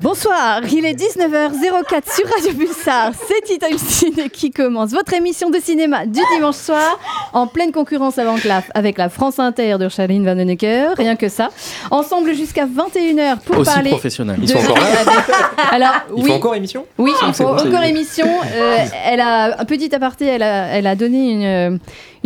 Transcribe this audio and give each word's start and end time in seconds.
Bonsoir, 0.00 0.60
il 0.72 0.86
est 0.86 0.94
19h04 0.94 2.14
sur 2.14 2.24
Radio 2.32 2.52
Pulsar. 2.56 3.10
C'est 3.26 3.58
Time 3.58 3.76
Ciné 3.76 4.28
qui 4.30 4.52
commence. 4.52 4.90
Votre 4.92 5.12
émission 5.14 5.50
de 5.50 5.58
cinéma 5.58 6.06
du 6.06 6.20
dimanche 6.36 6.54
soir, 6.54 7.00
en 7.32 7.48
pleine 7.48 7.72
concurrence 7.72 8.16
avec 8.16 8.44
la, 8.44 8.62
avec 8.74 8.96
la 8.96 9.08
France 9.08 9.40
Inter 9.40 9.76
de 9.76 9.88
Charline 9.88 10.24
Van 10.24 10.36
Vanhoenacker. 10.36 10.90
Rien 10.96 11.16
que 11.16 11.28
ça. 11.28 11.48
Ensemble 11.90 12.32
jusqu'à 12.34 12.64
21h 12.66 13.38
pour 13.40 13.58
Aussi 13.58 13.72
parler. 13.74 13.90
professionnel. 13.90 14.36
Ils 14.40 14.48
sont 14.48 14.58
encore 14.58 14.76
là 14.78 14.82
Alors, 15.72 15.94
Il 16.16 16.22
oui. 16.22 16.30
faut 16.30 16.36
encore 16.36 16.54
émission 16.54 16.86
Oui, 16.96 17.12
Ah, 17.20 17.24
il 17.30 17.34
c'est 17.34 17.42
faut 17.42 17.50
bon, 17.50 17.58
c'est 17.58 17.66
encore 17.68 17.82
émission. 17.82 18.26
Euh, 18.54 18.76
elle 19.04 19.20
a 19.20 19.60
un 19.60 19.64
petit 19.64 19.92
aparté, 19.92 20.26
elle 20.26 20.44
a, 20.44 20.66
elle 20.68 20.86
a 20.86 20.94
donné 20.94 21.32
une, 21.32 21.44
euh, 21.44 21.78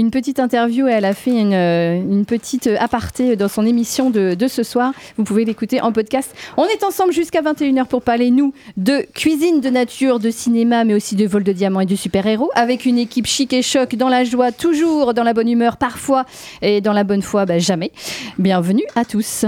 une 0.02 0.10
petite 0.10 0.40
interview 0.40 0.88
et 0.88 0.90
elle 0.90 1.04
a 1.04 1.14
fait 1.14 1.30
une, 1.30 1.54
euh, 1.54 1.94
une 1.94 2.26
petite 2.26 2.68
aparté 2.80 3.36
dans 3.36 3.46
son 3.46 3.64
émission 3.64 4.10
de, 4.10 4.34
de 4.34 4.48
ce 4.48 4.64
soir. 4.64 4.92
Vous 5.16 5.22
pouvez 5.22 5.44
l'écouter 5.44 5.80
en 5.80 5.92
podcast. 5.92 6.34
On 6.56 6.64
est 6.64 6.82
ensemble 6.82 7.12
jusqu'à 7.12 7.40
21h 7.40 7.86
pour 7.86 8.02
parler, 8.02 8.32
nous, 8.32 8.52
de 8.76 9.06
cuisine 9.14 9.60
de 9.60 9.70
nature, 9.70 10.18
de 10.18 10.30
cinéma, 10.30 10.84
mais 10.84 10.94
aussi 10.94 11.14
de 11.14 11.24
vol 11.24 11.44
de 11.44 11.52
diamants 11.52 11.80
et 11.80 11.86
de 11.86 11.94
super-héros, 11.94 12.50
avec 12.56 12.84
une 12.84 12.98
équipe 12.98 13.26
chic 13.26 13.52
et 13.52 13.62
choc, 13.62 13.94
dans 13.94 14.08
la 14.08 14.24
joie, 14.24 14.50
toujours 14.50 15.14
dans 15.14 15.22
la 15.22 15.34
bonne 15.34 15.48
humeur, 15.48 15.76
parfois, 15.76 16.26
et 16.62 16.80
dans 16.80 16.92
la 16.92 17.04
bonne 17.04 17.22
foi, 17.22 17.46
bah, 17.46 17.60
jamais. 17.60 17.92
Bienvenue 18.38 18.84
à 18.96 19.04
tous. 19.04 19.46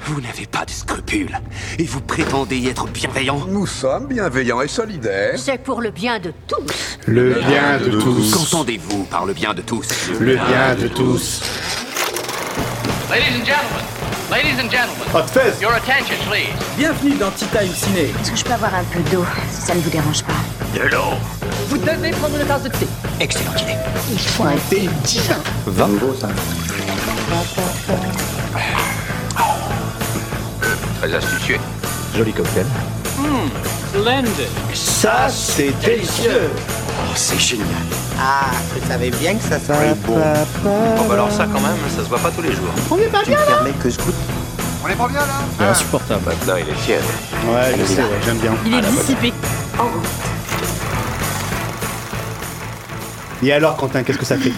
Vous 0.00 0.20
n'avez 0.22 0.46
pas 0.46 0.64
de 0.64 0.70
scrupules 0.70 1.38
et 1.78 1.84
vous 1.84 2.00
prétendez 2.00 2.56
y 2.56 2.68
être 2.68 2.86
bienveillant. 2.86 3.44
Nous 3.46 3.66
sommes 3.66 4.06
bienveillants 4.06 4.62
et 4.62 4.68
solidaires. 4.68 5.34
C'est 5.36 5.58
pour 5.58 5.82
le 5.82 5.90
bien 5.90 6.18
de 6.18 6.32
tous. 6.46 6.98
Le 7.06 7.34
bien 7.34 7.78
de 7.78 8.00
tous. 8.00 8.32
Qu'entendez-vous 8.32 9.04
par 9.04 9.26
le 9.26 9.34
bien 9.34 9.52
de 9.52 9.60
tous 9.60 9.86
Le 10.18 10.36
bien 10.36 10.74
de 10.80 10.88
tous. 10.88 11.42
Ladies 13.10 13.38
and 13.38 13.44
gentlemen, 13.44 13.84
ladies 14.30 14.58
and 14.58 14.70
gentlemen, 14.70 15.06
Hot 15.12 15.28
fest 15.28 15.60
your 15.60 15.72
attention 15.72 16.16
please. 16.30 16.48
Bienvenue 16.78 17.16
dans 17.16 17.30
Tea 17.30 17.46
Time 17.46 17.72
Ciné. 17.74 18.12
Est-ce 18.20 18.30
que 18.30 18.36
je 18.38 18.44
peux 18.44 18.52
avoir 18.52 18.74
un 18.74 18.84
peu 18.84 19.00
d'eau, 19.10 19.24
si 19.50 19.60
ça 19.60 19.74
ne 19.74 19.80
vous 19.80 19.90
dérange 19.90 20.24
pas 20.24 20.32
De 20.74 20.88
l'eau 20.88 21.18
Vous 21.68 21.76
devez 21.76 22.10
prendre 22.12 22.40
une 22.40 22.46
tasse 22.46 22.62
de 22.62 22.70
thé. 22.70 22.86
Excellente 23.20 23.60
idée. 23.60 23.76
Il 24.10 24.18
faut 24.18 24.44
un 24.44 24.56
thé 24.70 24.88
divin. 25.04 25.36
Très 31.04 31.16
astucieux. 31.16 31.58
Joli 32.16 32.32
cocktail. 32.32 32.64
Splendid. 33.90 34.48
Ça, 34.72 35.28
c'est 35.28 35.78
délicieux. 35.84 36.48
Oh, 36.56 37.12
c'est 37.14 37.38
génial. 37.38 37.66
Ah, 38.18 38.46
je 38.74 38.88
savais 38.88 39.10
bien 39.10 39.34
que 39.34 39.42
ça 39.42 39.60
serait 39.60 39.94
bon. 40.06 40.16
Oh 40.16 41.04
bah 41.06 41.12
alors 41.12 41.30
ça 41.30 41.44
quand 41.44 41.60
même, 41.60 41.76
ça 41.94 42.02
se 42.04 42.08
voit 42.08 42.18
pas 42.20 42.30
tous 42.30 42.40
les 42.40 42.52
jours. 42.52 42.72
Tu 42.88 42.94
me 42.94 43.46
permets 43.46 43.72
que 43.72 43.90
je 43.90 43.98
goûte 43.98 44.14
C'est 45.58 45.64
insupportable. 45.64 46.22
Maintenant, 46.24 46.54
il 46.56 46.70
est 46.70 46.78
fier. 46.78 47.02
Ouais, 47.52 47.74
je 47.78 47.84
sais, 47.84 48.00
ouais, 48.00 48.08
j'aime 48.24 48.38
bien. 48.38 48.54
Il 48.64 48.72
est 48.72 48.80
dissipé. 48.80 49.34
Et 53.42 53.52
alors, 53.52 53.76
Quentin, 53.76 54.02
qu'est-ce 54.04 54.16
que 54.16 54.24
ça 54.24 54.38
fait? 54.38 54.52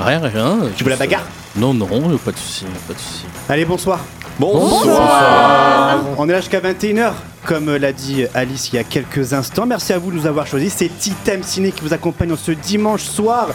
Rien, 0.00 0.18
rien. 0.18 0.58
Tu 0.74 0.82
veux 0.82 0.90
la 0.90 0.96
bagarre? 0.96 1.26
Non, 1.54 1.72
non, 1.72 1.86
pas 1.86 2.32
de 2.32 2.38
souci, 2.38 2.64
pas 2.88 2.94
de 2.94 2.98
souci. 2.98 3.24
Allez, 3.48 3.64
bonsoir. 3.64 4.00
Bonsoir. 4.38 5.98
On 6.18 6.28
est 6.28 6.32
là 6.32 6.40
jusqu'à 6.40 6.60
21h, 6.60 7.12
comme 7.44 7.74
l'a 7.76 7.92
dit 7.92 8.24
Alice 8.34 8.70
il 8.72 8.76
y 8.76 8.78
a 8.78 8.84
quelques 8.84 9.32
instants. 9.32 9.66
Merci 9.66 9.92
à 9.92 9.98
vous 9.98 10.10
de 10.10 10.16
nous 10.16 10.26
avoir 10.26 10.46
choisis. 10.46 10.74
C'est 10.76 10.88
Titem 10.98 11.42
Ciné 11.42 11.72
qui 11.72 11.82
vous 11.82 11.92
accompagne 11.92 12.34
ce 12.36 12.52
dimanche 12.52 13.02
soir 13.02 13.48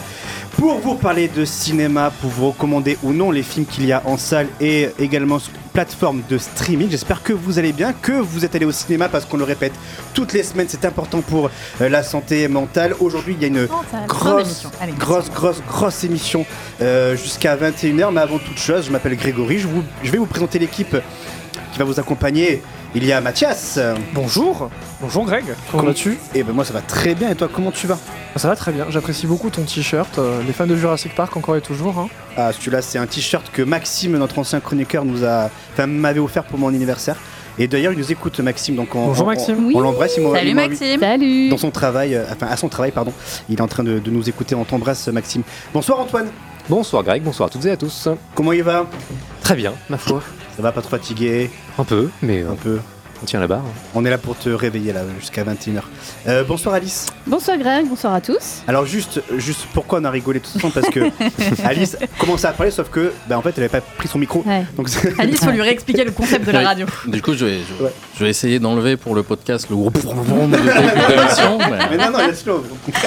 pour 0.56 0.78
vous 0.80 0.94
parler 0.94 1.28
de 1.28 1.44
cinéma, 1.44 2.12
pour 2.20 2.30
vous 2.30 2.48
recommander 2.48 2.98
ou 3.02 3.12
non 3.12 3.30
les 3.30 3.42
films 3.42 3.66
qu'il 3.66 3.86
y 3.86 3.92
a 3.92 4.02
en 4.04 4.16
salle 4.16 4.48
et 4.60 4.88
également 4.98 5.38
sur 5.38 5.52
plateforme 5.72 6.22
de 6.28 6.38
streaming. 6.38 6.90
J'espère 6.90 7.22
que 7.22 7.32
vous 7.32 7.58
allez 7.58 7.72
bien, 7.72 7.92
que 7.92 8.12
vous 8.12 8.44
êtes 8.44 8.54
allé 8.56 8.64
au 8.66 8.72
cinéma 8.72 9.08
parce 9.08 9.24
qu'on 9.24 9.36
le 9.36 9.44
répète 9.44 9.72
toutes 10.14 10.32
les 10.32 10.42
semaines, 10.42 10.66
c'est 10.68 10.84
important 10.84 11.20
pour 11.20 11.48
euh, 11.80 11.88
la 11.88 12.02
santé 12.02 12.48
mentale. 12.48 12.94
Aujourd'hui, 12.98 13.36
il 13.38 13.42
y 13.42 13.44
a 13.44 13.48
une 13.48 13.68
grosse, 14.08 14.66
grosse, 14.98 15.30
grosse, 15.30 15.62
grosse 15.68 16.04
émission 16.04 16.44
euh, 16.82 17.16
jusqu'à 17.16 17.56
21h. 17.56 18.10
Mais 18.12 18.20
avant 18.20 18.38
toute 18.38 18.58
chose, 18.58 18.86
je 18.86 18.90
m'appelle 18.90 19.16
Grégory. 19.16 19.58
Je, 19.60 19.68
vous- 19.68 19.84
je 20.02 20.10
vais 20.10 20.18
vous 20.18 20.26
présenter 20.26 20.58
l'équipe 20.58 20.96
qui 21.72 21.78
va 21.78 21.84
vous 21.84 22.00
accompagner. 22.00 22.62
Il 22.94 23.04
y 23.04 23.12
a 23.12 23.20
Mathias. 23.20 23.78
Bonjour, 24.14 24.70
bonjour 25.00 25.24
Greg, 25.26 25.44
comment 25.70 25.84
vas-tu 25.84 26.18
Et 26.34 26.42
ben 26.42 26.52
moi 26.54 26.64
ça 26.64 26.72
va 26.72 26.80
très 26.80 27.14
bien. 27.14 27.30
Et 27.30 27.34
toi, 27.34 27.48
comment 27.52 27.70
tu 27.70 27.86
vas 27.86 27.98
Ça 28.36 28.48
va 28.48 28.56
très 28.56 28.72
bien, 28.72 28.86
j'apprécie 28.88 29.26
beaucoup 29.26 29.50
ton 29.50 29.62
t-shirt, 29.62 30.18
euh, 30.18 30.40
les 30.46 30.52
fans 30.54 30.66
de 30.66 30.74
Jurassic 30.74 31.14
Park 31.14 31.36
encore 31.36 31.56
et 31.56 31.60
toujours. 31.60 31.98
hein. 31.98 32.08
Ah, 32.36 32.50
celui-là, 32.52 32.80
c'est 32.82 32.98
un 32.98 33.06
t-shirt 33.06 33.50
que 33.52 33.62
Maxime, 33.62 34.16
notre 34.16 34.38
ancien 34.38 34.60
chroniqueur, 34.60 35.04
nous 35.04 35.24
a, 35.24 35.50
enfin, 35.74 35.86
m'avait 35.86 36.20
offert 36.20 36.44
pour 36.44 36.58
mon 36.58 36.68
anniversaire. 36.68 37.16
Et 37.60 37.66
d'ailleurs, 37.68 37.92
il 37.92 37.98
nous 37.98 38.10
écoute, 38.12 38.38
Maxime. 38.40 38.76
Donc 38.76 38.94
on, 38.94 39.06
Bonjour, 39.08 39.26
on- 39.26 39.30
Maxime. 39.30 39.56
On, 39.58 39.66
Oui. 39.66 39.74
on 39.76 39.80
l'embrasse. 39.80 40.14
il 40.16 40.26
m'a- 40.26 40.40
il 40.42 40.54
m'a- 40.54 40.74
Salut. 40.98 41.48
Dans 41.50 41.58
son 41.58 41.70
travail, 41.70 42.14
euh, 42.14 42.24
enfin 42.32 42.46
à 42.46 42.56
son 42.56 42.68
travail, 42.68 42.92
pardon. 42.92 43.12
Il 43.50 43.58
est 43.58 43.60
en 43.62 43.68
train 43.68 43.82
de, 43.84 43.98
de 43.98 44.10
nous 44.10 44.28
écouter. 44.28 44.54
On 44.54 44.64
t'embrasse, 44.64 45.08
Maxime. 45.08 45.42
Bonsoir, 45.74 46.00
Antoine. 46.00 46.28
Bonsoir 46.68 47.02
Greg, 47.02 47.22
bonsoir 47.22 47.48
à 47.48 47.50
toutes 47.50 47.64
et 47.66 47.70
à 47.70 47.76
tous. 47.76 48.08
Comment 48.34 48.52
il 48.52 48.62
va? 48.62 48.86
Très 49.42 49.56
bien, 49.56 49.72
ma 49.90 49.96
foi. 49.98 50.22
Ça 50.58 50.62
va 50.64 50.72
pas 50.72 50.80
trop 50.82 50.90
fatigué 50.90 51.50
Un 51.78 51.84
peu, 51.84 52.08
mais 52.20 52.42
euh, 52.42 52.50
Un 52.50 52.56
peu. 52.56 52.80
on 53.22 53.26
tient 53.26 53.38
la 53.38 53.46
barre. 53.46 53.62
On 53.94 54.04
est 54.04 54.10
là 54.10 54.18
pour 54.18 54.36
te 54.36 54.48
réveiller 54.48 54.92
là 54.92 55.02
jusqu'à 55.20 55.44
21h. 55.44 55.82
Euh, 56.26 56.42
bonsoir 56.42 56.74
Alice. 56.74 57.06
Bonsoir 57.28 57.56
Greg, 57.58 57.86
bonsoir 57.86 58.12
à 58.12 58.20
tous. 58.20 58.62
Alors 58.66 58.84
juste, 58.84 59.22
juste 59.36 59.68
pourquoi 59.72 60.00
on 60.00 60.04
a 60.04 60.10
rigolé 60.10 60.40
tout 60.40 60.50
ensemble 60.56 60.74
parce 60.74 60.90
que 60.90 60.98
Alice 61.64 61.96
commençait 62.18 62.48
à 62.48 62.52
parler 62.52 62.72
sauf 62.72 62.90
que 62.90 63.12
bah, 63.28 63.38
en 63.38 63.42
fait 63.42 63.50
elle 63.56 63.62
avait 63.64 63.68
pas 63.80 63.86
pris 63.98 64.08
son 64.08 64.18
micro. 64.18 64.42
Ouais. 64.44 64.64
Donc 64.76 64.88
Alice, 65.20 65.38
faut 65.38 65.50
lui 65.52 65.62
réexpliquer 65.70 66.02
le 66.02 66.10
concept 66.10 66.44
de 66.44 66.50
la 66.50 66.62
radio. 66.66 66.86
Du 67.06 67.22
coup, 67.22 67.34
je 67.34 67.44
vais, 67.44 67.58
je, 67.78 67.84
Ouais. 67.84 67.92
je 68.18 68.24
vais 68.24 68.30
essayer 68.30 68.58
d'enlever 68.58 68.96
pour 68.96 69.14
le 69.14 69.22
podcast 69.22 69.68
le 69.70 69.76
gros 69.76 69.90
de 69.94 69.98
début 70.00 70.06
d'émission. 71.08 71.58
Mais 71.58 71.78
mais- 71.96 72.04
non 72.04 72.10
non 72.18 72.26
laisse-le. 72.26 72.54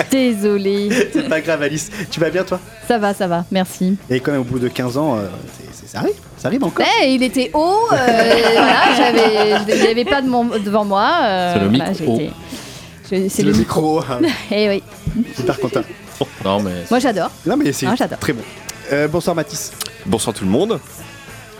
Désolée. 0.09 1.09
C'est 1.11 1.27
pas 1.27 1.41
grave 1.41 1.61
Alice. 1.63 1.89
Tu 2.09 2.21
vas 2.21 2.29
bien 2.29 2.45
toi? 2.45 2.61
Ça 2.87 2.97
va, 2.97 3.13
ça 3.13 3.27
va, 3.27 3.43
merci. 3.51 3.97
Et 4.09 4.21
quand 4.21 4.31
même 4.31 4.39
au 4.41 4.45
bout 4.45 4.59
de 4.59 4.69
15 4.69 4.97
ans, 4.97 5.17
euh, 5.17 5.27
c'est- 5.57 5.67
c'est- 5.73 5.91
ça 5.91 5.99
arrive, 5.99 6.13
ça 6.41 6.47
arrive 6.47 6.63
encore. 6.63 6.85
Eh, 7.03 7.13
il 7.13 7.21
était 7.23 7.51
haut, 7.53 7.87
euh, 7.91 7.95
voilà, 8.53 8.95
j'avais, 8.97 9.75
il 9.75 9.81
n'y 9.81 9.87
avait 9.87 10.05
pas 10.05 10.21
de 10.21 10.27
mon- 10.27 10.45
devant 10.45 10.85
moi. 10.85 11.09
euh, 11.23 11.53
C'est 11.53 11.59
le 11.59 11.67
voilà, 11.69 11.89
micro. 11.91 12.21
je- 13.11 13.29
C'est 13.29 13.43
le 13.43 13.51
micro. 13.53 13.99
micro. 13.99 14.03
Eh 14.51 14.69
oui, 14.69 14.83
Super 15.35 15.59
content. 15.59 15.81
Non, 16.45 16.59
mais 16.61 16.71
moi 16.89 16.99
j'adore. 16.99 17.29
Non 17.45 17.57
mais 17.57 17.71
c'est 17.71 17.85
Ah, 17.87 17.95
j'adore. 17.97 18.19
très 18.19 18.33
bon. 18.33 18.41
Euh, 18.91 19.07
bonsoir 19.07 19.35
Mathis. 19.35 19.71
Bonsoir 20.05 20.35
tout 20.35 20.43
le 20.45 20.51
monde. 20.51 20.79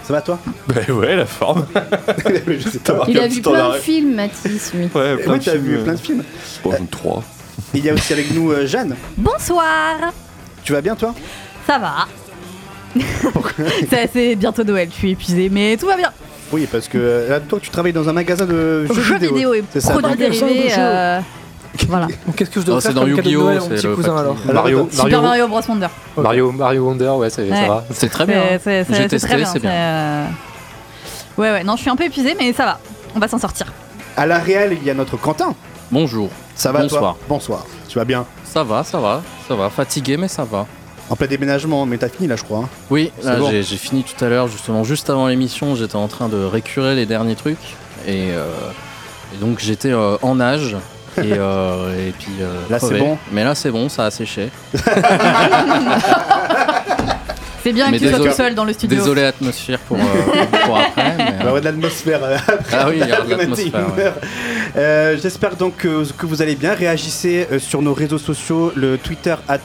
Ça 0.04 0.14
va 0.14 0.22
toi? 0.22 0.40
Bah 0.68 0.76
ouais, 0.90 1.16
la 1.16 1.26
forme. 1.28 1.66
Je 2.48 2.70
sais 2.70 2.80
pas. 2.80 3.06
Il 3.08 3.20
a 3.20 3.28
vu 3.28 3.42
plein 3.42 3.70
de 3.70 3.78
films, 3.78 4.16
Mathis, 4.16 4.72
lui. 4.74 4.90
Ouais, 4.96 5.16
Oui, 5.28 5.40
tu 5.40 5.50
as 5.50 5.56
vu 5.56 5.78
plein 5.84 5.94
de 5.94 6.00
films. 6.00 6.24
Bon, 6.64 6.72
trois. 6.90 7.24
Il 7.74 7.86
y 7.86 7.90
a 7.90 7.94
aussi 7.94 8.12
avec 8.14 8.32
nous 8.34 8.52
euh, 8.52 8.66
Jeanne. 8.66 8.96
Bonsoir. 9.18 9.96
Tu 10.64 10.74
vas 10.74 10.82
bien 10.82 10.96
toi? 10.96 11.14
Ça 11.68 11.78
va. 11.78 12.08
C'est- 13.90 14.10
C'est 14.14 14.36
bientôt 14.36 14.64
Noël, 14.64 14.90
je 14.92 14.96
suis 14.96 15.12
épuisée, 15.12 15.50
mais 15.50 15.78
tout 15.78 15.88
va 15.88 15.96
bien. 15.98 16.12
Oui 16.52 16.68
parce 16.70 16.88
que 16.90 16.98
euh, 16.98 17.30
là 17.30 17.40
toi 17.40 17.60
tu 17.62 17.70
travailles 17.70 17.94
dans 17.94 18.10
un 18.10 18.14
magasin 18.14 18.46
de 18.46 18.86
jeux, 18.86 19.02
Jeux 19.02 19.18
vidéo 19.20 19.54
et 19.54 19.64
C'est 19.72 19.80
ça. 19.80 19.94
produits 19.94 20.18
dérivés. 20.18 20.68
euh, 20.78 21.20
Voilà. 21.88 22.08
Qu'est-ce 22.36 22.50
que 22.50 22.60
je 22.60 22.66
dois 22.66 22.82
c'est 22.82 22.92
faire 22.92 22.96
dans 23.02 23.08
Yu-Gi-Oh, 23.08 23.50
c'est 23.70 23.84
le 23.84 23.96
cousin 23.96 24.18
alors 24.18 24.36
Mario, 24.52 24.90
Super 24.92 25.06
Mario, 25.06 25.22
Mario 25.22 25.48
Bros 25.48 25.62
Wonder. 25.70 25.88
Mario, 26.18 26.52
Mario 26.52 26.84
Wonder, 26.86 27.10
ouais, 27.12 27.30
ça, 27.30 27.42
Ouais. 27.42 27.50
ça 27.50 27.68
va. 27.68 27.86
c'est 27.94 28.10
très 28.10 28.26
bien. 28.26 28.44
C'est- 28.62 28.86
J'ai 28.92 29.08
testé, 29.08 29.28
très 29.28 29.38
bien. 29.38 29.46
c'est 29.46 29.60
bien. 29.60 29.72
euh, 29.72 30.26
Ouais, 31.38 31.52
ouais, 31.52 31.64
non, 31.64 31.78
je 31.78 31.82
suis 31.82 31.90
un 31.90 31.96
peu 31.96 32.04
épuisée, 32.04 32.36
mais 32.38 32.52
ça 32.52 32.66
va. 32.66 32.80
On 33.16 33.20
va 33.20 33.28
s'en 33.30 33.40
sortir. 33.40 33.68
À 34.18 34.26
la 34.26 34.38
réelle 34.40 34.76
il 34.80 34.86
y 34.86 34.90
a 34.90 34.94
notre 34.94 35.16
Quentin. 35.16 35.56
Bonjour. 35.90 36.30
Ça 36.56 36.74
va 36.74 36.82
Bonsoir. 36.82 37.02
toi 37.02 37.18
Bonsoir. 37.30 37.66
Tu 37.88 37.98
vas 37.98 38.04
bien 38.06 38.26
Ça 38.44 38.64
va, 38.66 38.84
ça 38.84 39.00
va, 39.00 39.22
ça 39.48 39.56
va. 39.56 39.70
Fatigué, 39.70 40.18
mais 40.18 40.28
ça 40.28 40.44
va. 40.44 40.68
En 41.12 41.16
plein 41.18 41.28
déménagement, 41.28 41.86
mais 41.86 41.98
t'as 41.98 42.08
fini 42.10 42.28
là 42.30 42.36
je 42.38 42.44
crois. 42.44 42.60
hein. 42.60 42.70
Oui, 42.90 43.12
là, 43.24 43.36
bon. 43.36 43.52
j'ai 43.52 43.64
j'ai 43.64 43.76
fini 43.78 44.04
tout 44.04 44.24
à 44.24 44.30
l'heure, 44.30 44.48
justement, 44.48 44.84
juste 44.86 45.10
avant 45.10 45.28
l'émission, 45.28 45.76
j'étais 45.76 45.98
en 45.98 46.08
train 46.08 46.30
de 46.30 46.42
récurer 46.44 46.96
les 46.96 47.06
derniers 47.06 47.36
trucs. 47.36 47.58
Et, 48.08 48.30
euh, 48.32 48.46
et 49.36 49.38
donc, 49.38 49.60
j'étais 49.60 49.92
euh, 49.92 50.16
en 50.22 50.36
nage. 50.36 50.78
Et, 51.18 51.34
euh, 51.38 52.08
et 52.08 52.12
puis. 52.12 52.32
euh, 52.40 52.62
Là, 52.70 52.80
c'est 52.80 52.98
bon 52.98 53.18
Mais 53.34 53.44
là, 53.44 53.54
c'est 53.56 53.72
bon, 53.72 53.90
ça 53.90 54.06
a 54.06 54.12
séché. 54.12 54.50
C'est 57.64 57.74
bien 57.74 57.92
Mais 57.92 58.00
que 58.00 58.04
tu 58.06 58.10
sois 58.10 58.18
désolé- 58.18 58.32
tout 58.32 58.36
seul 58.38 58.56
dans 58.56 58.66
le 58.66 58.74
studio. 58.74 58.98
Désolé, 58.98 59.24
atmosphère 59.24 59.78
pour, 59.82 59.96
euh, 59.98 60.02
pour 60.66 60.80
après. 60.80 61.14
mais, 61.18 61.26
Il 61.30 61.30
va 61.30 61.32
y 61.32 61.36
euh, 61.36 61.48
avoir 61.48 61.60
de 61.62 61.66
l'atmosphère. 61.66 62.24
euh, 62.24 62.38
Ah 62.74 62.86
oui, 62.90 62.96
il 63.02 63.08
y 63.08 63.12
aura 63.12 63.22
de 63.22 63.34
après 63.34 63.38
l'atmosphère. 63.38 63.72
21 63.90 64.04
ouais. 64.04 64.12
Euh, 64.78 65.18
J'espère 65.22 65.56
donc 65.56 65.78
que, 65.78 66.26
vous 66.26 66.42
allez 66.42 66.56
bien. 66.56 66.74
Réagissez 66.74 67.48
euh, 67.52 67.60
sur 67.60 67.82
nos 67.82 67.94
réseaux 67.94 68.18
sociaux, 68.18 68.72
le 68.76 68.98
Twitter 68.98 69.36
at 69.48 69.60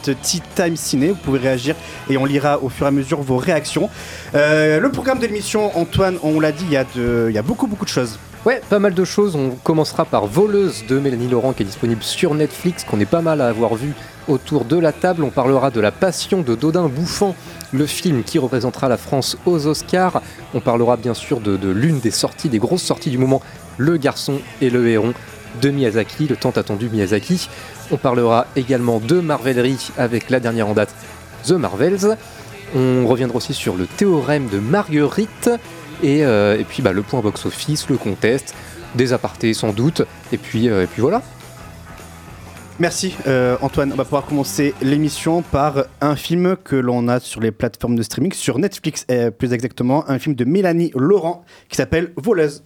Ciné. 0.75 1.09
Vous 1.09 1.15
pouvez 1.15 1.39
réagir 1.39 1.75
et 2.09 2.17
on 2.17 2.25
lira 2.25 2.61
au 2.61 2.69
fur 2.69 2.85
et 2.85 2.89
à 2.89 2.91
mesure 2.91 3.21
vos 3.21 3.37
réactions. 3.37 3.89
Euh, 4.35 4.79
le 4.79 4.91
programme 4.91 5.19
de 5.19 5.25
l'émission, 5.25 5.77
Antoine, 5.77 6.17
on 6.23 6.39
l'a 6.39 6.51
dit, 6.51 6.65
il 6.65 6.73
y, 6.73 7.37
a 7.37 7.41
beaucoup 7.41 7.67
beaucoup 7.67 7.85
de 7.85 7.89
choses. 7.89 8.19
Ouais, 8.45 8.61
pas 8.69 8.79
mal 8.79 8.93
de 8.93 9.05
choses. 9.05 9.35
On 9.35 9.51
commencera 9.51 10.05
par 10.05 10.25
Voleuse 10.25 10.85
de 10.87 10.99
Mélanie 10.99 11.27
Laurent 11.27 11.53
qui 11.53 11.63
est 11.63 11.65
disponible 11.65 12.03
sur 12.03 12.33
Netflix, 12.33 12.83
qu'on 12.83 12.99
est 12.99 13.05
pas 13.05 13.21
mal 13.21 13.41
à 13.41 13.47
avoir 13.47 13.75
vu 13.75 13.93
autour 14.27 14.65
de 14.65 14.77
la 14.77 14.91
table. 14.91 15.23
On 15.23 15.29
parlera 15.29 15.71
de 15.71 15.79
La 15.79 15.91
Passion 15.91 16.41
de 16.41 16.55
Dodin 16.55 16.87
Bouffant, 16.87 17.35
le 17.71 17.85
film 17.85 18.23
qui 18.23 18.39
représentera 18.39 18.89
la 18.89 18.97
France 18.97 19.37
aux 19.45 19.67
Oscars. 19.67 20.21
On 20.53 20.59
parlera 20.59 20.97
bien 20.97 21.13
sûr 21.13 21.39
de 21.39 21.69
l'une 21.69 21.99
des 21.99 22.11
sorties, 22.11 22.49
des 22.49 22.59
grosses 22.59 22.83
sorties 22.83 23.09
du 23.09 23.17
moment, 23.17 23.41
Le 23.77 23.97
garçon 23.97 24.39
et 24.61 24.69
le 24.69 24.87
héron 24.87 25.13
de 25.61 25.69
Miyazaki, 25.69 26.27
le 26.27 26.35
tant 26.35 26.51
attendu 26.51 26.89
Miyazaki. 26.89 27.49
On 27.91 27.97
parlera 27.97 28.47
également 28.55 28.99
de 28.99 29.19
Marvelerie 29.19 29.91
avec 29.97 30.29
la 30.29 30.39
dernière 30.39 30.67
en 30.67 30.73
date, 30.73 30.93
The 31.45 31.51
Marvels. 31.51 32.17
On 32.75 33.07
reviendra 33.07 33.37
aussi 33.37 33.53
sur 33.53 33.75
le 33.75 33.87
théorème 33.87 34.49
de 34.49 34.59
Marguerite 34.59 35.49
et, 36.03 36.25
euh, 36.25 36.61
puis 36.67 36.81
bah, 36.81 36.91
le 36.91 37.01
point 37.01 37.21
box-office, 37.21 37.89
le 37.89 37.97
contest, 37.97 38.53
des 38.95 39.13
apartés 39.13 39.53
sans 39.53 39.73
doute, 39.73 40.03
et 40.31 40.37
puis, 40.37 40.69
euh, 40.69 40.85
puis 40.91 41.01
voilà. 41.01 41.21
Merci 42.79 43.15
euh, 43.25 43.57
Antoine. 43.61 43.91
On 43.91 43.95
va 43.95 44.03
pouvoir 44.03 44.25
commencer 44.25 44.75
l'émission 44.83 45.41
par 45.41 45.85
un 45.99 46.15
film 46.15 46.55
que 46.63 46.75
l'on 46.75 47.07
a 47.07 47.19
sur 47.19 47.41
les 47.41 47.51
plateformes 47.51 47.95
de 47.95 48.03
streaming, 48.03 48.33
sur 48.33 48.59
Netflix 48.59 49.07
plus 49.39 49.53
exactement, 49.53 50.07
un 50.07 50.19
film 50.19 50.35
de 50.35 50.45
Mélanie 50.45 50.91
Laurent 50.95 51.43
qui 51.69 51.77
s'appelle 51.77 52.11
Voleuse. 52.17 52.63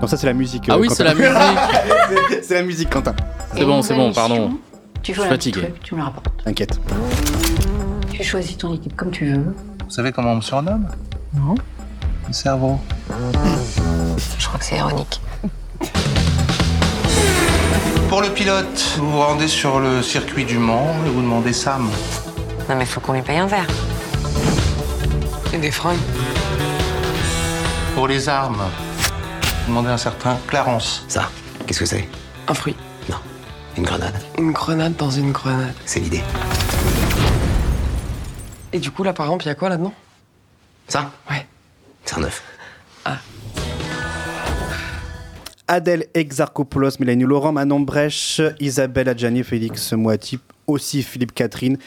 Non, 0.00 0.06
ça 0.06 0.16
c'est 0.16 0.26
la 0.26 0.32
musique. 0.32 0.64
Ah 0.68 0.74
euh, 0.74 0.78
oui, 0.80 0.88
c'est 0.90 1.04
la 1.04 1.14
musique. 1.14 1.30
c'est 2.42 2.54
la 2.54 2.62
musique, 2.62 2.90
Quentin. 2.90 3.14
C'est 3.54 3.64
bon, 3.64 3.82
c'est 3.82 3.94
bon, 3.94 4.12
pardon. 4.12 4.58
Tu 5.02 5.12
Je 5.12 5.16
vois 5.16 5.26
suis 5.26 5.34
fatigué. 5.34 5.60
truc, 5.62 5.80
tu 5.82 5.94
me 5.94 6.00
le 6.00 6.04
rapportes. 6.06 6.42
T'inquiète. 6.44 6.80
Tu 8.12 8.22
choisis 8.24 8.56
ton 8.56 8.74
équipe 8.74 8.96
comme 8.96 9.10
tu 9.10 9.26
veux. 9.32 9.54
Vous 9.84 9.90
savez 9.90 10.12
comment 10.12 10.32
on 10.32 10.36
me 10.36 10.40
surnomme? 10.40 10.86
Non. 11.34 11.54
Le 12.26 12.32
cerveau. 12.32 12.78
Je 14.38 14.46
crois 14.46 14.58
que 14.58 14.64
c'est 14.64 14.76
ironique. 14.76 15.20
Pour 18.08 18.22
le 18.22 18.28
pilote, 18.28 18.96
vous 18.98 19.10
vous 19.10 19.20
rendez 19.20 19.48
sur 19.48 19.80
le 19.80 20.02
circuit 20.02 20.44
du 20.44 20.58
Mans 20.58 20.94
et 21.06 21.10
vous 21.10 21.22
demandez 21.22 21.52
Sam. 21.52 21.88
Non 22.68 22.76
mais 22.76 22.84
faut 22.84 23.00
qu'on 23.00 23.12
lui 23.12 23.22
paye 23.22 23.38
un 23.38 23.46
verre. 23.46 23.66
Et 25.52 25.58
des 25.58 25.70
fringues. 25.70 25.98
Pour 27.94 28.08
les 28.08 28.28
armes, 28.28 28.62
demandez 29.66 29.88
un 29.88 29.96
certain 29.96 30.38
Clarence. 30.46 31.04
Ça, 31.08 31.30
qu'est-ce 31.66 31.80
que 31.80 31.86
c'est? 31.86 32.08
Un 32.48 32.54
fruit. 32.54 32.76
Une 33.76 33.84
grenade. 33.84 34.14
Une 34.36 34.50
grenade 34.52 34.96
dans 34.96 35.10
une 35.10 35.32
grenade. 35.32 35.74
C'est 35.86 36.00
l'idée. 36.00 36.22
Et 38.72 38.78
du 38.78 38.90
coup 38.90 39.04
là 39.04 39.12
par 39.12 39.26
exemple, 39.26 39.44
il 39.44 39.48
y 39.48 39.50
a 39.50 39.54
quoi 39.54 39.68
là-dedans? 39.68 39.94
Ça? 40.88 41.12
Ouais. 41.30 41.46
C'est 42.04 42.18
un 42.18 42.24
œuf. 42.24 42.42
Adèle 45.68 46.06
Exarchopoulos, 46.14 46.98
Mélanie 46.98 47.22
Laurent, 47.22 47.52
Manon 47.52 47.78
Brèche, 47.78 48.40
Isabelle 48.58 49.08
Adjani, 49.08 49.44
Félix 49.44 49.92
Moati, 49.92 50.40
aussi 50.66 51.04
Philippe 51.04 51.32
Catherine. 51.32 51.78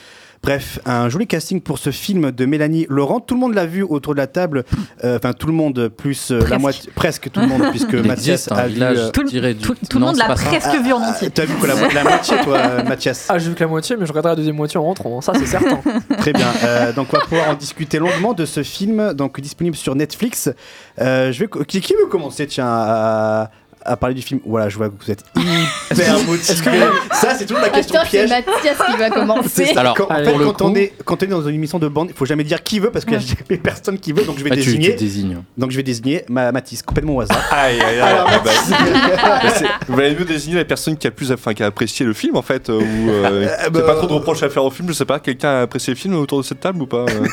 Bref, 0.44 0.78
un 0.86 1.08
joli 1.08 1.26
casting 1.26 1.62
pour 1.62 1.80
ce 1.80 1.90
film 1.90 2.32
de 2.32 2.46
Mélanie 2.46 2.86
Laurent. 2.90 3.22
Tout 3.22 3.34
le 3.36 3.40
monde 3.40 3.54
l'a 3.54 3.66
vu 3.66 3.82
autour 3.82 4.14
de 4.14 4.20
la 4.20 4.28
table. 4.28 4.66
Euh, 5.06 5.16
Enfin, 5.18 5.32
tout 5.32 5.48
le 5.48 5.54
monde, 5.54 5.88
plus 5.88 6.32
euh, 6.32 6.40
la 6.40 6.46
Presque. 6.46 6.60
moitié, 6.62 6.92
presque 6.94 7.32
tout 7.32 7.40
le 7.40 7.48
monde, 7.48 7.62
puisque 7.72 7.94
Il 7.94 8.04
Mathias 8.04 8.52
a 8.52 8.68
vu. 8.68 8.74
village 8.74 8.98
euh, 8.98 9.10
Tout 9.12 9.22
le- 9.22 9.30
tiré 9.30 9.54
du. 9.54 9.62
tout- 9.64 9.74
tout 9.90 10.00
le 10.00 10.02
Non, 10.02 10.08
monde 10.08 10.18
l'a 10.18 10.28
ça. 10.36 10.44
presque 10.44 10.76
vu 10.84 10.92
en 10.92 10.98
entier. 11.02 11.30
T'as 11.30 11.46
vu 11.46 11.54
que 11.56 11.66
la, 11.66 11.76
la 11.94 12.04
moitié, 12.04 12.36
toi, 12.44 12.84
Mathias 12.84 13.28
Ah, 13.30 13.40
j'ai 13.40 13.50
vu 13.50 13.56
que 13.56 13.64
la 13.64 13.70
moitié, 13.70 13.96
mais 13.98 14.06
je 14.06 14.12
regarderai 14.12 14.32
la 14.34 14.36
deuxième 14.36 14.58
moitié 14.58 14.78
en 14.78 14.84
rentrant, 14.84 15.18
hein, 15.18 15.22
ça 15.22 15.32
c'est 15.34 15.46
certain. 15.46 15.80
Très 16.18 16.34
bien. 16.34 16.48
Euh, 16.66 16.92
donc, 16.92 17.08
on 17.14 17.18
va 17.18 17.24
pouvoir 17.24 17.50
en 17.50 17.54
discuter 17.54 17.98
longuement 18.00 18.34
de 18.34 18.44
ce 18.46 18.64
film, 18.64 19.14
donc 19.14 19.40
disponible 19.40 19.78
sur 19.78 19.96
Netflix. 19.96 20.50
Euh, 21.00 21.32
je 21.32 21.40
vais, 21.40 21.50
qui, 21.68 21.80
qui 21.80 21.94
veut 21.94 22.08
commencer, 22.10 22.48
tiens, 22.48 22.68
à, 22.68 23.50
à 23.86 23.98
parler 23.98 24.16
du 24.16 24.22
film 24.22 24.40
Voilà, 24.46 24.70
je 24.70 24.78
vois 24.78 24.90
que 24.90 24.94
vous 25.00 25.12
êtes 25.12 25.24
hyper 25.92 26.20
motivé. 26.26 26.44
Ça, 27.12 27.36
c'est 27.36 27.46
toute 27.46 27.58
la 27.62 27.70
question 27.70 27.96
Attends, 28.00 28.08
c'est 28.12 28.26
piège. 28.26 28.30
Mathias 28.30 28.78
qui 28.92 28.98
va 28.98 29.10
commencer. 29.12 29.66
C'est. 29.66 29.78
Alors, 29.78 29.96
quand, 29.96 30.06
en 30.12 30.16
fait, 30.16 30.34
quand, 30.58 30.62
on 30.64 30.76
est, 30.76 30.94
quand 31.06 31.22
on 31.22 31.26
est 31.26 31.30
dans 31.30 31.42
une 31.48 31.56
émission 31.56 31.80
de 31.80 31.88
bande, 31.88 32.10
il 32.10 32.16
faut 32.16 32.26
jamais 32.26 32.44
dire 32.44 32.64
qui 32.64 32.80
veut 32.80 32.92
parce 32.92 33.06
qu'il 33.06 33.14
y 33.14 33.18
a 33.18 33.20
jamais 33.20 33.58
personne 33.62 33.98
qui 34.00 34.12
veut. 34.14 34.24
Donc 34.24 34.38
je 34.40 34.44
vais 34.44 34.50
Ah, 34.52 34.56
tu, 34.56 34.62
tu 34.62 34.66
désigner. 34.78 34.94
désignes. 34.94 35.38
Donc 35.58 35.72
je 35.72 35.78
vais 35.78 35.84
désigner 35.84 36.24
ma 36.30 36.52
Mathis, 36.52 36.82
complètement 36.82 37.16
au 37.16 37.22
hasard. 37.22 37.38
Aïe, 37.52 37.80
aïe, 37.82 38.00
aïe. 38.00 38.00
Alors, 38.02 38.28
Ah, 38.30 38.40
bah, 38.44 38.52
Mathis. 39.44 39.58
c'est- 39.60 39.92
Vous 39.92 40.00
allez 40.00 40.16
mieux 40.16 40.26
désigner 40.26 40.58
la 40.58 40.66
personne 40.66 40.98
qui 40.98 41.08
a 41.08 41.12
plus, 41.12 41.32
enfin, 41.32 41.54
qui 41.54 41.64
a 41.64 41.68
apprécié 41.68 42.06
le 42.06 42.14
film 42.14 42.36
en 42.38 42.42
fait, 42.42 42.70
euh, 42.70 42.80
ou 42.80 43.10
euh, 43.10 43.48
Euh, 43.66 43.70
bah, 43.70 43.82
pas 43.82 43.96
trop 43.96 44.08
de 44.08 44.14
reproches 44.14 44.44
à 44.44 44.50
faire 44.50 44.64
au 44.64 44.70
film. 44.72 44.88
Je 44.90 44.94
sais 44.94 45.06
pas, 45.06 45.20
quelqu'un 45.20 45.50
a 45.50 45.62
apprécié 45.62 45.94
le 45.94 46.00
film 46.00 46.16
autour 46.16 46.40
de 46.40 46.44
cette 46.44 46.60
table 46.60 46.82
ou 46.82 46.86
pas 46.88 47.06
euh 47.10 47.28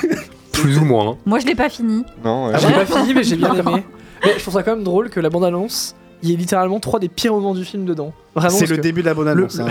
Plus 0.52 0.78
ou 0.78 0.84
moins. 0.84 1.10
hein. 1.12 1.16
Moi, 1.26 1.38
je 1.38 1.46
l'ai 1.46 1.54
pas 1.54 1.68
fini. 1.68 2.04
Non. 2.24 2.46
ouais. 2.48 2.52
Ah, 2.54 2.58
j'ai 2.58 2.72
pas 2.72 2.86
fini, 2.86 3.14
mais 3.14 3.22
j'ai 3.24 3.36
bien 3.36 3.54
aimé. 3.54 3.84
Mais 4.24 4.34
je 4.36 4.40
trouve 4.42 4.52
ça 4.54 4.62
quand 4.62 4.74
même 4.74 4.84
drôle 4.84 5.08
que 5.08 5.18
la 5.20 5.30
bande-annonce, 5.30 5.94
il 6.22 6.30
y 6.30 6.34
ait 6.34 6.36
littéralement 6.36 6.80
trois 6.80 6.98
des 7.00 7.08
pires 7.08 7.32
moments 7.32 7.54
du 7.54 7.64
film 7.64 7.84
dedans. 7.84 8.12
Vraiment. 8.34 8.54
C'est 8.56 8.68
le 8.68 8.78
début 8.78 9.00
de 9.02 9.06
la 9.06 9.14
bonne 9.14 9.28
annonce. 9.28 9.56
le- 9.58 9.64
hein. 9.64 9.68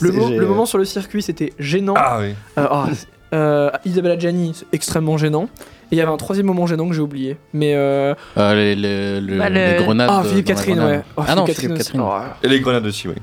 Le, 0.00 0.12
mo- 0.12 0.28
le 0.30 0.46
moment 0.46 0.66
sur 0.66 0.78
le 0.78 0.84
circuit, 0.84 1.22
c'était 1.22 1.52
gênant. 1.58 1.94
Ah 1.96 2.18
oui. 2.20 2.34
Euh, 2.58 2.66
ah, 2.70 2.86
euh, 3.34 3.70
Isabelle 3.84 4.12
Adjani, 4.12 4.52
c'est 4.54 4.66
extrêmement 4.72 5.16
gênant. 5.16 5.48
Et 5.90 5.96
il 5.96 5.98
y 5.98 6.00
avait 6.00 6.10
un 6.12 6.16
troisième 6.16 6.46
moment 6.46 6.66
gênant 6.66 6.88
que 6.88 6.94
j'ai 6.94 7.00
oublié. 7.02 7.36
Mais. 7.52 7.74
Euh... 7.74 8.14
Euh, 8.36 8.54
les, 8.54 8.74
les- 8.74 9.20
le- 9.20 9.38
Bah, 9.38 9.48
le- 9.48 9.54
les 9.78 9.84
grenades. 9.84 10.08
Ah, 10.10 10.20
euh, 10.24 10.28
Philippe 10.28 10.46
Catherine, 10.46 10.80
ouais. 10.80 11.02
Oh, 11.16 11.22
ah 11.26 11.34
non, 11.34 11.44
Philippe 11.46 11.60
Philippe 11.60 11.76
Catherine 11.78 12.00
Catherine. 12.02 12.30
Oh, 12.32 12.46
Et 12.46 12.48
les 12.48 12.60
grenades 12.60 12.86
aussi, 12.86 13.08
oui. 13.08 13.14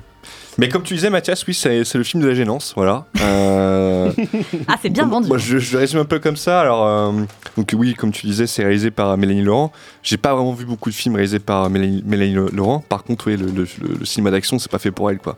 Mais 0.58 0.68
comme 0.70 0.84
tu 0.84 0.94
disais, 0.94 1.10
Mathias, 1.10 1.46
oui, 1.48 1.54
c'est 1.54 1.84
c'est 1.86 1.98
le 1.98 2.04
film 2.04 2.22
de 2.22 2.28
la 2.28 2.36
gênance, 2.36 2.74
voilà. 2.76 3.06
Euh, 3.22 4.12
Ah, 4.68 4.76
c'est 4.82 4.90
bien 4.90 5.08
vendu. 5.08 5.28
Moi, 5.28 5.38
je, 5.38 5.58
je 5.58 5.74
le 5.74 5.80
résume 5.80 6.00
un 6.02 6.06
peu 6.06 6.20
comme 6.20 6.36
ça. 6.36 6.60
Alors, 6.60 6.86
euh, 6.86 7.12
donc 7.58 7.74
oui, 7.74 7.94
comme 7.94 8.12
tu 8.12 8.26
disais, 8.28 8.48
c'est 8.48 8.64
réalisé 8.64 8.92
par 8.92 9.18
Mélanie 9.18 9.42
Laurent. 9.44 9.72
J'ai 10.04 10.18
pas 10.18 10.34
vraiment 10.36 10.54
vu 10.54 10.66
beaucoup 10.66 10.90
de 10.90 10.96
films 10.96 11.16
réalisés 11.16 11.40
par 11.40 11.70
Mélanie, 11.70 12.04
Mélanie 12.06 12.36
Laurent. 12.54 12.80
Par 12.88 13.04
contre, 13.04 13.28
oui, 13.28 13.38
le, 13.38 13.46
le- 13.48 13.68
le- 13.82 13.96
le 14.00 14.06
cinéma 14.06 14.32
d'action, 14.32 14.60
c'est 14.60 14.72
pas 14.72 14.80
fait 14.80 14.92
pour 14.92 15.10
elle, 15.10 15.20
quoi. 15.20 15.38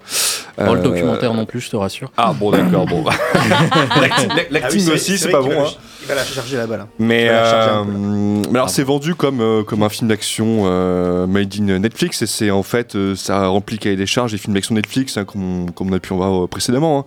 Oh, 0.57 0.73
le 0.73 0.79
Euh, 0.79 0.83
documentaire 0.83 1.33
non 1.33 1.45
plus, 1.45 1.61
je 1.61 1.69
te 1.69 1.75
rassure. 1.75 2.11
Ah 2.17 2.33
bon, 2.33 2.51
d'accord, 2.51 2.85
bon. 2.85 3.03
L'acting 4.49 4.61
Ah 4.63 4.67
oui, 4.71 4.81
c'est- 4.81 4.91
aussi, 4.91 5.17
c'est 5.17 5.31
vrai 5.31 5.31
pas 5.31 5.41
bon. 5.41 5.65
hein. 5.65 5.69
La- 6.07 6.13
Il 6.13 6.15
va 6.15 6.15
la 6.15 6.23
charger 6.25 6.57
là-bas. 6.57 6.77
Là. 6.77 6.87
Mais, 6.99 7.27
euh, 7.29 8.41
alors 8.53 8.69
c'est 8.69 8.83
vendu 8.83 9.15
comme, 9.15 9.41
euh, 9.41 9.63
comme 9.63 9.83
un 9.83 9.89
film 9.89 10.07
d'action 10.09 10.63
euh, 10.65 11.25
made 11.27 11.53
in 11.59 11.79
Netflix 11.79 12.21
et 12.21 12.27
c'est 12.27 12.51
en 12.51 12.63
fait 12.63 12.95
euh, 12.95 13.15
ça 13.15 13.47
remplit 13.47 13.77
cahier 13.79 13.95
des 13.95 14.05
charges 14.05 14.31
des 14.31 14.37
films 14.37 14.53
d'action 14.53 14.75
Netflix 14.75 15.17
hein, 15.17 15.25
comme, 15.25 15.63
on, 15.67 15.71
comme 15.71 15.89
on 15.89 15.93
a 15.93 15.99
pu 15.99 16.13
en 16.13 16.17
voir 16.17 16.43
euh, 16.43 16.47
précédemment. 16.47 16.99
hein. 16.99 17.05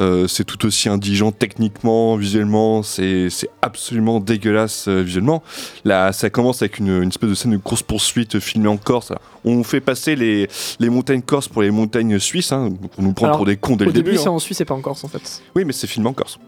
Euh, 0.00 0.26
c'est 0.28 0.44
tout 0.44 0.64
aussi 0.66 0.88
indigent 0.88 1.32
techniquement, 1.32 2.16
visuellement, 2.16 2.82
c'est 2.82 3.28
c'est 3.30 3.48
absolument 3.62 4.20
dégueulasse 4.20 4.86
euh, 4.88 5.00
visuellement. 5.02 5.42
Là, 5.84 6.12
ça 6.12 6.30
commence 6.30 6.62
avec 6.62 6.78
une, 6.78 7.02
une 7.02 7.08
espèce 7.08 7.30
de 7.30 7.34
scène 7.34 7.52
de 7.52 7.56
course 7.58 7.82
poursuite 7.82 8.38
filmée 8.40 8.68
en 8.68 8.76
Corse. 8.76 9.10
Alors, 9.10 9.22
On 9.44 9.62
fait 9.64 9.80
passer 9.80 10.16
les, 10.16 10.48
les 10.80 10.88
montagnes 10.90 11.22
corses 11.22 11.48
pour 11.48 11.62
les 11.62 11.70
montagnes 11.70 12.18
suisses, 12.18 12.52
hein, 12.52 12.70
pour 12.92 13.02
nous 13.02 13.12
prendre 13.12 13.28
Alors, 13.30 13.36
pour 13.38 13.46
des 13.46 13.56
cons 13.56 13.76
dès 13.76 13.84
Au 13.84 13.88
le 13.88 13.92
début, 13.92 14.10
début. 14.12 14.18
c'est 14.22 14.28
hein. 14.28 14.32
en 14.32 14.38
Suisse 14.38 14.60
et 14.60 14.64
pas 14.64 14.74
en 14.74 14.80
Corse 14.80 15.04
en 15.04 15.08
fait. 15.08 15.42
Oui, 15.54 15.64
mais 15.64 15.72
c'est 15.72 15.86
filmé 15.86 16.08
en 16.08 16.12
Corse. 16.12 16.38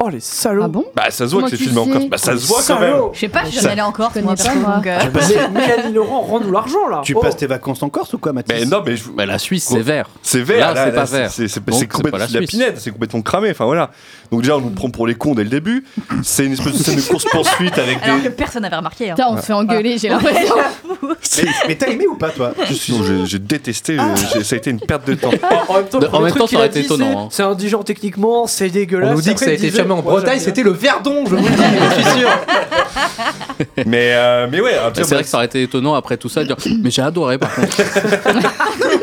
Oh 0.00 0.08
les 0.08 0.20
salauds 0.20 0.62
Ah 0.64 0.68
bon 0.68 0.84
Bah 0.94 1.04
ça 1.10 1.24
se 1.26 1.30
voit 1.30 1.30
Comment 1.30 1.44
que 1.44 1.50
c'est 1.52 1.56
tu 1.56 1.64
filmé 1.64 1.78
en 1.80 1.84
sais 1.84 1.90
Corse. 1.92 2.04
Bah 2.08 2.18
ça 2.18 2.36
se 2.36 2.46
voit 2.46 2.60
quand 2.66 2.80
même. 2.80 2.94
Je 3.12 3.20
sais 3.20 3.28
pas, 3.28 3.40
je 3.44 3.50
suis 3.50 3.54
Ça- 3.56 3.62
jamais 3.62 3.72
allée 3.72 3.82
en 3.82 3.92
Corse, 3.92 4.12
Je 4.16 4.20
moi, 4.20 4.34
connais 4.36 4.48
pas, 4.48 4.54
perso, 4.60 4.72
donc, 4.76 4.86
euh, 4.86 5.48
Mais 5.54 5.60
Mélanie 5.66 5.94
Laurent, 5.94 6.20
rends-nous 6.20 6.50
l'argent 6.52 6.88
là 6.90 7.00
Tu 7.04 7.14
Oh. 7.16 7.20
passes 7.20 7.36
tes 7.36 7.46
vacances 7.46 7.82
en 7.82 7.88
Corse 7.88 8.12
ou 8.12 8.18
quoi, 8.18 8.32
Mathis? 8.32 8.52
Mais 8.54 8.66
non, 8.66 8.82
mais 8.84 8.96
je- 8.96 9.08
Bah, 9.10 9.24
la 9.24 9.38
Suisse, 9.38 9.64
c'est 9.64 9.80
vert. 9.80 10.08
C'est 10.22 10.42
vert, 10.42 10.74
Là, 10.74 10.84
c'est 10.86 10.92
pas 10.92 11.04
vert. 11.04 11.30
C'est 11.30 11.48
c'est- 11.48 11.60
Donc, 11.60 11.66
c'est 11.74 11.78
c'est 11.80 11.86
complètement 11.86 12.18
la 12.18 12.26
Suisse. 12.28 12.50
pinède, 12.50 12.74
c'est 12.78 12.90
complètement 12.90 13.22
cramé. 13.22 13.50
Enfin 13.50 13.64
voilà. 13.66 13.90
Donc 14.34 14.42
déjà, 14.42 14.56
on 14.56 14.60
nous 14.62 14.70
prend 14.70 14.90
pour 14.90 15.06
les 15.06 15.14
cons 15.14 15.32
dès 15.36 15.44
le 15.44 15.48
début. 15.48 15.84
C'est 16.24 16.44
une 16.44 16.54
espèce 16.54 16.72
de 16.76 16.82
scène 16.82 16.96
de 16.96 17.02
course 17.02 17.24
poursuite 17.30 17.78
avec 17.78 17.98
Alors 18.02 18.18
que 18.18 18.24
des. 18.24 18.30
personne 18.30 18.62
n'avait 18.62 18.74
remarqué. 18.74 19.10
hein. 19.10 19.14
Putain, 19.14 19.28
on 19.30 19.36
se 19.36 19.42
fait 19.42 19.52
engueuler, 19.52 19.96
j'ai 19.96 20.08
l'impression. 20.08 20.56
Mais, 21.36 21.44
mais 21.68 21.74
t'as 21.76 21.86
aimé 21.86 22.06
ou 22.08 22.16
pas, 22.16 22.30
toi? 22.30 22.52
Je 22.68 22.72
suis- 22.72 22.94
j'ai- 23.06 23.26
j'ai 23.26 23.38
détesté. 23.38 23.96
euh, 23.96 24.02
j'ai- 24.32 24.42
Ça 24.42 24.56
a 24.56 24.58
été 24.58 24.70
une 24.70 24.80
perte 24.80 25.06
de 25.06 25.14
temps. 25.14 25.30
En 25.68 25.74
même 25.74 25.84
temps, 25.86 26.00
le 26.00 26.06
En 26.06 26.10
premier 26.10 26.24
même 26.24 26.30
truc 26.32 26.40
temps, 26.40 26.46
ça 26.46 26.48
qu'il 26.48 26.56
aurait 26.58 26.66
a 26.66 26.70
été 26.70 26.80
dit, 26.80 26.86
étonnant, 26.86 27.10
c'est- 27.12 27.16
hein. 27.18 27.28
C'est 27.30 27.42
indigent 27.44 27.82
techniquement, 27.84 28.46
c'est 28.48 28.70
dégueulasse. 28.70 29.10
On 29.10 29.14
nous 29.14 29.20
dit 29.20 29.28
que 29.28 29.32
Après, 29.34 29.44
ça 29.44 29.50
a 29.50 29.54
il 29.54 29.56
été 29.58 29.66
disait, 29.68 29.78
filmé 29.82 29.94
en 29.94 30.02
Bretagne, 30.02 30.24
j'aime 30.24 30.34
bien. 30.38 30.44
c'était 30.44 30.62
le 30.64 30.70
Verdon, 30.72 31.24
je 31.26 31.30
vous 31.36 31.44
le 31.44 31.50
dis, 31.50 31.62
je 31.96 32.02
suis 32.02 32.18
sûr. 32.20 32.28
mais 33.86 34.10
euh, 34.14 34.48
mais 34.50 34.60
ouais. 34.60 34.74
C'est 34.94 35.02
vrai 35.14 35.22
que 35.22 35.28
ça 35.28 35.36
aurait 35.36 35.46
été 35.46 35.62
étonnant 35.62 35.94
après 35.94 36.16
tout 36.16 36.28
ça 36.28 36.42
de 36.42 36.48
dire 36.48 36.56
Mais 36.82 36.90
j'ai 36.90 37.02
adoré 37.02 37.38
par 37.38 37.54
contre. 37.54 37.76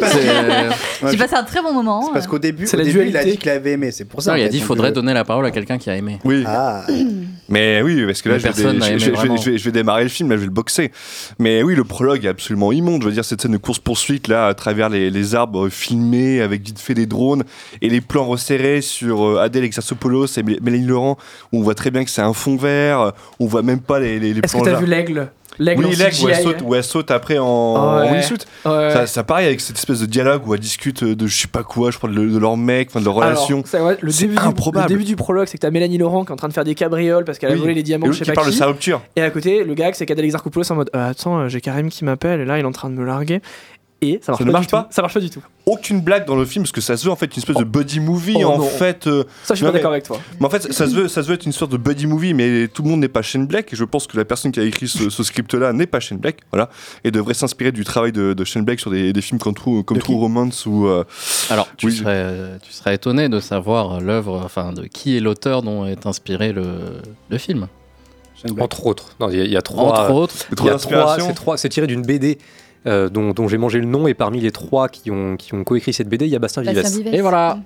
C'est- 0.01 1.09
J'ai 1.11 1.17
passé 1.17 1.35
un 1.35 1.43
très 1.43 1.61
bon 1.61 1.73
moment. 1.73 2.03
C'est 2.07 2.13
parce 2.13 2.27
qu'au 2.27 2.39
début, 2.39 2.65
C'est 2.67 2.75
au 2.75 2.79
la 2.79 2.85
début 2.85 2.99
il 2.99 3.01
a 3.01 3.09
dualité. 3.11 3.31
dit 3.31 3.37
qu'il 3.37 3.49
avait 3.49 3.71
aimé, 3.73 3.91
c'est 3.91 4.05
pour 4.05 4.21
ça. 4.21 4.31
Non, 4.31 4.35
en 4.35 4.39
il 4.39 4.43
a 4.43 4.45
fait, 4.45 4.51
dit 4.51 4.59
donc, 4.59 4.67
faudrait 4.67 4.89
euh, 4.89 4.93
donner 4.93 5.13
la 5.13 5.20
parole 5.23 5.45
à 5.45 5.51
quelqu'un 5.51 5.77
qui 5.77 5.89
a 5.89 5.95
aimé. 5.95 6.19
Oui. 6.23 6.43
Ah, 6.45 6.83
Mais 7.49 7.81
oui, 7.81 8.05
parce 8.05 8.21
que 8.21 8.29
là, 8.29 8.37
je 8.37 8.47
vais, 8.47 8.97
je- 8.99 9.41
je- 9.51 9.57
je 9.57 9.69
démarrer 9.69 10.03
le 10.03 10.09
film, 10.09 10.29
là, 10.29 10.35
je 10.37 10.41
vais 10.41 10.45
le 10.47 10.51
boxer. 10.53 10.91
Mais 11.37 11.63
oui, 11.63 11.75
le 11.75 11.83
prologue 11.83 12.23
est 12.23 12.29
absolument 12.29 12.71
immonde. 12.71 13.01
Je 13.01 13.07
veux 13.07 13.13
dire, 13.13 13.25
cette 13.25 13.41
scène 13.41 13.51
de 13.51 13.57
course-poursuite, 13.57 14.27
là, 14.29 14.47
à 14.47 14.53
travers 14.53 14.87
les, 14.89 15.09
les 15.09 15.35
arbres 15.35 15.65
euh, 15.65 15.69
filmés, 15.69 16.39
avec 16.41 16.63
vite 16.65 16.79
fait 16.79 16.93
des 16.93 17.05
drones, 17.05 17.43
et 17.81 17.89
les 17.89 17.99
plans 18.01 18.25
resserrés 18.25 18.81
sur 18.81 19.25
euh, 19.27 19.39
Adèle 19.41 19.63
Exarchopoulos 19.65 20.27
et 20.37 20.43
Mé- 20.43 20.59
Mélanie 20.61 20.85
Laurent, 20.85 21.17
où 21.51 21.59
on 21.59 21.61
voit 21.61 21.75
très 21.75 21.91
bien 21.91 22.03
que 22.05 22.09
c'est 22.09 22.21
un 22.21 22.33
fond 22.33 22.55
vert, 22.55 22.99
euh, 23.01 23.11
on 23.39 23.47
voit 23.47 23.63
même 23.63 23.79
pas 23.81 23.99
les, 23.99 24.19
les, 24.19 24.33
les 24.33 24.39
Est-ce 24.43 24.53
que 24.53 24.57
plans 24.57 24.65
t'as 24.65 24.71
là. 24.73 24.79
vu 24.79 24.85
l'aigle? 24.85 25.29
L'aigle 25.63 25.85
Oui, 25.85 25.95
en 25.95 26.25
où 26.25 26.29
elle 26.29 26.35
saute, 26.41 26.61
où 26.63 26.75
elle 26.75 26.83
saute 26.83 27.11
après 27.11 27.37
en, 27.37 27.45
en 27.45 27.99
Ouais. 28.01 28.09
wingsuit. 28.11 28.37
Ouais. 28.65 28.89
Ça, 28.91 29.05
ça 29.05 29.23
pareil 29.23 29.45
avec 29.45 29.61
cette 29.61 29.77
espèce 29.77 29.99
de 29.99 30.05
dialogue 30.07 30.47
où 30.47 30.53
elle 30.55 30.59
discute 30.59 31.03
de 31.03 31.27
je 31.27 31.37
sais 31.41 31.47
pas 31.47 31.63
quoi, 31.63 31.91
je 31.91 31.97
crois 31.97 32.09
de, 32.09 32.15
de 32.15 32.37
leur 32.39 32.57
mec, 32.57 32.93
de 32.93 32.99
leur 33.05 33.13
relation. 33.13 33.61
ça, 33.65 33.83
ouais, 33.83 33.97
le, 34.01 34.11
C'est 34.11 34.23
début 34.23 34.37
du, 34.37 34.41
improbable. 34.43 34.87
le 34.89 34.95
début 34.95 35.03
du 35.05 35.15
prologue, 35.15 35.47
c'est 35.47 35.57
que 35.57 35.61
t'as 35.61 35.69
Mélanie 35.71 35.97
Laurent 35.99 36.25
qui 36.25 36.29
est 36.31 36.33
en 36.33 36.37
train 36.37 36.47
de 36.47 36.53
faire 36.53 36.63
des 36.63 36.73
cabrioles 36.75 37.25
parce 37.25 37.37
qu'elle 37.37 37.51
a 37.51 37.53
Oui. 37.53 37.59
volé 37.59 37.73
les 37.75 37.83
diamants, 37.83 38.07
Et 38.07 38.11
je 38.13 38.23
sais 38.23 38.25
pas 38.25 38.33
parle 38.33 38.47
de 38.47 38.51
sa 38.53 38.65
rupture. 38.65 39.01
Et 39.15 39.21
à 39.21 39.29
côté, 39.29 39.63
le 39.63 39.73
gag, 39.75 39.93
c'est 39.93 40.05
qu'Adèle 40.07 40.25
Exarchopoulos 40.25 40.71
en 40.71 40.75
mode 40.75 40.89
euh, 40.95 41.09
Attends, 41.11 41.37
euh, 41.41 41.47
j'ai 41.47 41.61
Karim 41.61 41.89
qui 41.89 42.03
m'appelle, 42.05 42.41
et 42.41 42.45
là, 42.45 42.57
il 42.57 42.61
est 42.61 42.65
en 42.67 42.71
train 42.71 42.89
de 42.89 42.95
me 42.95 43.05
larguer. 43.05 43.41
Et 44.03 44.19
ça 44.23 44.31
marche 44.31 44.39
Ça 44.39 44.43
pas 44.43 44.47
ne 44.47 44.51
marche 44.51 44.65
du 44.65 44.69
tout. 44.71 44.75
pas 44.77 44.87
Ça 44.89 45.01
marche 45.03 45.13
pas 45.13 45.19
du 45.19 45.29
tout. 45.29 45.41
Aucune 45.67 46.01
blague 46.01 46.25
dans 46.25 46.35
le 46.35 46.43
film 46.45 46.63
parce 46.63 46.71
que 46.71 46.81
ça 46.81 46.97
se 46.97 47.05
veut 47.05 47.11
en 47.11 47.15
fait 47.15 47.27
une 47.35 47.37
espèce 47.39 47.55
de 47.57 47.63
buddy 47.63 47.99
movie 47.99 48.33
Oh 48.39 48.45
en 48.45 48.57
non. 48.57 48.65
fait. 48.65 49.05
euh, 49.05 49.25
Ça, 49.43 49.53
je 49.53 49.57
suis 49.57 49.65
non, 49.65 49.71
pas 49.71 49.77
d'accord 49.77 49.91
avec 49.91 50.05
toi. 50.05 50.19
Mais 50.39 50.47
en 50.47 50.49
fait, 50.49 50.73
ça 50.73 50.87
se 50.87 50.95
veut, 50.95 51.07
ça 51.07 51.21
se 51.21 51.27
veut 51.27 51.35
être 51.35 51.45
une 51.45 51.51
sorte 51.51 51.71
de 51.71 51.77
buddy 51.77 52.07
movie, 52.07 52.33
mais 52.33 52.67
tout 52.67 52.81
le 52.81 52.89
monde 52.89 53.01
n'est 53.01 53.07
pas 53.09 53.21
Shane 53.21 53.45
Black. 53.45 53.71
Et 53.71 53.75
je 53.75 53.83
pense 53.83 54.07
que 54.07 54.17
la 54.17 54.25
personne 54.25 54.51
qui 54.51 54.59
a 54.59 54.63
écrit 54.63 54.87
ce, 54.87 55.11
ce 55.11 55.23
script-là 55.23 55.71
n'est 55.73 55.85
pas 55.85 55.99
Shane 55.99 56.17
Black, 56.17 56.37
voilà, 56.51 56.71
et 57.03 57.11
devrait 57.11 57.35
s'inspirer 57.35 57.71
du 57.71 57.83
travail 57.83 58.11
de, 58.11 58.33
de 58.33 58.43
Shane 58.43 58.63
Black 58.65 58.79
sur 58.79 58.89
des, 58.89 59.13
des 59.13 59.21
films 59.21 59.39
comme 59.39 59.53
True, 59.53 59.83
comme 59.83 59.97
De 59.97 60.01
qui 60.01 60.07
True 60.11 60.15
Romance 60.19 60.65
ou. 60.65 60.87
euh, 60.87 61.03
Alors, 61.51 61.67
tu, 61.77 61.85
Oui. 61.85 61.95
serais, 61.97 62.57
tu 62.67 62.71
serais 62.73 62.95
étonné 62.95 63.29
de 63.29 63.39
savoir 63.39 64.01
l'œuvre, 64.01 64.41
enfin, 64.43 64.73
de 64.73 64.85
qui 64.85 65.15
est 65.15 65.19
l'auteur 65.19 65.61
dont 65.61 65.85
est 65.85 66.07
inspiré 66.07 66.53
le, 66.53 66.63
le 67.29 67.37
film. 67.37 67.67
Entre 68.59 68.87
autres. 68.87 69.15
Non, 69.19 69.29
il 69.29 69.37
y, 69.37 69.41
a- 69.41 69.45
il 69.45 69.51
y 69.51 69.57
a 69.57 69.61
trois. 69.61 69.83
Entre 69.91 70.11
autres. 70.11 70.33
il 70.59 70.65
y 70.65 70.69
a 70.69 71.33
trois. 71.35 71.57
C'est 71.57 71.69
tiré 71.69 71.85
d'une 71.85 72.01
BD. 72.01 72.39
Euh, 72.87 73.09
dont, 73.09 73.31
dont 73.31 73.47
j'ai 73.47 73.57
mangé 73.57 73.79
le 73.79 73.85
nom 73.85 74.07
et 74.07 74.13
parmi 74.13 74.39
les 74.41 74.51
trois 74.51 74.89
qui 74.89 75.11
ont, 75.11 75.37
qui 75.37 75.53
ont 75.53 75.63
coécrit 75.63 75.93
cette 75.93 76.09
BD, 76.09 76.25
il 76.25 76.31
y 76.31 76.35
a 76.35 76.39
Bastien 76.39 76.63
Vives. 76.63 76.75
Bastien 76.75 77.03
Vives. 77.03 77.13
Et 77.13 77.21
voilà. 77.21 77.59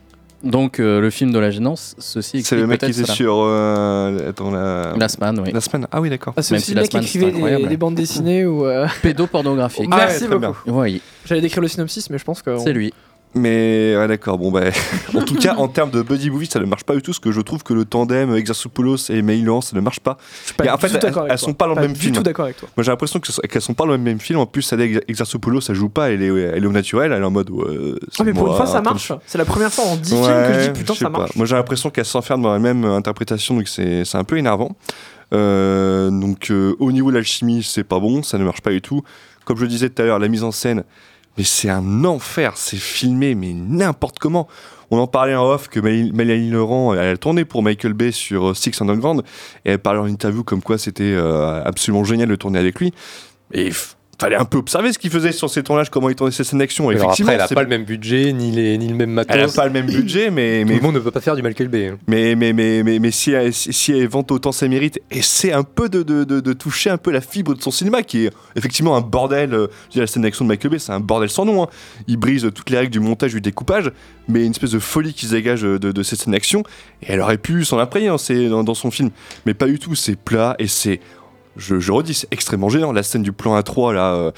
Donc, 0.43 0.79
euh, 0.79 1.01
le 1.01 1.10
film 1.10 1.31
de 1.31 1.39
la 1.39 1.50
gênance, 1.50 1.95
ceci 1.98 2.43
C'est 2.43 2.55
le 2.55 2.67
mec 2.67 2.79
qui 2.79 2.91
était 2.91 3.05
sur. 3.05 3.38
euh, 3.39 4.29
attends, 4.29 4.51
la. 4.51 4.93
La 4.95 5.10
semaine, 5.10 5.39
oui. 5.39 5.51
La 5.51 5.60
semaine. 5.62 5.88
Ah 5.91 6.00
oui, 6.00 6.10
d'accord. 6.10 6.34
Ah, 6.38 6.43
c'est 6.43 6.60
si 6.60 6.75
le 6.75 6.81
mec 6.81 6.89
qui 6.91 6.98
écrivait 6.98 7.31
des, 7.67 7.77
bandes 7.77 7.95
dessinées 7.95 8.45
ou. 8.45 8.65
euh, 8.65 8.88
Pédopornographique. 9.01 9.89
Ah 9.91 9.98
ouais, 9.98 10.05
Merci 10.05 10.25
très 10.25 10.38
beaucoup. 10.38 10.57
Oui, 10.67 11.01
J'allais 11.25 11.41
décrire 11.41 11.62
le 11.62 11.67
synopsis, 11.67 12.10
mais 12.10 12.17
je 12.17 12.24
pense 12.24 12.41
que. 12.41 12.57
c'est 12.57 12.74
lui. 12.74 12.93
Mais 13.38 13.96
ouais, 13.98 14.08
d'accord. 14.08 14.38
Bon, 14.38 14.50
bah, 14.50 14.62
en 15.13 15.22
tout 15.22 15.36
cas, 15.36 15.56
en 15.56 15.68
termes 15.68 15.89
de 15.92 16.01
buddy 16.01 16.30
movie, 16.30 16.46
ça 16.48 16.60
ne 16.60 16.65
marche 16.65 16.86
pas 16.86 16.96
du 16.96 17.01
tout. 17.01 17.12
Parce 17.12 17.20
que 17.20 17.32
je 17.32 17.42
trouve 17.42 17.63
que 17.63 17.74
le 17.74 17.84
tandem 17.84 18.34
Exarchopoulos 18.36 19.10
et 19.10 19.22
Meilan, 19.22 19.60
ça 19.62 19.75
ne 19.75 19.82
marche 19.82 20.00
pas. 20.00 20.18
Je 20.42 20.46
suis 20.48 20.56
pas 20.56 20.65
Et 20.65 20.70
en 20.70 20.77
fait, 20.77 20.88
elles- 21.04 21.13
elles 21.30 21.38
sont 21.38 21.54
pas 21.54 21.68
dans 21.68 21.75
le 21.75 21.82
même 21.82 21.96
film. 21.96 22.15
tout 22.15 22.24
d'accord 22.24 22.46
avec 22.46 22.58
toi. 22.58 22.70
Moi, 22.77 22.84
j'ai 22.84 22.92
l'impression 22.92 23.20
qu'elles 23.20 23.62
sont 23.62 23.74
pas 23.74 23.86
dans 23.86 23.92
le 23.92 23.98
même 23.98 24.20
film. 24.20 24.39
En 24.39 24.46
plus, 24.46 24.62
celle 24.62 25.01
Exarchopoulos, 25.10 25.60
ça 25.62 25.74
joue 25.74 25.89
pas. 25.89 26.12
Elle 26.12 26.24
est, 26.24 26.27
elle 26.27 26.63
est 26.63 26.68
au 26.68 26.72
naturel. 26.72 27.12
Elle 27.12 27.22
est 27.22 27.25
en 27.25 27.32
mode. 27.32 27.50
ouais, 27.50 27.65
Ah, 27.68 28.06
c'est 28.12 28.24
mais 28.24 28.32
pour 28.34 28.44
moi, 28.44 28.51
une 28.51 28.58
fois, 28.58 28.68
ça 28.68 28.82
marche. 28.82 29.12
C'est 29.27 29.38
la 29.38 29.46
première 29.46 29.72
fois 29.72 29.84
en 29.86 29.96
10 29.98 30.10
films 30.10 30.22
que 30.22 30.27
je 30.27 30.32
Ouais, 30.32 30.68
dis 30.72 30.80
putain, 30.80 30.94
je 30.94 31.00
ça 31.00 31.10
pas. 31.10 31.18
marche. 31.20 31.36
Moi 31.36 31.46
j'ai 31.46 31.56
l'impression 31.56 31.89
qu'elle 31.89 32.06
s'enferme 32.06 32.42
dans 32.42 32.54
la 32.54 32.60
même 32.60 32.86
interprétation, 32.86 33.56
donc 33.56 33.68
c'est 33.68 34.04
un 34.15 34.24
peu 34.24 34.38
énervant. 34.38 34.75
Euh, 35.34 36.10
donc 36.12 36.51
euh, 36.51 36.75
au 36.80 36.92
niveau 36.92 37.10
de 37.10 37.15
l'alchimie, 37.15 37.63
c'est 37.63 37.84
pas 37.84 38.00
bon, 38.00 38.24
ça 38.24 38.38
ne 38.38 38.44
marche 38.46 38.62
pas 38.62 38.72
du 38.72 38.82
tout. 38.82 39.04
Comme 39.44 39.58
je 39.58 39.65
disais 39.65 39.89
tout 39.89 40.01
à 40.01 40.06
l'heure, 40.06 40.20
la 40.20 40.27
mise 40.27 40.44
en 40.44 40.51
scène, 40.51 40.84
mais 41.38 41.44
c'est 41.44 41.70
un 41.70 42.06
enfer, 42.06 42.54
c'est 42.56 42.77
filmé, 42.77 43.36
mais 43.36 43.54
n'importe 43.54 44.20
comment. 44.20 44.48
On 44.92 45.00
en 45.00 45.08
parlait 45.08 45.36
en 45.36 45.46
off 45.46 45.68
que 45.68 45.80
Mélanie 45.80 46.51
Laurent, 46.51 46.94
elle 46.94 47.13
a 47.15 47.18
tourné 47.18 47.44
pour 47.44 47.63
Michael 47.63 47.94
Bay 47.94 48.12
sur 48.12 48.50
euh, 48.50 48.54
Six 48.54 48.80
Underground, 48.82 49.24
et 49.65 49.72
elle 49.72 49.80
parlait 49.80 50.00
en 50.00 50.06
interview 50.06 50.44
comme 50.44 50.62
quoi 50.62 50.77
c'était 50.77 51.04
euh, 51.04 51.63
absolument 51.63 52.04
génial 52.04 52.30
de 52.30 52.36
tourner 52.36 52.60
avec 52.60 52.80
lui. 52.80 52.94
Fallait 54.19 54.36
un 54.36 54.45
peu 54.45 54.57
observer 54.57 54.93
ce 54.93 55.00
qu'il 55.00 55.10
faisait 55.12 55.31
sur 55.31 55.50
ses 55.50 55.62
tournages, 55.63 55.89
comment 55.89 56.10
il 56.10 56.15
tournait 56.15 56.31
ses 56.31 56.43
scènes 56.43 56.60
d'action. 56.60 56.89
Effectivement, 56.91 57.29
après, 57.31 57.36
elle 57.36 57.41
a 57.41 57.48
c'est- 57.48 57.55
pas 57.55 57.63
le 57.63 57.69
même 57.69 57.84
budget, 57.84 58.31
ni, 58.34 58.51
les, 58.51 58.77
ni 58.77 58.88
le 58.88 58.95
même 58.95 59.12
matos. 59.12 59.36
elle 59.36 59.43
a 59.43 59.48
pas 59.48 59.65
le 59.65 59.74
même 59.74 59.86
budget, 59.88 60.31
mais, 60.31 60.62
Tout 60.62 60.67
mais 60.69 60.75
le 60.75 60.81
monde 60.81 60.95
ne 60.95 61.00
peut 61.00 61.12
pas 61.12 61.22
faire 61.22 61.36
du 61.36 61.41
Michael 61.41 61.67
Bay. 61.67 61.88
hein. 61.89 61.98
mais, 62.07 62.36
mais, 62.36 62.53
mais, 62.53 62.84
mais, 62.84 63.00
mais 63.00 63.12
si, 63.12 63.31
elle, 63.31 63.53
si 63.53 63.91
elle 63.91 64.07
vante 64.07 64.31
autant 64.31 64.51
ses 64.51 64.67
mérites, 64.69 65.00
c'est 65.22 65.51
un 65.53 65.63
peu 65.63 65.89
de, 65.89 66.03
de, 66.03 66.24
de, 66.24 66.39
de 66.39 66.53
toucher 66.53 66.89
un 66.89 66.98
peu 66.98 67.12
la 67.12 67.22
fibre 67.22 67.53
de 67.55 67.62
son 67.62 67.72
cinéma, 67.72 68.03
qui 68.03 68.25
est 68.25 68.31
effectivement 68.55 68.95
un 68.95 69.01
bordel. 69.01 69.53
euh, 69.53 69.67
la 69.95 70.07
scène 70.07 70.24
d'action 70.24 70.45
de 70.45 70.50
Michael 70.50 70.72
Bay, 70.72 70.79
c'est 70.79 70.91
un 70.93 71.00
bordel 71.00 71.29
sans 71.29 71.45
nom. 71.45 71.63
hein. 71.63 71.67
Il 72.07 72.17
brise 72.17 72.50
toutes 72.53 72.69
les 72.69 72.77
règles 72.77 72.91
du 72.91 73.00
montage, 73.00 73.34
du 73.34 73.41
découpage, 73.41 73.91
mais 74.27 74.45
une 74.45 74.51
espèce 74.51 74.72
de 74.72 74.79
folie 74.79 75.13
qui 75.13 75.25
se 75.25 75.31
dégage 75.31 75.62
de, 75.63 75.77
de 75.77 76.03
ces 76.03 76.15
scènes 76.15 76.34
d'action, 76.34 76.63
et 77.03 77.07
elle 77.13 77.22
aurait 77.22 77.38
pu 77.38 77.65
s'en 77.65 77.79
imprégner 77.79 78.15
ses- 78.17 78.50
dans, 78.50 78.63
dans 78.63 78.74
son 78.75 78.91
film. 78.91 79.10
Mais 79.45 79.53
pas 79.53 79.65
du 79.67 79.77
tout, 79.79 79.95
c'est 79.95 80.15
plat, 80.15 80.55
et 80.60 80.67
c'est. 80.67 81.00
Je, 81.57 81.79
je 81.79 81.91
redis, 81.91 82.13
c'est 82.13 82.27
extrêmement 82.31 82.69
gênant. 82.69 82.91
La 82.91 83.03
scène 83.03 83.21
du 83.24 83.31
plan 83.31 83.57
A3, 83.59 83.93
là, 83.93 84.13
euh, 84.13 84.31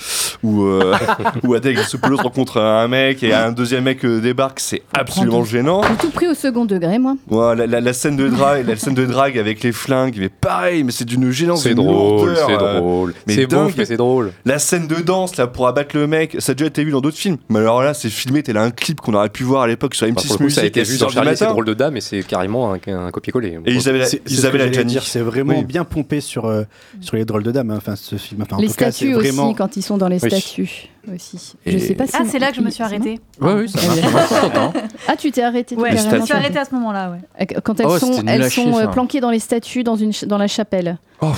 où, 0.43 0.63
euh, 0.65 0.93
où 1.43 1.53
Adèle 1.53 1.71
Exarchopoulos 1.73 2.17
rencontre 2.17 2.59
un 2.61 2.87
mec 2.87 3.23
et 3.23 3.33
un 3.33 3.51
deuxième 3.51 3.83
mec 3.85 4.05
euh, 4.05 4.19
débarque, 4.21 4.59
c'est 4.59 4.83
absolument 4.93 5.43
gênant. 5.43 5.81
J'ai 5.83 5.95
tout 5.97 6.11
pris 6.11 6.27
au 6.27 6.33
second 6.33 6.65
degré, 6.65 6.99
moi. 6.99 7.15
Ouais, 7.29 7.55
la, 7.55 7.65
la- 7.67 7.81
la 7.81 7.93
scène 7.93 8.17
de 8.17 8.27
drague, 8.27 8.67
la 8.67 8.75
scène 8.75 8.93
de 8.93 9.05
drague 9.05 9.37
avec 9.37 9.63
les 9.63 9.71
flingues, 9.71 10.15
mais 10.19 10.29
pareil, 10.29 10.83
mais 10.83 10.91
c'est 10.91 11.05
d'une 11.05 11.31
gênance, 11.31 11.63
C'est 11.63 11.73
drôle, 11.75 12.27
lourdeur, 12.29 12.47
c'est 12.47 12.53
euh, 12.61 12.79
drôle. 12.79 13.13
mais 13.25 13.33
C'est 13.35 13.47
dingue. 13.47 13.67
bon, 13.69 13.73
mais 13.77 13.85
c'est 13.85 13.97
drôle. 13.97 14.31
La 14.45 14.59
scène 14.59 14.87
de 14.87 14.95
danse 14.95 15.37
là 15.37 15.47
pour 15.47 15.67
abattre 15.67 15.95
le 15.97 16.05
mec, 16.07 16.35
ça 16.39 16.51
a 16.51 16.55
déjà 16.55 16.67
été 16.67 16.83
vu 16.83 16.91
dans 16.91 17.01
d'autres 17.01 17.17
films. 17.17 17.37
Mais 17.49 17.59
alors 17.59 17.81
là, 17.81 17.93
c'est 17.93 18.09
filmé, 18.09 18.43
t'es 18.43 18.53
là 18.53 18.61
un 18.63 18.71
clip 18.71 19.01
qu'on 19.01 19.13
aurait 19.13 19.29
pu 19.29 19.43
voir 19.43 19.63
à 19.63 19.67
l'époque 19.67 19.95
sur 19.95 20.05
Enfin, 20.07 20.13
M6 20.21 20.27
pour 20.27 20.33
le 20.33 20.37
coup, 20.37 20.43
Music 20.43 20.55
ça 20.59 20.61
a 20.61 20.65
été 20.65 20.81
vu 20.81 20.93
6 20.93 20.99
dans 20.99 21.09
Charlie, 21.09 21.35
c'est 21.37 21.45
drôle 21.45 21.65
de 21.65 21.73
dame, 21.73 21.97
et 21.97 22.01
c'est 22.01 22.21
carrément 22.23 22.73
un, 22.73 22.77
un 22.93 23.11
copier-coller. 23.11 23.59
Et 23.65 23.73
Isabelle, 23.73 24.61
Adjani. 24.61 24.85
dire, 24.91 25.03
c'est 25.03 25.19
vraiment 25.21 25.61
bien 25.63 25.83
pompé 25.83 26.21
sur, 26.21 26.45
euh, 26.45 26.63
sur 27.07 27.15
les 27.15 27.25
drôles 27.25 27.43
de 27.43 27.51
dames, 27.51 27.71
hein, 27.71 27.77
enfin 27.77 27.95
ce 27.95 28.15
film. 28.17 28.41
Enfin, 28.41 28.57
en 28.57 28.59
les 28.59 28.67
tout 28.67 28.73
cas, 28.73 28.91
statues 28.91 29.13
vraiment... 29.13 29.45
aussi, 29.47 29.55
quand 29.55 29.77
ils 29.77 29.81
sont 29.81 29.97
dans 29.97 30.07
les 30.09 30.19
Oui. 30.21 30.29
statues 30.29 30.69
aussi. 31.13 31.55
Et- 31.65 31.71
Je 31.71 31.77
sais 31.79 31.95
pas 31.95 32.05
si 32.05 32.13
Ah, 32.19 32.23
c'est 32.27 32.37
là 32.39 32.49
que 32.51 32.57
je 32.57 32.61
me 32.61 32.69
suis 32.69 32.83
arrêtée. 32.83 33.19
Oui, 33.41 33.51
oui, 33.55 33.69
ça 33.69 33.79
marche. 34.11 34.31
Ah, 35.07 35.15
tu 35.15 35.31
t'es 35.31 35.41
arrêté 35.41 35.75
Ouais, 35.75 35.95
je 35.95 36.15
me 36.15 36.25
suis 36.25 36.33
arrêtée 36.33 36.59
à 36.59 36.65
ce 36.65 36.73
moment-là, 36.75 37.11
ouais. 37.11 37.45
Quand 37.63 37.79
elles 37.79 37.87
Ah 37.89 37.99
sont, 37.99 38.23
elles 38.27 38.49
chier, 38.51 38.65
euh, 38.73 38.87
planquées 38.87 39.21
dans 39.21 39.31
les 39.31 39.39
statues 39.39 39.83
dans, 39.83 39.95
une, 39.95 40.11
dans 40.27 40.37
la 40.37 40.47
chapelle. 40.47 40.97
Oh. 41.21 41.31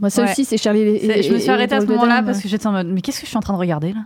Moi, 0.00 0.08
ça 0.08 0.22
Ouais. 0.22 0.30
aussi, 0.30 0.44
c'est 0.44 0.56
Charlie. 0.56 0.80
et- 0.80 1.00
Je 1.22 1.30
me 1.30 1.36
et- 1.36 1.40
suis 1.40 1.48
et 1.48 1.50
arrêtée 1.50 1.74
à 1.74 1.80
ce 1.80 1.86
moment-là 1.86 2.22
parce 2.22 2.40
que 2.40 2.48
j'étais 2.48 2.66
en 2.66 2.72
mode, 2.72 2.86
mais 2.88 3.00
qu'est-ce 3.02 3.20
que 3.20 3.26
je 3.26 3.30
suis 3.30 3.36
en 3.36 3.40
train 3.42 3.52
de 3.54 3.58
regarder 3.58 3.92
là? 3.92 4.00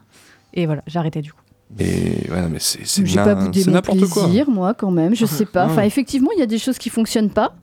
Et 0.55 0.67
voilà, 0.67 0.83
j'ai 0.87 0.99
arrêté 0.99 1.21
du 1.21 1.33
coup. 1.33 1.41
Mais 1.79 1.85
ouais, 2.31 2.49
mais 2.51 2.59
c'est 2.61 2.81
c'est 2.85 3.05
J'ai 3.07 3.17
na- 3.17 3.25
pas 3.25 3.35
boudé 3.35 3.61
c'est 3.63 3.67
mon 3.69 3.75
n'importe 3.75 4.01
quoi. 4.09 4.25
plaisir, 4.25 4.49
moi, 4.51 4.75
quand 4.75 4.91
même. 4.91 5.15
Je 5.15 5.27
sais 5.27 5.47
pas. 5.47 5.67
Enfin, 5.67 5.83
effectivement, 5.83 6.31
il 6.37 6.41
y 6.41 6.43
a 6.43 6.47
des 6.47 6.59
choses 6.59 6.79
qui 6.79 6.91
fonctionnent 6.91 7.31
pas. 7.31 7.55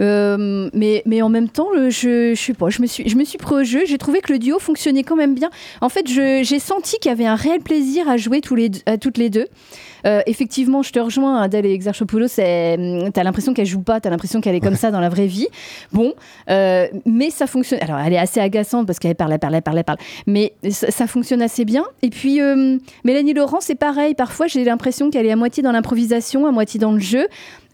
Euh, 0.00 0.68
mais, 0.74 1.02
mais 1.06 1.22
en 1.22 1.28
même 1.28 1.48
temps, 1.48 1.68
je, 1.88 2.34
je 2.34 2.40
sais 2.40 2.52
pas, 2.54 2.68
je 2.68 2.82
me 2.82 2.86
suis, 2.86 3.08
je 3.08 3.16
me 3.16 3.24
suis 3.24 3.38
pris 3.38 3.54
au 3.54 3.64
jeu. 3.64 3.80
J'ai 3.86 3.98
trouvé 3.98 4.20
que 4.20 4.32
le 4.32 4.38
duo 4.38 4.58
fonctionnait 4.58 5.02
quand 5.02 5.16
même 5.16 5.34
bien. 5.34 5.50
En 5.80 5.88
fait, 5.88 6.06
j'ai 6.06 6.58
senti 6.58 6.98
qu'il 6.98 7.08
y 7.10 7.12
avait 7.12 7.26
un 7.26 7.34
réel 7.34 7.60
plaisir 7.60 8.08
à 8.08 8.16
jouer 8.16 8.40
tous 8.40 8.54
les, 8.54 8.68
deux- 8.68 8.80
à 8.86 8.98
toutes 8.98 9.18
les 9.18 9.30
deux. 9.30 9.46
Euh, 10.04 10.20
effectivement, 10.26 10.82
je 10.82 10.92
te 10.92 10.98
rejoins, 11.00 11.40
Adèle 11.40 11.66
et 11.66 11.72
Exarchopoulos. 11.72 12.28
c'est- 12.28 12.76
T'as 13.12 13.22
l'impression 13.24 13.54
qu'elle 13.54 13.66
joue 13.66 13.80
pas, 13.82 13.98
t'as 14.00 14.10
l'impression 14.10 14.40
qu'elle 14.40 14.54
est 14.54 14.60
comme 14.60 14.76
ça 14.76 14.90
dans 14.90 15.00
la 15.00 15.08
vraie 15.08 15.26
vie. 15.26 15.48
Bon, 15.92 16.12
euh, 16.50 16.86
mais 17.06 17.30
ça 17.30 17.46
fonctionne. 17.46 17.80
Alors, 17.82 17.98
elle 17.98 18.12
est 18.12 18.18
assez 18.18 18.38
agaçante 18.38 18.86
parce 18.86 18.98
qu'elle 18.98 19.14
parle, 19.16 19.32
elle 19.32 19.38
parle, 19.38 19.54
elle 19.56 19.62
parle, 19.62 19.78
elle 19.78 19.84
parle. 19.84 19.98
Mais 20.26 20.52
ça, 20.70 20.90
ça 20.90 21.06
fonctionne 21.06 21.42
assez 21.42 21.64
bien. 21.64 21.84
Et 22.02 22.10
puis, 22.10 22.40
euh, 22.40 22.76
Mélanie 23.04 23.32
Laurent, 23.34 23.60
c'est 23.60 23.74
pareil. 23.74 24.14
Parfois, 24.14 24.46
j'ai 24.46 24.62
l'impression 24.64 25.10
qu'elle 25.10 25.26
est 25.26 25.32
à 25.32 25.36
moitié 25.36 25.62
dans 25.62 25.72
l'improvisation, 25.72 26.46
à 26.46 26.52
moitié 26.52 26.78
dans 26.78 26.92
le 26.92 27.00
jeu. 27.00 27.26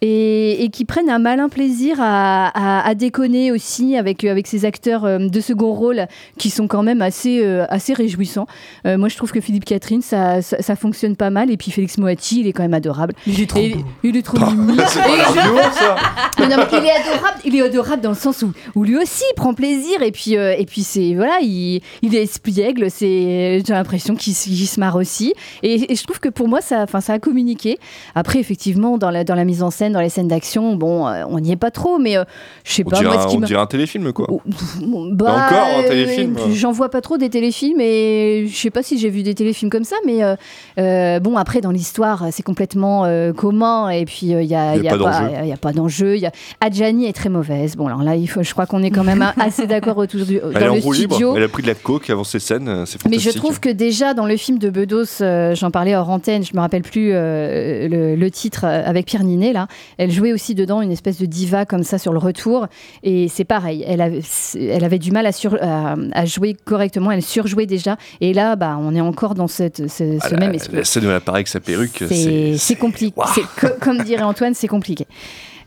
Et, 0.05 0.65
et 0.65 0.69
qui 0.71 0.85
prennent 0.85 1.09
un 1.09 1.21
malin 1.21 1.49
plaisir 1.49 1.97
à, 2.01 2.49
à- 2.49 2.87
à 2.89 2.95
déconner 2.97 3.53
aussi 3.53 3.97
avec, 3.97 4.25
avec 4.25 4.49
ces 4.49 4.65
acteurs 4.65 5.05
euh, 5.05 5.19
de 5.19 5.41
second 5.41 5.73
rôle 5.73 6.07
qui 6.39 6.51
sont 6.51 6.67
quand 6.67 6.83
même 6.83 7.01
assez, 7.03 7.41
euh, 7.41 7.65
assez 7.69 7.95
réjouissants. 7.95 8.49
Euh, 8.85 8.99
moi, 8.99 9.09
je 9.09 9.17
trouve 9.17 9.31
que 9.31 9.41
Philippe 9.41 9.65
Catherine, 9.65 10.03
ça, 10.03 10.43
ça, 10.43 10.61
ça 10.61 10.75
fonctionne 10.75 11.15
pas 11.15 11.31
mal. 11.31 11.51
Et 11.53 11.57
puis 11.57 11.71
Félix 11.71 11.99
Moati, 11.99 12.41
il 12.41 12.49
est 12.49 12.53
quand 12.53 12.65
même 12.65 12.75
adorable. 12.75 13.15
Il 13.29 13.41
est 13.41 13.47
trop 13.47 13.61
Et- 13.61 13.77
Il 14.03 14.17
est 14.17 14.23
trop 14.23 14.39
mimi. 14.51 14.77
C'est 14.89 14.99
pas 15.01 15.09
Et 15.09 15.17
la 15.17 15.25
je- 15.25 15.29
vidéo, 15.31 15.57
ça 15.73 15.97
mais 16.41 16.49
non, 16.49 16.57
mais 16.59 16.79
il 16.79 16.85
est 16.85 16.91
adorable, 16.91 17.39
il 17.45 17.57
est 17.57 17.61
adorable 17.63 18.03
dans 18.03 18.09
le 18.11 18.17
sens 18.17 18.43
où, 18.43 18.53
où 18.75 18.83
lui 18.83 18.97
aussi 18.97 19.23
il 19.31 19.35
prend 19.37 19.55
plaisir 19.55 20.03
et 20.03 20.11
puis 20.11 20.37
euh, 20.37 20.55
et 20.59 20.67
puis 20.67 20.83
c'est 20.83 21.15
voilà, 21.15 21.39
il, 21.41 21.81
il 22.03 22.17
est 22.17 22.23
espiègle, 22.25 22.91
c'est 22.91 23.63
j'ai 23.65 23.73
l'impression 23.73 24.17
qu'il 24.17 24.35
se 24.35 24.81
marre 24.81 24.97
aussi 24.97 25.35
et, 25.63 25.93
et 25.93 25.95
je 25.95 26.03
trouve 26.03 26.19
que 26.19 26.29
pour 26.31 26.49
moi 26.49 26.61
ça 26.61 26.81
enfin 26.83 27.01
ça 27.01 27.13
a 27.13 27.19
communiqué. 27.21 27.79
Après 28.17 28.41
effectivement 28.41 28.99
dans 28.99 29.11
la 29.11 29.23
dans 29.25 29.35
la 29.37 29.45
mise 29.45 29.63
en 29.63 29.71
scène, 29.71 29.92
dans 29.93 30.01
les 30.01 30.09
scènes 30.09 30.29
d'action, 30.29 30.75
bon 30.77 31.07
euh, 31.07 31.25
on 31.29 31.39
n'y 31.41 31.53
est 31.53 31.57
pas 31.57 31.71
trop 31.71 31.99
mais 31.99 32.17
euh, 32.17 32.25
je 32.65 32.73
sais 32.73 32.85
pas 32.85 32.97
dirait, 32.99 33.15
moi 33.15 33.23
ce 33.23 33.29
qui 33.29 33.37
on 33.37 33.41
m'a- 33.41 33.47
dirait 33.47 33.61
un 33.61 33.67
téléfilm 33.67 34.13
quoi. 34.13 34.27
Bon, 34.29 34.41
bah, 35.13 35.33
encore 35.47 35.67
un 35.79 35.83
euh, 35.85 35.89
téléfilm. 35.89 36.37
J'en 36.55 36.73
vois 36.73 36.89
pas 36.91 37.01
trop 37.01 37.19
des 37.19 37.31
téléfilms 37.31 37.81
et 37.81 38.47
je 38.49 38.57
sais 38.57 38.71
pas 38.71 38.83
si 38.83 38.99
j'ai 38.99 39.11
vu 39.11 39.23
des 39.23 39.35
téléfilms 39.35 39.71
comme 39.71 39.85
ça, 39.85 39.97
mais 40.07 40.21
euh, 40.79 41.21
bon, 41.21 41.37
après, 41.37 41.61
dans 41.61 41.71
l'histoire, 41.71 42.27
c'est 42.33 42.43
complètement 42.43 43.05
commun 43.37 43.89
et 43.91 44.05
puis 44.05 44.27
il 44.27 44.37
n'y 44.37 44.55
a, 44.55 44.77
y 44.77 44.79
a 44.81 44.83
y 44.83 44.89
a 44.89 44.91
pas 44.97 44.99
pas, 45.05 45.21
d'enjeu. 45.21 45.47
y 45.47 45.53
a 45.53 45.57
pas 45.57 45.73
d'enjeu. 45.73 46.17
y 46.19 46.27
a- 46.27 46.33
Adjani 46.61 47.07
est 47.07 47.13
très 47.13 47.29
mauvaise. 47.29 47.77
Bon, 47.77 47.87
alors 47.87 48.03
là, 48.03 48.17
il 48.17 48.27
faut, 48.27 48.43
je 48.43 48.53
crois 48.53 48.67
qu'on 48.67 48.83
est 48.83 48.91
quand 48.91 49.05
même 49.05 49.25
assez 49.39 49.67
d'accord 49.67 49.99
autour 49.99 50.25
du 50.25 50.37
Elle 50.55 50.63
est 50.63 50.67
dans 50.67 50.73
en 50.73 50.75
le 50.75 50.97
libre, 50.97 51.15
studio. 51.15 51.37
elle 51.37 51.43
a 51.43 51.49
pris 51.49 51.63
de 51.63 51.69
la 51.69 51.75
coke 51.75 52.09
avant 52.11 52.25
ses 52.25 52.39
scènes, 52.39 52.85
c'est 52.87 52.99
Mais 53.05 53.11
fantastique. 53.17 53.33
je 53.33 53.37
trouve 53.39 53.61
que 53.61 53.69
déjà 53.69 54.15
dans 54.15 54.27
le 54.27 54.37
film 54.37 54.59
de 54.59 54.71
Bedos, 54.71 55.23
j'en 55.55 55.71
parlais 55.71 55.95
hors 55.97 56.11
antenne, 56.11 56.45
je 56.45 56.55
me 56.55 56.61
rappelle 56.61 56.83
plus 56.83 57.13
le, 57.13 58.15
le 58.17 58.31
titre 58.31 58.65
avec 58.65 59.07
Pierre 59.07 59.25
Ninet 59.25 59.53
là, 59.53 59.67
elle 59.99 60.11
jouait 60.11 60.33
aussi 60.33 60.55
dedans 60.55 60.81
une 60.83 60.93
espèce 60.93 61.19
de 61.19 61.27
diva 61.27 61.67
comme 61.67 61.83
ça 61.83 61.99
sur 61.99 62.13
le 62.13 62.19
retour 62.19 62.67
et 63.03 63.29
c'est 63.29 63.45
pareil, 63.45 63.85
elle 63.87 64.01
avait, 64.01 64.21
elle 64.55 64.85
avait 64.85 64.99
du 64.99 65.11
mal 65.13 65.27
à, 65.27 65.33
sur, 65.33 65.55
à, 65.63 65.95
à 66.13 66.25
jouer 66.25 66.55
correctement, 66.65 67.11
elle 67.11 67.23
surjouait 67.23 67.67
déjà 67.67 67.97
et 68.21 68.33
là 68.35 68.57
bah 68.57 68.77
on 68.81 68.95
est 68.95 69.01
encore 69.01 69.35
dans 69.35 69.49
cette, 69.49 69.89
ce, 69.89 70.19
Ah, 70.21 70.29
ce 70.29 70.35
la, 70.35 70.41
même 70.41 70.55
esprit. 70.55 70.77
la 70.77 70.85
scène 70.85 71.05
où 71.07 71.09
elle 71.11 71.17
apparaît 71.17 71.39
avec 71.39 71.49
sa 71.49 71.61
perruque, 71.61 72.03
C'est 72.09 72.77
compliqué. 72.79 73.15
Co- 73.61 73.69
Comme 73.81 74.03
dirait 74.03 74.23
Antoine, 74.23 74.55
c'est 74.55 74.69
compliqué. 74.69 75.07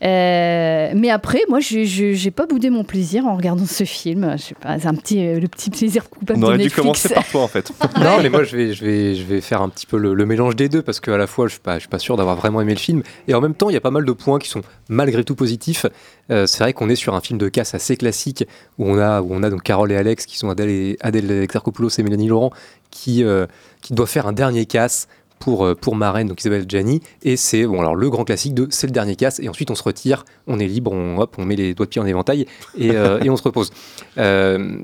Euh, 0.04 0.92
mais 0.96 1.10
après, 1.10 1.42
moi, 1.50 1.60
je- 1.60 1.84
j'ai 1.84 2.32
pas 2.32 2.46
boudé 2.46 2.70
mon 2.70 2.84
plaisir 2.84 3.26
en 3.26 3.36
regardant 3.36 3.66
ce 3.66 3.84
film. 3.84 4.36
Je 4.38 4.42
sais 4.44 4.56
pas, 4.56 4.80
c'est 4.80 4.88
un 4.88 4.96
petit, 4.96 5.26
euh, 5.26 5.40
le 5.40 5.48
petit 5.48 5.70
plaisir 5.70 6.10
coupable 6.10 6.40
On 6.40 6.42
de 6.42 6.46
aurait 6.48 6.58
dû 6.58 6.72
commencer 6.72 7.10
par 7.14 7.28
toi 7.28 7.42
en 7.44 7.48
fait. 7.48 7.72
Non, 8.00 8.18
mais 8.22 8.30
moi 8.30 8.44
je 8.44 8.56
vais, 8.56 8.74
je 8.74 8.84
vais, 8.86 9.16
je 9.16 9.24
vais 9.24 9.42
faire 9.42 9.62
un 9.62 9.70
petit 9.70 9.86
peu 9.86 9.98
le, 9.98 10.14
le 10.14 10.26
mélange 10.26 10.56
des 10.56 10.70
deux 10.70 10.82
parce 10.82 11.00
qu'à 11.00 11.18
la 11.18 11.28
fois 11.28 11.48
je 11.48 11.54
suis 11.54 11.62
pas, 11.62 11.76
je 11.76 11.80
suis 11.82 11.90
pas 11.90 12.00
sûr 12.00 12.18
d'avoir 12.18 12.36
vraiment 12.36 12.62
aimé 12.62 12.74
le 12.74 12.80
film 12.80 13.04
et 13.28 13.34
en 13.34 13.42
même 13.42 13.54
temps 13.56 13.70
il 13.70 13.74
y 13.74 13.78
a 13.78 13.82
pas 13.82 13.92
mal 13.92 14.06
de 14.06 14.12
points 14.12 14.38
qui 14.40 14.50
sont 14.50 14.62
malgré 14.90 15.24
tout 15.24 15.36
positifs. 15.36 15.86
Euh, 16.32 16.46
c'est 16.46 16.60
vrai 16.64 16.74
qu'on 16.74 16.90
est 16.90 16.96
sur 16.96 17.16
un 17.16 17.22
film 17.22 17.40
de 17.40 17.48
casse 17.50 17.74
assez 17.74 17.96
classique 17.98 18.46
où 18.78 18.86
on 18.90 18.98
a, 19.00 19.22
où 19.22 19.28
on 19.32 19.44
a 19.44 19.50
donc 19.50 19.64
Carole 19.64 19.92
et 19.92 19.96
Alex 19.96 20.26
qui 20.26 20.38
sont 20.38 20.50
Adèle, 20.50 20.70
et, 20.70 20.98
Adèle 21.02 21.32
Exarchopoulos 21.32 21.90
et 21.98 22.04
Mélanie 22.04 22.28
Laurent 22.28 22.52
qui, 22.92 23.24
euh, 23.24 23.46
qui 23.82 23.94
doivent 23.94 24.10
faire 24.10 24.28
un 24.28 24.34
dernier 24.34 24.66
casse 24.66 25.08
pour, 25.40 25.66
euh, 25.66 25.76
pour 25.76 25.96
Marraine, 25.96 26.28
donc 26.28 26.40
Isabelle 26.42 26.66
Gianni, 26.68 27.02
et 27.24 27.38
c'est 27.38 27.66
bon, 27.66 27.80
alors, 27.80 27.96
le 27.96 28.10
grand 28.10 28.24
classique 28.24 28.54
de 28.54 28.68
c'est 28.70 28.88
le 28.88 28.94
dernier 28.94 29.16
casse, 29.16 29.40
et 29.40 29.50
ensuite 29.50 29.72
on 29.72 29.76
se 29.76 29.84
retire, 29.84 30.26
on 30.48 30.60
est 30.60 30.68
libre, 30.68 30.92
on, 30.92 31.20
hop, 31.20 31.36
on 31.38 31.46
met 31.46 31.56
les 31.56 31.74
doigts 31.74 31.86
de 31.86 31.92
pied 31.92 32.02
en 32.02 32.06
éventail, 32.06 32.46
et, 32.78 32.92
euh, 32.92 33.20
et 33.22 33.30
on 33.30 33.36
se 33.36 33.44
repose. 33.44 33.72
Euh, 34.18 34.80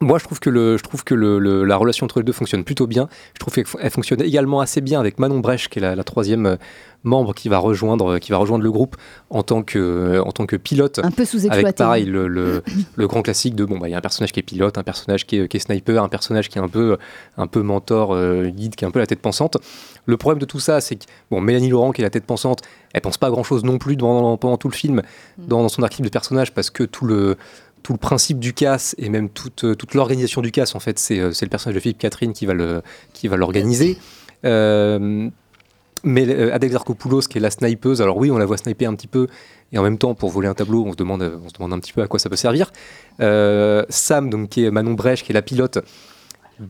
moi, 0.00 0.18
je 0.18 0.24
trouve 0.24 0.40
que, 0.40 0.50
le, 0.50 0.76
je 0.76 0.82
trouve 0.82 1.04
que 1.04 1.14
le, 1.14 1.38
le- 1.38 1.64
la 1.64 1.76
relation 1.76 2.04
entre 2.04 2.18
les 2.20 2.24
deux 2.24 2.32
fonctionne 2.32 2.64
plutôt 2.64 2.86
bien. 2.86 3.08
Je 3.34 3.38
trouve 3.40 3.54
qu'elle 3.54 3.90
fonctionne 3.90 4.20
également 4.22 4.60
assez 4.60 4.80
bien 4.80 5.00
avec 5.00 5.18
Manon 5.18 5.40
Brèche, 5.40 5.68
qui 5.68 5.78
est 5.78 5.82
la, 5.82 5.96
la 5.96 6.04
troisième 6.04 6.46
euh, 6.46 6.56
membre 7.02 7.34
qui 7.34 7.48
va 7.48 7.58
rejoindre, 7.58 8.18
qui 8.18 8.32
va 8.32 8.36
rejoindre 8.38 8.64
le 8.64 8.70
groupe 8.70 8.96
en 9.30 9.42
tant 9.42 9.62
que, 9.62 10.20
en 10.24 10.32
tant 10.32 10.44
que 10.44 10.56
pilote. 10.56 11.00
Un 11.02 11.10
peu 11.10 11.24
sous-exploité. 11.24 11.64
Avec 11.64 11.76
pareil 11.76 12.04
le, 12.04 12.28
le, 12.28 12.62
le 12.96 13.06
grand 13.06 13.22
classique 13.22 13.54
de 13.54 13.64
bon, 13.64 13.78
bah, 13.78 13.88
il 13.88 13.92
y 13.92 13.94
a 13.94 13.98
un 13.98 14.02
personnage 14.02 14.32
qui 14.32 14.40
est 14.40 14.42
pilote, 14.42 14.76
un 14.76 14.82
personnage 14.82 15.24
qui 15.26 15.38
est, 15.38 15.48
qui 15.48 15.56
est 15.56 15.60
sniper, 15.60 16.02
un 16.02 16.08
personnage 16.08 16.48
qui 16.48 16.58
est 16.58 16.62
un 16.62 16.68
peu, 16.68 16.98
un 17.38 17.46
peu 17.46 17.62
mentor, 17.62 18.12
euh, 18.14 18.48
guide, 18.48 18.74
qui 18.74 18.84
est 18.84 18.88
un 18.88 18.90
peu 18.90 18.98
la 18.98 19.06
tête 19.06 19.20
pensante. 19.20 19.56
Le 20.04 20.16
problème 20.16 20.40
de 20.40 20.46
tout 20.46 20.60
ça, 20.60 20.80
c'est 20.80 20.96
que 20.96 21.04
bon, 21.30 21.40
Mélanie 21.40 21.70
Laurent, 21.70 21.92
qui 21.92 22.02
est 22.02 22.04
la 22.04 22.10
tête 22.10 22.26
pensante, 22.26 22.60
elle 22.92 23.00
pense 23.00 23.18
pas 23.18 23.30
grand 23.30 23.44
chose 23.44 23.64
non 23.64 23.78
plus 23.78 23.96
pendant, 23.96 24.36
pendant 24.36 24.56
tout 24.56 24.68
le 24.68 24.74
film, 24.74 25.02
dans, 25.38 25.62
dans 25.62 25.68
son 25.68 25.82
archive 25.82 26.04
de 26.04 26.10
personnage, 26.10 26.52
parce 26.52 26.70
que 26.70 26.82
tout 26.82 27.04
le 27.06 27.36
tout 27.86 27.92
le 27.92 27.98
principe 28.00 28.40
du 28.40 28.52
casse 28.52 28.96
et 28.98 29.08
même 29.08 29.28
toute, 29.28 29.62
euh, 29.62 29.76
toute 29.76 29.94
l'organisation 29.94 30.42
du 30.42 30.50
casse, 30.50 30.74
en 30.74 30.80
fait, 30.80 30.98
c'est 30.98 31.20
euh, 31.20 31.30
c'est 31.30 31.46
le 31.46 31.50
personnage 31.50 31.76
de 31.76 31.80
Philippe 31.80 31.98
Catherine 31.98 32.32
qui 32.32 32.44
va 32.44 33.36
l'organiser. 33.36 33.96
Euh, 34.44 35.30
mais 36.02 36.28
euh, 36.28 36.52
Adèle 36.52 36.72
Zarkopoulos, 36.72 37.28
qui 37.28 37.38
est 37.38 37.40
la 37.40 37.52
snipeuse, 37.52 38.02
alors 38.02 38.16
oui, 38.16 38.32
on 38.32 38.38
la 38.38 38.44
voit 38.44 38.56
sniper 38.56 38.90
un 38.90 38.96
petit 38.96 39.06
peu, 39.06 39.28
et 39.70 39.78
en 39.78 39.84
même 39.84 39.98
temps, 39.98 40.16
pour 40.16 40.30
voler 40.30 40.48
un 40.48 40.54
tableau, 40.54 40.82
on 40.84 40.90
se 40.90 40.96
demande, 40.96 41.22
on 41.22 41.48
se 41.48 41.54
demande 41.54 41.74
un 41.74 41.78
petit 41.78 41.92
peu 41.92 42.02
à 42.02 42.08
quoi 42.08 42.18
ça 42.18 42.28
peut 42.28 42.34
servir. 42.34 42.72
Sam, 43.20 44.30
donc, 44.30 44.48
qui 44.48 44.64
est 44.64 44.72
Manon 44.72 44.94
Brèche, 44.94 45.22
qui 45.22 45.30
est 45.30 45.34
la 45.34 45.42
pilote, 45.42 45.78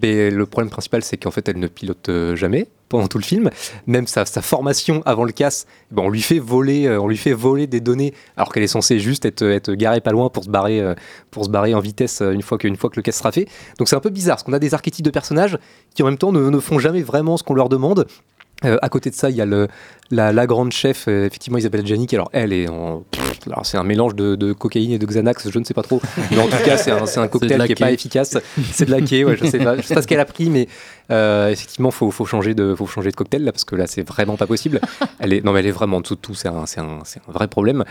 mais 0.03 0.31
le 0.31 0.47
problème 0.47 0.71
principal, 0.71 1.03
c'est 1.03 1.17
qu'en 1.17 1.31
fait, 1.31 1.49
elle 1.49 1.59
ne 1.59 1.69
pilote 1.69 2.09
euh, 2.09 2.37
jamais 2.37 2.67
pendant 2.89 3.07
tout 3.09 3.19
le 3.19 3.25
film. 3.25 3.51
Même 3.87 4.07
sa, 4.07 4.25
formation 4.25 5.03
avant 5.07 5.25
le 5.25 5.33
casse, 5.33 5.67
ben, 5.91 6.03
on 6.03 6.09
lui 6.09 6.23
fait 6.23 6.39
voler, 6.39 6.87
euh, 6.87 7.01
on 7.01 7.09
lui 7.09 7.17
fait 7.17 7.33
voler 7.33 7.67
des 7.67 7.81
données, 7.81 8.15
alors 8.37 8.53
qu'elle 8.53 8.63
est 8.63 8.69
censée 8.69 8.99
juste 8.99 9.25
être, 9.25 9.73
garée 9.75 10.01
pas 10.01 10.13
loin 10.13 10.29
pour 10.29 10.45
se 10.45 10.51
barrer, 10.51 10.81
euh, 10.81 10.95
pour 11.31 11.45
se 11.45 11.51
barrer 11.51 11.75
en 11.75 11.81
vitesse 11.81 12.21
une 12.21 12.43
fois 12.43 12.59
que, 12.59 12.69
une 12.69 12.77
fois 12.77 12.91
que 12.91 12.97
le 12.97 13.03
casse 13.03 13.19
sera 13.19 13.33
fait. 13.33 13.47
Donc 13.79 13.89
c'est 13.89 13.97
un 13.97 14.01
peu 14.01 14.11
bizarre, 14.11 14.37
parce 14.37 14.45
qu'on 14.45 14.53
a 14.53 14.59
des 14.59 14.75
archétypes 14.75 15.05
de 15.05 15.11
personnages 15.11 15.59
qui 15.95 16.03
en 16.03 16.07
même 16.07 16.19
temps 16.19 16.33
ne 16.33 16.61
font 16.61 16.79
jamais 16.79 17.03
vraiment 17.03 17.37
ce 17.37 17.43
qu'on 17.43 17.55
leur 17.55 17.69
demande. 17.69 18.07
Euh, 18.65 18.79
à 18.81 18.89
côté 18.89 19.11
de 19.11 19.15
ça, 19.15 19.29
il 19.29 19.37
y 19.37 19.43
a 19.43 19.45
le, 19.45 19.69
la, 20.11 20.33
la 20.33 20.47
grande 20.47 20.73
chef, 20.73 21.09
euh, 21.09 21.27
effectivement 21.27 21.59
Isabelle 21.59 21.87
Gianni, 21.87 22.07
qui 22.07 22.15
alors 22.15 22.31
elle 22.33 22.55
est 22.55 22.69
en. 22.69 23.05
c'est 23.65 23.77
un 23.77 23.83
mélange 23.83 24.15
de, 24.15 24.35
de 24.35 24.55
cocaïne 24.55 24.93
et 24.93 24.99
de 24.99 25.05
Xanax, 25.05 25.51
je 25.51 25.59
ne 25.59 25.65
sais 25.65 25.75
pas 25.75 25.83
trop. 25.83 26.01
Mais 26.31 26.39
en 26.39 26.47
tout 26.49 26.57
cas, 26.65 26.79
c'est 26.79 26.91
un, 26.91 27.29
cocktail 27.29 27.63
qui 27.65 27.69
n'est 27.69 27.75
pas 27.75 27.93
efficace. 27.93 28.39
C'est 28.73 28.87
de 28.87 28.91
la 28.91 29.03
quai, 29.03 29.25
ouais, 29.25 29.37
je 29.37 29.45
sais 29.45 29.61
je 29.61 29.83
sais 29.83 29.95
pas 29.95 30.01
ce 30.01 30.07
qu'elle 30.07 30.21
a 30.21 30.25
pris, 30.25 30.49
mais 30.49 30.69
euh, 31.11 31.51
effectivement, 31.51 31.91
faut, 31.91 32.11
faut 32.11 32.25
changer 32.25 32.55
de, 32.55 32.75
faut 32.75 32.87
changer 32.87 33.11
de 33.11 33.17
cocktail 33.17 33.45
là, 33.45 33.53
parce 33.53 33.65
que 33.65 33.77
là, 33.77 33.87
c'est 33.87 34.07
vraiment 34.07 34.37
pas 34.39 34.47
possible. 34.47 34.81
Elle 35.19 35.35
est, 35.35 35.45
non, 35.45 35.53
mais 35.53 35.61
elle 35.61 35.67
est 35.67 35.73
vraiment 35.73 35.99
en 35.99 36.01
dessous 36.01 36.15
de 36.15 36.21
tout, 36.21 36.35
c'est 36.35 36.49
un, 36.49 36.65
un, 36.79 36.83
un 36.83 37.33
vrai 37.33 37.49
problème. 37.49 37.85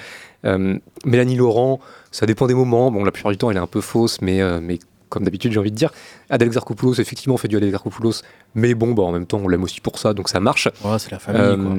Mélanie 1.05 1.35
Laurent, 1.35 1.79
ça 2.09 2.25
dépend 2.25 2.47
des 2.47 2.55
moments. 2.55 2.89
Bon, 2.89 3.03
la 3.03 3.11
plupart 3.11 3.31
du 3.31 3.37
temps, 3.37 3.51
elle 3.51 3.57
est 3.57 3.61
un 3.61 3.67
peu 3.67 3.81
fausse, 3.81 4.19
mais, 4.21 4.41
mais 4.61 4.79
comme 5.15 5.23
d'habitude, 5.23 5.51
j'ai 5.51 5.59
envie 5.59 5.71
de 5.71 5.75
dire. 5.75 5.89
Adèle 6.29 6.49
Xarkopoulos, 6.49 6.99
effectivement, 6.99 7.33
on 7.33 7.37
fait 7.37 7.47
du 7.47 7.57
Adèle 7.57 7.71
Xarkopoulos, 7.71 8.21
mais 8.53 8.75
bon, 8.75 8.91
bah, 8.93 9.01
en 9.03 9.11
même 9.11 9.25
temps, 9.25 9.39
on 9.43 9.47
l'aime 9.47 9.63
aussi 9.63 9.81
pour 9.81 9.97
ça, 9.97 10.13
donc 10.13 10.29
ça 10.29 10.39
marche. 10.39 10.67
Ouais, 10.83 10.99
c'est 10.99 11.11
la 11.11 11.19
famille, 11.19 11.41
quoi. 11.57 11.75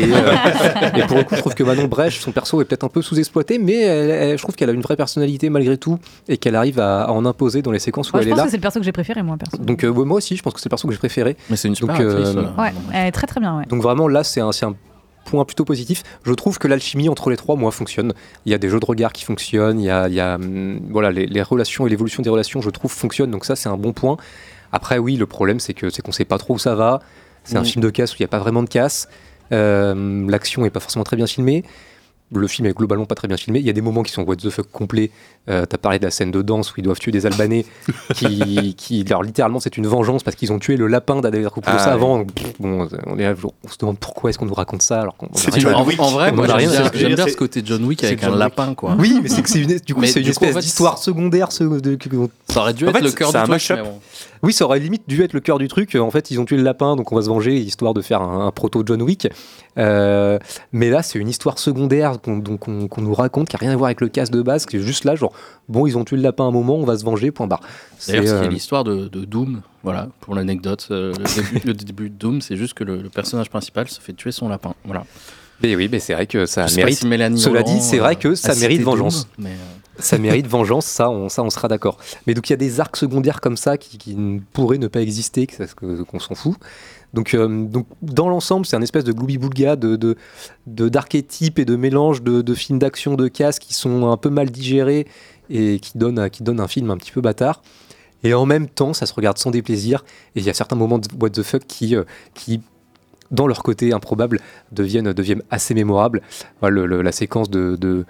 Et, 0.00 0.04
euh, 0.12 0.96
et 0.96 1.06
pour 1.06 1.16
le 1.18 1.24
coup, 1.24 1.34
je 1.34 1.40
trouve 1.40 1.54
que 1.54 1.62
Manon 1.64 1.84
Brèche, 1.86 2.20
son 2.20 2.32
perso 2.32 2.60
est 2.62 2.64
peut-être 2.64 2.84
un 2.84 2.88
peu 2.88 3.02
sous-exploité, 3.02 3.58
mais 3.58 3.82
elle- 3.82 4.10
elle- 4.10 4.38
je 4.38 4.42
trouve 4.42 4.54
qu'elle 4.54 4.70
a 4.70 4.72
une 4.72 4.80
vraie 4.80 4.96
personnalité 4.96 5.50
malgré 5.50 5.76
tout, 5.76 5.98
et 6.28 6.38
qu'elle 6.38 6.54
arrive 6.56 6.78
à, 6.80 7.02
à 7.02 7.10
en 7.10 7.26
imposer 7.26 7.60
dans 7.62 7.72
les 7.72 7.78
séquences 7.78 8.10
où 8.10 8.16
Moi, 8.16 8.22
je 8.22 8.26
elle 8.28 8.28
est 8.28 8.30
pense 8.32 8.38
là. 8.38 8.44
que 8.44 8.50
c'est 8.52 8.56
le 8.56 8.62
perso 8.62 8.78
que 8.78 8.84
j'ai 8.84 8.92
préféré, 8.92 9.22
moi, 9.22 9.36
perso. 9.36 9.56
Donc 9.58 9.84
euh, 9.84 9.88
ouais, 9.88 10.04
moi 10.04 10.16
aussi, 10.18 10.36
je 10.36 10.42
pense 10.42 10.54
que 10.54 10.60
c'est 10.60 10.68
le 10.68 10.70
perso 10.70 10.86
que 10.88 10.94
j'ai 10.94 10.98
préféré. 10.98 11.36
Mais 11.50 11.56
c'est 11.56 11.68
une 11.68 11.74
super 11.74 11.96
donc, 11.98 12.06
actrice, 12.06 12.28
euh, 12.36 12.44
Ouais, 12.62 12.72
elle 12.94 13.08
est 13.08 13.12
très 13.12 13.26
très 13.26 13.40
bien, 13.40 13.58
ouais. 13.58 13.64
donc 13.66 13.82
vraiment 13.82 14.08
là, 14.08 14.22
c'est 14.24 14.40
un, 14.40 14.52
c'est 14.52 14.64
un 14.66 14.74
point 15.30 15.44
plutôt 15.44 15.64
positif. 15.64 16.02
Je 16.24 16.32
trouve 16.32 16.58
que 16.58 16.68
l'alchimie 16.68 17.08
entre 17.08 17.30
les 17.30 17.36
trois, 17.36 17.56
moi, 17.56 17.70
fonctionne. 17.70 18.12
Il 18.46 18.52
y 18.52 18.54
a 18.54 18.58
des 18.58 18.68
jeux 18.68 18.80
de 18.80 18.86
regard 18.86 19.12
qui 19.12 19.24
fonctionnent, 19.24 19.80
il 19.80 19.86
y 19.86 19.90
a, 19.90 20.08
il 20.08 20.14
y 20.14 20.20
a, 20.20 20.34
hum, 20.36 20.80
voilà, 20.90 21.10
les, 21.10 21.26
les 21.26 21.42
relations 21.42 21.86
et 21.86 21.90
l'évolution 21.90 22.22
des 22.22 22.30
relations, 22.30 22.60
je 22.60 22.70
trouve, 22.70 22.90
fonctionnent. 22.90 23.30
Donc 23.30 23.44
ça, 23.44 23.56
c'est 23.56 23.68
un 23.68 23.76
bon 23.76 23.92
point. 23.92 24.16
Après, 24.72 24.98
oui, 24.98 25.16
le 25.16 25.26
problème, 25.26 25.60
c'est 25.60 25.74
que 25.74 25.90
c'est 25.90 26.02
qu'on 26.02 26.12
sait 26.12 26.24
pas 26.24 26.38
trop 26.38 26.54
où 26.54 26.58
ça 26.58 26.74
va. 26.74 27.00
C'est 27.44 27.56
un 27.56 27.64
film 27.64 27.82
de 27.82 27.90
casse 27.90 28.12
où 28.12 28.16
il 28.18 28.22
n'y 28.22 28.26
a 28.26 28.28
pas 28.28 28.38
vraiment 28.38 28.62
de 28.62 28.68
casse. 28.68 29.08
Euh, 29.52 30.26
L'action 30.28 30.66
est 30.66 30.70
pas 30.70 30.80
forcément 30.80 31.04
très 31.04 31.16
bien 31.16 31.26
filmée. 31.26 31.64
Le 32.30 32.46
film 32.46 32.66
est 32.66 32.76
globalement 32.76 33.06
pas 33.06 33.14
très 33.14 33.26
bien 33.28 33.36
filmé. 33.38 33.58
Il 33.58 33.64
y 33.66 33.70
a 33.70 33.72
des 33.72 33.80
moments 33.80 34.02
qui 34.02 34.12
sont 34.12 34.22
what 34.22 34.36
the 34.36 34.50
fuck 34.50 34.70
complets. 34.70 35.10
Euh, 35.48 35.64
T'as 35.64 35.78
parlé 35.78 35.98
de 35.98 36.04
la 36.04 36.10
scène 36.10 36.30
de 36.30 36.42
danse 36.42 36.70
où 36.70 36.74
ils 36.76 36.82
doivent 36.82 36.98
tuer 36.98 37.10
des 37.10 37.24
Albanais. 37.24 37.64
qui, 38.14 38.74
qui, 38.76 39.04
alors 39.08 39.22
littéralement, 39.22 39.60
c'est 39.60 39.76
une 39.78 39.86
vengeance 39.86 40.22
parce 40.22 40.36
qu'ils 40.36 40.52
ont 40.52 40.58
tué 40.58 40.76
le 40.76 40.86
lapin 40.88 41.20
d'Adèle 41.20 41.48
Ah, 41.64 41.84
avant. 41.90 42.18
Donc, 42.18 42.32
pff, 42.34 42.52
bon, 42.60 42.86
on, 43.06 43.18
est 43.18 43.22
là, 43.22 43.34
on 43.64 43.68
se 43.68 43.78
demande 43.78 43.98
pourquoi 43.98 44.28
est-ce 44.30 44.38
qu'on 44.38 44.46
nous 44.46 44.54
raconte 44.54 44.82
ça 44.82 45.00
alors 45.00 45.16
qu'on 45.16 45.26
en, 45.26 45.30
en 45.80 46.10
vrai, 46.10 46.32
moi 46.32 46.46
j'aime 46.46 46.70
à 46.84 46.90
bien, 46.90 47.08
bien 47.14 47.26
ce 47.26 47.36
côté 47.36 47.62
John 47.64 47.82
Wick 47.84 48.04
avec 48.04 48.20
John 48.20 48.30
un 48.30 48.32
Wick. 48.32 48.40
lapin 48.40 48.74
quoi. 48.74 48.94
Oui, 48.98 49.18
mais 49.22 49.28
c'est 49.28 49.42
que 49.42 49.48
c'est 49.48 49.60
une, 49.60 49.78
du 49.78 49.94
coup, 49.94 50.04
c'est 50.04 50.20
une 50.20 50.26
du 50.26 50.32
coup, 50.34 50.44
en 50.44 50.48
espèce 50.48 50.54
fait, 50.54 50.60
d'histoire 50.60 50.98
secondaire. 50.98 51.50
ce- 51.52 51.64
de- 51.64 51.94
que- 51.94 52.08
Ça 52.50 52.60
aurait 52.60 52.74
dû 52.74 52.84
En 52.86 52.88
être 52.90 52.98
fait, 52.98 53.04
le 53.04 53.10
cœur 53.12 53.30
du 53.30 53.38
un 53.38 53.46
Oui, 54.42 54.52
ça 54.52 54.64
aurait 54.64 54.78
limite 54.78 55.02
dû 55.08 55.22
être 55.22 55.32
le 55.32 55.40
cœur 55.40 55.58
du 55.58 55.68
truc. 55.68 55.94
En 55.94 56.10
fait, 56.10 56.30
ils 56.30 56.40
ont 56.40 56.44
tué 56.44 56.56
le 56.56 56.62
lapin, 56.62 56.96
donc 56.96 57.12
on 57.12 57.16
va 57.16 57.22
se 57.22 57.28
venger, 57.28 57.56
histoire 57.56 57.94
de 57.94 58.02
faire 58.02 58.22
un, 58.22 58.46
un 58.46 58.50
proto 58.50 58.82
John 58.84 59.02
Wick. 59.02 59.28
Euh, 59.78 60.38
mais 60.72 60.90
là, 60.90 61.02
c'est 61.02 61.18
une 61.18 61.28
histoire 61.28 61.58
secondaire 61.58 62.20
qu'on 62.20 62.42
nous 63.02 63.14
raconte, 63.14 63.48
qui 63.48 63.56
a 63.56 63.58
rien 63.58 63.72
à 63.72 63.76
voir 63.76 63.86
avec 63.88 64.00
le 64.00 64.08
casse 64.08 64.30
de 64.30 64.42
base, 64.42 64.66
qui 64.66 64.76
est 64.76 64.80
juste 64.80 65.04
là, 65.04 65.14
genre, 65.14 65.32
bon, 65.68 65.86
ils 65.86 65.96
ont 65.96 66.04
tué 66.04 66.16
le 66.16 66.22
lapin 66.22 66.44
un 66.44 66.50
moment, 66.50 66.76
on 66.76 66.84
va 66.84 66.98
se 66.98 67.04
venger, 67.04 67.30
point 67.30 67.46
barre. 67.46 67.60
D'ailleurs, 68.06 68.24
C'est, 68.24 68.28
c'est 68.28 68.34
euh, 68.34 68.48
l'histoire 68.48 68.84
de, 68.84 69.08
de 69.08 69.24
Doom. 69.24 69.62
Voilà, 69.84 70.08
pour 70.20 70.34
l'anecdote, 70.34 70.88
euh, 70.90 71.12
le, 71.16 71.24
début, 71.24 71.66
le 71.66 71.74
début 71.74 72.10
de 72.10 72.14
Doom, 72.16 72.40
c'est 72.40 72.56
juste 72.56 72.74
que 72.74 72.84
le, 72.84 73.00
le 73.00 73.08
personnage 73.08 73.48
principal 73.48 73.88
se 73.88 74.00
fait 74.00 74.12
tuer 74.12 74.32
son 74.32 74.48
lapin. 74.48 74.74
Voilà. 74.84 75.04
Mais 75.62 75.74
oui, 75.74 75.88
mais 75.90 75.98
c'est 75.98 76.14
vrai 76.14 76.26
que 76.26 76.46
ça 76.46 76.66
mérite. 76.76 76.98
si 76.98 77.06
Mélanie 77.06 77.40
Cela 77.40 77.60
Laurent, 77.60 77.74
dit, 77.74 77.80
c'est 77.80 77.98
vrai 77.98 78.12
euh, 78.12 78.18
que 78.18 78.34
ça 78.34 78.54
mérite 78.54 78.82
vengeance. 78.82 79.26
Doom, 79.36 79.46
mais, 79.46 79.56
ça 79.98 80.18
mérite 80.18 80.46
vengeance, 80.46 80.86
ça 80.86 81.10
on, 81.10 81.28
sera 81.28 81.68
d'accord. 81.68 81.98
Mais 82.26 82.34
donc 82.34 82.48
il 82.48 82.52
y 82.52 82.54
a 82.54 82.58
des 82.58 82.80
arcs 82.80 82.96
secondaires 82.96 83.40
comme 83.40 83.56
ça 83.56 83.76
qui, 83.76 84.16
pourraient 84.52 84.78
ne 84.78 84.88
pas 84.88 85.00
exister, 85.00 85.46
qu'on 85.46 86.20
s'en 86.20 86.34
fout. 86.34 86.56
Donc, 87.14 87.34
euh, 87.34 87.64
donc 87.64 87.86
dans 88.02 88.28
l'ensemble, 88.28 88.66
c'est 88.66 88.76
un 88.76 88.82
espèce 88.82 89.04
de 89.04 89.12
gloubi-boulga 89.12 89.76
de, 89.76 90.16
d'archétypes 90.66 91.58
et 91.58 91.64
de 91.64 91.76
mélanges 91.76 92.22
de, 92.22 92.54
films 92.54 92.78
d'action, 92.78 93.14
de 93.14 93.28
casse 93.28 93.58
qui 93.58 93.74
sont 93.74 94.10
un 94.10 94.16
peu 94.16 94.30
mal 94.30 94.50
digérés 94.50 95.06
et 95.50 95.78
qui 95.80 95.96
donnent, 95.96 96.18
un 96.18 96.68
film 96.68 96.90
un 96.90 96.96
petit 96.96 97.12
peu 97.12 97.20
bâtard. 97.20 97.62
Et 98.24 98.34
en 98.34 98.46
même 98.46 98.68
temps, 98.68 98.92
ça 98.92 99.06
se 99.06 99.14
regarde 99.14 99.38
sans 99.38 99.50
déplaisir. 99.50 100.04
Et 100.34 100.40
il 100.40 100.44
y 100.44 100.50
a 100.50 100.54
certains 100.54 100.76
moments 100.76 100.98
de 100.98 101.06
what 101.20 101.30
the 101.30 101.42
fuck 101.42 101.66
qui, 101.66 101.94
euh, 101.94 102.04
dans 103.30 103.46
leur 103.46 103.62
côté 103.62 103.92
improbable, 103.92 104.40
deviennent, 104.72 105.14
assez 105.50 105.74
mémorables. 105.74 106.22
Voilà, 106.60 106.86
la 106.86 107.12
séquence 107.12 107.48
de, 107.48 108.04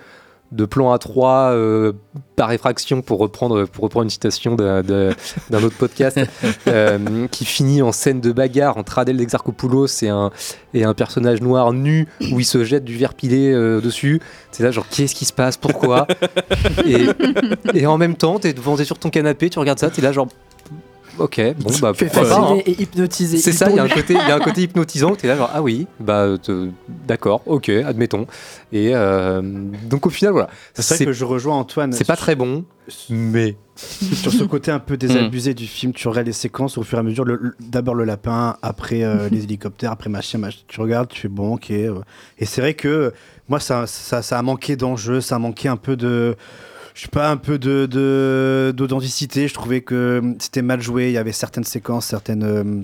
de 0.53 0.65
plan 0.65 0.93
à 0.93 0.99
3 0.99 1.53
euh, 1.53 1.93
par 2.37 2.53
effraction, 2.53 3.03
pour 3.03 3.19
reprendre, 3.19 3.67
pour 3.67 3.85
reprendre 3.85 4.05
une 4.05 4.11
citation 4.11 4.55
d'un 4.55 4.83
autre 5.53 5.77
podcast, 5.77 6.19
euh, 6.69 7.27
qui 7.29 7.45
finit 7.45 7.83
en 7.83 7.93
scène 7.93 8.21
de 8.21 8.33
bagarre 8.33 8.77
entre 8.79 8.99
Adèle 8.99 9.21
Exarchopoulos 9.21 10.03
et 10.03 10.09
un, 10.09 10.31
et 10.75 10.85
un 10.85 10.95
personnage 10.95 11.41
noir 11.41 11.73
nu, 11.73 12.07
où 12.33 12.41
il 12.41 12.47
se 12.47 12.65
jette 12.65 12.85
du 12.85 12.97
verre 12.97 13.15
pilé 13.15 13.53
euh, 13.53 13.81
dessus. 13.81 14.21
C'est 14.51 14.63
là, 14.63 14.71
genre, 14.71 14.87
qu'est-ce 14.89 15.15
qui 15.15 15.25
se 15.25 15.33
passe? 15.33 15.57
Pourquoi? 15.57 16.07
Et, 16.87 17.07
et 17.75 17.87
en 17.87 17.99
même 17.99 18.17
temps, 18.17 18.39
t'es 18.39 18.53
devant, 18.53 18.77
t'es 18.77 18.85
sur 18.85 18.99
ton 18.99 19.11
canapé, 19.11 19.51
tu 19.51 19.59
regardes 19.59 19.79
ça, 19.79 19.91
t'es 19.91 20.01
là, 20.01 20.13
genre, 20.13 20.29
ok, 21.19 21.41
bon, 21.59 21.71
bah, 21.81 21.93
pourquoi 21.97 22.23
pas, 22.23 22.35
hein. 22.35 22.41
fasciné 22.41 22.63
et 22.67 22.83
hypnotisé. 22.83 23.39
C'est 23.39 23.51
Il 23.51 23.57
ça, 23.57 23.71
il 23.71 23.77
y, 23.77 23.79
a 23.79 23.85
un 23.85 23.89
côté, 23.89 24.15
il 24.15 24.29
y 24.29 24.33
a 24.33 24.37
un 24.37 24.41
côté 24.41 24.63
hypnotisant 24.63 25.13
où 25.13 25.17
tu 25.17 25.27
es 25.27 25.29
là, 25.29 25.37
genre, 25.37 25.51
ah 25.53 25.63
oui, 25.63 25.87
bah, 26.01 26.27
d'accord, 27.07 27.43
ok, 27.47 27.69
admettons. 27.69 28.27
Et 28.73 28.91
euh, 28.95 29.41
donc 29.89 30.07
au 30.07 30.11
final, 30.11 30.33
voilà. 30.33 30.49
C'est 30.75 30.97
vrai 30.97 31.07
que 31.07 31.13
je 31.13 31.25
rejoins 31.25 31.57
Antoine. 31.57 31.93
C'est 31.93 32.07
pas 32.07 32.17
très 32.17 32.35
bon, 32.35 32.65
mais. 33.11 33.57
Sur 33.79 34.33
ce 34.33 34.43
côté 34.43 34.73
un 34.73 34.81
peu 34.81 34.97
désabusé 34.97 35.55
du 35.55 35.69
film, 35.69 35.93
tu 35.93 36.09
regardes 36.09 36.27
les 36.27 36.33
séquences 36.33 36.79
au 36.79 36.83
fur 36.83 36.99
et 36.99 37.01
à 37.01 37.05
mesure. 37.05 37.25
D'abord 37.61 37.95
le 37.95 38.03
lapin, 38.03 38.57
après 38.61 39.05
euh, 39.05 39.29
les 39.31 39.45
hélicoptères, 39.45 39.93
après 39.93 40.11
machin, 40.11 40.39
machin. 40.39 40.59
Tu 40.67 40.81
regardes, 40.81 41.09
tu 41.09 41.21
fais 41.21 41.29
bon, 41.29 41.55
ok. 41.55 41.71
euh. 41.71 42.01
Et 42.39 42.45
c'est 42.45 42.61
vrai 42.61 42.75
que 42.75 43.13
moi, 43.49 43.61
ça, 43.61 43.87
ça, 43.87 44.21
ça 44.23 44.37
a 44.37 44.43
manqué 44.43 44.75
d'enjeu, 44.75 45.21
ça 45.21 45.37
a 45.37 45.39
manqué 45.39 45.69
un 45.69 45.77
peu 45.77 45.97
de. 45.97 46.37
Je 46.99 47.03
sais 47.05 47.09
pas, 47.09 47.31
un 47.31 47.37
peu 47.37 47.61
de 47.61 48.73
d'authenticité. 48.75 49.47
Je 49.47 49.55
trouvais 49.55 49.83
que 49.83 50.35
c'était 50.41 50.63
mal 50.63 50.83
joué. 50.83 51.07
Il 51.07 51.13
y 51.13 51.17
avait 51.17 51.31
certaines 51.31 51.63
séquences, 51.63 52.07
certaines. 52.07 52.43
euh, 52.43 52.83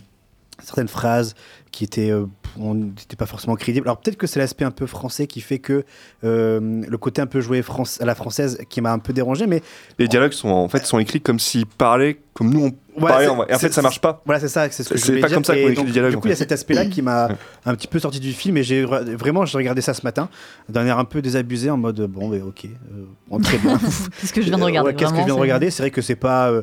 certaines 0.62 0.86
phrases 0.86 1.34
qui 1.74 1.84
étaient 1.84 2.10
euh, 2.10 2.26
on 2.56 2.74
n'était 2.74 3.16
pas 3.16 3.26
forcément 3.26 3.56
crédibles. 3.56 3.86
Alors 3.88 3.98
peut-être 3.98 4.16
que 4.16 4.28
c'est 4.28 4.38
l'aspect 4.38 4.64
un 4.64 4.70
peu 4.70 4.86
français 4.86 5.26
qui 5.26 5.40
fait 5.40 5.58
que 5.58 5.84
euh, 6.22 6.82
le 6.88 6.98
côté 6.98 7.20
un 7.20 7.26
peu 7.26 7.40
joué 7.40 7.62
France, 7.62 8.00
à 8.00 8.04
la 8.04 8.14
française 8.14 8.60
qui 8.68 8.80
m'a 8.80 8.92
un 8.92 9.00
peu 9.00 9.12
dérangé, 9.12 9.46
mais 9.48 9.60
Les 9.98 10.06
dialogues 10.06 10.32
sont 10.32 10.48
en 10.50 10.68
fait 10.68 10.86
sont 10.86 11.00
écrits 11.00 11.20
comme 11.20 11.40
s'ils 11.40 11.66
parlaient 11.66 12.18
comme 12.32 12.50
nous 12.50 12.60
on 12.66 12.72
Ouais, 13.02 13.08
parlait. 13.08 13.26
en. 13.26 13.44
Et 13.48 13.54
en 13.54 13.58
fait, 13.58 13.72
ça 13.72 13.82
marche 13.82 14.00
pas. 14.00 14.22
Voilà, 14.24 14.38
c'est 14.40 14.46
ça, 14.48 14.70
c'est 14.70 14.84
ce 14.84 14.88
que 14.88 14.96
je 14.96 15.00
C'est 15.02 15.08
voulais 15.08 15.20
pas 15.20 15.26
dire. 15.26 15.36
comme 15.38 15.44
ça 15.44 15.54
qu'on 15.56 15.68
écrit 15.68 15.84
des 15.84 15.90
dialogues, 15.90 16.12
Du 16.12 16.18
coup, 16.18 16.28
il 16.28 16.30
y 16.30 16.32
a 16.32 16.36
cet 16.36 16.52
aspect-là 16.52 16.86
qui 16.86 17.02
m'a 17.02 17.28
un 17.66 17.74
petit 17.74 17.88
peu 17.88 17.98
sorti 17.98 18.20
du 18.20 18.32
film 18.32 18.56
et 18.56 18.62
j'ai 18.62 18.84
vraiment, 18.84 19.44
j'ai 19.44 19.58
regardé 19.58 19.80
ça 19.80 19.94
ce 19.94 20.02
matin 20.02 20.28
d'un 20.68 20.86
air 20.86 20.96
un 21.00 21.04
peu 21.04 21.20
désabusé 21.20 21.70
en 21.70 21.76
mode 21.76 22.00
bon, 22.02 22.28
mais 22.28 22.40
ok, 22.40 22.66
euh, 22.66 23.04
bon, 23.28 23.40
très 23.40 23.58
bien. 23.58 23.78
Qu'est-ce 24.20 24.32
que 24.32 24.40
je 24.42 24.46
viens 24.46 24.58
de 24.58 24.62
Euh, 24.62 24.66
regarder 24.66 24.90
ouais, 24.90 24.94
Qu'est-ce 24.94 25.10
que 25.10 25.16
je 25.18 25.24
viens 25.24 25.26
de 25.26 25.38
c'est- 25.38 25.40
regarder? 25.40 25.70
C'est 25.70 25.82
vrai 25.82 25.90
que 25.90 26.02
c'est 26.02 26.14
pas. 26.14 26.50
euh, 26.50 26.62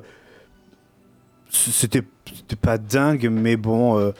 c'était 1.50 2.04
c'était 2.26 2.56
pas 2.56 2.78
dingue, 2.78 3.30
mais 3.30 3.58
bon. 3.58 4.14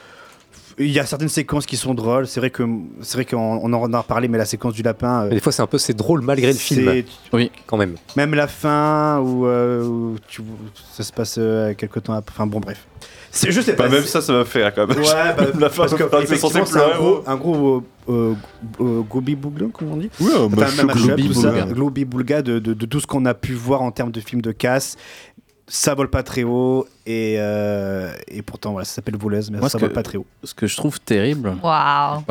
Il 0.78 0.90
y 0.90 0.98
a 0.98 1.06
certaines 1.06 1.28
séquences 1.28 1.66
qui 1.66 1.76
sont 1.76 1.94
drôles. 1.94 2.26
C'est 2.26 2.40
vrai 2.40 2.50
que 2.50 2.62
c'est 3.00 3.16
vrai 3.16 3.24
qu'on 3.24 3.60
on 3.62 3.72
en 3.72 3.92
a 3.92 4.02
parlé, 4.02 4.28
mais 4.28 4.38
la 4.38 4.44
séquence 4.44 4.74
du 4.74 4.82
lapin. 4.82 5.22
euh, 5.24 5.28
Mais 5.28 5.34
des 5.36 5.40
fois, 5.40 5.52
c'est 5.52 5.62
un 5.62 5.66
peu 5.66 5.78
c'est 5.78 5.94
drôle 5.96 6.22
malgré 6.22 6.48
le 6.52 6.58
film. 6.58 6.90
Oui. 7.32 7.50
Quand 7.66 7.76
même. 7.76 7.96
Même 8.16 8.34
la 8.34 8.46
fin 8.46 9.18
où, 9.20 9.46
euh, 9.46 9.84
où 9.84 10.16
tu- 10.28 10.42
ça 10.92 11.02
se 11.02 11.12
passe 11.12 11.36
euh, 11.38 11.74
quelque 11.74 12.00
temps 12.00 12.14
après. 12.14 12.34
Enfin 12.36 12.46
bon, 12.46 12.60
bref. 12.60 12.86
C'est- 13.30 13.50
Je 13.50 13.60
sais 13.62 13.72
Bah, 13.72 13.84
pas. 13.84 13.88
même 13.90 14.02
c'est- 14.02 14.08
ça, 14.08 14.20
ça 14.20 14.32
va 14.34 14.44
faire 14.44 14.74
quand 14.74 14.86
même. 14.86 14.98
Ouais, 14.98 15.04
bah, 15.04 15.44
la 15.58 15.70
fin, 15.70 15.82
parce 15.82 15.94
que 15.94 16.02
quand 16.04 16.18
c'est 16.26 16.36
censé 16.36 16.60
c'est 16.66 16.76
un 16.76 16.80
pleurer. 16.80 16.98
gros, 16.98 17.22
un 17.26 17.36
gros 17.36 17.82
euh, 18.08 18.34
euh, 18.80 19.00
gobi 19.02 19.34
boulga, 19.34 19.66
comment 19.72 19.94
on 19.94 19.96
dit 19.96 20.10
Ouais, 20.20 20.30
un 20.34 20.86
globi 20.86 21.28
tout 21.28 21.32
ça, 21.34 21.50
boulga. 21.50 21.64
globi 21.66 22.04
boulga 22.04 22.42
de, 22.42 22.58
de- 22.58 22.74
de 22.74 22.86
tout 22.86 23.00
ce 23.00 23.06
qu'on 23.06 23.24
a 23.24 23.32
pu 23.34 23.54
voir 23.54 23.80
en 23.82 23.90
termes 23.90 24.10
de 24.10 24.20
films 24.20 24.42
de 24.42 24.52
casse. 24.52 24.96
Ça 25.74 25.94
vole 25.94 26.10
pas 26.10 26.22
très 26.22 26.42
haut 26.42 26.86
et, 27.06 27.36
euh, 27.38 28.12
et 28.28 28.42
pourtant 28.42 28.72
voilà, 28.72 28.84
ça 28.84 28.96
s'appelle 28.96 29.16
voleuse, 29.16 29.50
mais 29.50 29.58
Moi, 29.58 29.70
ça 29.70 29.78
vole 29.78 29.88
que- 29.88 29.94
pas 29.94 30.02
très 30.02 30.18
haut. 30.18 30.26
Ce 30.44 30.52
que 30.52 30.66
je 30.66 30.76
trouve 30.76 31.00
terrible. 31.00 31.56
Waouh. 31.62 32.22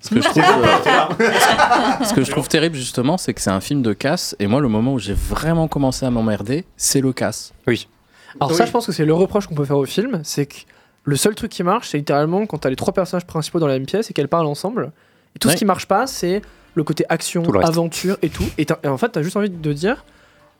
Ce 0.00 0.10
que 0.10 0.20
je 0.22 0.28
trouve, 0.28 0.44
euh, 0.44 2.04
ce 2.04 2.14
que 2.14 2.22
je 2.22 2.30
trouve 2.30 2.46
terrible 2.48 2.76
justement, 2.76 3.18
c'est 3.18 3.34
que 3.34 3.40
c'est 3.40 3.50
un 3.50 3.60
film 3.60 3.82
de 3.82 3.92
casse. 3.92 4.36
Et 4.38 4.46
moi, 4.46 4.60
le 4.60 4.68
moment 4.68 4.92
où 4.94 5.00
j'ai 5.00 5.12
vraiment 5.14 5.66
commencé 5.66 6.06
à 6.06 6.10
m'emmerder, 6.10 6.64
c'est 6.76 7.00
le 7.00 7.12
casse. 7.12 7.52
Oui. 7.66 7.88
Alors 8.40 8.54
ça, 8.54 8.64
je 8.64 8.70
pense 8.70 8.86
que 8.86 8.92
c'est 8.92 9.04
le 9.04 9.14
reproche 9.14 9.48
qu'on 9.48 9.56
peut 9.56 9.64
faire 9.64 9.76
au 9.78 9.84
film, 9.84 10.20
c'est 10.22 10.46
que 10.46 10.54
le 11.04 11.16
seul 11.16 11.34
truc 11.34 11.50
qui 11.50 11.64
marche, 11.64 11.88
c'est 11.90 11.98
littéralement 11.98 12.46
quand 12.46 12.58
t'as 12.58 12.70
les 12.70 12.76
trois 12.76 12.94
personnages 12.94 13.26
principaux 13.26 13.58
dans 13.58 13.66
la 13.66 13.74
même 13.74 13.86
pièce 13.86 14.08
et 14.08 14.14
qu'elles 14.14 14.28
parlent 14.28 14.46
ensemble. 14.46 14.92
Et 15.34 15.40
tout 15.40 15.48
Ouais. 15.48 15.54
ce 15.54 15.58
qui 15.58 15.64
marche 15.64 15.86
pas, 15.86 16.06
c'est 16.06 16.42
le 16.76 16.84
côté 16.84 17.04
action, 17.08 17.42
le 17.42 17.64
aventure 17.66 18.18
et 18.22 18.28
tout. 18.28 18.44
Et, 18.56 18.66
et 18.84 18.86
en 18.88 18.96
fait, 18.98 19.08
t'as 19.08 19.22
juste 19.22 19.36
envie 19.36 19.50
de 19.50 19.72
dire, 19.72 20.04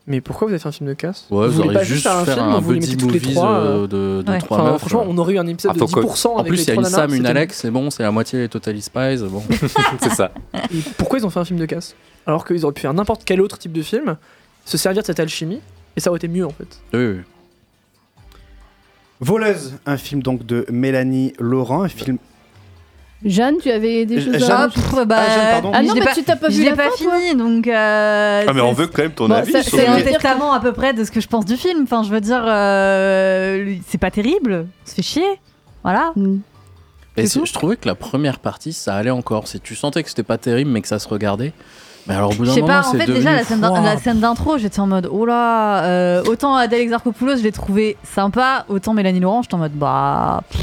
mais 0.06 0.20
pourquoi 0.20 0.48
vous 0.48 0.52
avez 0.52 0.58
fait 0.60 0.68
un 0.68 0.72
film 0.72 0.88
de 0.88 0.94
casse 0.94 1.26
Ouais, 1.30 1.46
vous 1.48 1.60
auriez 1.60 1.72
pas 1.74 1.84
juste 1.84 2.02
faire 2.02 2.16
un 2.16 2.24
faire 2.24 2.34
film 2.34 2.46
un 2.48 2.58
où 2.58 2.60
vous 2.62 2.72
buddy 2.72 2.80
mettez 2.90 2.96
toutes 2.96 3.12
les 3.12 3.20
movies 3.20 3.34
trois 3.34 3.50
euh, 3.50 3.82
euh, 3.84 3.86
de, 3.86 4.22
de 4.22 4.30
Ouais. 4.32 4.38
trois 4.38 4.58
Enfin, 4.60 4.70
meufs. 4.72 4.78
franchement, 4.80 5.04
on 5.08 5.18
aurait 5.18 5.34
eu 5.34 5.38
un 5.38 5.46
épisode 5.46 5.70
Ah, 5.72 5.74
de 5.74 5.78
faut 5.80 5.86
que- 5.86 6.00
10% 6.00 6.26
En 6.28 6.38
avec 6.38 6.48
plus, 6.48 6.56
les 6.56 6.62
il 6.64 6.66
y 6.68 6.70
a 6.70 6.74
une 6.74 6.80
nanas, 6.82 6.96
Sam, 6.96 7.14
une 7.14 7.26
Alex, 7.26 7.58
c'est 7.60 7.70
bon, 7.70 7.90
c'est 7.90 8.02
la 8.02 8.10
moitié 8.10 8.38
des 8.40 8.48
Totally 8.48 8.82
Spies. 8.82 9.18
Bon. 9.30 9.42
c'est 10.02 10.10
ça. 10.10 10.32
Et 10.72 10.78
pourquoi 10.98 11.18
ils 11.18 11.26
ont 11.26 11.30
fait 11.30 11.40
un 11.40 11.44
film 11.44 11.58
de 11.60 11.66
casse 11.66 11.94
Alors 12.26 12.44
qu'ils 12.44 12.64
auraient 12.64 12.74
pu 12.74 12.82
faire 12.82 12.94
n'importe 12.94 13.22
quel 13.24 13.40
autre 13.40 13.58
type 13.58 13.72
de 13.72 13.82
film, 13.82 14.16
se 14.64 14.76
servir 14.76 15.02
de 15.02 15.06
cette 15.06 15.20
alchimie, 15.20 15.60
et 15.96 16.00
ça 16.00 16.10
aurait 16.10 16.18
été 16.18 16.28
mieux 16.28 16.46
en 16.46 16.50
fait. 16.50 16.80
Oui, 16.94 17.04
oui. 17.06 17.20
Voleuse, 19.20 19.74
un 19.86 19.96
film 19.96 20.20
donc 20.22 20.44
de 20.46 20.66
Mélanie 20.70 21.32
Laurent, 21.38 21.82
un 21.84 21.88
film. 21.88 22.18
Jeanne, 23.24 23.56
tu 23.62 23.70
avais 23.70 24.04
des 24.04 24.20
Je- 24.20 24.32
choses 24.32 24.40
Jeanne, 24.40 24.50
à 24.50 24.68
pff, 24.68 25.06
bah, 25.06 25.16
Ah, 25.18 25.28
Jeanne, 25.30 25.50
pardon. 25.52 25.70
Ah 25.74 25.82
je 25.82 25.88
non, 25.88 25.94
mais 25.94 26.00
pas- 26.00 26.12
tu 26.14 26.22
t'as 26.24 26.36
pas 26.36 26.48
je 26.50 26.56
vu 26.56 26.64
la 26.64 26.74
pas 26.76 26.84
fin, 26.90 27.04
toi 27.04 27.14
fini, 27.20 27.36
donc. 27.36 27.66
euh, 27.68 28.44
Ah, 28.48 28.52
mais 28.52 28.60
on 28.60 28.68
c'est- 28.70 28.74
veut 28.82 28.86
quand 28.88 29.02
même 29.02 29.12
ton 29.12 29.28
Bon, 29.28 29.34
avis. 29.34 29.52
C'est 29.62 29.86
un 29.86 30.00
testament 30.00 30.52
à 30.52 30.60
peu 30.60 30.72
près 30.72 30.92
de 30.92 31.04
ce 31.04 31.10
que 31.10 31.20
je 31.20 31.28
pense 31.28 31.44
du 31.44 31.56
film. 31.56 31.82
Enfin, 31.84 32.02
je 32.02 32.10
veux 32.10 32.20
dire, 32.20 32.42
euh, 32.44 33.74
c'est 33.88 33.98
pas 33.98 34.10
terrible. 34.10 34.66
On 34.84 34.88
se 34.90 34.94
fait 34.94 35.02
chier. 35.02 35.40
Voilà. 35.82 36.12
Mm. 36.16 36.36
Et 37.16 37.26
C'est 37.26 37.38
c'est- 37.40 37.46
je 37.46 37.52
trouvais 37.52 37.76
que 37.76 37.86
la 37.86 37.94
première 37.94 38.38
partie, 38.38 38.72
ça 38.72 38.94
allait 38.96 39.10
encore. 39.10 39.46
Si 39.46 39.60
tu 39.60 39.74
sentais 39.74 40.02
que 40.02 40.08
c'était 40.08 40.22
pas 40.22 40.38
terrible, 40.38 40.70
mais 40.70 40.80
que 40.80 40.88
ça 40.88 40.98
se 40.98 41.08
regardait. 41.08 41.52
Mais 42.08 42.14
alors, 42.14 42.30
au 42.30 42.34
bout 42.34 42.44
Je 42.44 42.48
d'un 42.50 42.54
sais 42.56 42.60
moment, 42.62 42.72
pas, 42.82 42.88
en 42.88 42.90
c'est 42.92 42.98
fait, 42.98 43.12
déjà, 43.12 43.32
la 43.32 43.44
scène 43.44 43.60
la 43.60 44.14
d'intro, 44.14 44.58
j'étais 44.58 44.80
en 44.80 44.88
mode, 44.88 45.08
oh 45.12 45.24
là, 45.24 45.84
euh, 45.84 46.24
autant 46.24 46.56
Adèle 46.56 46.80
Exarchopoulos, 46.80 47.36
je 47.36 47.42
l'ai 47.44 47.52
trouvé 47.52 47.96
sympa, 48.02 48.64
autant 48.68 48.92
Mélanie 48.92 49.20
Laurent, 49.20 49.42
j'étais 49.42 49.54
en 49.54 49.58
mode, 49.58 49.72
bah. 49.74 50.42
pff, 50.50 50.60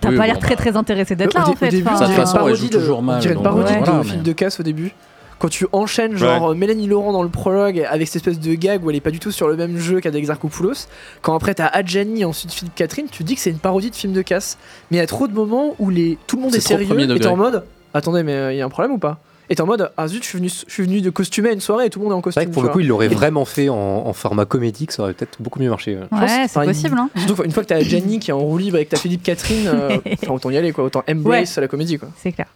T'as 0.00 0.10
Oui, 0.10 0.16
pas 0.16 0.22
bon, 0.22 0.26
l'air 0.26 0.38
très 0.38 0.50
bah. 0.56 0.62
très 0.62 0.76
intéressé 0.76 1.16
d'être 1.16 1.34
là, 1.34 1.48
en 1.48 1.52
au 1.52 1.56
fait. 1.56 1.68
début, 1.68 1.86
Enfin, 1.88 1.96
ça, 1.96 2.04
on 2.04 2.08
de 2.08 2.12
dirait 2.12 2.16
toute 2.16 2.18
une 2.18 2.24
façon, 2.26 2.36
elle 2.36 2.42
parodie 2.44 2.62
joue 2.62 2.68
de- 2.68 2.78
toujours 2.78 3.02
mal, 3.02 3.16
On 3.16 3.20
dirait 3.20 3.34
une 3.34 3.42
donc, 3.42 3.44
parodie 3.44 3.72
ouais. 3.72 3.80
de 3.80 3.84
voilà, 3.84 4.02
film 4.04 4.16
mais- 4.18 4.22
de 4.22 4.32
casse 4.32 4.60
au 4.60 4.62
début. 4.62 4.92
Quand 5.38 5.48
tu 5.48 5.66
enchaînes 5.72 6.16
genre 6.16 6.54
Mélanie 6.54 6.86
Laurent 6.86 7.12
dans 7.12 7.22
le 7.22 7.28
prologue 7.28 7.86
avec 7.90 8.08
cette 8.08 8.16
espèce 8.16 8.40
de 8.40 8.54
gag 8.54 8.82
où 8.82 8.88
elle 8.88 8.96
est 8.96 9.00
pas 9.02 9.10
du 9.10 9.18
tout 9.18 9.30
sur 9.30 9.48
le 9.48 9.56
même 9.56 9.76
jeu 9.76 10.00
qu'Adèle 10.00 10.20
Exarchopoulos, 10.20 10.86
quand 11.20 11.34
après 11.36 11.52
t'as 11.54 11.66
Adjani 11.66 12.22
et 12.22 12.24
ensuite 12.24 12.52
Philippe 12.52 12.74
Catherine, 12.74 13.06
tu 13.10 13.22
dis 13.22 13.34
que 13.34 13.42
c'est 13.42 13.50
une 13.50 13.58
parodie 13.58 13.90
de 13.90 13.94
film 13.96 14.14
de 14.14 14.22
casse. 14.22 14.56
Mais 14.90 14.96
il 14.96 15.00
y 15.00 15.02
a 15.02 15.06
trop 15.06 15.28
de 15.28 15.34
moments 15.34 15.74
où 15.78 15.90
les... 15.90 16.16
tout 16.26 16.36
le 16.36 16.42
monde 16.42 16.54
est, 16.54 16.60
sérieux 16.60 16.88
et 16.98 17.18
t'es 17.18 17.26
en 17.26 17.36
mode 17.36 17.64
attendez 17.92 18.22
mais 18.22 18.54
il 18.54 18.58
y 18.58 18.62
a 18.62 18.64
un 18.64 18.70
problème 18.70 18.92
ou 18.92 18.98
pas? 18.98 19.18
Et 19.48 19.54
t'es 19.54 19.60
en 19.62 19.66
mode 19.66 19.90
ah 19.96 20.08
zut 20.08 20.22
je 20.24 20.28
suis 20.28 20.38
venu, 20.38 20.48
je 20.48 20.72
suis 20.72 20.82
venu 20.82 21.00
de 21.00 21.10
costumer 21.10 21.50
à 21.50 21.52
une 21.52 21.60
soirée 21.60 21.86
et 21.86 21.90
tout 21.90 22.00
le 22.00 22.04
monde 22.06 22.12
est 22.14 22.16
en 22.16 22.18
C'est 22.18 22.22
costume. 22.24 22.42
vrai 22.42 22.50
que 22.50 22.54
pour 22.54 22.62
le 22.64 22.68
coup, 22.70 22.80
il 22.80 22.88
l'aurait 22.88 23.08
vraiment 23.08 23.44
fait 23.44 23.68
en, 23.68 23.76
en 23.76 24.12
format 24.12 24.44
comédique, 24.44 24.90
ça 24.92 25.02
aurait 25.04 25.12
peut-être 25.14 25.40
beaucoup 25.40 25.60
mieux 25.60 25.70
marché. 25.70 25.96
ouais. 25.96 26.18
Ouais, 26.18 26.26
c'est 26.48 26.58
enfin, 26.58 26.64
possible, 26.64 26.98
hein. 26.98 27.08
Surtout 27.16 27.44
une 27.44 27.52
fois 27.52 27.62
que 27.62 27.68
t'as 27.68 27.76
Adjani 27.76 28.18
qui 28.18 28.30
est 28.30 28.34
en 28.34 28.40
roue 28.40 28.58
libre 28.58 28.78
et 28.78 28.84
que 28.84 28.90
t'as 28.90 28.96
Philippe 28.96 29.22
Catherine, 29.22 29.66
euh, 29.68 29.98
enfin, 30.22 30.32
autant 30.32 30.50
y 30.50 30.56
aller 30.56 30.72
quoi, 30.72 30.84
autant 30.84 31.04
embrace 31.08 31.58
la 31.58 31.68
comédie 31.68 31.98
quoi. 31.98 32.08
C'est 32.16 32.32
clair. 32.32 32.48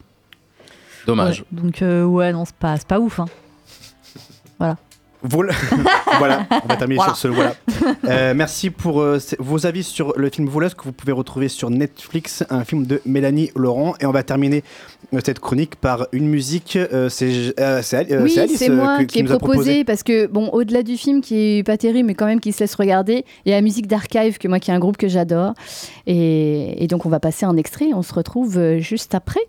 Dommage. 1.07 1.41
Ouais, 1.41 1.47
donc, 1.63 1.83
euh, 1.83 2.05
ouais, 2.05 2.33
non, 2.33 2.45
c'est 2.45 2.55
pas, 2.57 2.77
c'est 2.77 2.87
pas 2.87 2.99
ouf. 3.01 3.21
Hein. 3.21 3.27
Voilà. 5.23 5.53
Vol- 5.53 5.85
voilà, 6.19 6.47
on 6.65 6.69
va 6.69 6.77
terminer 6.77 6.97
Voilà. 6.97 7.15
sur 7.15 7.17
ce 7.17 7.29
voilà. 7.29 7.55
Euh, 8.09 8.33
merci 8.35 8.71
pour 8.71 9.01
euh, 9.01 9.19
vos 9.39 9.67
avis 9.67 9.83
sur 9.83 10.15
le 10.17 10.31
film 10.31 10.49
Voleuse 10.49 10.75
que 10.75 10.85
vous 10.85 10.93
pouvez 10.93 11.13
retrouver 11.13 11.49
sur 11.49 11.71
Netflix, 11.71 12.45
un 12.51 12.65
film 12.65 12.87
de 12.87 13.01
Mélanie 13.05 13.51
Laurent. 13.55 13.95
Et 14.01 14.07
on 14.07 14.13
va 14.13 14.23
terminer 14.23 14.65
euh, 15.15 15.21
cette 15.25 15.39
chronique 15.39 15.77
par 15.77 16.07
une 16.13 16.27
musique. 16.29 16.79
c'est 17.11 17.27
oui, 17.27 18.31
c'est 18.31 18.41
Alice 18.41 18.69
moi 18.71 18.99
que- 18.99 19.03
qui 19.05 19.19
ai 19.19 19.23
nous 19.23 19.33
a 19.33 19.39
proposé, 19.39 19.85
parce 19.85 20.03
que, 20.03 20.27
bon, 20.27 20.49
au-delà 20.53 20.83
du 20.83 20.97
film 20.97 21.21
qui 21.21 21.59
est 21.59 21.63
pas 21.65 21.77
terrible, 21.77 22.07
mais 22.07 22.15
quand 22.15 22.27
même 22.27 22.41
qui 22.41 22.53
se 22.53 22.61
laisse 22.61 22.75
regarder, 22.75 23.25
il 23.45 23.51
y 23.51 23.53
a 23.53 23.57
la 23.57 23.63
musique 23.63 23.87
d'Archive, 23.87 24.39
que 24.39 24.49
moi 24.49 24.59
qui 24.59 24.71
est 24.71 24.75
un 24.75 24.79
groupe 24.79 24.97
que 24.97 25.09
j'adore. 25.09 25.53
Et, 26.07 26.83
et 26.83 26.87
donc, 26.87 27.05
on 27.07 27.09
va 27.11 27.21
passer 27.21 27.45
un 27.45 27.57
extrait. 27.57 27.91
On 27.95 28.03
se 28.03 28.15
retrouve 28.15 28.79
juste 28.79 29.15
après. 29.15 29.41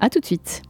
À 0.00 0.08
tout 0.10 0.20
de 0.20 0.24
suite. 0.26 0.62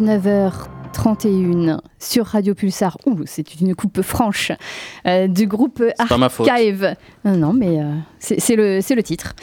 19h31 0.00 1.78
sur 1.98 2.26
Radio 2.26 2.54
Pulsar. 2.54 2.98
Ouh, 3.06 3.20
c'est 3.24 3.60
une 3.60 3.74
coupe 3.74 4.02
franche 4.02 4.52
euh, 5.06 5.26
du 5.26 5.46
groupe. 5.46 5.82
Archive. 5.98 6.94
Non, 7.24 7.36
non, 7.36 7.52
mais 7.54 7.80
euh, 7.80 7.94
c'est 8.18 8.38
c'est 8.40 8.56
le, 8.56 8.80
c'est 8.82 8.94
le 8.94 9.02
titre. 9.02 9.34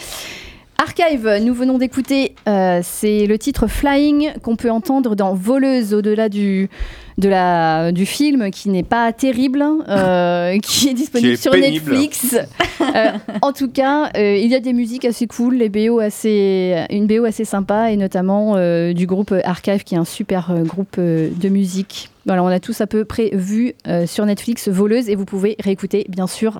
Archive, 0.77 1.39
nous 1.41 1.53
venons 1.53 1.77
d'écouter, 1.77 2.35
euh, 2.47 2.81
c'est 2.83 3.25
le 3.25 3.37
titre 3.37 3.67
Flying 3.67 4.33
qu'on 4.41 4.55
peut 4.55 4.69
entendre 4.69 5.15
dans 5.15 5.33
Voleuse 5.33 5.93
au-delà 5.93 6.29
du, 6.29 6.69
de 7.17 7.29
la, 7.29 7.91
du 7.91 8.05
film 8.05 8.51
qui 8.51 8.69
n'est 8.69 8.83
pas 8.83 9.11
terrible, 9.13 9.63
euh, 9.87 10.57
qui 10.63 10.89
est 10.89 10.93
disponible 10.93 11.29
Qui 11.29 11.33
est 11.33 11.41
sur 11.41 11.51
pénible. 11.51 11.91
Netflix. 11.91 12.35
Euh, 12.81 13.11
en 13.41 13.53
tout 13.53 13.69
cas, 13.69 14.09
euh, 14.17 14.35
il 14.35 14.49
y 14.49 14.55
a 14.55 14.59
des 14.59 14.73
musiques 14.73 15.05
assez 15.05 15.27
cool, 15.27 15.55
les 15.55 15.69
BO 15.69 15.99
assez, 15.99 16.85
une 16.89 17.07
BO 17.07 17.25
assez 17.25 17.45
sympa 17.45 17.91
et 17.91 17.97
notamment 17.97 18.55
du 18.93 19.05
groupe 19.07 19.33
Archive 19.43 19.83
qui 19.83 19.95
est 19.95 19.97
un 19.97 20.05
super 20.05 20.53
groupe 20.63 20.99
de 20.99 21.49
musique. 21.49 22.09
Voilà, 22.25 22.43
on 22.43 22.47
a 22.47 22.59
tous 22.59 22.79
à 22.81 22.87
peu 22.87 23.05
près 23.05 23.29
vu 23.33 23.73
sur 24.05 24.25
Netflix 24.25 24.69
Voleuse 24.69 25.09
et 25.09 25.15
vous 25.15 25.25
pouvez 25.25 25.55
réécouter 25.59 26.05
bien 26.09 26.27
sûr 26.27 26.59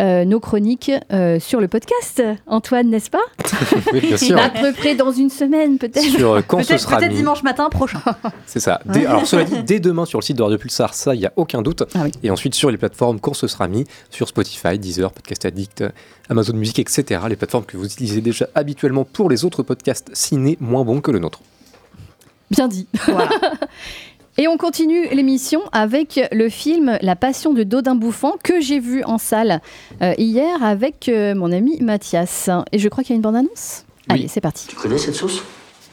euh, 0.00 0.24
nos 0.24 0.40
chroniques 0.40 0.90
euh, 1.12 1.38
sur 1.40 1.60
le 1.60 1.68
podcast. 1.68 2.22
Antoine, 2.46 2.90
n'est-ce 2.90 3.10
pas 3.10 3.20
Oui, 3.92 4.00
bien 4.00 4.16
sûr. 4.16 4.38
À 4.38 4.50
peu 4.50 4.72
près 4.72 4.94
dans 4.94 5.12
une 5.12 5.30
semaine 5.30 5.78
peut-être. 5.78 6.00
Sur 6.02 6.34
euh, 6.34 6.40
quand 6.46 6.62
ce 6.62 6.68
Peut-être 6.68 6.80
sera 6.80 6.96
peut-être 6.98 7.10
mis. 7.12 7.16
dimanche 7.18 7.42
matin 7.42 7.68
prochain. 7.70 8.00
C'est 8.46 8.60
ça. 8.60 8.80
Dès- 8.84 9.06
alors, 9.06 9.26
cela 9.26 9.44
dit, 9.44 9.62
dès 9.62 9.80
demain 9.80 10.04
sur 10.04 10.18
le 10.18 10.24
site 10.24 10.36
de 10.36 10.42
Radio 10.42 10.58
Pulsar, 10.58 10.92
ça, 10.94 11.14
il 11.14 11.20
n'y 11.20 11.26
a 11.26 11.32
aucun 11.36 11.62
doute. 11.62 11.82
Ah 11.94 12.00
oui. 12.04 12.12
Et 12.22 12.30
ensuite 12.30 12.54
sur 12.54 12.70
les 12.70 12.76
plateformes 12.78 13.20
quand 13.20 13.34
ce 13.34 13.46
sera 13.46 13.68
mis, 13.68 13.84
sur 14.10 14.28
Spotify, 14.28 14.78
Deezer, 14.78 15.12
Podcast 15.12 15.44
Addict, 15.46 15.84
Amazon 16.28 16.54
Music, 16.54 16.78
etc. 16.78 17.20
Les 17.28 17.36
plateformes 17.36 17.64
que 17.64 17.76
vous 17.76 17.86
utilisez 17.86 18.20
déjà 18.20 18.48
habituellement 18.54 19.04
pour 19.04 19.30
les 19.30 19.44
autres 19.44 19.62
podcasts 19.62 20.10
ciné 20.12 20.56
moins 20.60 20.84
bons 20.84 21.00
que 21.00 21.10
le 21.10 21.18
nôtre. 21.20 21.40
Bien 22.50 22.68
dit. 22.68 22.86
Et 24.38 24.48
on 24.48 24.58
continue 24.58 25.08
l'émission 25.08 25.62
avec 25.72 26.20
le 26.30 26.50
film 26.50 26.98
La 27.00 27.16
Passion 27.16 27.54
de 27.54 27.62
Dodin 27.62 27.94
Bouffant 27.94 28.34
que 28.42 28.60
j'ai 28.60 28.80
vu 28.80 29.02
en 29.04 29.16
salle 29.16 29.62
euh, 30.02 30.12
hier 30.18 30.62
avec 30.62 31.08
euh, 31.08 31.34
mon 31.34 31.50
ami 31.50 31.80
Mathias. 31.80 32.50
Et 32.70 32.78
je 32.78 32.88
crois 32.90 33.02
qu'il 33.02 33.12
y 33.12 33.14
a 33.14 33.16
une 33.16 33.22
bande-annonce? 33.22 33.86
Allez, 34.10 34.28
c'est 34.28 34.42
parti. 34.42 34.66
Tu 34.66 34.76
connais 34.76 34.98
cette 34.98 35.14
sauce? 35.14 35.42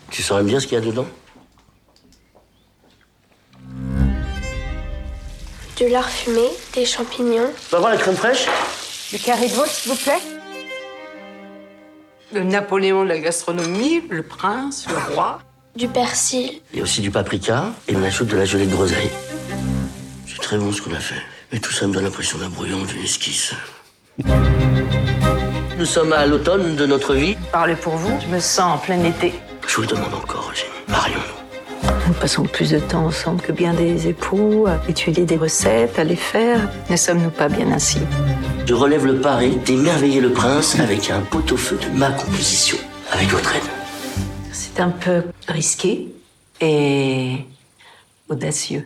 Tu 0.10 0.22
saurais 0.22 0.44
dire 0.44 0.62
ce 0.62 0.68
qu'il 0.68 0.78
y 0.78 0.82
a 0.82 0.84
dedans? 0.84 1.06
Du 5.78 5.88
lard 5.88 6.10
fumé, 6.10 6.50
des 6.76 6.86
champignons. 6.86 7.50
Va 7.72 7.80
voir 7.80 7.92
la 7.92 7.98
crème 7.98 8.16
fraîche 8.16 8.46
Du 9.10 9.20
carré 9.20 9.48
de 9.48 9.54
veau, 9.54 9.64
s'il 9.66 9.94
vous 9.94 9.98
plaît. 9.98 10.20
Le 12.34 12.44
Napoléon 12.44 13.04
de 13.04 13.10
la 13.10 13.20
gastronomie, 13.20 14.02
le 14.10 14.24
prince, 14.24 14.86
le 14.90 15.14
roi. 15.16 15.40
Du 15.76 15.88
persil. 15.88 16.62
Il 16.72 16.78
y 16.78 16.80
a 16.82 16.84
aussi 16.84 17.02
du 17.02 17.10
paprika 17.10 17.72
et 17.88 17.96
on 17.96 18.04
ajoute 18.04 18.28
de 18.28 18.38
la 18.38 18.46
gelée 18.46 18.68
de 18.68 18.72
groseille. 18.72 19.10
C'est 20.28 20.40
très 20.40 20.58
bon 20.58 20.72
ce 20.72 20.84
qu'on 20.84 20.94
a 20.94 21.00
fait. 21.00 21.22
Et 21.52 21.60
tout 21.60 21.72
ça 21.72 21.88
me 21.88 21.94
donne 21.94 22.04
l'impression 22.04 22.38
d'un 22.38 22.50
brouillon, 22.50 22.84
d'une 22.84 23.04
esquisse. 23.04 23.54
Nous 25.78 25.86
sommes 25.86 26.14
à 26.14 26.28
l'automne 26.28 26.76
de 26.76 26.86
notre 26.86 27.16
vie. 27.16 27.36
Parlez 27.52 27.76
pour 27.76 27.96
vous, 27.96 28.16
je 28.22 28.28
me 28.28 28.40
sens 28.40 28.76
en 28.76 28.78
plein 28.78 29.04
été. 29.04 29.34
Je 29.68 29.76
vous 29.76 29.82
le 29.82 29.88
demande 29.88 30.14
encore, 30.14 30.52
Eugénie. 30.52 30.70
Marions-nous. 30.90 31.90
Nous 32.08 32.14
passons 32.14 32.44
plus 32.44 32.70
de 32.70 32.80
temps 32.80 33.06
ensemble 33.08 33.42
que 33.42 33.52
bien 33.52 33.74
des 33.74 34.08
époux, 34.08 34.68
à 34.68 34.80
étudier 34.88 35.26
des 35.26 35.38
recettes, 35.38 35.98
à 35.98 36.04
les 36.04 36.16
faire. 36.16 36.60
Ne 36.92 36.96
sommes-nous 36.96 37.32
pas 37.32 37.50
bien 37.50 37.72
ainsi? 37.72 37.98
Je 38.66 38.74
relève 38.76 39.08
le 39.08 39.20
pari 39.20 39.58
d'émerveiller 39.66 40.22
le 40.22 40.32
prince 40.32 40.80
avec 40.80 41.10
un 41.10 41.22
pot-au-feu 41.22 41.80
de 41.82 41.98
ma 41.98 42.12
composition. 42.12 42.78
Avec 43.12 43.30
votre 43.30 43.56
aide. 43.56 43.83
C'est 44.54 44.80
un 44.80 44.92
peu 44.92 45.24
risqué 45.48 46.14
et 46.62 47.38
audacieux. 48.30 48.86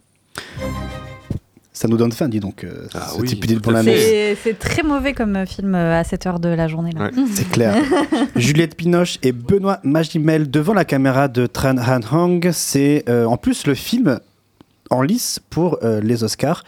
Ça 1.73 1.89
nous 1.89 1.97
donne 1.97 2.13
faim, 2.13 2.29
dis 2.29 2.39
donc, 2.39 2.63
euh, 2.63 2.87
Ah 2.95 3.09
ce 3.15 3.21
type 3.23 3.45
d'idée 3.45 3.59
pour 3.59 3.73
la 3.73 3.83
C'est 3.83 4.35
c'est 4.41 4.57
très 4.57 4.81
mauvais 4.81 5.13
comme 5.13 5.45
film 5.45 5.75
euh, 5.75 5.99
à 5.99 6.05
cette 6.05 6.25
heure 6.25 6.39
de 6.39 6.49
la 6.49 6.69
journée. 6.69 6.91
Là. 6.93 7.11
C'est 7.33 7.49
clair. 7.49 7.75
Juliette 8.37 8.75
Pinoche 8.75 9.19
et 9.21 9.33
Benoît 9.33 9.79
Magimel 9.83 10.49
devant 10.49 10.73
la 10.73 10.85
caméra 10.85 11.27
de 11.27 11.45
Tran 11.45 11.77
Han 11.77 11.99
Hong. 12.11 12.49
C'est 12.53 13.03
euh, 13.09 13.25
en 13.25 13.37
plus 13.37 13.67
le 13.67 13.75
film 13.75 14.19
en 14.89 15.01
lice 15.01 15.39
pour 15.49 15.79
euh, 15.83 16.01
les 16.01 16.23
Oscars 16.23 16.63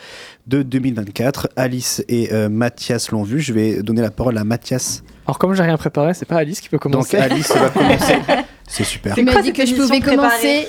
de 0.48 0.64
2024. 0.64 1.50
Alice 1.56 2.04
et 2.08 2.32
euh, 2.34 2.50
Mathias 2.50 3.12
l'ont 3.12 3.24
vu. 3.24 3.40
Je 3.40 3.54
vais 3.54 3.82
donner 3.84 4.02
la 4.02 4.12
parole 4.12 4.38
à 4.38 4.44
Mathias. 4.44 5.04
Alors 5.26 5.40
comme 5.40 5.54
j'ai 5.54 5.64
rien 5.64 5.78
préparé, 5.78 6.14
c'est 6.14 6.26
pas 6.26 6.38
Alice 6.38 6.62
qui 6.62 6.70
peut 6.70 6.78
Donc 6.78 6.92
commencer. 6.92 7.18
Alice 7.18 7.52
va 7.52 7.70
commencer. 7.70 8.16
C'est 8.68 8.84
super. 8.84 9.16
Tu 9.16 9.24
m'as 9.24 9.42
dit 9.42 9.52
que 9.52 9.66
je 9.66 9.74
pouvais 9.74 10.00
commencer? 10.00 10.68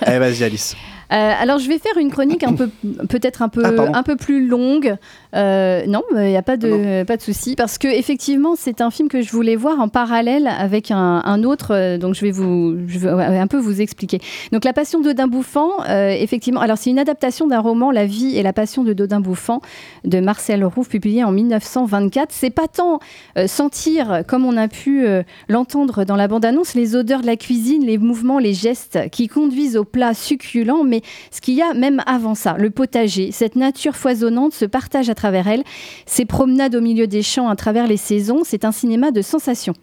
Allez, 0.00 0.18
vas-y 0.18 0.42
Alice. 0.42 0.74
Euh, 1.12 1.32
alors 1.40 1.58
je 1.58 1.68
vais 1.68 1.78
faire 1.78 1.96
une 1.98 2.10
chronique 2.10 2.42
un 2.44 2.52
peu, 2.54 2.68
peut-être 3.08 3.42
un 3.42 3.48
peu, 3.48 3.62
Ah, 3.64 3.98
un 3.98 4.02
peu 4.02 4.16
plus 4.16 4.46
longue. 4.46 4.96
Euh, 5.34 5.84
non, 5.86 6.02
il 6.14 6.22
n'y 6.22 6.36
a 6.36 6.42
pas 6.42 6.56
de, 6.56 7.04
pas 7.04 7.16
de 7.16 7.22
souci 7.22 7.54
parce 7.56 7.78
que 7.78 7.88
effectivement 7.88 8.54
c'est 8.56 8.80
un 8.80 8.90
film 8.90 9.08
que 9.08 9.20
je 9.22 9.30
voulais 9.32 9.56
voir 9.56 9.80
en 9.80 9.88
parallèle 9.88 10.46
avec 10.48 10.90
un, 10.90 11.22
un 11.24 11.44
autre. 11.44 11.72
euh, 11.74 11.98
donc 11.98 12.14
je 12.14 12.22
vais 12.22 12.30
vous, 12.30 12.76
je 12.86 12.98
vais 12.98 13.12
ouais, 13.12 13.24
un 13.38 13.46
peu 13.46 13.58
vous 13.58 13.80
expliquer. 13.80 14.18
Donc 14.52 14.64
la 14.64 14.72
Passion 14.72 15.00
d'Odin 15.00 15.28
Bouffant, 15.28 15.70
euh, 15.88 16.10
effectivement. 16.10 16.60
Alors 16.60 16.78
c'est 16.78 16.90
une 16.90 16.98
adaptation 16.98 17.46
d'un 17.46 17.60
roman, 17.60 17.90
La 17.90 18.06
vie 18.06 18.36
et 18.36 18.42
la 18.42 18.52
passion 18.52 18.82
de 18.82 18.92
Dodin 18.92 19.20
Bouffant 19.20 19.60
de 20.04 20.20
Marcel 20.20 20.64
Rouff, 20.64 20.88
publié 20.88 21.22
en 21.24 21.32
1924. 21.32 22.30
C'est 22.32 22.50
pas 22.50 22.68
tant 22.68 22.98
sentir, 23.46 24.22
comme 24.26 24.44
on 24.44 24.56
a 24.56 24.68
pu 24.68 25.06
l'entendre 25.48 26.04
dans 26.04 26.16
la 26.16 26.28
bande-annonce, 26.28 26.74
les 26.74 26.96
odeurs 26.96 27.20
de 27.20 27.26
la 27.26 27.36
cuisine, 27.36 27.84
les 27.84 27.98
mouvements, 27.98 28.38
les 28.38 28.54
gestes 28.54 28.98
qui 29.10 29.28
conduisent 29.28 29.76
au 29.76 29.84
plat 29.84 30.14
succulent, 30.14 30.84
mais 30.84 30.95
ce 31.30 31.40
qu'il 31.40 31.54
y 31.54 31.62
a 31.62 31.74
même 31.74 32.02
avant 32.06 32.34
ça, 32.34 32.56
le 32.58 32.70
potager, 32.70 33.32
cette 33.32 33.56
nature 33.56 33.96
foisonnante 33.96 34.54
se 34.54 34.64
partage 34.64 35.10
à 35.10 35.14
travers 35.14 35.48
elle, 35.48 35.64
ces 36.06 36.24
promenades 36.24 36.74
au 36.74 36.80
milieu 36.80 37.06
des 37.06 37.22
champs 37.22 37.48
à 37.48 37.56
travers 37.56 37.86
les 37.86 37.96
saisons, 37.96 38.42
c'est 38.44 38.64
un 38.64 38.72
cinéma 38.72 39.10
de 39.10 39.22
sensations. 39.22 39.74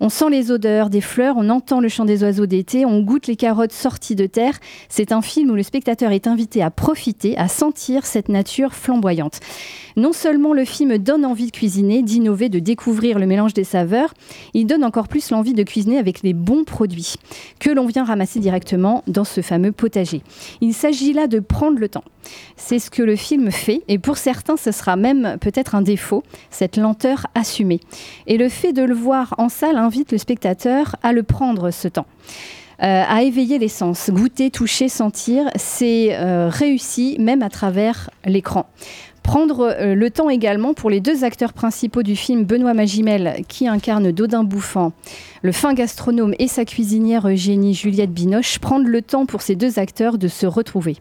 On 0.00 0.08
sent 0.08 0.30
les 0.30 0.50
odeurs 0.50 0.90
des 0.90 1.00
fleurs, 1.00 1.36
on 1.38 1.48
entend 1.48 1.80
le 1.80 1.88
chant 1.88 2.04
des 2.04 2.22
oiseaux 2.22 2.46
d'été, 2.46 2.86
on 2.86 3.00
goûte 3.00 3.26
les 3.26 3.36
carottes 3.36 3.72
sorties 3.72 4.14
de 4.14 4.26
terre. 4.26 4.58
C'est 4.88 5.12
un 5.12 5.22
film 5.22 5.50
où 5.50 5.54
le 5.54 5.62
spectateur 5.62 6.12
est 6.12 6.26
invité 6.26 6.62
à 6.62 6.70
profiter, 6.70 7.36
à 7.36 7.48
sentir 7.48 8.06
cette 8.06 8.28
nature 8.28 8.74
flamboyante. 8.74 9.40
Non 9.96 10.12
seulement 10.12 10.52
le 10.52 10.64
film 10.64 10.98
donne 10.98 11.24
envie 11.24 11.46
de 11.46 11.50
cuisiner, 11.50 12.02
d'innover, 12.02 12.48
de 12.48 12.58
découvrir 12.58 13.18
le 13.18 13.26
mélange 13.26 13.54
des 13.54 13.64
saveurs, 13.64 14.14
il 14.54 14.66
donne 14.66 14.84
encore 14.84 15.08
plus 15.08 15.30
l'envie 15.30 15.54
de 15.54 15.62
cuisiner 15.62 15.98
avec 15.98 16.22
les 16.22 16.32
bons 16.32 16.64
produits 16.64 17.14
que 17.58 17.70
l'on 17.70 17.86
vient 17.86 18.04
ramasser 18.04 18.40
directement 18.40 19.02
dans 19.06 19.24
ce 19.24 19.40
fameux 19.40 19.72
potager. 19.72 20.22
Il 20.60 20.74
s'agit 20.74 21.12
là 21.12 21.26
de 21.26 21.40
prendre 21.40 21.78
le 21.78 21.88
temps. 21.88 22.04
C'est 22.56 22.78
ce 22.78 22.90
que 22.90 23.02
le 23.02 23.16
film 23.16 23.50
fait 23.50 23.82
et 23.88 23.98
pour 23.98 24.18
certains 24.18 24.56
ce 24.56 24.72
sera 24.72 24.96
même 24.96 25.36
peut-être 25.40 25.74
un 25.74 25.82
défaut, 25.82 26.22
cette 26.50 26.76
lenteur 26.76 27.26
assumée. 27.34 27.80
Et 28.26 28.36
le 28.36 28.48
fait 28.48 28.72
de 28.72 28.82
le 28.82 28.94
voir 28.94 29.34
en 29.38 29.48
salle 29.48 29.76
invite 29.76 30.12
le 30.12 30.18
spectateur 30.18 30.96
à 31.02 31.12
le 31.12 31.22
prendre 31.22 31.70
ce 31.70 31.88
temps. 31.88 32.06
Euh, 32.82 33.02
à 33.06 33.22
éveiller 33.22 33.58
les 33.58 33.68
sens, 33.68 34.08
goûter, 34.08 34.50
toucher, 34.50 34.88
sentir, 34.88 35.50
c'est 35.54 36.14
euh, 36.14 36.48
réussi 36.48 37.16
même 37.20 37.42
à 37.42 37.50
travers 37.50 38.08
l'écran. 38.24 38.70
Prendre 39.30 39.60
euh, 39.60 39.94
le 39.94 40.10
temps 40.10 40.28
également 40.28 40.74
pour 40.74 40.90
les 40.90 40.98
deux 40.98 41.22
acteurs 41.22 41.52
principaux 41.52 42.02
du 42.02 42.16
film, 42.16 42.42
Benoît 42.42 42.74
Magimel, 42.74 43.44
qui 43.46 43.68
incarne 43.68 44.10
Dodin 44.10 44.42
Bouffant, 44.42 44.92
le 45.42 45.52
fin 45.52 45.72
gastronome 45.72 46.34
et 46.40 46.48
sa 46.48 46.64
cuisinière 46.64 47.28
Eugénie 47.28 47.72
Juliette 47.72 48.12
Binoche, 48.12 48.58
prendre 48.58 48.88
le 48.88 49.02
temps 49.02 49.26
pour 49.26 49.42
ces 49.42 49.54
deux 49.54 49.78
acteurs 49.78 50.18
de 50.18 50.26
se 50.26 50.46
retrouver. 50.46 50.96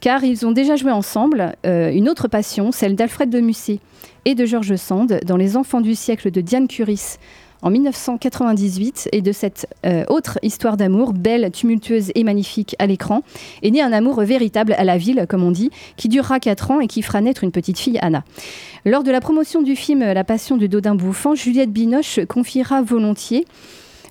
Car 0.00 0.22
ils 0.22 0.46
ont 0.46 0.52
déjà 0.52 0.76
joué 0.76 0.92
ensemble 0.92 1.56
euh, 1.66 1.90
une 1.90 2.08
autre 2.08 2.28
passion, 2.28 2.70
celle 2.70 2.94
d'Alfred 2.94 3.30
de 3.30 3.40
Musset 3.40 3.80
et 4.26 4.36
de 4.36 4.46
Georges 4.46 4.76
Sand, 4.76 5.18
dans 5.26 5.36
Les 5.36 5.56
Enfants 5.56 5.80
du 5.80 5.96
siècle 5.96 6.30
de 6.30 6.40
Diane 6.40 6.68
Curis 6.68 7.18
en 7.62 7.70
1998 7.70 9.08
et 9.12 9.22
de 9.22 9.32
cette 9.32 9.66
euh, 9.86 10.04
autre 10.08 10.38
histoire 10.42 10.76
d'amour, 10.76 11.12
belle, 11.12 11.50
tumultueuse 11.50 12.12
et 12.14 12.24
magnifique 12.24 12.76
à 12.78 12.86
l'écran, 12.86 13.22
est 13.62 13.70
né 13.70 13.80
un 13.80 13.92
amour 13.92 14.20
véritable 14.20 14.74
à 14.76 14.84
la 14.84 14.98
ville, 14.98 15.26
comme 15.28 15.42
on 15.42 15.50
dit, 15.50 15.70
qui 15.96 16.08
durera 16.08 16.40
4 16.40 16.70
ans 16.72 16.80
et 16.80 16.86
qui 16.86 17.02
fera 17.02 17.20
naître 17.20 17.44
une 17.44 17.52
petite 17.52 17.78
fille, 17.78 17.98
Anna. 18.02 18.24
Lors 18.84 19.04
de 19.04 19.10
la 19.10 19.20
promotion 19.20 19.62
du 19.62 19.76
film 19.76 20.00
La 20.00 20.24
Passion 20.24 20.56
de 20.56 20.66
Dodin 20.66 20.94
Bouffant, 20.94 21.34
Juliette 21.34 21.72
Binoche 21.72 22.20
confiera 22.28 22.82
volontiers 22.82 23.46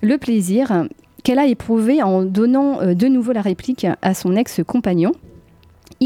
le 0.02 0.18
plaisir 0.18 0.86
qu'elle 1.22 1.38
a 1.38 1.46
éprouvé 1.46 2.02
en 2.02 2.22
donnant 2.22 2.80
euh, 2.80 2.94
de 2.94 3.06
nouveau 3.06 3.32
la 3.32 3.42
réplique 3.42 3.86
à 4.00 4.14
son 4.14 4.34
ex-compagnon. 4.34 5.12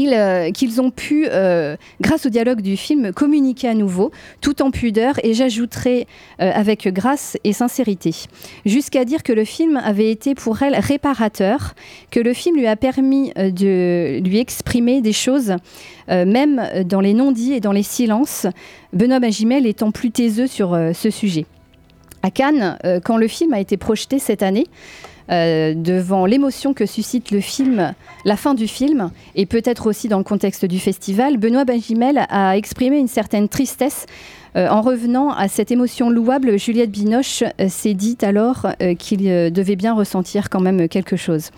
Euh, 0.05 0.51
qu'ils 0.51 0.79
ont 0.79 0.91
pu, 0.91 1.27
euh, 1.29 1.75
grâce 2.01 2.25
au 2.27 2.29
dialogue 2.29 2.61
du 2.61 2.77
film, 2.77 3.11
communiquer 3.13 3.67
à 3.67 3.73
nouveau, 3.73 4.11
tout 4.41 4.61
en 4.61 4.69
pudeur, 4.69 5.15
et 5.23 5.33
j'ajouterai 5.33 6.07
euh, 6.39 6.51
avec 6.53 6.87
grâce 6.93 7.35
et 7.43 7.51
sincérité, 7.51 8.13
jusqu'à 8.65 9.05
dire 9.05 9.23
que 9.23 9.33
le 9.33 9.43
film 9.43 9.77
avait 9.77 10.11
été 10.11 10.35
pour 10.35 10.61
elle 10.61 10.75
réparateur, 10.75 11.73
que 12.11 12.19
le 12.19 12.33
film 12.33 12.57
lui 12.57 12.67
a 12.67 12.75
permis 12.75 13.31
de 13.35 14.19
lui 14.19 14.37
exprimer 14.37 15.01
des 15.01 15.13
choses, 15.13 15.55
même 16.09 16.61
dans 16.85 17.01
les 17.01 17.13
non-dits 17.13 17.53
et 17.53 17.59
dans 17.59 17.71
les 17.71 17.83
silences, 17.83 18.45
Benoît 18.93 19.19
Magimel 19.19 19.65
étant 19.65 19.91
plus 19.91 20.11
taiseux 20.11 20.47
sur 20.47 20.77
ce 20.93 21.09
sujet. 21.09 21.45
à 22.23 22.31
Cannes 22.31 22.77
quand 23.03 23.17
le 23.17 23.27
film 23.27 23.53
a 23.53 23.59
été 23.59 23.77
projeté 23.77 24.19
cette 24.19 24.43
année. 24.43 24.65
Euh, 25.29 25.73
devant 25.75 26.25
l'émotion 26.25 26.73
que 26.73 26.85
suscite 26.85 27.31
le 27.31 27.41
film, 27.41 27.93
la 28.25 28.37
fin 28.37 28.53
du 28.53 28.67
film, 28.67 29.11
et 29.35 29.45
peut-être 29.45 29.87
aussi 29.87 30.07
dans 30.07 30.17
le 30.17 30.23
contexte 30.23 30.65
du 30.65 30.79
festival, 30.79 31.37
Benoît 31.37 31.65
Bagimel 31.65 32.25
a 32.29 32.57
exprimé 32.57 32.97
une 32.97 33.07
certaine 33.07 33.49
tristesse 33.49 34.05
euh, 34.55 34.69
en 34.69 34.81
revenant 34.81 35.31
à 35.31 35.47
cette 35.47 35.71
émotion 35.71 36.09
louable. 36.09 36.57
Juliette 36.57 36.91
Binoche 36.91 37.43
euh, 37.43 37.67
s'est 37.67 37.93
dit 37.93 38.17
alors 38.21 38.67
qu'il 38.99 39.51
devait 39.51 39.75
bien 39.75 39.93
ressentir 39.93 40.49
quand 40.49 40.61
même 40.61 40.87
quelque 40.87 41.15
chose. 41.15 41.51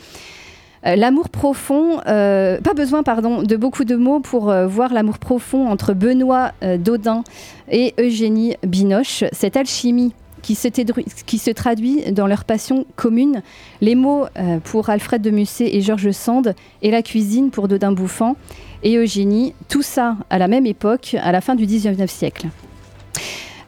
L'amour 0.83 1.27
profond, 1.27 1.97
pas 2.05 2.73
besoin 2.73 3.03
pardon, 3.03 3.43
de 3.43 3.57
beaucoup 3.57 3.83
de 3.83 3.97
mots 3.97 4.21
pour 4.21 4.53
voir 4.67 4.93
l'amour 4.93 5.19
profond 5.19 5.67
entre 5.67 5.93
Benoît 5.93 6.53
euh, 6.63 6.77
Daudin 6.77 7.23
et 7.69 7.93
Eugénie 7.99 8.55
Binoche, 8.65 9.25
cette 9.33 9.57
alchimie 9.57 10.13
qui 10.55 11.37
se, 11.37 11.51
traduit 11.51 12.11
dans 12.11 12.25
leur 12.25 12.43
passion 12.43 12.85
commune, 12.95 13.43
les 13.81 13.95
mots 13.95 14.25
euh, 14.37 14.59
pour 14.59 14.89
Alfred 14.89 15.21
de 15.21 15.29
Musset 15.29 15.75
et 15.75 15.81
Georges 15.81 16.11
Sand, 16.11 16.55
et 16.81 16.89
la 16.89 17.03
cuisine 17.03 17.51
pour 17.51 17.67
Dodin 17.67 17.91
Bouffant 17.91 18.35
et 18.81 18.95
Eugénie, 18.95 19.53
tout 19.67 19.81
ça 19.81 20.17
à 20.29 20.39
la 20.39 20.47
même 20.47 20.65
époque, 20.65 21.15
à 21.21 21.31
la 21.31 21.41
fin 21.41 21.55
du 21.55 21.65
19e 21.65 22.07
siècle. 22.07 22.47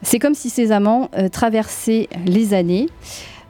C'est 0.02 0.18
comme 0.18 0.34
si 0.34 0.50
ces 0.50 0.72
amants 0.72 1.10
euh, 1.18 1.30
traversaient 1.30 2.10
les 2.26 2.56
années. 2.56 2.88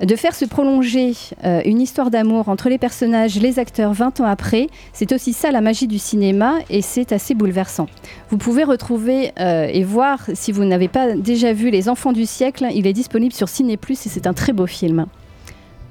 De 0.02 0.16
faire 0.16 0.34
se 0.34 0.46
prolonger 0.46 1.14
euh, 1.44 1.62
une 1.64 1.80
histoire 1.80 2.10
d'amour 2.10 2.50
entre 2.50 2.70
les 2.70 2.80
personnages, 2.80 3.40
les 3.40 3.60
acteurs 3.60 3.94
20 3.94 4.20
ans 4.22 4.26
après, 4.26 4.68
c'est 4.94 5.12
aussi 5.12 5.32
ça 5.32 5.52
la 5.52 5.62
magie 5.62 5.88
du 5.88 6.00
cinéma 6.00 6.56
et 6.72 6.82
c'est 6.82 7.12
assez 7.12 7.36
bouleversant. 7.36 7.86
Vous 8.32 8.38
pouvez 8.38 8.64
retrouver 8.64 9.32
euh, 9.40 9.68
et 9.72 9.84
voir, 9.84 10.20
si 10.34 10.52
vous 10.52 10.66
n'avez 10.66 10.88
pas 10.88 11.14
déjà 11.14 11.54
vu 11.54 11.70
Les 11.70 11.88
Enfants 11.88 12.14
du 12.14 12.26
siècle, 12.26 12.66
il 12.74 12.88
est 12.88 12.94
disponible 12.94 13.34
sur 13.34 13.48
Ciné 13.48 13.74
et 13.74 13.96
c'est 13.96 14.26
un 14.26 14.34
très 14.34 14.54
beau 14.54 14.66
film. 14.66 15.06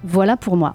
Voilà 0.02 0.36
pour 0.36 0.56
moi. 0.56 0.74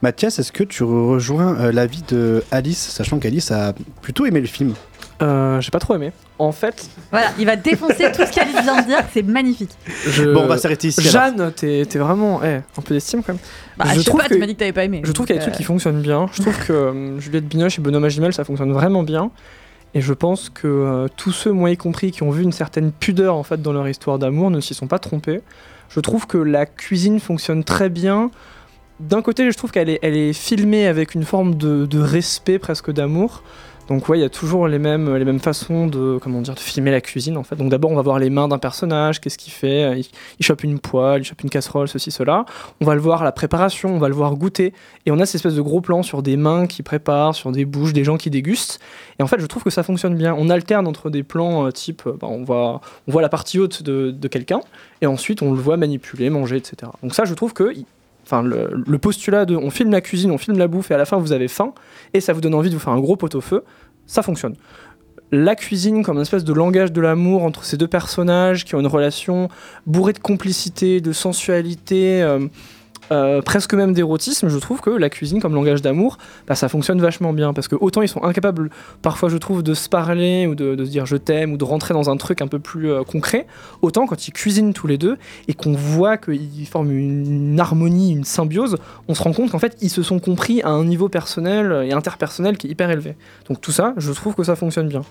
Mathias, 0.00 0.38
est-ce 0.38 0.52
que 0.52 0.64
tu 0.64 0.84
rejoins 0.84 1.54
euh, 1.58 1.72
l'avis 1.72 2.04
de 2.08 2.42
Alice, 2.50 2.78
sachant 2.78 3.18
qu'Alice 3.18 3.50
a 3.50 3.74
plutôt 4.00 4.24
aimé 4.24 4.40
le 4.40 4.46
film? 4.46 4.72
Euh, 5.20 5.60
J'ai 5.60 5.70
pas 5.70 5.80
trop 5.80 5.94
aimé. 5.96 6.12
En 6.38 6.52
fait, 6.52 6.88
Voilà, 7.10 7.28
il 7.38 7.46
va 7.46 7.56
défoncer 7.56 8.12
tout 8.12 8.24
ce 8.24 8.32
qu'Alice 8.32 8.62
vient 8.62 8.80
de 8.80 8.86
dire, 8.86 8.98
c'est 9.12 9.22
magnifique. 9.24 9.70
je... 10.06 10.32
Bon, 10.32 10.42
on 10.42 10.46
va 10.46 10.58
s'arrêter 10.58 10.88
ici. 10.88 11.02
Jeanne, 11.02 11.52
t'es 11.56 11.84
t'es 11.88 11.98
vraiment 11.98 12.40
eh, 12.44 12.56
un 12.78 12.82
peu 12.84 12.94
d'estime 12.94 13.22
quand 13.24 13.32
même. 13.32 13.42
Bah, 13.76 13.86
je 13.94 14.00
sais 14.00 14.10
pas, 14.12 14.28
tu 14.28 14.38
m'as 14.38 14.46
dit 14.46 14.54
que 14.54 14.60
t'avais 14.60 14.72
pas 14.72 14.84
aimé. 14.84 15.02
Je 15.04 15.10
trouve 15.10 15.26
qu'il 15.26 15.34
y 15.34 15.38
a 15.38 15.40
des 15.40 15.46
trucs 15.46 15.56
qui 15.56 15.64
euh, 15.64 15.66
fonctionnent 15.66 16.00
bien. 16.00 16.26
Je 16.32 16.42
trouve 16.42 16.56
que 16.64 16.72
euh, 16.72 17.18
Juliette 17.20 17.46
Binoche 17.48 17.78
et 17.78 17.82
Benoît 17.82 18.00
Magimel, 18.00 18.32
ça 18.32 18.44
fonctionne 18.44 18.72
vraiment 18.72 19.02
bien. 19.02 19.32
Et 19.94 20.00
je 20.00 20.12
pense 20.12 20.50
que 20.50 20.68
euh, 20.68 21.08
tous 21.16 21.32
ceux, 21.32 21.50
moi 21.50 21.70
y 21.70 21.76
compris, 21.76 22.12
qui 22.12 22.22
ont 22.22 22.30
vu 22.30 22.42
une 22.44 22.52
certaine 22.52 22.92
pudeur 22.92 23.34
en 23.34 23.42
fait 23.42 23.60
dans 23.60 23.72
leur 23.72 23.88
histoire 23.88 24.18
d'amour 24.20 24.50
ne 24.50 24.60
s'y 24.60 24.74
sont 24.74 24.86
pas 24.86 24.98
trompés. 25.00 25.40
Je 25.88 25.98
trouve 26.00 26.26
que 26.26 26.38
la 26.38 26.66
cuisine 26.66 27.18
fonctionne 27.18 27.64
très 27.64 27.88
bien. 27.88 28.30
D'un 29.00 29.22
côté, 29.22 29.50
je 29.50 29.56
trouve 29.56 29.70
qu'elle 29.72 29.88
est, 29.88 29.98
elle 30.02 30.16
est 30.16 30.32
filmée 30.32 30.86
avec 30.86 31.14
une 31.14 31.24
forme 31.24 31.54
de, 31.54 31.86
de 31.86 31.98
respect, 31.98 32.58
presque 32.58 32.92
d'amour. 32.92 33.42
Donc 33.88 34.08
ouais, 34.08 34.18
il 34.18 34.20
y 34.20 34.24
a 34.24 34.28
toujours 34.28 34.68
les 34.68 34.78
mêmes, 34.78 35.16
les 35.16 35.24
mêmes 35.24 35.40
façons 35.40 35.86
de, 35.86 36.18
comment 36.22 36.42
dire, 36.42 36.54
de 36.54 36.60
filmer 36.60 36.90
la 36.90 37.00
cuisine 37.00 37.36
en 37.38 37.42
fait. 37.42 37.56
Donc 37.56 37.70
d'abord, 37.70 37.90
on 37.90 37.96
va 37.96 38.02
voir 38.02 38.18
les 38.18 38.28
mains 38.28 38.46
d'un 38.46 38.58
personnage, 38.58 39.20
qu'est-ce 39.20 39.38
qu'il 39.38 39.52
fait, 39.52 39.98
il, 39.98 40.06
il 40.38 40.44
chope 40.44 40.62
une 40.62 40.78
poêle, 40.78 41.22
il 41.22 41.24
chope 41.24 41.42
une 41.42 41.48
casserole, 41.48 41.88
ceci, 41.88 42.10
cela. 42.10 42.44
On 42.80 42.84
va 42.84 42.94
le 42.94 43.00
voir 43.00 43.22
à 43.22 43.24
la 43.24 43.32
préparation, 43.32 43.94
on 43.94 43.98
va 43.98 44.08
le 44.08 44.14
voir 44.14 44.34
goûter. 44.36 44.74
Et 45.06 45.10
on 45.10 45.18
a 45.20 45.26
cette 45.26 45.36
espèce 45.36 45.54
de 45.54 45.62
gros 45.62 45.80
plan 45.80 46.02
sur 46.02 46.22
des 46.22 46.36
mains 46.36 46.66
qui 46.66 46.82
préparent, 46.82 47.34
sur 47.34 47.50
des 47.50 47.64
bouches, 47.64 47.94
des 47.94 48.04
gens 48.04 48.18
qui 48.18 48.28
dégustent. 48.28 48.78
Et 49.18 49.22
en 49.22 49.26
fait, 49.26 49.40
je 49.40 49.46
trouve 49.46 49.64
que 49.64 49.70
ça 49.70 49.82
fonctionne 49.82 50.16
bien. 50.16 50.34
On 50.38 50.50
alterne 50.50 50.86
entre 50.86 51.08
des 51.08 51.22
plans 51.22 51.66
euh, 51.66 51.70
type, 51.70 52.02
euh, 52.06 52.12
bah, 52.20 52.28
on, 52.30 52.44
voit, 52.44 52.80
on 53.06 53.12
voit 53.12 53.22
la 53.22 53.28
partie 53.28 53.58
haute 53.58 53.82
de, 53.82 54.10
de 54.10 54.28
quelqu'un, 54.28 54.60
et 55.00 55.06
ensuite 55.06 55.42
on 55.42 55.52
le 55.52 55.58
voit 55.58 55.76
manipuler, 55.76 56.30
manger, 56.30 56.56
etc. 56.56 56.92
Donc 57.02 57.14
ça, 57.14 57.24
je 57.24 57.34
trouve 57.34 57.52
que... 57.52 57.72
Enfin, 58.30 58.42
le, 58.42 58.98
postulat 58.98 59.46
de 59.46 59.56
on 59.56 59.70
filme 59.70 59.90
la 59.90 60.02
cuisine, 60.02 60.30
on 60.30 60.36
filme 60.36 60.58
la 60.58 60.68
bouffe 60.68 60.90
et 60.90 60.94
à 60.94 60.98
la 60.98 61.06
fin 61.06 61.16
vous 61.16 61.32
avez 61.32 61.48
faim 61.48 61.72
et 62.12 62.20
ça 62.20 62.34
vous 62.34 62.42
donne 62.42 62.54
envie 62.54 62.68
de 62.68 62.74
vous 62.74 62.80
faire 62.80 62.92
un 62.92 63.00
gros 63.00 63.16
pot-au-feu, 63.16 63.64
ça 64.04 64.22
fonctionne. 64.22 64.54
La 65.32 65.54
cuisine 65.54 66.02
comme 66.02 66.16
une 66.16 66.22
espèce 66.22 66.44
de 66.44 66.52
langage 66.52 66.92
de 66.92 67.00
l'amour 67.00 67.42
entre 67.42 67.64
ces 67.64 67.78
deux 67.78 67.88
personnages 67.88 68.66
qui 68.66 68.74
ont 68.74 68.80
une 68.80 68.86
relation 68.86 69.48
bourrée 69.86 70.12
de 70.12 70.18
complicité, 70.18 71.00
de 71.00 71.12
sensualité, 71.12 72.22
euh, 72.22 72.48
euh, 73.10 73.42
presque 73.42 73.74
même 73.74 73.92
d'érotisme, 73.92 74.48
je 74.48 74.58
trouve 74.58 74.80
que 74.80 74.90
la 74.90 75.10
cuisine 75.10 75.40
comme 75.40 75.54
langage 75.54 75.82
d'amour, 75.82 76.18
bah, 76.46 76.54
ça 76.54 76.68
fonctionne 76.68 77.00
vachement 77.00 77.32
bien 77.32 77.52
parce 77.52 77.68
que 77.68 77.76
autant 77.80 78.02
ils 78.02 78.08
sont 78.08 78.22
incapables 78.22 78.70
parfois 79.02 79.28
je 79.28 79.36
trouve 79.36 79.62
de 79.62 79.74
se 79.74 79.88
parler 79.88 80.46
ou 80.46 80.54
de, 80.54 80.84
se 80.84 80.90
dire 80.90 81.06
je 81.06 81.16
t'aime 81.16 81.52
ou 81.52 81.56
de 81.56 81.64
rentrer 81.64 81.94
dans 81.94 82.10
un 82.10 82.16
truc 82.16 82.42
un 82.42 82.48
peu 82.48 82.58
plus 82.58 82.90
euh, 82.90 83.02
concret, 83.02 83.46
autant 83.82 84.06
quand 84.06 84.28
ils 84.28 84.32
cuisinent 84.32 84.72
tous 84.72 84.86
les 84.86 84.98
deux 84.98 85.16
et 85.48 85.54
qu'on 85.54 85.72
voit 85.72 86.16
qu'ils 86.16 86.66
forment 86.66 86.92
une, 86.92 87.50
une 87.52 87.60
harmonie, 87.60 88.12
une 88.12 88.24
symbiose, 88.24 88.76
on 89.08 89.14
se 89.14 89.22
rend 89.22 89.32
compte 89.32 89.50
qu'en 89.50 89.58
fait 89.58 89.76
ils 89.80 89.90
se 89.90 90.02
sont 90.02 90.18
compris 90.18 90.62
à 90.62 90.70
un 90.70 90.84
niveau 90.84 91.08
personnel 91.08 91.84
et 91.84 91.92
interpersonnel 91.92 92.56
qui 92.56 92.66
est 92.66 92.70
hyper 92.70 92.90
élevé. 92.90 93.16
Donc 93.48 93.60
tout 93.60 93.72
ça, 93.72 93.94
je 93.96 94.12
trouve 94.12 94.34
que 94.34 94.44
ça 94.44 94.56
fonctionne 94.56 94.88
bien. 94.88 95.02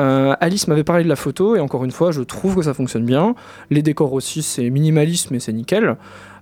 Euh, 0.00 0.34
Alice 0.40 0.68
m'avait 0.68 0.84
parlé 0.84 1.02
de 1.02 1.08
la 1.08 1.16
photo 1.16 1.56
et 1.56 1.60
encore 1.60 1.84
une 1.84 1.90
fois, 1.90 2.12
je 2.12 2.22
trouve 2.22 2.56
que 2.56 2.62
ça 2.62 2.74
fonctionne 2.74 3.04
bien. 3.04 3.34
Les 3.70 3.82
décors 3.82 4.12
aussi, 4.12 4.42
c'est 4.42 4.70
minimaliste 4.70 5.30
mais 5.30 5.40
c'est 5.40 5.52
nickel. 5.52 5.96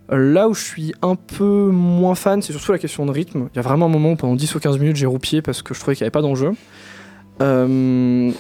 Là 0.09 0.49
où 0.49 0.55
je 0.55 0.63
suis 0.63 0.95
un 1.03 1.17
peu 1.17 1.71
moins 1.73 2.15
fan, 2.15 2.41
c'est 2.43 2.53
surtout 2.53 2.73
la 2.73 2.79
question 2.79 3.07
de 3.07 3.11
rythme. 3.11 3.49
Il 3.53 3.57
y 3.57 3.59
a 3.59 3.63
vraiment 3.63 3.87
un 3.87 3.91
moment 3.91 4.13
où 4.13 4.17
pendant 4.17 4.37
10 4.37 4.55
ou 4.55 4.61
15 4.61 4.79
minutes 4.79 4.97
j'ai 4.97 5.07
roupié 5.07 5.43
parce 5.43 5.63
que 5.63 5.75
je 5.75 5.81
trouvais 5.81 5.97
qu'il 5.97 6.05
n'y 6.05 6.07
avait 6.07 6.13
pas 6.13 6.23
d'enjeu. 6.23 6.53
Euh, 7.43 8.33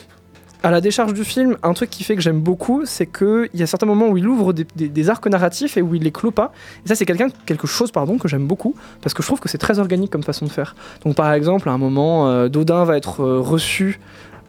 à 0.66 0.70
la 0.72 0.80
décharge 0.80 1.14
du 1.14 1.24
film, 1.24 1.56
un 1.62 1.74
truc 1.74 1.90
qui 1.90 2.02
fait 2.02 2.16
que 2.16 2.22
j'aime 2.22 2.40
beaucoup, 2.40 2.84
c'est 2.86 3.06
qu'il 3.06 3.50
y 3.54 3.62
a 3.62 3.68
certains 3.68 3.86
moments 3.86 4.08
où 4.08 4.16
il 4.16 4.26
ouvre 4.26 4.52
des, 4.52 5.10
arcs 5.10 5.26
narratifs 5.28 5.76
et 5.76 5.82
où 5.82 5.94
il 5.94 6.02
les 6.02 6.10
clôt 6.10 6.32
pas. 6.32 6.52
Et 6.84 6.88
ça, 6.88 6.96
c'est 6.96 7.04
quelque 7.04 7.66
chose 7.66 7.92
pardon, 7.92 8.18
que 8.18 8.26
j'aime 8.26 8.46
beaucoup 8.46 8.74
parce 9.00 9.14
que 9.14 9.22
je 9.22 9.28
trouve 9.28 9.38
que 9.38 9.48
c'est 9.48 9.58
très 9.58 9.78
organique 9.78 10.10
comme 10.10 10.24
façon 10.24 10.44
de 10.44 10.50
faire. 10.50 10.74
Donc, 11.04 11.14
par 11.14 11.32
exemple, 11.32 11.68
à 11.68 11.72
un 11.72 11.78
moment, 11.78 12.28
euh, 12.28 12.48
Dodin 12.48 12.84
va 12.84 12.96
être 12.96 13.20
euh, 13.20 13.38
reçu. 13.38 14.00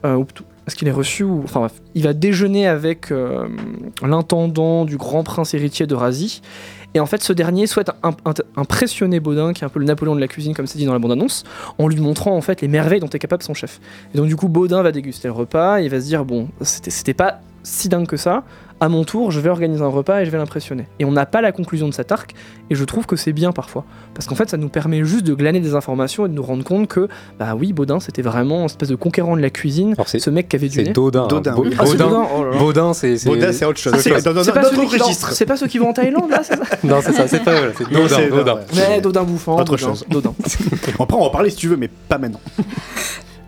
euh, 0.06 0.24
est-ce 0.66 0.76
qu'il 0.76 0.88
est 0.88 0.92
reçu 0.92 1.24
ou 1.24 1.44
enfin 1.44 1.62
bref, 1.62 1.74
il 1.96 2.04
va 2.04 2.14
déjeuner 2.14 2.68
avec 2.68 3.14
l'intendant 4.02 4.84
du 4.84 4.98
grand 4.98 5.24
prince 5.24 5.54
héritier 5.54 5.88
de 5.88 5.96
Razi 5.96 6.42
et 6.98 7.00
en 7.00 7.06
fait 7.06 7.22
ce 7.24 7.32
dernier 7.32 7.68
souhaite 7.68 7.92
im- 8.04 8.16
im- 8.26 8.34
impressionner 8.56 9.20
Baudin 9.20 9.54
qui 9.54 9.64
est 9.64 9.66
un 9.66 9.70
peu 9.70 9.80
le 9.80 9.86
Napoléon 9.86 10.16
de 10.16 10.20
la 10.20 10.28
cuisine 10.28 10.54
comme 10.54 10.68
c'est 10.68 10.78
dit 10.78 10.86
dans 10.86 10.94
la 10.94 11.00
bande 11.00 11.12
annonce 11.12 11.44
en 11.78 11.88
lui 11.88 12.00
montrant 12.02 12.36
en 12.36 12.42
fait 12.42 12.62
les 12.62 12.68
merveilles 12.68 13.00
dont 13.00 13.08
est 13.08 13.20
capable 13.20 13.44
son 13.44 13.54
chef. 13.54 13.80
Et 14.14 14.18
donc 14.18 14.28
du 14.28 14.36
coup 14.36 14.48
Baudin 14.50 14.82
va 14.82 14.92
déguster 14.92 15.28
le 15.28 15.34
repas 15.34 15.80
et 15.80 15.86
il 15.86 15.90
va 15.90 16.02
se 16.02 16.06
dire 16.06 16.26
bon 16.26 16.50
c'était 16.62 17.14
pas 17.14 17.40
si 17.68 17.90
dingue 17.90 18.08
que 18.08 18.18
ça 18.18 18.44
à 18.80 18.90
mon 18.90 19.04
tour 19.04 19.32
je 19.32 19.40
vais 19.40 19.50
organiser 19.50 19.82
un 19.84 19.88
repas 19.88 20.22
et 20.22 20.26
je 20.26 20.30
vais 20.30 20.38
l'impressionner 20.38 20.88
et 21.00 21.06
on 21.06 21.12
n'a 21.12 21.26
pas 21.26 21.42
la 21.42 21.52
conclusion 21.52 21.88
de 21.88 21.94
cet 21.94 22.12
arc 22.12 22.34
et 22.70 22.76
je 22.76 22.84
trouve 22.84 23.08
que 23.08 23.16
c'est 23.16 23.34
bien 23.34 23.52
parfois 23.52 23.84
parce 24.14 24.28
qu'en 24.28 24.36
fait 24.36 24.50
ça 24.50 24.58
nous 24.58 24.70
permet 24.70 25.04
juste 25.04 25.26
de 25.26 25.34
glaner 25.34 25.60
des 25.60 25.74
informations 25.74 26.28
et 26.28 26.30
de 26.30 26.34
nous 26.36 26.44
rendre 26.44 26.64
compte 26.64 26.88
que 26.88 27.08
bah 27.40 27.56
oui 27.60 27.74
Baudin 27.74 28.00
c'était 28.00 28.22
vraiment 28.22 28.60
une 28.60 28.66
espèce 28.66 28.90
de 28.90 28.96
conquérant 28.96 29.36
de 29.36 29.42
la 29.42 29.50
cuisine 29.50 29.96
ce 30.06 30.30
mec 30.30 30.48
qui 30.48 30.56
avait 30.58 30.70
du 30.70 30.76
C'est 30.76 30.84
nez. 30.84 30.94
Dodin. 30.94 31.24
hein. 31.24 31.28
Dodin. 31.28 31.56
Ah, 31.58 31.86
c'est 31.86 31.98
Baudin, 31.98 32.26
Baudin, 32.60 32.88
oh 32.90 32.94
c'est. 32.94 33.18
C'est 33.18 33.66
autre 33.66 33.80
chose. 33.80 33.94
Ah, 33.96 34.00
c'est 34.00 34.10
C'est 34.12 34.22
c'est 34.22 34.54
pas. 34.54 34.64
C'est 35.32 35.58
ceux 35.58 35.68
qui 35.68 35.78
vont 35.80 35.90
en 35.90 35.94
Thaïlande 35.94 36.30
là, 36.30 36.42
c'est 36.44 36.56
ça 36.56 36.64
Non, 36.84 37.00
c'est 37.02 37.14
ça, 37.14 37.28
c'est 37.28 37.44
pas 37.44 37.52
voilà, 37.58 37.72
c'est 37.78 37.92
Non, 37.92 38.02
Dodin. 38.04 38.16
c'est- 38.16 38.30
Dodin. 38.30 38.54
ouais. 38.56 38.62
Mais 38.76 39.02
Dodin 39.02 39.24
bouffant. 39.24 39.56
Autre 39.56 39.72
Dodin, 39.76 39.78
chose. 39.88 40.06
Dodin. 40.10 40.34
Après, 41.00 41.18
on 41.18 41.20
va 41.22 41.26
en 41.26 41.30
parler 41.30 41.50
si 41.50 41.58
tu 41.58 41.68
veux, 41.68 41.78
mais 41.78 41.88
pas 41.88 42.18
maintenant. 42.20 42.42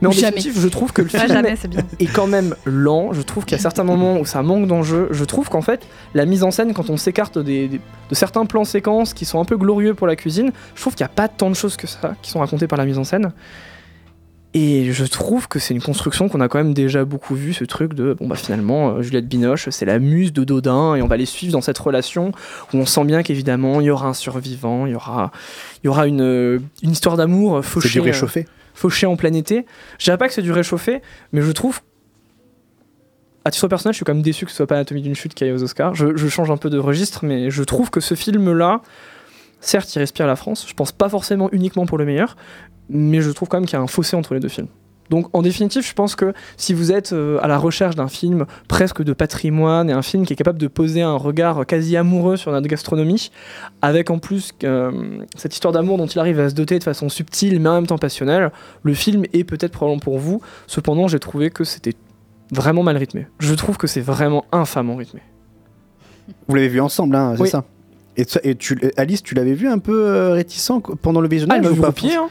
Mais 0.01 0.07
en 0.07 0.11
Jamais. 0.11 0.31
définitive, 0.37 0.61
je 0.61 0.67
trouve 0.69 0.93
que 0.93 1.01
le 1.01 1.09
film 1.09 1.27
jamais, 1.27 1.55
c'est 1.57 1.67
bien. 1.67 1.81
est 1.99 2.05
quand 2.05 2.27
même 2.27 2.55
lent. 2.65 3.11
Je 3.13 3.21
trouve 3.21 3.43
qu'il 3.45 3.57
y 3.57 3.59
a 3.59 3.61
certains 3.61 3.83
moments 3.83 4.17
où 4.19 4.25
ça 4.25 4.41
manque 4.43 4.65
d'enjeu. 4.67 5.07
Je 5.11 5.25
trouve 5.25 5.49
qu'en 5.49 5.61
fait, 5.61 5.85
la 6.13 6.25
mise 6.25 6.43
en 6.43 6.51
scène, 6.51 6.73
quand 6.73 6.89
on 6.89 6.95
s'écarte 6.97 7.37
des, 7.37 7.67
des- 7.67 7.81
de 8.09 8.15
certains 8.15 8.45
plans 8.45 8.63
séquences 8.65 9.13
qui 9.13 9.25
sont 9.25 9.39
un 9.41 9.45
peu 9.45 9.57
glorieux 9.57 9.93
pour 9.93 10.07
la 10.07 10.15
cuisine, 10.15 10.51
je 10.75 10.81
trouve 10.81 10.95
qu'il 10.95 11.03
n'y 11.05 11.09
a 11.11 11.13
pas 11.13 11.27
tant 11.27 11.49
de 11.49 11.55
choses 11.55 11.75
que 11.75 11.85
ça 11.87 12.15
qui 12.21 12.31
sont 12.31 12.39
racontées 12.39 12.67
par 12.67 12.77
la 12.79 12.85
mise 12.85 12.97
en 12.97 13.03
scène. 13.03 13.31
Et 14.55 14.91
je 14.93 15.05
trouve 15.05 15.47
que 15.47 15.59
c'est 15.59 15.75
une 15.75 15.81
construction 15.81 16.27
qu'on 16.27 16.41
a 16.41 16.47
quand 16.47 16.57
même 16.57 16.73
déjà 16.73 17.05
beaucoup 17.05 17.35
vu, 17.35 17.53
ce 17.53 17.65
truc 17.65 17.93
de 17.93 18.15
bon 18.19 18.27
bah 18.27 18.35
finalement 18.35 18.89
euh, 18.95 19.01
Juliette 19.03 19.27
Binoche 19.27 19.69
c'est 19.69 19.85
la 19.85 19.99
muse 19.99 20.33
de 20.33 20.43
Dodin 20.43 20.95
et 20.95 21.03
on 21.03 21.07
va 21.07 21.17
les 21.17 21.27
suivre 21.27 21.53
dans 21.53 21.61
cette 21.61 21.77
relation 21.77 22.31
où 22.73 22.77
on 22.77 22.87
sent 22.87 23.03
bien 23.05 23.21
qu'évidemment 23.21 23.79
il 23.79 23.85
y 23.85 23.89
aura 23.91 24.07
un 24.07 24.15
survivant, 24.15 24.87
il 24.87 24.93
y 24.93 24.95
aura, 24.95 25.31
il 25.83 25.85
y 25.85 25.87
aura 25.87 26.07
une, 26.07 26.59
une 26.81 26.89
histoire 26.91 27.15
d'amour 27.15 27.63
fauchée. 27.63 27.89
C'est 27.89 27.93
du 27.93 27.99
euh, 27.99 28.11
réchauffé. 28.11 28.47
Fauché 28.73 29.05
en 29.05 29.15
plein 29.15 29.33
été. 29.33 29.65
Je 29.97 30.05
dirais 30.05 30.17
pas 30.17 30.27
que 30.27 30.33
c'est 30.33 30.41
du 30.41 30.51
réchauffé, 30.51 31.01
mais 31.31 31.41
je 31.41 31.51
trouve. 31.51 31.81
À 33.45 33.51
titre 33.51 33.67
personnel, 33.67 33.93
je 33.93 33.97
suis 33.97 34.05
quand 34.05 34.13
même 34.13 34.21
déçu 34.21 34.45
que 34.45 34.51
ce 34.51 34.57
soit 34.57 34.67
pas 34.67 34.75
Anatomie 34.75 35.01
d'une 35.01 35.15
chute 35.15 35.33
qui 35.33 35.43
aille 35.43 35.53
aux 35.53 35.63
Oscars. 35.63 35.95
Je, 35.95 36.15
je 36.15 36.27
change 36.27 36.51
un 36.51 36.57
peu 36.57 36.69
de 36.69 36.77
registre, 36.77 37.23
mais 37.23 37.49
je 37.49 37.63
trouve 37.63 37.89
que 37.89 38.01
ce 38.01 38.13
film-là, 38.13 38.81
certes, 39.61 39.95
il 39.95 39.99
respire 39.99 40.27
la 40.27 40.35
France. 40.35 40.65
Je 40.67 40.73
pense 40.73 40.91
pas 40.91 41.09
forcément 41.09 41.49
uniquement 41.51 41.85
pour 41.85 41.97
le 41.97 42.05
meilleur, 42.05 42.35
mais 42.89 43.21
je 43.21 43.31
trouve 43.31 43.47
quand 43.47 43.57
même 43.57 43.65
qu'il 43.65 43.77
y 43.77 43.79
a 43.79 43.83
un 43.83 43.87
fossé 43.87 44.15
entre 44.15 44.33
les 44.33 44.39
deux 44.39 44.49
films. 44.49 44.67
Donc, 45.09 45.27
en 45.33 45.41
définitive, 45.41 45.85
je 45.85 45.93
pense 45.93 46.15
que 46.15 46.33
si 46.57 46.73
vous 46.73 46.91
êtes 46.91 47.13
euh, 47.13 47.39
à 47.41 47.47
la 47.47 47.57
recherche 47.57 47.95
d'un 47.95 48.07
film 48.07 48.45
presque 48.67 49.01
de 49.03 49.13
patrimoine 49.13 49.89
et 49.89 49.93
un 49.93 50.01
film 50.01 50.25
qui 50.25 50.33
est 50.33 50.35
capable 50.35 50.59
de 50.59 50.67
poser 50.67 51.01
un 51.01 51.15
regard 51.15 51.65
quasi 51.65 51.97
amoureux 51.97 52.37
sur 52.37 52.51
notre 52.51 52.67
gastronomie, 52.67 53.31
avec 53.81 54.09
en 54.09 54.19
plus 54.19 54.51
euh, 54.63 54.91
cette 55.35 55.53
histoire 55.53 55.73
d'amour 55.73 55.97
dont 55.97 56.05
il 56.07 56.19
arrive 56.19 56.39
à 56.39 56.49
se 56.49 56.55
doter 56.55 56.77
de 56.79 56.83
façon 56.83 57.09
subtile 57.09 57.59
mais 57.59 57.69
en 57.69 57.73
même 57.75 57.87
temps 57.87 57.97
passionnelle, 57.97 58.51
le 58.83 58.93
film 58.93 59.23
est 59.33 59.43
peut-être 59.43 59.71
probablement 59.71 59.99
pour 59.99 60.19
vous. 60.19 60.41
Cependant, 60.67 61.07
j'ai 61.07 61.19
trouvé 61.19 61.49
que 61.49 61.63
c'était 61.63 61.95
vraiment 62.51 62.83
mal 62.83 62.97
rythmé. 62.97 63.27
Je 63.39 63.53
trouve 63.53 63.77
que 63.77 63.87
c'est 63.87 64.01
vraiment 64.01 64.45
infamement 64.51 64.95
rythmé. 64.95 65.21
Vous 66.47 66.55
l'avez 66.55 66.67
vu 66.67 66.81
ensemble, 66.81 67.15
hein, 67.15 67.33
c'est 67.35 67.41
Oui. 67.43 67.49
ça 67.49 67.63
et, 68.43 68.55
tu, 68.55 68.77
Alice, 68.97 69.23
tu 69.23 69.33
l'avais 69.33 69.53
vu 69.53 69.69
un 69.69 69.79
peu 69.79 70.05
euh, 70.07 70.33
réticent 70.33 70.71
pendant 71.01 71.21
le 71.21 71.29
visionnage 71.29 71.59
Ah, 71.59 71.61
il 71.61 71.65
m'a 71.65 71.71
ou 71.71 71.75
vu 71.75 71.81
pas 71.81 71.89
au 71.89 71.93
pied, 71.93 72.15
hein. 72.15 72.27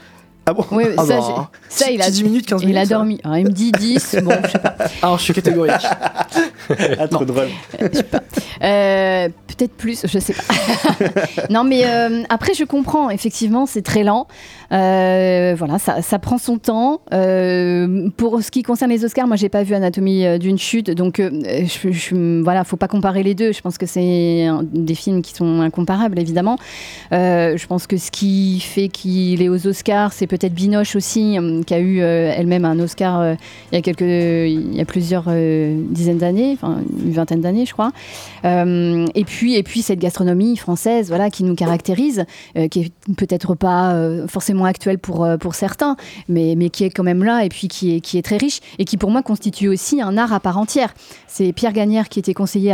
Ah 0.49 0.53
bon 0.53 0.65
Oui, 0.71 0.85
Ah 0.97 1.05
ça, 1.05 1.19
bah, 1.19 1.49
j'ai- 1.69 1.75
ça, 1.85 1.91
il 1.91 2.01
a 2.01 2.09
10 2.09 2.23
minutes, 2.23 2.47
15 2.47 2.63
Il 2.63 2.69
a 2.69 2.71
minutes, 2.73 2.89
dormi. 2.89 3.21
Alors, 3.23 3.37
il 3.37 3.45
me 3.45 3.51
dit 3.51 3.71
10, 3.71 4.15
bon, 4.23 4.31
je 4.45 4.49
sais 4.51 4.57
pas. 4.57 4.75
Alors, 5.03 5.17
je 5.19 5.23
suis 5.23 5.33
catégorique. 5.33 5.73
Ah, 6.99 7.07
trop 7.07 7.25
drôle. 7.25 7.47
Euh, 8.61 9.29
Peut-être 9.47 9.73
plus, 9.73 10.01
je 10.05 10.19
sais 10.19 10.33
pas. 10.33 10.43
non, 11.49 11.63
mais 11.63 11.81
euh, 11.85 12.23
après, 12.29 12.53
je 12.53 12.63
comprends. 12.63 13.09
Effectivement, 13.09 13.65
c'est 13.65 13.81
très 13.81 14.03
lent. 14.03 14.27
Euh, 14.71 15.55
voilà, 15.57 15.79
ça, 15.79 16.19
prend 16.19 16.37
son 16.37 16.57
temps. 16.57 17.01
Euh, 17.13 18.09
pour 18.17 18.41
ce 18.43 18.51
qui 18.51 18.63
concerne 18.63 18.91
les 18.91 19.03
Oscars, 19.05 19.27
moi, 19.27 19.35
j'ai 19.35 19.49
pas 19.49 19.63
vu 19.63 19.73
Anatomie 19.73 20.25
euh, 20.25 20.37
d'une 20.37 20.57
chute, 20.59 20.91
donc 20.91 21.19
je, 21.19 21.91
je- 21.91 22.41
voilà, 22.43 22.63
faut 22.63 22.77
pas 22.77 22.87
comparer 22.87 23.23
les 23.23 23.35
deux. 23.35 23.51
Je 23.51 23.61
pense 23.61 23.77
que 23.77 23.85
c'est 23.85 24.47
des 24.73 24.95
films 24.95 25.21
qui 25.21 25.33
sont 25.33 25.61
incomparables, 25.61 26.19
évidemment. 26.19 26.57
Je 27.11 27.65
pense 27.67 27.87
que 27.87 27.97
ce 27.97 28.11
qui 28.11 28.59
fait 28.59 28.89
qu'il 28.89 29.41
est 29.41 29.49
aux 29.49 29.67
Oscars, 29.67 30.13
c'est 30.13 30.27
peut-être 30.27 30.53
Binoche 30.53 30.95
aussi, 30.95 31.37
qui 31.65 31.73
a 31.73 31.79
eu 31.79 31.99
elle-même 31.99 32.65
un 32.65 32.79
Oscar 32.79 33.35
il 33.71 33.75
y 33.75 33.77
a 33.77 33.81
quelques, 33.81 34.01
il 34.01 34.75
y 34.75 34.81
a 34.81 34.85
plusieurs 34.85 35.25
dizaines 35.29 36.17
d'années, 36.17 36.53
enfin 36.53 36.79
une 37.03 37.11
vingtaine 37.11 37.41
d'années, 37.41 37.65
je 37.65 37.73
crois. 37.73 37.91
Et 38.43 39.23
puis, 39.25 39.55
et 39.55 39.63
puis 39.63 39.81
cette 39.81 39.99
gastronomie 39.99 40.57
française, 40.57 41.07
voilà, 41.09 41.29
qui 41.29 41.43
nous 41.43 41.55
caractérise, 41.55 42.25
qui 42.69 42.79
est 42.81 42.91
peut-être 43.17 43.55
pas 43.55 43.95
forcément 44.27 44.58
actuelle 44.65 44.99
pour 44.99 45.23
euh, 45.23 45.37
pour 45.37 45.55
certains, 45.55 45.95
mais 46.27 46.55
mais 46.57 46.69
qui 46.69 46.83
est 46.83 46.89
quand 46.89 47.03
même 47.03 47.23
là 47.23 47.43
et 47.45 47.49
puis 47.49 47.67
qui 47.67 47.95
est 47.95 47.99
qui 48.01 48.17
est 48.17 48.21
très 48.21 48.37
riche 48.37 48.59
et 48.77 48.85
qui 48.85 48.97
pour 48.97 49.11
moi 49.11 49.21
constitue 49.23 49.67
aussi 49.67 50.01
un 50.01 50.17
art 50.17 50.33
à 50.33 50.39
part 50.39 50.57
entière. 50.57 50.93
C'est 51.27 51.53
Pierre 51.53 51.73
Gagnère 51.73 52.09
qui 52.09 52.19
était 52.19 52.33
conseiller 52.33 52.73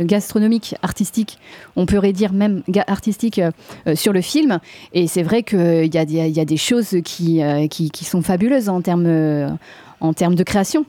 gastronomique, 0.00 0.74
artistique, 0.82 1.38
on 1.76 1.86
pourrait 1.86 2.12
dire 2.12 2.32
même 2.32 2.62
artistique 2.86 3.38
euh, 3.38 3.50
euh, 3.86 3.94
sur 3.94 4.12
le 4.12 4.20
film. 4.20 4.58
Et 4.92 5.06
c'est 5.06 5.22
vrai 5.22 5.42
qu'il 5.42 5.92
y 5.94 5.98
a, 5.98 6.04
des- 6.04 6.28
il 6.28 6.36
y 6.36 6.40
a 6.40 6.44
des 6.44 6.56
choses 6.56 6.96
qui, 7.04 7.40
qui, 7.70 8.04
sont 8.04 8.22
fabuleuses 8.22 8.68
en 8.68 8.80
termes, 8.80 9.56
en 10.00 10.12
termes 10.12 10.34
de 10.34 10.42
création. 10.42 10.84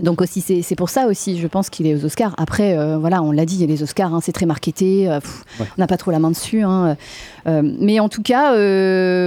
Donc 0.00 0.20
aussi 0.20 0.40
c'est 0.62 0.76
pour 0.76 0.88
ça 0.90 1.06
aussi 1.06 1.38
je 1.38 1.46
pense 1.46 1.70
qu'il 1.70 1.86
est 1.86 1.94
aux 1.94 2.04
Oscars. 2.04 2.34
Après 2.38 2.76
euh, 2.78 2.98
voilà 2.98 3.22
on 3.22 3.32
l'a 3.32 3.44
dit 3.44 3.56
il 3.56 3.60
y 3.60 3.64
a 3.64 3.66
les 3.66 3.82
Oscars 3.82 4.14
hein, 4.14 4.20
c'est 4.22 4.32
très 4.32 4.46
marketé 4.46 5.08
euh, 5.10 5.20
pff, 5.20 5.44
on 5.60 5.64
n'a 5.78 5.86
pas 5.86 5.96
trop 5.96 6.10
la 6.10 6.18
main 6.18 6.30
dessus. 6.30 6.62
hein. 6.62 6.96
Euh, 7.46 7.62
mais 7.80 7.98
en 8.00 8.08
tout 8.08 8.22
cas 8.22 8.52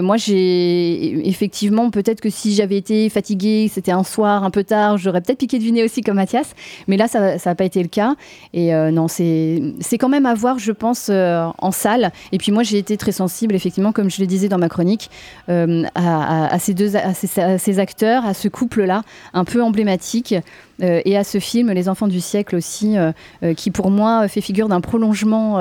moi 0.01 0.17
j'ai 0.17 1.27
effectivement 1.27 1.89
peut-être 1.89 2.21
que 2.21 2.29
si 2.29 2.53
j'avais 2.53 2.77
été 2.77 3.09
fatiguée 3.09 3.69
c'était 3.73 3.91
un 3.91 4.03
soir 4.03 4.43
un 4.43 4.51
peu 4.51 4.63
tard 4.63 4.97
j'aurais 4.97 5.21
peut-être 5.21 5.39
piqué 5.39 5.59
du 5.59 5.71
nez 5.71 5.83
aussi 5.83 6.01
comme 6.01 6.15
Mathias. 6.17 6.53
Mais 6.87 6.97
là 6.97 7.07
ça 7.07 7.35
n'a 7.43 7.55
pas 7.55 7.63
été 7.65 7.81
le 7.81 7.89
cas 7.89 8.15
et 8.53 8.71
non 8.91 9.07
c'est 9.07 9.73
quand 9.99 10.09
même 10.09 10.25
à 10.25 10.33
voir 10.35 10.59
je 10.59 10.71
pense 10.71 11.09
en 11.09 11.71
salle. 11.71 12.11
Et 12.31 12.37
puis 12.37 12.51
moi 12.51 12.63
j'ai 12.63 12.77
été 12.77 12.95
très 12.97 13.11
sensible 13.11 13.55
effectivement 13.55 13.91
comme 13.91 14.09
je 14.09 14.21
le 14.21 14.27
disais 14.27 14.47
dans 14.49 14.57
ma 14.59 14.69
chronique 14.69 15.09
à, 15.47 15.65
à- 15.95 16.53
à 16.53 16.59
ces 16.59 16.73
deux 16.73 16.95
à 16.95 17.13
ces, 17.13 17.39
à 17.41 17.57
ces 17.57 17.79
acteurs 17.79 18.25
à 18.25 18.33
ce 18.33 18.47
couple 18.47 18.83
là 18.83 19.03
un 19.33 19.43
peu 19.45 19.61
emblématique 19.63 20.35
euh, 20.81 21.01
et 21.05 21.17
à 21.17 21.23
ce 21.23 21.39
film 21.39 21.71
Les 21.71 21.89
Enfants 21.89 22.07
du 22.07 22.19
siècle 22.19 22.55
aussi, 22.55 22.97
euh, 22.97 23.11
euh, 23.43 23.53
qui 23.53 23.71
pour 23.71 23.91
moi 23.91 24.27
fait 24.27 24.41
figure 24.41 24.67
d'un 24.67 24.81
prolongement 24.81 25.59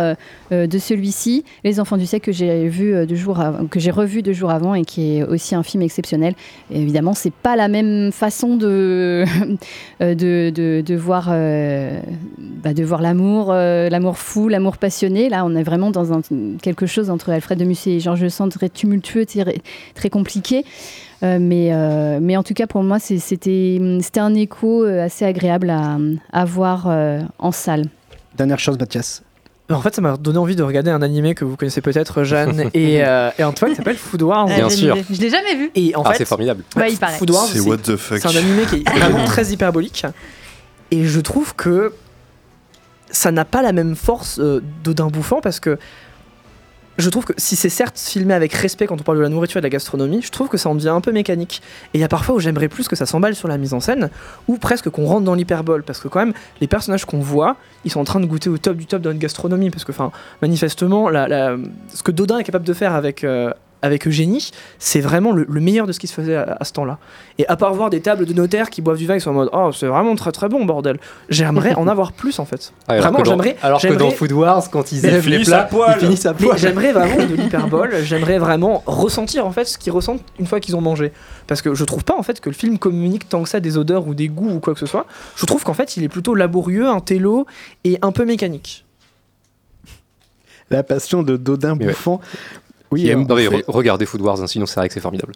de 0.51 0.78
celui-ci. 0.78 1.44
Les 1.64 1.80
Enfants 1.80 1.96
du 1.96 2.07
siècle 2.07 2.26
que 2.26 2.32
j'ai 2.32 2.68
vu 2.68 2.94
que 3.70 3.80
j'ai 3.80 3.90
revu 3.90 4.22
deux 4.22 4.32
jours 4.32 4.51
avant 4.51 4.74
et 4.74 4.84
qui 4.84 5.18
est 5.18 5.22
aussi 5.22 5.55
un 5.55 5.62
film 5.62 5.82
exceptionnel. 5.82 6.34
Et 6.70 6.80
évidemment, 6.80 7.14
c'est 7.14 7.32
pas 7.32 7.57
la 7.57 7.68
même 7.68 8.12
façon 8.12 8.57
de 8.57 9.24
de, 10.01 10.96
voir 10.96 11.26
bah, 11.28 12.74
de 12.74 12.84
voir 12.84 13.03
l'amour, 13.03 13.53
l'amour 13.53 14.18
fou, 14.18 14.48
l'amour 14.48 14.76
passionné. 14.78 15.28
Là, 15.28 15.44
on 15.44 15.55
est 15.55 15.62
vraiment 15.62 15.90
dans 15.90 16.20
quelque 16.62 16.86
chose 16.86 17.11
entre 17.11 17.30
Alfred 17.30 17.59
de 17.59 17.64
Musset 17.64 17.92
et 17.92 18.01
Georges 18.01 18.28
Sand 18.28 18.51
très 18.51 18.68
tumultueux, 18.68 19.26
très 19.94 20.11
compliqué. 20.11 20.64
Euh, 21.22 21.38
mais, 21.40 21.68
euh, 21.72 22.18
mais 22.20 22.36
en 22.36 22.42
tout 22.42 22.54
cas, 22.54 22.66
pour 22.66 22.82
moi, 22.82 22.98
c'était 22.98 23.78
c'était 24.00 24.20
un 24.20 24.34
écho 24.34 24.84
euh, 24.84 25.04
assez 25.04 25.24
agréable 25.24 25.68
à, 25.70 25.98
à 26.32 26.44
voir 26.44 26.86
euh, 26.88 27.20
en 27.38 27.52
salle. 27.52 27.86
Dernière 28.36 28.58
chose, 28.58 28.78
Mathias. 28.78 29.22
En 29.70 29.80
fait, 29.82 29.94
ça 29.94 30.00
m'a 30.02 30.16
donné 30.16 30.38
envie 30.38 30.56
de 30.56 30.62
regarder 30.64 30.90
un 30.90 31.00
animé 31.02 31.34
que 31.36 31.44
vous 31.44 31.56
connaissez 31.56 31.80
peut-être, 31.80 32.24
Jeanne 32.24 32.70
et, 32.74 33.04
euh, 33.04 33.30
et 33.38 33.44
Antoine, 33.44 33.70
qui 33.70 33.76
s'appelle 33.76 33.96
Food 33.98 34.22
Wars. 34.22 34.46
Bien 34.46 34.68
j'ai- 34.68 34.76
sûr. 34.76 34.96
Je 35.10 35.20
l'ai 35.20 35.30
jamais 35.30 35.54
vu. 35.54 35.70
Et 35.76 35.94
en 35.94 36.02
Ah, 36.02 36.10
fait, 36.12 36.18
c'est 36.18 36.24
formidable. 36.24 36.64
Ouais, 36.74 36.90
il 36.90 36.98
paraît. 36.98 37.18
Food 37.18 37.30
Wars, 37.30 37.46
C'est 37.46 37.60
what 37.60 37.76
the 37.78 37.96
fuck. 37.96 38.18
C'est 38.18 38.26
un 38.28 38.36
animé 38.40 38.62
qui 38.64 38.76
est 38.76 38.88
vraiment 38.98 39.24
très 39.26 39.46
hyperbolique. 39.52 40.04
Et 40.90 41.04
je 41.04 41.20
trouve 41.20 41.54
que 41.54 41.92
ça 43.12 43.30
n'a 43.30 43.44
pas 43.44 43.62
la 43.62 43.72
même 43.72 43.94
force 43.94 44.38
euh, 44.40 44.60
d'Odin 44.82 45.06
Bouffant 45.08 45.40
parce 45.40 45.60
que 45.60 45.78
je 47.01 47.11
trouve 47.11 47.24
que 47.24 47.32
si 47.36 47.57
c'est 47.57 47.68
certes 47.68 47.98
filmé 47.98 48.34
avec 48.34 48.53
respect 48.53 48.86
quand 48.86 49.01
on 49.01 49.05
parle 49.05 49.18
de 49.18 49.22
la 49.22 49.28
nourriture 49.28 49.59
et 49.59 49.61
de 49.61 49.66
la 49.66 49.70
gastronomie, 49.70 50.22
je 50.22 50.30
trouve 50.30 50.48
que 50.48 50.57
ça 50.57 50.68
en 50.68 50.74
devient 50.74 50.88
un 50.88 51.01
peu 51.01 51.12
mécanique. 51.12 51.62
Et 51.94 51.98
il 51.98 52.01
y 52.01 52.05
a 52.05 52.09
parfois 52.09 52.34
où 52.36 52.40
j'aimerais 52.40 52.68
plus 52.68 52.88
que 52.88 52.96
ça 52.96 53.07
s'emballe 53.07 53.34
sur 53.34 53.48
la 53.48 53.59
mise 53.59 53.74
en 53.74 53.80
scène, 53.80 54.11
ou 54.48 54.59
presque 54.59 54.90
qu'on 54.90 55.07
rentre 55.07 55.24
dans 55.24 55.34
l'hyperbole, 55.34 55.82
parce 55.82 56.01
que 56.01 56.09
quand 56.09 56.20
même, 56.20 56.34
les 56.61 56.66
personnages 56.66 57.05
qu'on 57.05 57.20
voit, 57.20 57.57
ils 57.84 57.90
sont 57.90 58.01
en 58.01 58.05
train 58.05 58.20
de 58.20 58.26
goûter 58.26 58.51
au 58.51 58.59
top 58.59 58.76
du 58.76 58.86
top 58.86 59.03
de 59.03 59.09
notre 59.09 59.20
gastronomie, 59.20 59.70
parce 59.70 59.84
que 59.84 59.92
manifestement, 60.42 61.09
ce 61.09 62.03
que 62.03 62.11
Dodin 62.11 62.38
est 62.38 62.44
capable 62.44 62.66
de 62.66 62.74
faire 62.74 62.94
avec, 62.94 63.24
euh, 63.24 63.53
avec 63.82 64.06
Eugénie, 64.06 64.50
c'est 64.78 65.00
vraiment 65.00 65.32
le, 65.32 65.46
le 65.48 65.60
meilleur 65.60 65.86
de 65.86 65.92
ce 65.92 65.98
qui 65.98 66.06
se 66.06 66.12
faisait 66.14 66.36
à, 66.36 66.56
à 66.60 66.64
ce 66.64 66.72
temps-là. 66.72 66.98
Et 67.38 67.46
à 67.48 67.56
part 67.56 67.72
voir 67.74 67.88
des 67.90 68.00
tables 68.00 68.26
de 68.26 68.32
notaires 68.34 68.68
qui 68.70 68.82
boivent 68.82 68.98
du 68.98 69.06
vin, 69.06 69.14
ils 69.14 69.20
sont 69.20 69.30
en 69.30 69.34
mode 69.34 69.50
Oh, 69.52 69.70
c'est 69.72 69.86
vraiment 69.86 70.14
très 70.16 70.32
très 70.32 70.48
bon, 70.48 70.64
bordel. 70.64 70.98
J'aimerais 71.28 71.74
en 71.74 71.88
avoir 71.88 72.12
plus 72.12 72.38
en 72.38 72.44
fait. 72.44 72.72
Ah, 72.88 72.92
alors 72.92 73.02
vraiment, 73.04 73.18
que 73.18 73.22
dans- 73.24 73.30
j'aimerais. 73.30 73.56
alors 73.62 73.80
que 73.80 73.86
dans 73.88 73.98
j'aimerais- 73.98 74.10
Food 74.14 74.32
Wars, 74.32 74.70
quand 74.70 74.92
ils 74.92 75.04
aiment 75.06 75.24
les 75.26 75.38
plats, 75.44 75.68
ils 75.96 76.00
finissent 76.00 76.26
à 76.26 76.34
poil. 76.34 76.58
j'aimerais 76.58 76.92
vraiment 76.92 77.16
de 77.26 77.34
l'hyperbole, 77.36 77.94
j'aimerais 78.02 78.38
vraiment 78.38 78.82
ressentir 78.86 79.46
en 79.46 79.52
fait 79.52 79.64
ce 79.64 79.78
qu'ils 79.78 79.92
ressentent 79.92 80.22
une 80.38 80.46
fois 80.46 80.60
qu'ils 80.60 80.76
ont 80.76 80.80
mangé. 80.82 81.12
Parce 81.46 81.62
que 81.62 81.74
je 81.74 81.84
trouve 81.84 82.04
pas 82.04 82.16
en 82.18 82.22
fait 82.22 82.40
que 82.40 82.50
le 82.50 82.54
film 82.54 82.78
communique 82.78 83.28
tant 83.28 83.42
que 83.42 83.48
ça 83.48 83.60
des 83.60 83.78
odeurs 83.78 84.06
ou 84.06 84.14
des 84.14 84.28
goûts 84.28 84.50
ou 84.50 84.60
quoi 84.60 84.74
que 84.74 84.80
ce 84.80 84.86
soit. 84.86 85.06
Je 85.36 85.46
trouve 85.46 85.64
qu'en 85.64 85.74
fait 85.74 85.96
il 85.96 86.02
est 86.04 86.08
plutôt 86.08 86.34
laborieux, 86.34 86.86
un 86.88 87.00
télo 87.00 87.46
et 87.84 87.98
un 88.02 88.12
peu 88.12 88.24
mécanique. 88.24 88.84
La 90.70 90.82
passion 90.84 91.22
de 91.22 91.36
Dodin 91.36 91.76
ouais. 91.76 91.86
bouffant. 91.86 92.20
Oui, 92.91 93.03
Qui 93.05 93.14
non, 93.14 93.34
mais 93.34 93.47
fait- 93.47 93.64
regardez 93.68 94.07
Food 94.07 94.20
Wars, 94.20 94.41
hein, 94.43 94.47
sinon 94.47 94.66
c'est 94.66 94.80
vrai 94.80 94.88
que 94.88 94.95
c'est 94.95 95.01
formidable. 95.01 95.32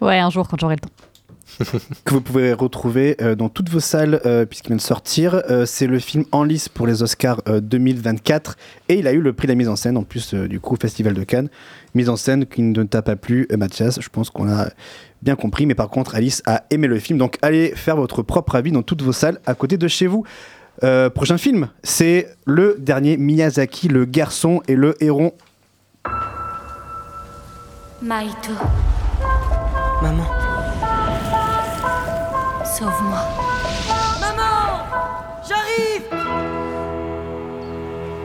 Ouais, 0.00 0.18
un 0.18 0.30
jour 0.30 0.48
quand 0.48 0.58
j'aurai 0.60 0.76
le 0.76 0.80
temps. 0.80 0.90
que 2.04 2.14
vous 2.14 2.22
pouvez 2.22 2.54
retrouver 2.54 3.16
euh, 3.20 3.34
dans 3.34 3.50
toutes 3.50 3.68
vos 3.68 3.78
salles 3.78 4.20
euh, 4.24 4.46
puisqu'il 4.46 4.68
vient 4.68 4.76
de 4.76 4.80
sortir. 4.80 5.42
Euh, 5.50 5.66
c'est 5.66 5.86
le 5.86 5.98
film 5.98 6.24
en 6.32 6.44
lice 6.44 6.70
pour 6.70 6.86
les 6.86 7.02
Oscars 7.02 7.42
euh, 7.46 7.60
2024 7.60 8.56
et 8.88 8.94
il 8.94 9.06
a 9.06 9.12
eu 9.12 9.20
le 9.20 9.34
prix 9.34 9.46
de 9.48 9.52
la 9.52 9.56
mise 9.56 9.68
en 9.68 9.76
scène 9.76 9.98
en 9.98 10.02
plus 10.02 10.32
euh, 10.32 10.48
du 10.48 10.60
coup 10.60 10.74
au 10.74 10.78
Festival 10.78 11.12
de 11.12 11.22
Cannes. 11.24 11.50
Mise 11.94 12.08
en 12.08 12.16
scène 12.16 12.46
qui 12.46 12.62
ne 12.62 12.82
t'a 12.84 13.02
pas 13.02 13.16
plu, 13.16 13.46
euh, 13.52 13.58
Mathias. 13.58 14.00
Je 14.00 14.08
pense 14.08 14.30
qu'on 14.30 14.48
a 14.48 14.68
bien 15.20 15.36
compris, 15.36 15.66
mais 15.66 15.74
par 15.74 15.90
contre 15.90 16.14
Alice 16.14 16.42
a 16.46 16.64
aimé 16.70 16.86
le 16.88 16.98
film. 16.98 17.18
Donc 17.18 17.36
allez 17.42 17.72
faire 17.76 17.96
votre 17.96 18.22
propre 18.22 18.54
avis 18.56 18.72
dans 18.72 18.82
toutes 18.82 19.02
vos 19.02 19.12
salles 19.12 19.38
à 19.44 19.54
côté 19.54 19.76
de 19.76 19.88
chez 19.88 20.06
vous. 20.06 20.24
Euh, 20.84 21.10
prochain 21.10 21.36
film, 21.36 21.68
c'est 21.82 22.28
le 22.46 22.76
dernier 22.78 23.18
Miyazaki, 23.18 23.88
le 23.88 24.06
garçon 24.06 24.62
et 24.68 24.74
le 24.74 24.96
héron. 25.04 25.32
Maito, 28.02 28.52
Maman. 30.02 30.26
sauve-moi. 32.64 33.20
Maman 34.20 34.82
J'arrive 35.48 36.02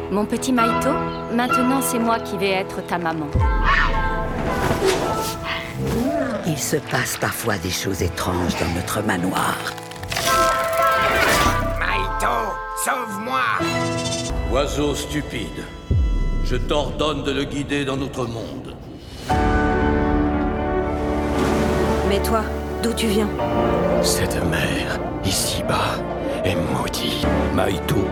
Mon 0.10 0.26
petit 0.26 0.52
Maito, 0.52 0.90
maintenant 1.32 1.80
c'est 1.84 2.00
moi 2.00 2.20
qui 2.20 2.40
vais 2.40 2.54
être 2.54 2.84
ta 2.88 2.98
maman. 2.98 3.28
Il 6.48 6.58
se 6.58 6.78
passe 6.78 7.18
parfois 7.18 7.60
des 7.60 7.70
choses 7.70 8.02
étranges 8.02 8.56
dans 8.60 8.74
notre 8.74 9.04
manoir. 9.04 9.58
Maito, 11.80 12.36
sauve-moi 12.84 13.44
Oiseau 14.52 14.96
stupide, 14.96 15.66
je 16.46 16.56
t'ordonne 16.56 17.22
de 17.22 17.32
le 17.32 17.44
guider 17.44 17.86
dans 17.86 17.98
notre 17.98 18.26
monde. 18.26 18.77
Mais 22.10 22.20
toi, 22.22 22.42
d'où 22.82 22.94
tu 22.94 23.08
viens 23.08 23.28
Cette 24.02 24.36
mer, 24.50 25.00
ici-bas, 25.26 25.96
est 26.44 26.56
maudite. 26.56 27.26
Maito, 27.54 28.08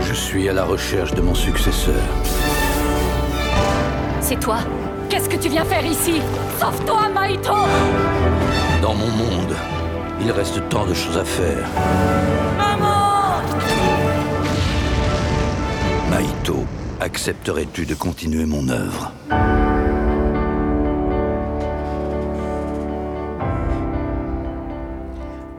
je 0.00 0.12
suis 0.12 0.48
à 0.48 0.52
la 0.52 0.64
recherche 0.64 1.12
de 1.12 1.20
mon 1.20 1.34
successeur. 1.34 2.02
C'est 4.20 4.40
toi 4.40 4.58
Qu'est-ce 5.08 5.28
que 5.28 5.36
tu 5.36 5.48
viens 5.48 5.64
faire 5.64 5.86
ici? 5.86 6.20
Sauve-toi, 6.60 7.08
Maito 7.08 7.54
Dans 8.82 8.94
mon 8.94 9.06
monde, 9.06 9.54
il 10.20 10.30
reste 10.30 10.60
tant 10.68 10.84
de 10.84 10.92
choses 10.92 11.16
à 11.16 11.24
faire. 11.24 11.66
Maman 12.58 13.40
Maito, 16.10 16.66
accepterais-tu 17.00 17.86
de 17.86 17.94
continuer 17.94 18.44
mon 18.44 18.68
œuvre? 18.68 19.12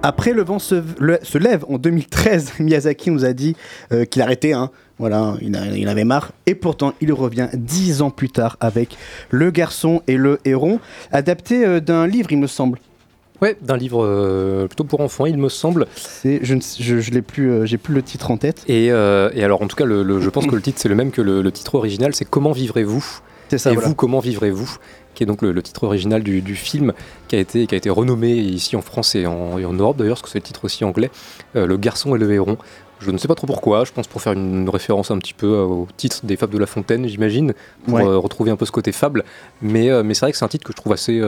Après 0.02 0.32
le 0.32 0.44
vent 0.44 0.60
se, 0.60 0.82
le- 1.00 1.20
se 1.24 1.38
lève 1.38 1.66
en 1.68 1.78
2013, 1.78 2.54
Miyazaki 2.60 3.12
nous 3.12 3.26
a 3.26 3.34
dit 3.34 3.56
euh, 3.92 4.06
qu'il 4.06 4.22
arrêtait 4.22 4.54
hein, 4.54 4.72
Voilà, 4.98 5.36
il, 5.42 5.56
a- 5.58 5.76
il 5.76 5.88
avait 5.90 6.06
marre. 6.06 6.32
Et 6.46 6.56
pourtant, 6.56 6.94
il 7.02 7.12
revient 7.12 7.50
dix 7.54 8.02
ans 8.02 8.10
plus 8.10 8.30
tard 8.30 8.56
avec 8.62 8.98
Le 9.30 9.52
Garçon 9.52 10.02
et 10.08 10.16
le 10.16 10.40
Héron, 10.46 10.80
adapté 11.12 11.66
euh, 11.66 11.80
d'un 11.82 12.08
livre, 12.08 12.32
il 12.32 12.38
me 12.40 12.48
semble. 12.48 12.80
Ouais, 13.42 13.58
d'un 13.62 13.78
livre 13.78 14.04
euh, 14.06 14.68
plutôt 14.68 14.84
pour 14.84 15.00
enfants, 15.02 15.26
il 15.26 15.38
me 15.38 15.48
semble. 15.50 15.86
C'est, 15.96 16.40
je 16.44 16.56
je, 16.80 17.00
je 17.00 17.12
l'ai 17.12 17.22
plus, 17.22 17.50
euh, 17.52 17.66
j'ai 17.66 17.78
plus 17.78 17.94
le 17.94 18.02
titre 18.02 18.32
en 18.32 18.38
tête. 18.38 18.64
Et, 18.68 18.92
euh, 18.92 19.30
et 19.34 19.44
alors, 19.44 19.62
en 19.62 19.68
tout 19.68 19.76
cas, 19.78 19.86
le, 19.86 20.04
le- 20.04 20.20
je 20.22 20.30
pense 20.30 20.46
que 20.48 20.56
le 20.56 20.62
titre 20.62 20.80
c'est 20.82 20.90
le 20.90 20.96
même 20.96 21.12
que 21.12 21.22
le, 21.22 21.42
le 21.42 21.52
titre 21.52 21.76
original, 21.76 22.14
c'est 22.16 22.26
Comment 22.26 22.52
vivrez-vous? 22.54 23.06
C'est 23.50 23.58
ça, 23.58 23.72
Et 23.72 23.74
voilà. 23.74 23.88
vous, 23.90 23.96
comment 23.96 24.20
vivrez-vous? 24.20 24.78
Qui 25.20 25.24
est 25.24 25.26
donc 25.26 25.42
le, 25.42 25.52
le 25.52 25.62
titre 25.62 25.84
original 25.84 26.24
du, 26.24 26.42
du 26.42 26.56
film, 26.56 26.94
qui 27.28 27.36
a, 27.36 27.40
été, 27.40 27.68
qui 27.68 27.76
a 27.76 27.78
été 27.78 27.90
renommé 27.90 28.32
ici 28.38 28.78
en 28.78 28.82
France 28.82 29.16
et 29.16 29.26
en, 29.26 29.58
et 29.60 29.66
en 29.66 29.74
Europe 29.74 29.98
d'ailleurs, 29.98 30.16
parce 30.16 30.22
que 30.22 30.30
c'est 30.30 30.38
le 30.40 30.44
titre 30.44 30.64
aussi 30.64 30.86
anglais, 30.86 31.12
euh, 31.58 31.68
Le 31.68 31.76
Garçon 31.76 32.16
et 32.16 32.18
le 32.18 32.32
Héron. 32.32 32.58
Je 33.02 33.12
ne 33.12 33.18
sais 33.18 33.28
pas 33.28 33.36
trop 33.36 33.46
pourquoi, 33.46 33.84
je 33.84 33.92
pense 33.92 34.08
pour 34.08 34.22
faire 34.22 34.32
une 34.32 34.70
référence 34.70 35.12
un 35.12 35.18
petit 35.18 35.34
peu 35.34 35.48
euh, 35.48 35.64
au 35.66 35.88
titre 35.98 36.22
des 36.24 36.38
Fables 36.38 36.54
de 36.54 36.58
La 36.58 36.68
Fontaine, 36.68 37.06
j'imagine, 37.06 37.54
pour 37.84 37.96
Ouais. 37.96 38.06
euh, 38.06 38.18
retrouver 38.18 38.50
un 38.50 38.56
peu 38.56 38.66
ce 38.66 38.72
côté 38.72 38.94
fable. 38.94 39.26
Mais, 39.62 39.90
euh, 39.90 40.04
mais 40.04 40.14
c'est 40.14 40.22
vrai 40.22 40.32
que 40.32 40.38
c'est 40.38 40.46
un 40.46 40.48
titre 40.48 40.64
que 40.66 40.72
je 40.72 40.78
trouve 40.78 40.94
assez. 40.94 41.22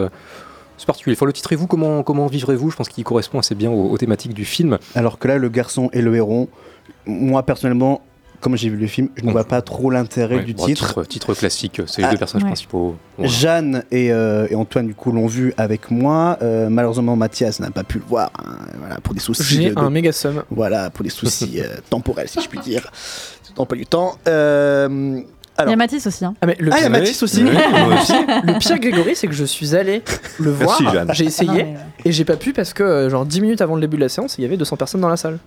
particulier. 0.87 1.17
Enfin, 1.17 1.25
le 1.25 1.33
titre 1.33 1.51
et 1.51 1.57
vous, 1.57 1.67
comment, 1.67 2.01
comment 2.03 2.27
vivrez-vous? 2.27 2.71
Je 2.71 2.77
pense 2.77 2.87
qu'il 2.87 3.03
correspond 3.03 3.39
assez 3.39 3.55
bien 3.55 3.69
aux, 3.71 3.89
aux 3.91 3.97
thématiques 3.97 4.33
du 4.33 4.45
film. 4.45 4.77
Alors 4.95 5.19
que 5.19 5.27
là, 5.27 5.37
Le 5.37 5.49
Garçon 5.49 5.89
et 5.91 6.01
le 6.01 6.15
Héron, 6.15 6.47
moi 7.05 7.43
personnellement, 7.43 8.01
comme 8.41 8.57
j'ai 8.57 8.69
vu 8.69 8.75
le 8.77 8.87
film, 8.87 9.07
je 9.15 9.23
ne 9.23 9.31
vois 9.31 9.43
pas 9.45 9.61
trop 9.61 9.89
l'intérêt 9.89 10.37
Ouais, 10.37 10.43
du 10.43 10.53
bon, 10.53 10.65
titre. 10.65 10.87
titre. 10.87 11.03
titre 11.05 11.33
classique, 11.33 11.81
c'est 11.87 12.01
les 12.01 12.07
Ah, 12.07 12.11
deux 12.11 12.17
personnages 12.17 12.43
ouais. 12.43 12.49
principaux. 12.49 12.95
Jeanne 13.19 13.83
et, 13.91 14.11
euh, 14.11 14.47
et 14.49 14.55
Antoine 14.55 14.87
du 14.87 14.95
coup 14.95 15.11
l'ont 15.11 15.27
vu 15.27 15.53
avec 15.57 15.91
moi. 15.91 16.37
Euh, 16.41 16.67
malheureusement 16.69 17.15
Mathias 17.15 17.59
n'a 17.59 17.71
pas 17.71 17.83
pu 17.83 17.99
le 17.99 18.05
voir, 18.07 18.31
hein, 18.39 18.55
voilà 18.79 18.95
pour 19.01 19.13
des 19.13 19.19
soucis. 19.19 19.43
J'ai 19.63 19.69
de- 19.69 19.79
un 19.79 19.89
méga 19.89 20.11
somme. 20.11 20.43
Voilà 20.49 20.89
pour 20.89 21.03
des 21.03 21.09
soucis 21.11 21.61
euh, 21.61 21.67
temporels 21.89 22.27
si 22.27 22.41
je 22.41 22.49
puis 22.49 22.59
dire. 22.59 22.89
C'est 23.43 23.55
pas 23.65 23.75
du 23.75 23.85
temps. 23.85 24.17
Euh, 24.27 24.87
Il 24.89 25.19
y 25.59 25.61
alors, 25.63 25.73
a 25.73 25.75
Mathis 25.77 26.07
aussi. 26.07 26.25
Hein. 26.25 26.33
Ah, 26.41 26.47
mais 26.47 26.55
le 26.59 26.71
ah 26.73 26.77
il 26.79 26.83
y 26.83 26.85
a 26.85 26.89
Mathis 26.89 27.21
aussi. 27.23 27.43
Le 27.43 28.57
pire, 28.59 28.79
Grégory, 28.79 29.15
c'est 29.15 29.27
que 29.27 29.33
je 29.33 29.43
suis 29.45 29.75
allé 29.75 30.01
le 30.39 30.49
voir. 30.49 30.79
Merci, 30.81 30.97
Jeanne. 30.97 31.09
J'ai 31.13 31.25
essayé 31.25 31.49
Non, 31.49 31.55
mais, 31.73 31.75
et 32.05 32.11
j'ai 32.11 32.25
pas 32.25 32.37
pu 32.37 32.53
parce 32.53 32.73
que, 32.73 32.81
euh, 32.81 33.09
genre, 33.09 33.25
10 33.25 33.41
minutes 33.41 33.61
avant 33.61 33.75
le 33.75 33.81
début 33.81 33.97
de 33.97 34.01
la 34.01 34.09
séance, 34.09 34.37
il 34.39 34.41
y 34.41 34.45
avait 34.45 34.57
200 34.57 34.77
personnes 34.77 35.01
dans 35.01 35.09
la 35.09 35.17
salle. 35.17 35.37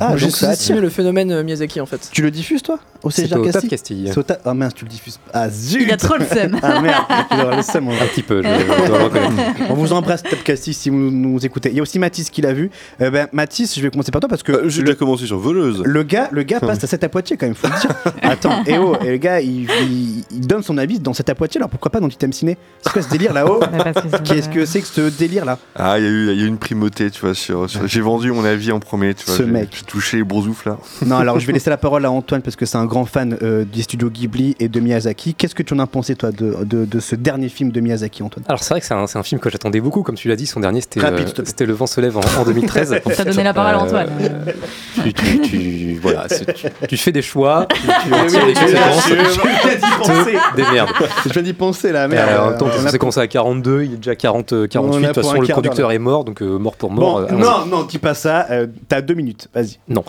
Ah, 0.00 0.16
J'ai 0.16 0.30
sous-estimé 0.30 0.80
le 0.80 0.88
phénomène 0.88 1.30
euh, 1.32 1.42
Miyazaki 1.42 1.80
en 1.80 1.86
fait. 1.86 2.08
Tu 2.12 2.22
le 2.22 2.30
diffuses 2.30 2.62
toi 2.62 2.78
au 3.02 3.10
C'est 3.10 3.22
CGR 3.22 3.38
au 3.40 3.44
Castille 3.44 3.70
Castille. 3.70 4.10
C'est 4.14 4.18
au 4.18 4.24
Ah 4.44 4.54
mince, 4.54 4.74
tu 4.74 4.84
le 4.84 4.90
diffuses. 4.90 5.18
Ah 5.32 5.48
zut 5.50 5.82
Il 5.82 5.92
a 5.92 5.96
trop 5.96 6.16
le 6.16 6.24
seum. 6.24 6.58
Ah 6.62 6.80
merde, 6.80 7.04
il 7.32 7.40
aura 7.40 7.56
le 7.56 7.62
seum, 7.62 7.88
on 7.88 7.92
va- 7.92 8.02
Un 8.02 8.06
petit 8.06 8.22
peu, 8.22 8.42
je, 8.42 8.48
je 8.48 8.86
dois 8.86 8.98
le 8.98 9.04
reconnaître. 9.04 9.32
On 9.70 9.74
vous 9.74 9.92
embrasse 9.92 10.22
Tap 10.22 10.42
Castille 10.42 10.74
si 10.74 10.90
vous 10.90 10.96
nous 11.10 11.44
écoutez. 11.44 11.70
Il 11.70 11.76
y 11.76 11.80
a 11.80 11.82
aussi 11.82 11.98
Mathis 11.98 12.30
qui 12.30 12.42
l'a 12.42 12.52
vu. 12.52 12.70
Euh, 13.00 13.10
ben, 13.10 13.28
Mathis, 13.32 13.74
je 13.76 13.80
vais 13.82 13.90
commencer 13.90 14.10
par 14.10 14.20
toi 14.20 14.28
parce 14.28 14.42
que 14.42 14.52
Euh, 14.52 14.68
J'ai 14.68 14.80
le, 14.80 14.86
déjà 14.86 14.96
commencé 14.98 15.26
sur 15.26 15.38
Voleuse. 15.38 15.82
le 15.84 16.02
gars, 16.02 16.28
le 16.32 16.42
gars 16.42 16.60
passe 16.60 16.82
à 16.84 16.86
7 16.86 17.04
à 17.04 17.08
Poitiers 17.08 17.36
quand 17.36 17.46
même, 17.46 17.54
faut 17.54 17.68
le 17.68 17.80
dire. 17.80 17.90
Attends, 18.22 18.62
et 18.66 18.78
oh, 18.78 18.96
et 19.04 19.10
le 19.10 19.16
gars, 19.18 19.40
il, 19.40 19.68
il- 19.82 20.24
il 20.30 20.46
donne 20.46 20.62
son 20.62 20.76
avis 20.78 20.98
dans 20.98 21.12
7 21.14 21.28
à 21.30 21.34
Poitiers, 21.34 21.58
alors 21.58 21.70
pourquoi 21.70 21.90
pas 21.90 22.00
dans 22.00 22.08
Item 22.08 22.32
Ciné 22.32 22.56
C'est 22.82 22.92
quoi 22.92 23.02
ce 23.02 23.08
délire 23.10 23.32
là-haut 23.32 23.60
Qu'est-ce 24.24 24.48
que 24.48 24.64
c'est 24.66 24.80
que 24.80 24.86
ce 24.86 25.08
délire 25.10 25.44
là 25.44 25.58
Ah, 25.76 25.98
il 25.98 26.04
y, 26.04 26.06
a 26.06 26.10
eu- 26.10 26.30
il 26.32 26.38
y 26.38 26.42
a 26.42 26.44
eu 26.44 26.48
une 26.48 26.58
primauté, 26.58 27.10
tu 27.10 27.20
vois. 27.20 27.34
Sur, 27.34 27.68
sur- 27.70 27.86
J'ai 27.86 28.00
vendu 28.00 28.32
mon 28.32 28.44
avis 28.44 28.72
en 28.72 28.80
premier, 28.80 29.14
tu 29.14 29.24
vois. 29.26 29.36
Ce 29.36 29.42
j'ai- 29.44 29.48
mec. 29.60 29.68
J'ai 29.72 29.84
touché 29.84 30.16
les 30.18 30.24
boursoufles 30.24 30.68
là. 30.70 30.76
Non, 31.06 31.16
alors 31.16 31.38
je 31.38 31.46
vais 31.46 31.52
laisser 31.54 31.70
la 31.70 31.76
parole 31.76 32.04
à 32.04 32.10
Antoine 32.10 32.42
parce 32.42 32.56
que 32.56 32.66
c'est 32.66 32.76
un 32.78 32.86
grand 32.86 33.04
fan 33.04 33.36
euh, 33.42 33.64
du 33.64 33.82
studio 33.82 34.10
Ghibli 34.10 34.56
et 34.60 34.68
de 34.68 34.80
Miyazaki. 34.80 35.34
Qu'est-ce 35.34 35.54
que 35.54 35.62
tu 35.62 35.74
en 35.74 35.78
as 35.78 35.86
pensé 35.86 36.14
toi 36.14 36.30
de, 36.32 36.56
de, 36.64 36.84
de 36.84 37.00
ce 37.00 37.14
dernier 37.16 37.48
film 37.48 37.70
de 37.70 37.80
Miyazaki, 37.80 38.22
Antoine? 38.22 38.44
Alors 38.48 38.62
c'est 38.62 38.74
vrai 38.74 38.80
que 38.80 38.86
c'est 38.86 38.94
un, 38.94 39.06
c'est 39.06 39.18
un 39.18 39.22
film 39.22 39.40
que 39.40 39.50
j'attendais 39.50 39.80
beaucoup, 39.80 40.02
comme 40.02 40.14
tu 40.16 40.28
l'as 40.28 40.36
dit, 40.36 40.46
son 40.46 40.60
dernier 40.60 40.80
c'était 40.80 41.00
euh, 41.04 41.66
Le 41.66 41.72
vent 41.72 41.86
se 41.86 42.00
lève 42.00 42.16
en, 42.16 42.20
en 42.40 42.44
2013. 42.44 42.96
T'as 43.16 43.24
donné 43.24 43.42
la 43.44 43.52
parole 43.54 43.74
à 43.74 43.78
Antoine. 43.80 44.08
Euh, 44.20 44.52
tu, 45.04 45.12
tu- 45.12 45.40
tu- 45.40 45.98
voilà, 46.02 46.26
tu, 46.28 46.86
tu 46.88 46.96
fais 46.96 47.12
des 47.12 47.22
choix, 47.22 47.66
tu, 47.68 47.80
des 50.56 50.62
démerdes. 50.62 50.90
Je 51.26 51.32
viens 51.32 51.42
d'y 51.42 51.52
penser 51.52 51.92
là, 51.92 52.08
même 52.08 52.18
temps, 52.58 52.66
On 52.66 52.88
c'est 52.88 52.98
commencé 52.98 53.20
à 53.20 53.26
42, 53.26 53.82
il 53.84 53.94
est 53.94 53.96
déjà 53.96 54.16
40, 54.16 54.52
euh, 54.52 54.66
48. 54.66 54.96
On 54.96 55.00
De 55.00 55.06
toute 55.06 55.14
façon, 55.16 55.40
le 55.40 55.46
producteur 55.48 55.92
est 55.92 55.98
mort, 55.98 56.24
donc 56.24 56.40
mort 56.40 56.76
pour 56.76 56.90
mort. 56.90 57.26
non, 57.32 57.66
non, 57.66 57.82
dis 57.84 57.98
pas 57.98 58.14
ça. 58.14 58.46
T'as 58.88 59.00
deux 59.00 59.14
minutes, 59.14 59.39
vas-y. 59.54 59.78
Non. 59.88 60.04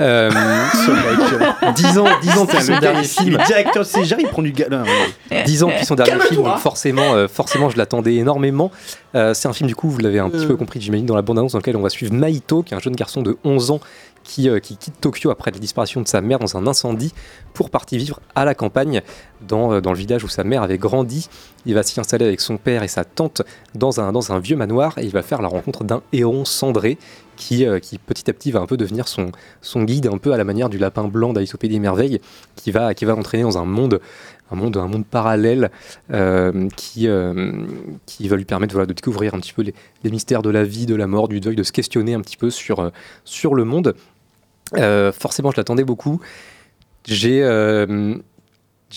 Euh, 0.00 0.30
10 1.74 1.98
ans, 1.98 2.04
10 2.22 2.38
ans 2.38 2.44
depuis 2.44 2.62
son 2.62 2.78
dernier 2.78 3.00
il- 3.00 3.08
film. 3.08 3.38
directeur 3.46 3.82
de 3.82 3.88
CGR, 3.88 4.16
il 4.18 4.28
prend 4.28 4.42
du 4.42 4.52
ouais. 4.58 5.44
10 5.44 5.62
ans 5.62 5.68
depuis 5.68 5.84
son 5.86 5.94
dernier 5.94 6.20
film, 6.20 6.42
donc 6.42 6.58
forcément, 6.58 7.14
euh, 7.14 7.28
forcément, 7.28 7.70
je 7.70 7.76
l'attendais 7.76 8.14
énormément. 8.16 8.70
Euh, 9.14 9.34
c'est 9.34 9.48
un 9.48 9.52
film, 9.52 9.68
du 9.68 9.74
coup, 9.76 9.88
vous 9.88 9.98
l'avez 9.98 10.18
un 10.18 10.30
petit 10.30 10.46
peu 10.46 10.56
compris, 10.56 10.80
j'imagine, 10.80 11.06
dans 11.06 11.16
la 11.16 11.22
bande-annonce, 11.22 11.52
dans 11.52 11.58
lequel 11.58 11.76
on 11.76 11.82
va 11.82 11.90
suivre 11.90 12.12
Maito, 12.12 12.62
qui 12.62 12.74
est 12.74 12.76
un 12.76 12.80
jeune 12.80 12.96
garçon 12.96 13.22
de 13.22 13.36
11 13.44 13.70
ans 13.70 13.80
qui, 14.24 14.48
euh, 14.48 14.58
qui 14.58 14.76
quitte 14.76 15.00
Tokyo 15.00 15.30
après 15.30 15.52
la 15.52 15.58
disparition 15.60 16.00
de 16.00 16.08
sa 16.08 16.20
mère 16.20 16.40
dans 16.40 16.56
un 16.56 16.66
incendie 16.66 17.14
pour 17.54 17.70
partir 17.70 17.96
vivre 18.00 18.18
à 18.34 18.44
la 18.44 18.56
campagne, 18.56 19.00
dans, 19.46 19.72
euh, 19.72 19.80
dans 19.80 19.92
le 19.92 19.98
village 19.98 20.24
où 20.24 20.28
sa 20.28 20.42
mère 20.42 20.62
avait 20.64 20.78
grandi. 20.78 21.28
Il 21.64 21.74
va 21.74 21.84
s'y 21.84 22.00
installer 22.00 22.24
avec 22.26 22.40
son 22.40 22.56
père 22.56 22.82
et 22.82 22.88
sa 22.88 23.04
tante 23.04 23.42
dans 23.76 24.00
un, 24.00 24.10
dans 24.10 24.32
un 24.32 24.40
vieux 24.40 24.56
manoir 24.56 24.98
et 24.98 25.04
il 25.04 25.12
va 25.12 25.22
faire 25.22 25.40
la 25.42 25.48
rencontre 25.48 25.84
d'un 25.84 26.02
héron 26.12 26.44
cendré 26.44 26.98
qui, 27.36 27.64
euh, 27.64 27.78
qui 27.78 27.98
petit 27.98 28.28
à 28.30 28.32
petit 28.32 28.50
va 28.50 28.60
un 28.60 28.66
peu 28.66 28.76
devenir 28.76 29.08
son, 29.08 29.30
son 29.60 29.84
guide, 29.84 30.06
un 30.06 30.18
peu 30.18 30.32
à 30.32 30.36
la 30.36 30.44
manière 30.44 30.68
du 30.68 30.78
lapin 30.78 31.04
blanc 31.08 31.32
Pays 31.32 31.70
des 31.70 31.78
Merveilles, 31.78 32.20
qui 32.56 32.70
va, 32.70 32.94
qui 32.94 33.04
va 33.04 33.14
l'entraîner 33.14 33.42
dans 33.44 33.58
un 33.58 33.64
monde, 33.64 34.00
un 34.50 34.56
monde, 34.56 34.76
un 34.76 34.88
monde 34.88 35.06
parallèle 35.06 35.70
euh, 36.12 36.68
qui, 36.76 37.08
euh, 37.08 37.52
qui 38.06 38.28
va 38.28 38.36
lui 38.36 38.44
permettre 38.44 38.84
de 38.84 38.92
découvrir 38.92 39.34
un 39.34 39.40
petit 39.40 39.52
peu 39.52 39.62
les, 39.62 40.10
mystères 40.10 40.42
de 40.42 40.50
la 40.50 40.64
vie, 40.64 40.86
de 40.86 40.94
la 40.94 41.06
mort, 41.06 41.28
du 41.28 41.40
deuil, 41.40 41.56
de 41.56 41.62
se 41.62 41.72
questionner 41.72 42.14
un 42.14 42.20
petit 42.20 42.36
peu 42.36 42.50
sur, 42.50 42.90
sur 43.24 43.54
le 43.54 43.64
monde. 43.64 43.94
Forcément, 45.12 45.50
je 45.50 45.56
l'attendais 45.56 45.84
beaucoup. 45.84 46.20
J'ai 47.04 47.42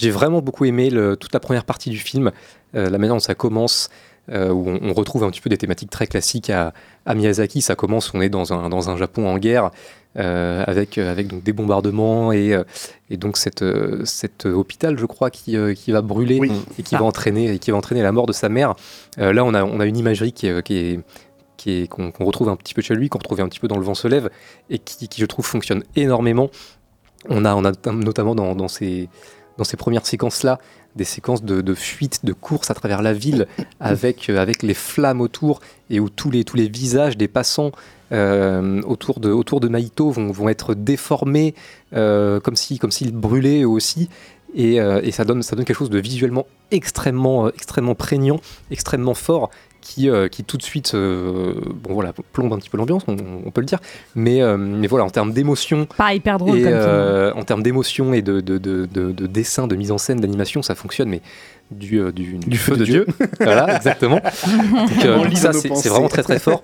vraiment 0.04 0.42
beaucoup 0.42 0.66
aimé 0.66 0.90
toute 1.20 1.34
la 1.34 1.40
première 1.40 1.66
partie 1.66 1.90
du 1.90 2.00
film, 2.00 2.32
la 2.74 2.90
manière 2.90 3.16
dont 3.16 3.20
ça 3.20 3.36
commence, 3.36 3.90
euh, 4.32 4.50
où 4.50 4.68
on, 4.70 4.80
on 4.82 4.94
retrouve 4.94 5.24
un 5.24 5.30
petit 5.30 5.42
peu 5.42 5.50
des 5.50 5.58
thématiques 5.58 5.90
très 5.90 6.08
classiques 6.08 6.50
à, 6.50 6.74
à 7.06 7.16
Miyazaki. 7.16 7.62
Ça 7.62 7.76
commence, 7.76 8.14
on 8.14 8.22
est 8.22 8.30
dans 8.30 8.54
un, 8.54 8.70
dans 8.70 8.90
un 8.90 8.98
Japon 8.98 9.28
en 9.28 9.38
guerre, 9.38 9.72
euh, 10.18 10.64
avec, 10.66 10.98
avec 10.98 11.28
donc 11.28 11.44
des 11.44 11.54
bombardements 11.54 12.32
et, 12.32 12.54
euh, 12.54 12.64
et 13.10 13.18
donc 13.18 13.38
cette, 13.38 13.62
euh, 13.62 14.04
cet 14.06 14.46
hôpital, 14.46 14.98
je 14.98 15.06
crois, 15.06 15.30
qui, 15.30 15.56
euh, 15.56 15.74
qui 15.74 15.92
va 15.92 16.02
brûler 16.02 16.40
et 16.78 16.84
qui, 16.84 16.96
va 16.96 17.04
entraîner, 17.04 17.54
et 17.54 17.60
qui 17.60 17.72
va 17.72 17.78
entraîner 17.78 18.02
la 18.02 18.12
mort 18.12 18.26
de 18.26 18.34
sa 18.34 18.50
mère. 18.50 18.76
Euh, 19.20 19.34
là, 19.34 19.44
on 19.46 19.54
a, 19.54 19.64
on 19.64 19.80
a 19.80 19.86
une 19.86 19.98
imagerie 19.98 20.34
qui 20.34 20.48
est, 20.48 20.64
qui 20.64 21.72
est 21.72 21.88
qu'on 21.88 22.12
retrouve 22.26 22.50
un 22.50 22.56
petit 22.56 22.74
peu 22.74 22.82
chez 22.82 22.96
lui, 22.96 23.10
qu'on 23.10 23.20
retrouvait 23.20 23.44
un 23.44 23.50
petit 23.50 23.60
peu 23.60 23.68
dans 23.68 23.78
Le 23.78 23.84
Vent 23.84 23.94
se 23.94 24.08
lève, 24.08 24.30
et 24.70 24.80
qui, 24.80 25.08
qui, 25.08 25.22
je 25.22 25.26
trouve 25.26 25.46
fonctionne 25.46 25.84
énormément. 25.96 26.50
On 27.28 27.44
a, 27.44 27.54
on 27.54 27.66
a 27.66 27.74
notamment 27.92 28.34
dans, 28.34 28.56
dans 28.56 28.70
ces, 28.70 29.10
dans 29.60 29.66
ces 29.66 29.78
premières 29.78 30.08
séquences-là 30.08 30.58
des 30.96 31.04
séquences 31.04 31.44
de, 31.44 31.62
de 31.62 31.74
fuite, 31.76 32.26
de 32.26 32.34
course 32.34 32.72
à 32.72 32.74
travers 32.74 33.02
la 33.02 33.14
ville, 33.14 33.48
avec, 33.80 34.30
euh, 34.30 34.40
avec 34.40 34.64
les 34.64 34.74
flammes 34.74 35.22
autour, 35.22 35.60
et 35.90 36.00
où 36.00 36.10
tous 36.10 36.32
les, 36.32 36.44
tous 36.44 36.58
les 36.58 36.68
visages 36.68 37.16
des 37.16 37.28
passants 37.28 37.72
euh, 38.12 38.82
autour, 38.84 39.20
de, 39.20 39.30
autour 39.30 39.60
de 39.60 39.68
Maito 39.68 40.10
vont, 40.10 40.32
vont 40.32 40.50
être 40.50 40.74
déformés, 40.74 41.54
euh, 41.94 42.40
comme 42.40 42.56
s'ils 42.56 42.80
comme 42.80 42.92
s'ils 42.92 43.12
brûlaient 43.12 43.62
eux 43.62 43.68
aussi. 43.68 44.10
Et, 44.56 44.78
et 44.78 45.12
ça, 45.12 45.26
donne, 45.26 45.44
ça 45.44 45.56
donne 45.56 45.64
quelque 45.64 45.78
chose 45.78 45.92
de 45.92 46.00
visuellement 46.00 46.48
extrêmement, 46.72 47.50
extrêmement 47.50 47.94
prégnant, 47.94 48.40
extrêmement 48.72 49.14
fort, 49.14 49.52
qui, 49.90 50.08
euh, 50.10 50.28
qui 50.28 50.44
tout 50.44 50.58
de 50.58 50.62
suite 50.62 50.92
euh, 50.94 51.54
bon, 51.84 51.94
voilà, 51.96 52.14
plombe 52.34 52.54
un 52.54 52.58
petit 52.58 52.70
peu 52.70 52.78
l'ambiance, 52.78 53.04
on, 53.08 53.18
on 53.46 53.50
peut 53.52 53.62
le 53.62 53.66
dire. 53.66 53.80
Mais, 54.16 54.42
euh, 54.42 54.56
mais 54.58 54.86
voilà, 54.88 55.04
en 55.06 55.10
termes 55.10 55.34
d'émotion, 55.34 55.88
Pas 55.98 56.14
hyper 56.14 56.38
drôle 56.38 56.58
et, 56.60 56.62
comme 56.62 56.72
film. 56.72 56.82
euh, 56.84 57.34
en 57.34 57.44
termes 57.44 57.64
d'émotion 57.64 58.14
et 58.14 58.22
de, 58.22 58.40
de, 58.40 58.58
de, 58.60 58.86
de- 58.86 59.12
de 59.12 59.28
dessin, 59.28 59.66
de 59.68 59.76
mise 59.76 59.92
en 59.92 59.98
scène, 59.98 60.20
d'animation, 60.20 60.62
ça 60.62 60.76
fonctionne, 60.76 61.10
mais 61.10 61.22
du, 61.72 62.00
euh, 62.00 62.12
du, 62.12 62.38
du 62.38 62.58
feu 62.58 62.78
de 62.78 62.86
Dieu. 62.86 63.08
voilà, 63.40 63.76
exactement. 63.76 64.20
Donc, 64.46 65.06
euh, 65.06 65.30
ça, 65.36 65.54
c'est 65.54 65.90
vraiment 65.90 66.08
très 66.10 66.24
très 66.24 66.38
fort. 66.40 66.62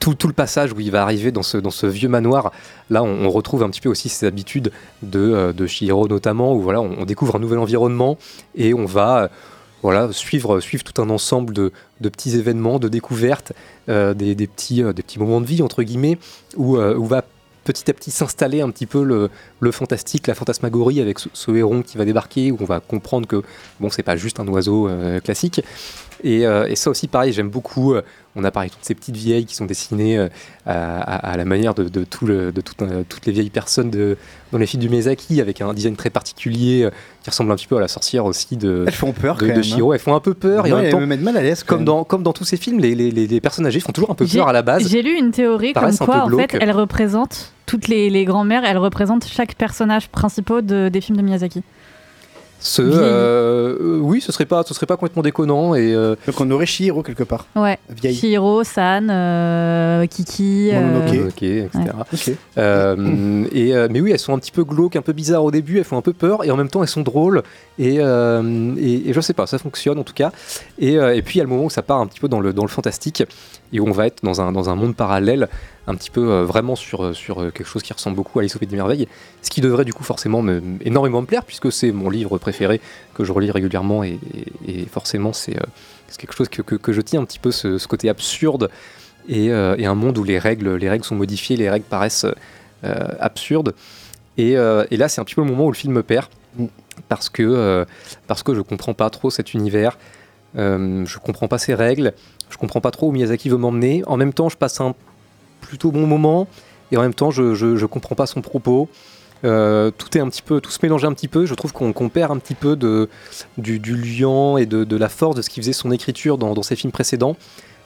Tout, 0.00 0.14
tout 0.14 0.26
le 0.28 0.32
passage 0.32 0.72
où 0.72 0.80
il 0.80 0.90
va 0.90 1.02
arriver 1.02 1.30
dans 1.30 1.42
ce, 1.42 1.58
dans 1.58 1.70
ce 1.70 1.86
vieux 1.86 2.08
manoir, 2.08 2.52
là 2.88 3.02
on, 3.02 3.26
on 3.26 3.30
retrouve 3.30 3.62
un 3.62 3.68
petit 3.68 3.82
peu 3.82 3.90
aussi 3.90 4.08
ses 4.08 4.24
habitudes 4.26 4.72
de, 5.02 5.20
euh, 5.20 5.52
de 5.52 5.66
Shihiro 5.66 6.08
notamment, 6.08 6.54
où 6.54 6.60
voilà, 6.62 6.80
on, 6.80 6.96
on 7.00 7.04
découvre 7.04 7.36
un 7.36 7.38
nouvel 7.38 7.58
environnement 7.58 8.16
et 8.56 8.72
on 8.72 8.86
va 8.86 9.24
euh, 9.24 9.28
voilà, 9.84 10.10
suivre, 10.12 10.60
tout 10.82 11.02
un 11.02 11.10
ensemble 11.10 11.52
de, 11.52 11.70
petits 12.00 12.36
événements, 12.36 12.78
de 12.78 12.88
découvertes, 12.88 13.52
euh, 13.90 14.14
des, 14.14 14.34
des 14.34 14.46
petits, 14.46 14.82
euh, 14.82 14.94
des 14.94 15.02
petits 15.02 15.18
moments 15.18 15.42
de 15.42 15.46
vie, 15.46 15.60
entre 15.60 15.82
guillemets, 15.82 16.16
où, 16.56 16.78
euh, 16.78 16.96
où 16.96 17.04
va 17.04 17.22
petit 17.64 17.90
à 17.90 17.94
petit 17.94 18.10
s'installer 18.10 18.62
un 18.62 18.70
petit 18.70 18.86
peu 18.86 19.04
le, 19.04 19.70
fantastique, 19.72 20.26
la 20.26 20.34
fantasmagorie 20.34 21.02
avec 21.02 21.18
ce, 21.18 21.28
ce 21.34 21.50
héron 21.50 21.82
qui 21.82 21.98
va 21.98 22.06
débarquer, 22.06 22.50
où 22.50 22.56
on 22.60 22.64
va 22.64 22.80
comprendre 22.80 23.28
que 23.28 23.42
bon, 23.78 23.90
c'est 23.90 24.02
pas 24.02 24.16
juste 24.16 24.40
un 24.40 24.48
oiseau 24.48 24.88
classique. 25.22 25.62
Et, 26.22 26.46
euh, 26.46 26.66
et 26.68 26.76
ça 26.76 26.90
aussi, 26.90 27.08
pareil, 27.08 27.32
j'aime 27.32 27.48
beaucoup. 27.50 27.94
euh, 27.94 28.02
on 28.36 28.42
a 28.44 28.50
parlé 28.50 28.68
de 28.68 28.74
toutes 28.74 28.84
ces 28.84 28.94
petites 28.96 29.16
vieilles 29.16 29.44
qui 29.46 29.54
sont 29.54 29.64
dessinées 29.64 30.18
euh, 30.18 30.28
à, 30.66 31.36
la 31.36 31.44
manière 31.44 31.72
de, 31.74 31.84
de 31.84 32.02
tout 32.04 32.26
le- 32.26 32.50
de 32.50 32.60
tout, 32.60 32.74
euh, 32.82 33.04
toutes 33.08 33.26
les 33.26 33.32
vieilles 33.32 33.50
personnes 33.50 33.90
de, 33.90 34.16
dans 34.50 34.58
les 34.58 34.66
films 34.66 34.82
du 34.82 34.88
Miyazaki, 34.88 35.40
avec 35.40 35.60
un 35.60 35.72
design 35.72 35.94
très 35.94 36.10
particulier 36.10 36.82
euh, 36.84 36.90
qui 37.22 37.30
ressemble 37.30 37.52
un 37.52 37.56
petit 37.56 37.68
peu 37.68 37.76
à 37.76 37.80
la 37.80 37.86
sorcière 37.88 38.24
aussi 38.24 38.56
de, 38.56 38.84
Elles 38.88 38.92
font 38.92 39.12
peur 39.12 39.36
de, 39.36 39.40
quand 39.42 39.46
de 39.46 39.52
même, 39.52 39.62
Chihiro. 39.62 39.92
hein. 39.92 39.94
Elles 39.94 40.00
font 40.00 40.14
un 40.16 40.20
peu 40.20 40.34
peur 40.34 40.66
et 40.66 40.72
en 40.72 40.76
même 40.78 40.90
temps, 40.90 40.96
elles 40.98 41.02
me 41.04 41.06
mettent 41.08 41.20
mal 41.22 41.36
à 41.36 41.42
l'aise. 41.42 41.62
comme 41.62 41.84
dans, 41.84 42.02
comme 42.02 42.22
dans 42.24 42.32
tous 42.32 42.44
ces 42.44 42.56
films, 42.56 42.80
les, 42.80 42.94
les, 42.96 43.10
les- 43.12 43.26
les 43.28 43.40
personnes 43.40 43.66
âgées 43.66 43.78
font 43.80 43.92
toujours 43.92 44.10
un 44.10 44.14
peu 44.14 44.26
peur 44.26 44.48
à 44.48 44.52
la 44.52 44.62
base. 44.62 44.88
J'ai 44.88 45.02
lu 45.02 45.16
une 45.16 45.30
théorie 45.30 45.72
comme 45.72 45.96
quoi, 45.98 46.24
en 46.24 46.28
fait, 46.38 46.58
elles 46.60 46.72
représentent 46.72 47.52
toutes 47.66 47.86
les, 47.88 48.10
les 48.10 48.24
grands-mères, 48.24 48.64
elles 48.64 48.78
représentent 48.78 49.26
chaque 49.26 49.54
personnage 49.54 50.08
principal 50.08 50.64
de- 50.66 50.88
des 50.88 51.00
films 51.00 51.16
de 51.18 51.22
Miyazaki. 51.22 51.62
Ce, 52.60 52.80
euh, 52.82 53.98
oui, 54.00 54.22
ce 54.22 54.32
serait 54.32 54.46
pas, 54.46 54.62
ce 54.66 54.72
serait 54.72 54.86
pas 54.86 54.96
complètement 54.96 55.22
déconnant 55.22 55.74
et 55.74 55.92
euh, 55.94 56.16
Donc 56.26 56.40
on 56.40 56.50
aurait 56.50 56.64
Chihiro 56.64 57.02
quelque 57.02 57.22
part. 57.22 57.46
Ouais. 57.54 57.78
Vieille. 57.90 58.14
Chihiro, 58.14 58.64
San, 58.64 59.10
euh, 59.10 60.06
Kiki. 60.06 60.70
euh, 60.72 61.28
etc. 61.28 61.68
Ouais. 61.76 62.36
Euh, 62.56 63.44
et, 63.52 63.74
euh, 63.74 63.88
mais 63.90 64.00
oui, 64.00 64.12
elles 64.12 64.18
sont 64.18 64.32
un 64.32 64.38
petit 64.38 64.50
peu 64.50 64.64
glauques, 64.64 64.96
un 64.96 65.02
peu 65.02 65.12
bizarres 65.12 65.44
au 65.44 65.50
début, 65.50 65.76
elles 65.78 65.84
font 65.84 65.98
un 65.98 66.02
peu 66.02 66.14
peur, 66.14 66.42
et 66.44 66.50
en 66.50 66.56
même 66.56 66.68
temps 66.68 66.82
elles 66.82 66.88
sont 66.88 67.02
drôles, 67.02 67.42
et, 67.78 67.96
euh, 67.98 68.74
et, 68.78 69.10
et 69.10 69.12
je 69.12 69.20
sais 69.20 69.34
pas, 69.34 69.46
ça 69.46 69.58
fonctionne 69.58 69.98
en 69.98 70.04
tout 70.04 70.14
cas. 70.14 70.32
Et, 70.78 70.96
euh, 70.98 71.14
et 71.14 71.20
puis 71.20 71.34
il 71.34 71.38
y 71.38 71.40
a 71.42 71.44
le 71.44 71.50
moment 71.50 71.64
où 71.64 71.70
ça 71.70 71.82
part 71.82 72.00
un 72.00 72.06
petit 72.06 72.20
peu 72.20 72.28
dans 72.28 72.40
le, 72.40 72.52
dans 72.54 72.62
le 72.64 72.68
fantastique, 72.68 73.24
et 73.74 73.80
on 73.80 73.90
va 73.90 74.06
être 74.06 74.22
dans 74.22 74.40
un, 74.40 74.52
dans 74.52 74.70
un 74.70 74.76
monde 74.76 74.94
parallèle, 74.96 75.48
un 75.86 75.94
petit 75.96 76.10
peu 76.10 76.30
euh, 76.30 76.44
vraiment 76.44 76.76
sur, 76.76 77.14
sur 77.14 77.42
euh, 77.42 77.50
quelque 77.50 77.66
chose 77.66 77.82
qui 77.82 77.92
ressemble 77.92 78.16
beaucoup 78.16 78.38
à 78.38 78.42
Alice 78.42 78.56
au 78.56 78.58
Pays 78.58 78.68
des 78.68 78.76
Merveilles, 78.76 79.08
ce 79.42 79.50
qui 79.50 79.60
devrait 79.60 79.84
du 79.84 79.92
coup 79.92 80.04
forcément 80.04 80.40
me, 80.40 80.62
énormément 80.82 81.20
me 81.20 81.26
plaire, 81.26 81.44
puisque 81.44 81.70
c'est 81.70 81.92
mon 81.92 82.08
livre 82.08 82.38
préféré 82.38 82.80
que 83.14 83.24
je 83.24 83.32
relis 83.32 83.50
régulièrement, 83.50 84.02
et, 84.04 84.18
et- 84.66 84.86
forcément 84.86 85.32
c'est 85.32 85.56
euh, 85.56 85.66
quelque 86.16 86.34
chose 86.34 86.48
que, 86.48 86.62
que, 86.62 86.76
que 86.76 86.92
je 86.92 87.00
tiens 87.00 87.20
un 87.20 87.24
petit 87.24 87.40
peu, 87.40 87.50
ce, 87.50 87.84
côté 87.86 88.08
absurde, 88.08 88.70
et, 89.28 89.50
euh, 89.50 89.74
et 89.76 89.86
un 89.86 89.94
monde 89.94 90.16
où 90.18 90.24
les 90.24 90.38
règles, 90.38 90.76
les 90.76 90.88
règles 90.88 91.04
sont 91.04 91.16
modifiées, 91.16 91.56
les 91.56 91.68
règles 91.68 91.86
paraissent 91.86 92.26
euh, 92.84 92.94
absurdes. 93.18 93.74
Et, 94.36 94.56
euh, 94.56 94.84
là, 94.90 95.08
c'est 95.08 95.20
un 95.20 95.24
petit 95.24 95.34
peu 95.34 95.42
le 95.42 95.50
moment 95.50 95.66
où 95.66 95.70
le 95.72 95.76
film 95.76 95.94
me 95.94 96.02
perd, 96.02 96.26
parce 97.08 97.28
que, 97.28 97.42
euh, 97.42 97.84
parce 98.26 98.42
que 98.42 98.54
je 98.54 98.60
comprends 98.60 98.94
pas 98.94 99.10
trop 99.10 99.30
cet 99.30 99.54
univers, 99.54 99.98
euh, 100.56 101.04
je 101.06 101.18
comprends 101.18 101.48
pas 101.48 101.58
ses 101.58 101.74
règles, 101.74 102.12
je 102.50 102.56
comprends 102.56 102.80
pas 102.80 102.90
trop 102.90 103.08
où 103.08 103.12
Miyazaki 103.12 103.48
veut 103.48 103.56
m'emmener. 103.56 104.02
En 104.06 104.16
même 104.16 104.32
temps, 104.32 104.48
je 104.48 104.56
passe 104.56 104.80
un 104.80 104.94
plutôt 105.60 105.90
bon 105.90 106.06
moment, 106.06 106.46
et 106.92 106.96
en 106.96 107.02
même 107.02 107.14
temps, 107.14 107.30
je, 107.30 107.54
je, 107.54 107.76
je 107.76 107.86
comprends 107.86 108.14
pas 108.14 108.26
son 108.26 108.40
propos. 108.42 108.88
Euh, 109.44 109.90
tout 109.90 110.16
est 110.16 110.20
un 110.20 110.28
petit 110.30 110.40
peu, 110.42 110.60
tout 110.60 110.70
se 110.70 110.78
mélange 110.82 111.04
un 111.04 111.12
petit 111.12 111.28
peu. 111.28 111.44
Je 111.44 111.54
trouve 111.54 111.72
qu'on 111.72 111.92
perd 112.08 112.32
un 112.32 112.38
petit 112.38 112.54
peu 112.54 112.76
de, 112.76 113.10
du, 113.58 113.78
du 113.78 113.94
liant 113.96 114.56
et 114.56 114.64
de, 114.64 114.84
de 114.84 114.96
la 114.96 115.08
force 115.10 115.36
de 115.36 115.42
ce 115.42 115.50
qui 115.50 115.60
faisait 115.60 115.74
son 115.74 115.90
écriture 115.90 116.38
dans, 116.38 116.54
dans 116.54 116.62
ses 116.62 116.76
films 116.76 116.92
précédents. 116.92 117.36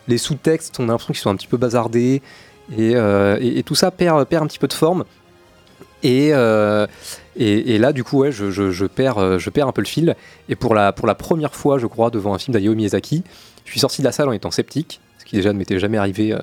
Les 0.06 0.18
sous-textes, 0.18 0.78
on 0.78 0.84
a 0.84 0.92
l'impression 0.92 1.12
qu'ils 1.12 1.20
sont 1.22 1.30
un 1.30 1.36
petit 1.36 1.48
peu 1.48 1.56
bazardés 1.56 2.22
et, 2.76 2.94
euh, 2.94 3.38
et- 3.40 3.58
et 3.58 3.62
tout 3.64 3.74
ça 3.74 3.90
perd, 3.90 4.24
perd 4.26 4.44
un 4.44 4.46
petit 4.46 4.58
peu 4.60 4.68
de 4.68 4.72
forme. 4.72 5.04
Et, 6.02 6.30
euh, 6.32 6.86
et, 7.36 7.74
et 7.74 7.78
là, 7.78 7.92
du 7.92 8.04
coup, 8.04 8.18
ouais, 8.20 8.32
je, 8.32 8.50
je- 8.50 8.70
je 8.70 8.86
perds, 8.86 9.18
euh, 9.18 9.38
je 9.38 9.50
perds 9.50 9.66
un 9.68 9.72
peu 9.72 9.80
le 9.80 9.86
fil. 9.86 10.14
Et 10.48 10.54
pour 10.56 10.74
la, 10.74 10.92
pour 10.92 11.06
la 11.06 11.14
première 11.14 11.54
fois, 11.54 11.78
je 11.78 11.86
crois, 11.86 12.10
devant 12.10 12.34
un 12.34 12.38
film 12.38 12.52
d'Hayao 12.54 12.74
Miyazaki, 12.74 13.22
je 13.64 13.70
suis 13.70 13.80
sorti 13.80 14.00
de 14.02 14.06
la 14.06 14.12
salle 14.12 14.28
en 14.28 14.32
étant 14.32 14.50
sceptique, 14.50 15.00
ce 15.18 15.24
qui 15.24 15.36
déjà 15.36 15.52
ne 15.52 15.58
m'était 15.58 15.78
jamais 15.78 15.98
arrivé, 15.98 16.36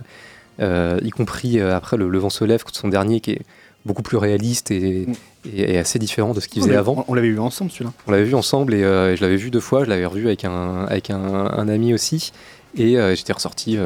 euh, 0.59 0.99
y 1.03 1.09
compris 1.09 1.59
après 1.61 1.97
le, 1.97 2.07
le 2.09 2.17
vent 2.19 2.29
se 2.29 2.43
lève, 2.45 2.63
son 2.71 2.87
dernier, 2.87 3.19
qui 3.19 3.31
est 3.31 3.41
beaucoup 3.85 4.03
plus 4.03 4.17
réaliste 4.17 4.71
et, 4.71 5.07
et- 5.53 5.73
et 5.73 5.77
assez 5.77 5.99
différent 5.99 6.33
de 6.33 6.39
ce 6.39 6.47
qu'il 6.47 6.61
faisait 6.63 6.73
avant. 6.79 7.05
On 7.07 7.13
l'avait 7.13 7.29
vu 7.29 7.39
ensemble 7.39 7.71
celui-là. 7.71 7.91
On 8.07 8.11
l'avait 8.11 8.23
vu 8.23 8.35
ensemble 8.35 8.73
et, 8.73 8.83
euh, 8.83 9.15
je 9.15 9.21
l'avais 9.21 9.35
vu 9.37 9.51
deux 9.51 9.59
fois. 9.59 9.83
Je 9.83 9.89
l'avais 9.89 10.05
revu 10.05 10.25
avec 10.25 10.43
un, 10.43 10.85
avec 10.85 11.09
un, 11.11 11.21
un 11.23 11.67
ami 11.69 11.93
aussi. 11.93 12.31
Et 12.77 12.97
j'étais 13.15 13.31
ressorti, 13.31 13.77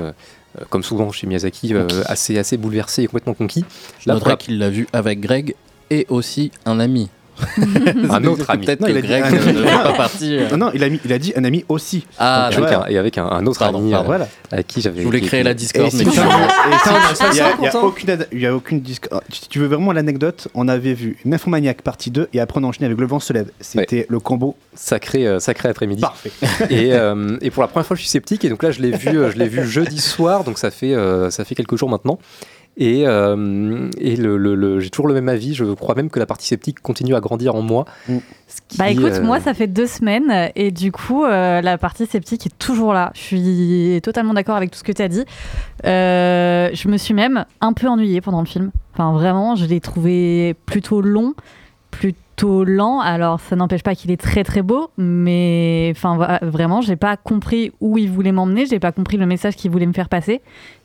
comme 0.70 0.84
souvent 0.84 1.12
chez 1.12 1.28
Miyazaki, 1.28 1.74
euh, 1.74 1.88
assez, 2.06 2.38
assez 2.38 2.58
bouleversé 2.58 3.04
et 3.04 3.08
complètement 3.08 3.34
conquis. 3.34 3.66
Je 4.00 4.10
noterai 4.10 4.38
qu'il 4.38 4.60
l'a 4.60 4.70
vu 4.70 4.88
avec 4.94 5.20
Greg 5.20 5.56
et 5.90 6.06
aussi 6.10 6.52
un 6.66 6.80
ami. 6.80 7.10
Un 8.10 8.24
autre 8.26 8.46
ami. 8.50 8.66
Peut-être 8.66 8.82
Non, 8.82 8.88
que 8.88 8.92
il 8.92 8.98
a 8.98 9.02
dit 9.02 9.08
Greg 9.08 9.24
un 9.24 9.30
ne 9.32 9.38
fait 9.40 9.54
pas 9.84 9.94
partie. 9.94 10.38
euh. 10.38 10.50
Non, 10.52 10.58
non, 10.58 10.72
il 10.74 10.84
a, 10.84 10.90
mis- 10.90 11.00
il 11.06 11.14
a 11.14 11.18
dit 11.20 11.34
un 11.36 11.44
ami 11.44 11.66
aussi. 11.70 12.06
Ah, 12.18 12.50
Donc, 12.52 12.66
avec 12.66 12.78
un- 12.78 12.86
et 12.88 12.98
avec 12.98 13.18
un, 13.18 13.26
un 13.26 13.46
autre 13.46 13.60
Pardon, 13.60 13.80
ami 13.80 13.92
pardon. 13.92 14.04
euh, 14.06 14.08
Voilà. 14.08 14.28
avec 14.52 14.68
qui 14.68 14.82
j'avais. 14.82 15.00
Je 15.02 15.06
voulais 15.06 15.22
créer 15.22 15.44
la 15.44 15.54
ça 15.58 17.28
il 17.32 17.38
y 17.38 17.42
a- 17.68 17.84
aucune 17.84 18.10
ad- 18.10 18.28
il 18.32 18.40
y 18.42 18.46
a 18.46 18.56
aucune 18.56 18.82
discorde. 18.82 19.24
Si 19.32 19.48
tu 19.50 19.60
veux 19.60 19.68
vraiment 19.68 19.92
l'anecdote, 19.92 20.48
on 20.54 20.68
avait 20.68 20.94
vu 20.94 21.18
Nymphomaniac 21.26 21.82
partie 21.82 22.12
2 22.12 22.28
et 22.34 22.40
après 22.40 22.60
on 22.60 22.64
enchaînait 22.64 22.88
avec 22.88 23.00
Le 23.00 23.06
vent 23.08 23.20
se 23.20 23.34
lève. 23.34 23.50
C'était 23.60 24.06
le 24.10 24.20
combo 24.20 24.56
Sacré, 24.76 25.28
euh, 25.28 25.40
sacré 25.40 25.70
après-midi. 25.70 26.02
parfait. 26.02 26.32
et, 26.70 26.94
euh, 26.94 27.38
et 27.42 27.52
pour 27.52 27.62
la 27.64 27.68
première 27.68 27.86
fois, 27.86 27.96
je 27.96 28.02
suis 28.02 28.10
sceptique. 28.10 28.46
Et 28.46 28.50
donc 28.50 28.64
là, 28.64 28.72
je 28.72 28.82
l'ai 28.82 28.92
vu, 28.92 29.18
euh, 29.18 29.32
je 29.32 29.38
l'ai 29.38 29.48
vu 29.48 29.66
jeudi 29.68 30.00
soir. 30.00 30.44
Donc 30.44 30.58
ça 30.58 30.72
fait, 30.72 30.94
euh, 30.94 31.30
ça 31.30 31.44
fait 31.46 31.56
quelques 31.56 31.76
jours 31.78 31.90
maintenant. 31.90 32.20
Et, 32.82 33.06
euh, 33.06 33.90
et 34.00 34.16
le, 34.16 34.38
le- 34.38 34.56
le- 34.56 34.80
j'ai 34.80 34.90
toujours 34.90 35.08
le 35.10 35.14
même 35.14 35.28
avis. 35.28 35.54
Je 35.54 35.66
crois 35.66 35.96
même 35.96 36.10
que 36.10 36.18
la 36.18 36.26
partie 36.26 36.48
sceptique 36.48 36.80
continue 36.80 37.14
à 37.14 37.20
grandir 37.20 37.54
en 37.56 37.62
moi. 37.62 37.84
Mm. 38.08 38.18
Qui, 38.70 38.78
Bah 38.78 38.90
écoute, 38.90 39.12
euh, 39.12 39.22
moi 39.22 39.40
ça 39.42 39.54
fait 39.54 39.68
deux 39.68 39.86
semaines 39.86 40.50
et 40.56 40.72
du 40.72 40.92
coup 40.92 41.24
euh, 41.26 41.62
la 41.62 41.78
partie 41.78 42.06
sceptique 42.08 42.48
est 42.48 42.58
toujours 42.58 42.94
là. 42.94 43.12
Je 43.14 43.20
suis 43.20 44.00
totalement 44.02 44.34
d'accord 44.34 44.56
avec 44.56 44.72
tout 44.72 44.80
ce 44.80 44.84
que 44.84 44.92
tu 44.94 45.02
as 45.02 45.08
dit. 45.10 45.24
Euh, 45.86 46.70
je 46.74 46.88
me 46.88 46.98
suis 46.98 47.14
même 47.14 47.46
un 47.62 47.74
peu 47.74 47.88
ennuyée 47.88 48.22
pendant 48.22 48.40
le 48.40 48.48
film. 48.48 48.72
Enfin 48.94 49.12
vraiment, 49.14 49.56
je 49.56 49.66
l'ai 49.66 49.80
trouvé 49.82 50.56
plutôt 50.66 51.02
long, 51.02 51.34
plutôt 51.92 52.18
lent. 52.48 53.00
Alors 53.00 53.40
ça 53.40 53.56
n'empêche 53.56 53.84
pas 53.84 53.96
qu'il 53.96 54.12
est 54.12 54.20
très 54.22 54.44
très 54.44 54.62
beau, 54.62 54.90
mais 54.98 55.92
enfin 55.96 56.40
vraiment, 56.42 56.82
j'ai 56.82 56.96
pas 56.96 57.18
compris 57.18 57.72
où 57.82 57.98
il 57.98 58.10
voulait 58.10 58.32
m'emmener, 58.32 58.66
j'ai 58.66 58.80
pas 58.80 58.92
compris 58.92 59.18
le 59.18 59.26
message 59.26 59.56
qu'il 59.56 59.72
voulait 59.72 59.86
me 59.86 59.94
faire 59.94 60.10
passer. 60.10 60.42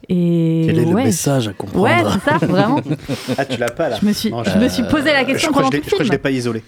Et 0.09 0.65
Quel 0.67 0.79
est 0.79 0.85
le 0.85 0.93
ouais, 0.95 1.05
message 1.05 1.49
à 1.49 1.53
comprendre 1.53 1.85
Ouais, 1.85 2.03
c'est 2.25 2.31
ça, 2.31 2.47
vraiment. 2.47 2.81
Ah, 3.39 3.45
tu 3.45 3.59
l'as 3.59 3.71
pas 3.71 3.89
là 3.89 3.97
Je 4.01 4.07
me 4.07 4.13
suis, 4.13 4.31
Non, 4.31 4.45
je 4.45 4.59
me 4.59 4.69
suis 4.69 4.83
posé 4.85 5.13
la 5.13 5.21
Je 5.23 5.27
question 5.27 5.51
crois 5.51 5.63
pendant 5.63 5.71
que 5.71 5.77
je 5.77 5.81
tout 5.83 5.85
l'ai- 5.85 5.91
le 5.91 5.91
je 5.91 5.95
crois 5.95 5.99
que 6.01 6.05
je 6.07 6.13
l'ai 6.13 6.19
pas 6.19 6.31
isolé. 6.31 6.63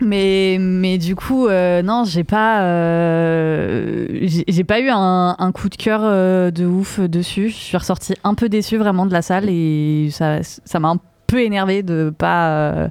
Mais, 0.00 0.58
mais 0.60 0.98
du 0.98 1.14
coup, 1.16 1.46
euh, 1.46 1.80
non, 1.82 2.04
j'ai 2.04 2.24
pas, 2.24 2.62
euh, 2.64 4.06
j'ai 4.20 4.64
pas 4.64 4.80
eu 4.80 4.88
un, 4.90 5.36
un 5.38 5.52
coup 5.52 5.68
de 5.68 5.76
cœur 5.76 6.00
euh, 6.02 6.50
de 6.50 6.66
ouf 6.66 7.00
dessus. 7.00 7.48
Je 7.48 7.54
suis 7.54 7.76
ressortie 7.76 8.14
un 8.24 8.34
peu 8.34 8.48
déçue 8.48 8.76
vraiment 8.76 9.06
de 9.06 9.12
la 9.12 9.22
salle 9.22 9.46
et 9.48 10.08
ça 10.10 10.38
ça 10.42 10.80
m'a 10.80 10.88
un 10.88 10.98
peu 11.26 11.40
énervé 11.42 11.82
de 11.82 12.12
pas, 12.16 12.48
euh, 12.50 12.88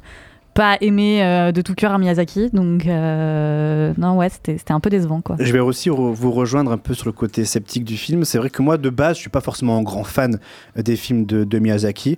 pas 0.56 0.78
aimer 0.80 1.22
euh, 1.22 1.52
de 1.52 1.62
tout 1.62 1.76
cœur 1.76 1.92
un 1.92 1.98
Miyazaki. 1.98 2.50
Donc, 2.52 2.88
euh, 2.88 3.94
non, 3.98 4.18
ouais, 4.18 4.30
c'était 4.30 4.72
un 4.72 4.80
peu 4.80 4.90
décevant 4.90 5.20
quoi. 5.20 5.36
Je 5.38 5.52
vais 5.52 5.60
aussi 5.60 5.90
vous 5.90 6.32
rejoindre 6.32 6.72
un 6.72 6.78
peu 6.78 6.94
sur 6.94 7.08
le 7.08 7.12
côté 7.12 7.44
sceptique 7.44 7.84
du 7.84 7.98
film. 7.98 8.24
C'est 8.24 8.38
vrai 8.38 8.50
que 8.50 8.62
moi, 8.62 8.78
de 8.78 8.90
base, 8.90 9.18
je 9.18 9.22
suis 9.22 9.30
pas 9.30 9.42
forcément 9.42 9.78
un 9.78 9.84
grand 9.84 10.06
fan 10.06 10.40
des 10.78 10.96
films 10.96 11.26
de, 11.26 11.60
Miyazaki. 11.60 12.18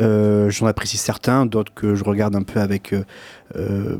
Euh, 0.00 0.50
J'en 0.50 0.66
apprécie 0.66 0.96
certains, 0.96 1.46
d'autres 1.46 1.72
que 1.72 1.94
je 1.94 2.02
regarde 2.02 2.34
un 2.34 2.42
peu 2.42 2.58
avec, 2.58 2.92
euh, 2.92 3.04
euh, 3.54 3.98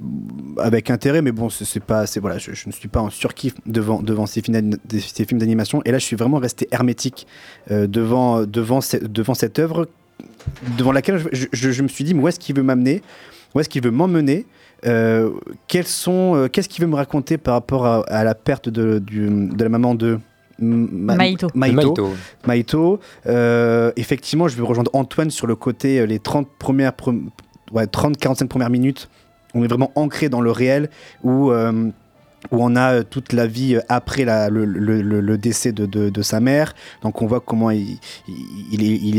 avec 0.59 0.91
intérêt. 0.91 1.22
Mais 1.22 1.32
bon, 1.32 1.49
c'est 1.49 1.82
pas, 1.82 2.07
c'est 2.07 2.18
voilà, 2.18 2.39
je, 2.39 2.51
ne 2.66 2.72
suis 2.72 2.89
pas 2.89 3.01
en 3.01 3.11
surkiff 3.11 3.55
devant, 3.66 4.03
devant 4.03 4.26
ces 4.26 4.43
films 4.43 5.39
d'animation. 5.39 5.80
Et 5.84 5.93
là, 5.93 5.99
je 5.99 6.05
suis 6.05 6.16
vraiment 6.16 6.39
resté 6.39 6.66
hermétique 6.72 7.28
euh, 7.70 7.87
devant, 7.87 8.43
devant, 8.45 8.80
devant 9.03 9.34
cette 9.34 9.61
œuvre 9.61 9.87
devant 10.78 10.93
laquelle 10.93 11.22
je- 11.32 11.47
je 11.53 11.82
me 11.82 11.89
suis 11.89 12.05
dit, 12.05 12.14
mais 12.14 12.22
où 12.22 12.28
est-ce 12.28 12.41
qu'il 12.41 12.57
veut 12.57 12.62
m'amener? 12.62 13.03
Où 13.57 13.61
est-ce 13.61 13.69
qu'il 13.71 13.83
veut 13.83 13.91
m'emmener 13.91 14.45
Euh, 14.85 15.31
quels 15.69 15.87
sont, 15.87 16.37
euh, 16.37 16.49
Qu'est-ce 16.49 16.69
qu'il 16.69 16.85
veut 16.85 16.91
me 16.91 16.97
raconter 16.97 17.39
par 17.39 17.55
rapport 17.55 17.87
à, 17.87 18.01
à 18.09 18.23
la 18.25 18.35
perte 18.35 18.69
de, 18.69 18.99
du- 18.99 19.49
de 19.49 19.63
la 19.65 19.71
maman 19.71 19.95
de 19.95 20.19
Ma- 20.59 21.15
Maïto. 21.17 21.49
Maïto. 21.55 21.77
Maïto. 21.79 22.11
Maïto. 22.47 23.01
Euh, 23.27 23.91
effectivement, 23.97 24.47
je 24.49 24.57
vais 24.57 24.63
rejoindre 24.63 24.91
Antoine 24.95 25.31
sur 25.31 25.47
le 25.47 25.55
côté, 25.57 26.01
euh, 26.01 26.05
les 26.07 26.19
30 26.19 26.47
premières, 26.59 26.93
pre- 26.93 27.23
ouais, 27.73 27.87
30-45 27.87 28.47
premières 28.49 28.71
minutes. 28.71 29.09
On 29.55 29.65
est 29.65 29.69
vraiment 29.69 29.91
ancré 29.95 30.29
dans 30.29 30.43
le 30.43 30.51
réel 30.51 30.91
où, 31.25 31.51
euh, 31.51 31.89
où 32.53 32.63
on 32.63 32.77
a 32.77 32.95
euh, 32.95 33.03
toute 33.03 33.33
la 33.33 33.47
vie 33.47 33.77
euh, 33.77 33.81
après 33.89 34.25
le, 34.25 35.37
décès 35.37 35.73
de, 35.73 36.23
sa 36.23 36.41
mère. 36.41 36.75
Donc 37.03 37.23
on 37.23 37.27
voit 37.27 37.41
comment 37.41 37.71
il, 37.71 38.01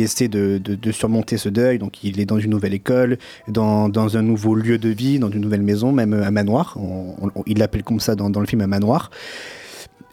essaie 0.02 0.28
de, 0.28 0.92
surmonter 0.92 1.38
ce 1.38 1.50
deuil. 1.50 1.78
Donc 1.78 2.04
il 2.04 2.20
est 2.20 2.26
dans 2.26 2.40
une 2.40 2.52
nouvelle 2.52 2.74
école, 2.74 3.18
dans, 3.48 4.18
un 4.18 4.22
nouveau 4.22 4.56
lieu 4.56 4.78
de 4.78 4.90
vie, 4.90 5.20
dans 5.20 5.30
une 5.30 5.42
nouvelle 5.42 5.62
maison, 5.62 5.92
même 5.92 6.14
euh, 6.14 6.26
un 6.26 6.32
manoir. 6.32 6.76
On- 6.78 7.16
on- 7.22 7.44
il 7.46 7.60
l'appelle 7.60 7.84
comme 7.84 8.00
ça 8.00 8.16
dans, 8.16 8.40
le 8.40 8.46
film 8.46 8.62
un 8.62 8.68
manoir. 8.68 9.12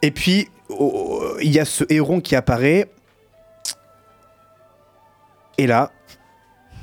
Et 0.01 0.11
puis, 0.11 0.47
oh, 0.69 1.21
il 1.41 1.51
y 1.51 1.59
a 1.59 1.65
ce 1.65 1.83
héron 1.89 2.21
qui 2.21 2.35
apparaît. 2.35 2.89
Et 5.57 5.67
là, 5.67 5.91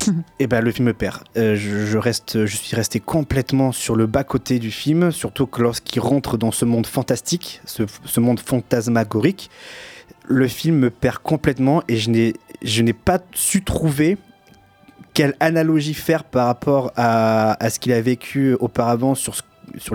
et 0.38 0.46
ben, 0.46 0.61
le 0.61 0.70
film 0.70 0.86
me 0.88 0.92
perd. 0.92 1.22
Euh, 1.36 1.57
je, 1.57 2.46
suis 2.46 2.76
resté 2.76 3.00
complètement 3.00 3.72
sur 3.72 3.96
le 3.96 4.07
bas-côté 4.07 4.59
du 4.59 4.70
film, 4.70 5.11
surtout 5.11 5.46
que 5.46 5.62
lorsqu'il 5.62 6.00
rentre 6.00 6.36
dans 6.36 6.53
ce 6.53 6.64
monde 6.64 6.86
fantastique, 6.86 7.61
ce, 7.64 8.20
monde 8.20 8.40
fantasmagorique, 8.40 9.50
le 10.28 10.48
film 10.48 10.76
me 10.76 10.90
perd 10.90 11.18
complètement 11.18 11.82
et 11.88 11.96
je 11.96 12.11
n'ai, 12.11 12.92
pas 12.92 13.20
su 13.34 13.62
trouver 13.62 14.18
quelle 15.14 15.34
analogie 15.40 15.94
faire 15.94 16.24
par 16.24 16.46
rapport 16.46 16.92
à, 16.96 17.57
ce 17.68 17.78
qu'il 17.78 17.92
a 17.92 18.00
vécu 18.00 18.55
auparavant 18.55 19.14
sur 19.14 19.34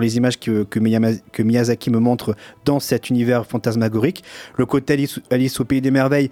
les 0.00 0.16
images 0.16 0.38
que 0.38 1.42
Miyazaki 1.42 1.90
me 1.90 1.98
montre 1.98 2.36
dans 2.64 2.78
cet 2.78 3.10
univers 3.10 3.46
fantasmagorique. 3.46 4.22
Le 4.56 4.66
côté 4.66 4.92
Alice, 4.92 5.20
Alice 5.30 5.58
au 5.60 5.64
pays 5.64 5.80
des 5.80 5.90
merveilles, 5.90 6.30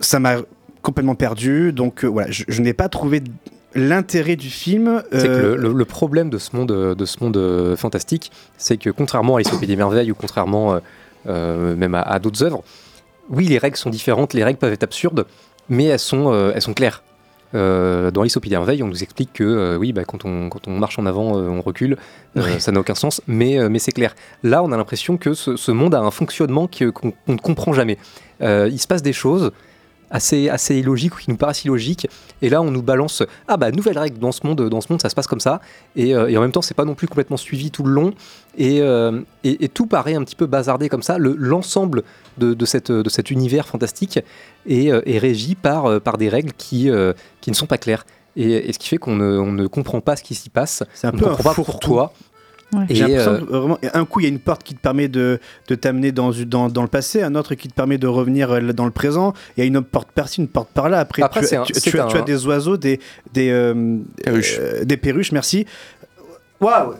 ça 0.00 0.18
m'a 0.18 0.36
complètement 0.82 1.14
perdu. 1.14 1.72
Donc 1.72 2.04
euh, 2.04 2.08
voilà, 2.08 2.30
je, 2.30 2.44
je 2.48 2.60
n'ai 2.62 2.74
pas 2.74 2.88
trouvé 2.88 3.22
l'intérêt 3.74 4.36
du 4.36 4.50
film. 4.50 5.02
C'est 5.12 5.26
que 5.26 5.32
euh, 5.32 5.56
le, 5.56 5.68
le- 5.68 5.72
le 5.72 5.84
problème 5.84 6.28
de 6.28 6.38
ce 6.38 6.54
monde, 6.54 6.72
euh, 6.72 6.94
de 6.94 7.04
ce 7.06 7.22
monde 7.22 7.74
fantastique, 7.76 8.30
c'est 8.58 8.76
que 8.76 8.90
contrairement 8.90 9.36
à 9.36 9.38
Alice 9.38 9.52
au 9.52 9.58
Pays 9.58 9.68
des 9.68 9.76
Merveilles 9.76 10.10
ou 10.10 10.14
contrairement 10.14 10.78
même 11.26 11.94
à, 11.94 12.02
à 12.02 12.18
d'autres 12.18 12.42
œuvres, 12.42 12.62
oui, 13.30 13.46
les 13.46 13.58
règles 13.58 13.76
sont 13.76 13.90
différentes, 13.90 14.34
les 14.34 14.44
règles 14.44 14.58
peuvent 14.58 14.72
être 14.72 14.82
absurdes, 14.82 15.26
mais 15.68 15.84
elles 15.84 15.98
sont, 15.98 16.32
elles 16.54 16.60
sont 16.62 16.74
claires. 16.74 17.02
Euh, 17.54 18.10
dans 18.10 18.22
Alice 18.22 18.36
au 18.36 18.40
Pays 18.40 18.48
des 18.50 18.56
Merveilles, 18.56 18.82
on 18.82 18.88
nous 18.88 19.02
explique 19.02 19.30
que 19.34 19.44
euh, 19.44 19.76
oui, 19.76 19.92
bah, 19.92 20.04
quand, 20.06 20.24
on, 20.24 20.48
quand 20.48 20.66
on 20.68 20.78
marche 20.78 20.98
en 20.98 21.04
avant, 21.04 21.36
euh, 21.38 21.48
on 21.48 21.60
recule, 21.60 21.96
ça 22.58 22.72
n'a 22.72 22.80
aucun 22.80 22.94
sens, 22.94 23.20
mais, 23.26 23.68
mais 23.68 23.78
c'est 23.78 23.92
clair. 23.92 24.14
Là, 24.42 24.62
on 24.64 24.72
a 24.72 24.76
l'impression 24.76 25.18
que 25.18 25.34
ce, 25.34 25.56
ce 25.56 25.70
monde 25.70 25.94
a 25.94 26.00
un 26.00 26.10
fonctionnement 26.10 26.66
qu'on 26.66 27.12
ne 27.28 27.36
comprend 27.36 27.72
jamais. 27.74 27.98
Il 28.40 28.78
se 28.78 28.86
passe 28.86 29.02
des 29.02 29.12
choses 29.12 29.52
assez, 30.12 30.48
assez 30.48 30.76
illogiques 30.76 31.16
ou 31.16 31.18
qui 31.18 31.30
nous 31.30 31.36
paraissent 31.36 31.64
illogiques, 31.64 32.06
et 32.42 32.48
là, 32.48 32.62
on 32.62 32.70
nous 32.70 32.82
balance 32.82 33.24
ah 33.48 33.56
bah 33.56 33.72
nouvelle 33.72 33.98
règle 33.98 34.18
dans 34.20 34.30
ce 34.30 34.46
monde, 34.46 34.68
dans 34.68 34.80
ce 34.80 34.92
monde, 34.92 35.02
ça 35.02 35.08
se 35.08 35.14
passe 35.16 35.26
comme 35.26 35.40
ça, 35.40 35.60
et, 35.96 36.14
euh, 36.14 36.28
et 36.28 36.36
en 36.36 36.40
même 36.40 36.52
temps, 36.52 36.62
c'est 36.62 36.74
pas 36.74 36.84
non 36.84 36.94
plus 36.94 37.08
complètement 37.08 37.36
suivi 37.38 37.70
tout 37.70 37.82
le 37.82 37.92
long, 37.92 38.12
et, 38.56 38.80
euh, 38.82 39.20
et, 39.42 39.64
et 39.64 39.68
tout 39.68 39.86
paraît 39.86 40.14
un 40.14 40.22
petit 40.22 40.36
peu 40.36 40.46
bazardé 40.46 40.88
comme 40.88 41.02
ça. 41.02 41.18
Le- 41.18 41.34
L'ensemble 41.36 42.02
de, 42.38 42.54
de, 42.54 42.64
cette, 42.66 42.92
de 42.92 43.08
cet 43.08 43.30
univers 43.30 43.66
fantastique 43.66 44.20
est, 44.68 44.92
euh, 44.92 45.00
est 45.06 45.18
régi 45.18 45.54
par, 45.56 46.00
par 46.00 46.18
des 46.18 46.28
règles 46.28 46.52
qui, 46.52 46.90
qui 47.40 47.50
ne 47.50 47.56
sont 47.56 47.66
pas 47.66 47.78
claires. 47.78 48.04
Et, 48.36 48.68
et 48.68 48.72
ce 48.72 48.78
qui 48.78 48.88
fait 48.88 48.96
qu'on 48.98 49.16
ne, 49.16 49.40
ne 49.40 49.66
comprend 49.66 50.00
pas 50.00 50.16
ce 50.16 50.22
qui 50.22 50.34
s'y 50.34 50.48
passe. 50.48 50.82
C'est 50.94 51.06
un 51.06 51.10
on 51.10 51.18
peu 51.18 51.24
ne 51.26 51.30
un 51.30 51.34
comprend 51.34 51.50
pas 51.50 51.54
pourquoi. 51.54 52.12
J'ai 52.88 53.04
l'impression 53.18 53.32
euh, 53.54 53.58
vraiment, 53.58 53.78
un 53.92 54.04
coup, 54.06 54.20
il 54.20 54.22
y 54.22 54.26
a 54.26 54.28
une 54.30 54.38
porte 54.38 54.62
qui 54.62 54.74
te 54.74 54.80
permet 54.80 55.08
de, 55.08 55.38
de 55.68 55.74
t'amener 55.74 56.10
dans, 56.12 56.30
dans, 56.46 56.68
dans 56.68 56.82
le 56.82 56.88
passé, 56.88 57.22
un 57.22 57.34
autre 57.34 57.54
qui 57.54 57.68
te 57.68 57.74
permet 57.74 57.98
de 57.98 58.06
revenir 58.06 58.50
euh, 58.50 58.60
dans 58.72 58.86
le 58.86 58.90
présent. 58.90 59.34
Il 59.56 59.60
y 59.60 59.62
a 59.62 59.66
une 59.66 59.82
porte 59.82 60.10
par-ci, 60.12 60.40
une 60.40 60.48
porte 60.48 60.70
par 60.72 60.88
là. 60.88 60.98
Après, 61.00 61.22
Après, 61.22 61.40
tu, 61.40 61.46
c'est 61.46 61.56
un- 61.56 61.64
tu- 61.64 61.74
tu 61.74 61.98
as, 61.98 62.04
un- 62.04 62.08
tu 62.08 62.16
as 62.16 62.22
des 62.22 62.46
oiseaux, 62.46 62.76
des, 62.76 62.98
des, 63.34 63.50
euh, 63.50 63.98
euh, 64.26 64.84
des 64.84 64.96
perruches, 64.96 65.32
merci. 65.32 65.66
Waouh 66.60 66.94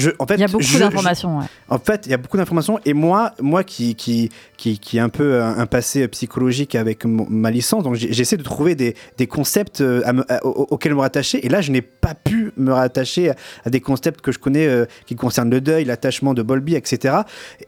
je- 0.00 0.10
en 0.18 0.26
fait, 0.26 0.34
Il 0.34 0.40
y 0.40 0.44
a 0.44 0.48
beaucoup 0.48 0.78
d'informations. 0.78 1.38
ouais. 1.38 1.44
en 1.68 1.78
fait, 1.78 2.06
il 2.06 2.10
y 2.10 2.14
a 2.14 2.16
beaucoup 2.16 2.36
d'informations 2.36 2.80
et 2.84 2.92
moi, 2.94 3.32
moi 3.40 3.62
qui 3.62 3.94
qui 3.94 4.30
qui, 4.56 4.78
qui 4.78 4.96
ai 4.96 5.00
un 5.00 5.08
peu 5.08 5.40
un, 5.42 5.58
un 5.58 5.66
passé 5.66 6.08
psychologique 6.08 6.74
avec 6.74 7.04
ma 7.04 7.50
licence, 7.50 7.84
donc 7.84 7.94
j'essaie 7.94 8.36
de 8.36 8.42
trouver 8.42 8.74
des, 8.74 8.94
des 9.18 9.26
concepts 9.26 9.80
euh, 9.80 10.02
à 10.04 10.12
me- 10.12 10.32
à- 10.32 10.44
au- 10.44 10.66
auxquels 10.70 10.94
me 10.94 11.00
rattacher. 11.00 11.44
Et 11.46 11.48
là, 11.48 11.60
je 11.60 11.70
n'ai 11.70 11.82
pas 11.82 12.14
pu 12.14 12.52
me 12.56 12.72
rattacher 12.72 13.30
à, 13.30 13.36
à 13.64 13.70
des 13.70 13.80
concepts 13.80 14.20
que 14.20 14.32
je 14.32 14.38
connais 14.38 14.66
euh, 14.66 14.86
qui 15.06 15.14
concernent 15.14 15.50
le 15.50 15.60
deuil, 15.60 15.84
l'attachement 15.84 16.34
de 16.34 16.42
Bolby, 16.42 16.74
etc. 16.74 17.18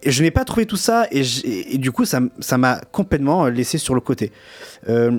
Et 0.02 0.10
je 0.10 0.22
n'ai 0.22 0.30
pas 0.30 0.44
trouvé 0.44 0.66
tout 0.66 0.76
ça 0.76 1.06
et, 1.10 1.22
du 1.78 1.92
coup, 1.92 2.04
ça 2.04 2.58
m'a 2.58 2.80
complètement 2.92 3.46
euh, 3.46 3.50
laissé 3.50 3.78
sur 3.78 3.94
le 3.94 4.00
côté. 4.00 4.32
Euh, 4.88 5.18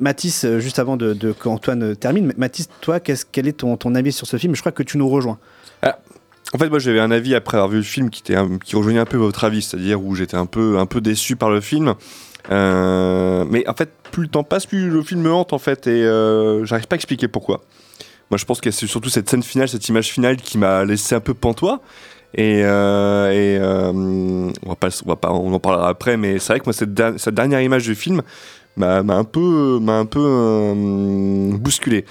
Mathis, 0.00 0.46
juste 0.58 0.78
avant 0.78 0.96
de, 0.96 1.12
de 1.12 1.32
qu'Antoine 1.32 1.94
termine, 1.94 2.32
Mathis, 2.36 2.68
toi, 2.80 2.98
qu'est-ce- 2.98 3.26
quel 3.30 3.46
est 3.46 3.52
ton, 3.58 3.76
ton 3.76 3.94
avis 3.94 4.10
sur 4.10 4.26
ce 4.26 4.36
film? 4.36 4.54
Je 4.54 4.60
crois 4.60 4.72
que 4.72 4.82
tu 4.82 4.98
nous 4.98 5.08
rejoins. 5.08 5.38
Ah, 5.82 5.98
en 6.52 6.58
fait, 6.58 6.68
moi 6.68 6.78
j'avais 6.78 7.00
un 7.00 7.10
avis 7.10 7.34
après 7.34 7.56
avoir 7.56 7.70
vu 7.70 7.78
le 7.78 7.82
film 7.82 8.10
qui, 8.10 8.20
était 8.20 8.40
qui 8.64 8.76
rejoignait 8.76 9.00
un 9.00 9.06
peu 9.06 9.16
votre 9.16 9.44
avis, 9.44 9.62
c'est-à-dire 9.62 10.02
où 10.02 10.14
j'étais 10.14 10.36
un 10.36 10.46
peu, 10.46 10.78
un 10.78 10.86
peu 10.86 11.00
déçu 11.00 11.36
par 11.36 11.50
le 11.50 11.60
film. 11.60 11.94
Euh, 12.50 13.44
mais 13.48 13.66
en 13.68 13.74
fait, 13.74 13.90
plus 14.10 14.24
le 14.24 14.28
temps 14.28 14.44
passe, 14.44 14.66
plus 14.66 14.90
le 14.90 15.02
film 15.02 15.22
me 15.22 15.32
hante 15.32 15.52
en 15.52 15.58
fait, 15.58 15.86
et 15.86 16.04
euh, 16.04 16.64
j'arrive 16.64 16.86
pas 16.86 16.94
à 16.94 16.98
expliquer 16.98 17.28
pourquoi. 17.28 17.62
Moi 18.30 18.38
je 18.38 18.44
pense 18.44 18.60
que 18.60 18.70
c'est 18.70 18.86
surtout 18.86 19.08
cette 19.08 19.30
scène 19.30 19.42
finale, 19.42 19.68
cette 19.68 19.88
image 19.88 20.10
finale 20.10 20.36
qui 20.36 20.58
m'a 20.58 20.84
laissé 20.84 21.14
un 21.14 21.20
peu 21.20 21.34
pantois. 21.34 21.80
Et, 22.34 22.62
euh, 22.64 23.92
on, 23.92 24.68
va 24.68 24.76
pas, 24.76 24.88
on 25.04 25.08
va 25.08 25.16
pas, 25.16 25.32
on 25.32 25.52
en 25.52 25.60
parlera 25.60 25.88
après, 25.88 26.16
mais 26.16 26.38
c'est 26.38 26.54
vrai 26.54 26.60
que 26.60 26.64
moi 26.64 26.72
cette 26.72 27.34
dernière 27.34 27.60
image 27.60 27.84
du 27.84 27.94
film 27.94 28.22
m'a 28.76 29.02
m'a 29.02 29.14
un 29.16 29.24
peu, 29.24 29.78
m'a 29.80 29.98
un 29.98 30.06
peu 30.06 30.20
euh, 30.24 31.50
bousculé. 31.56 32.04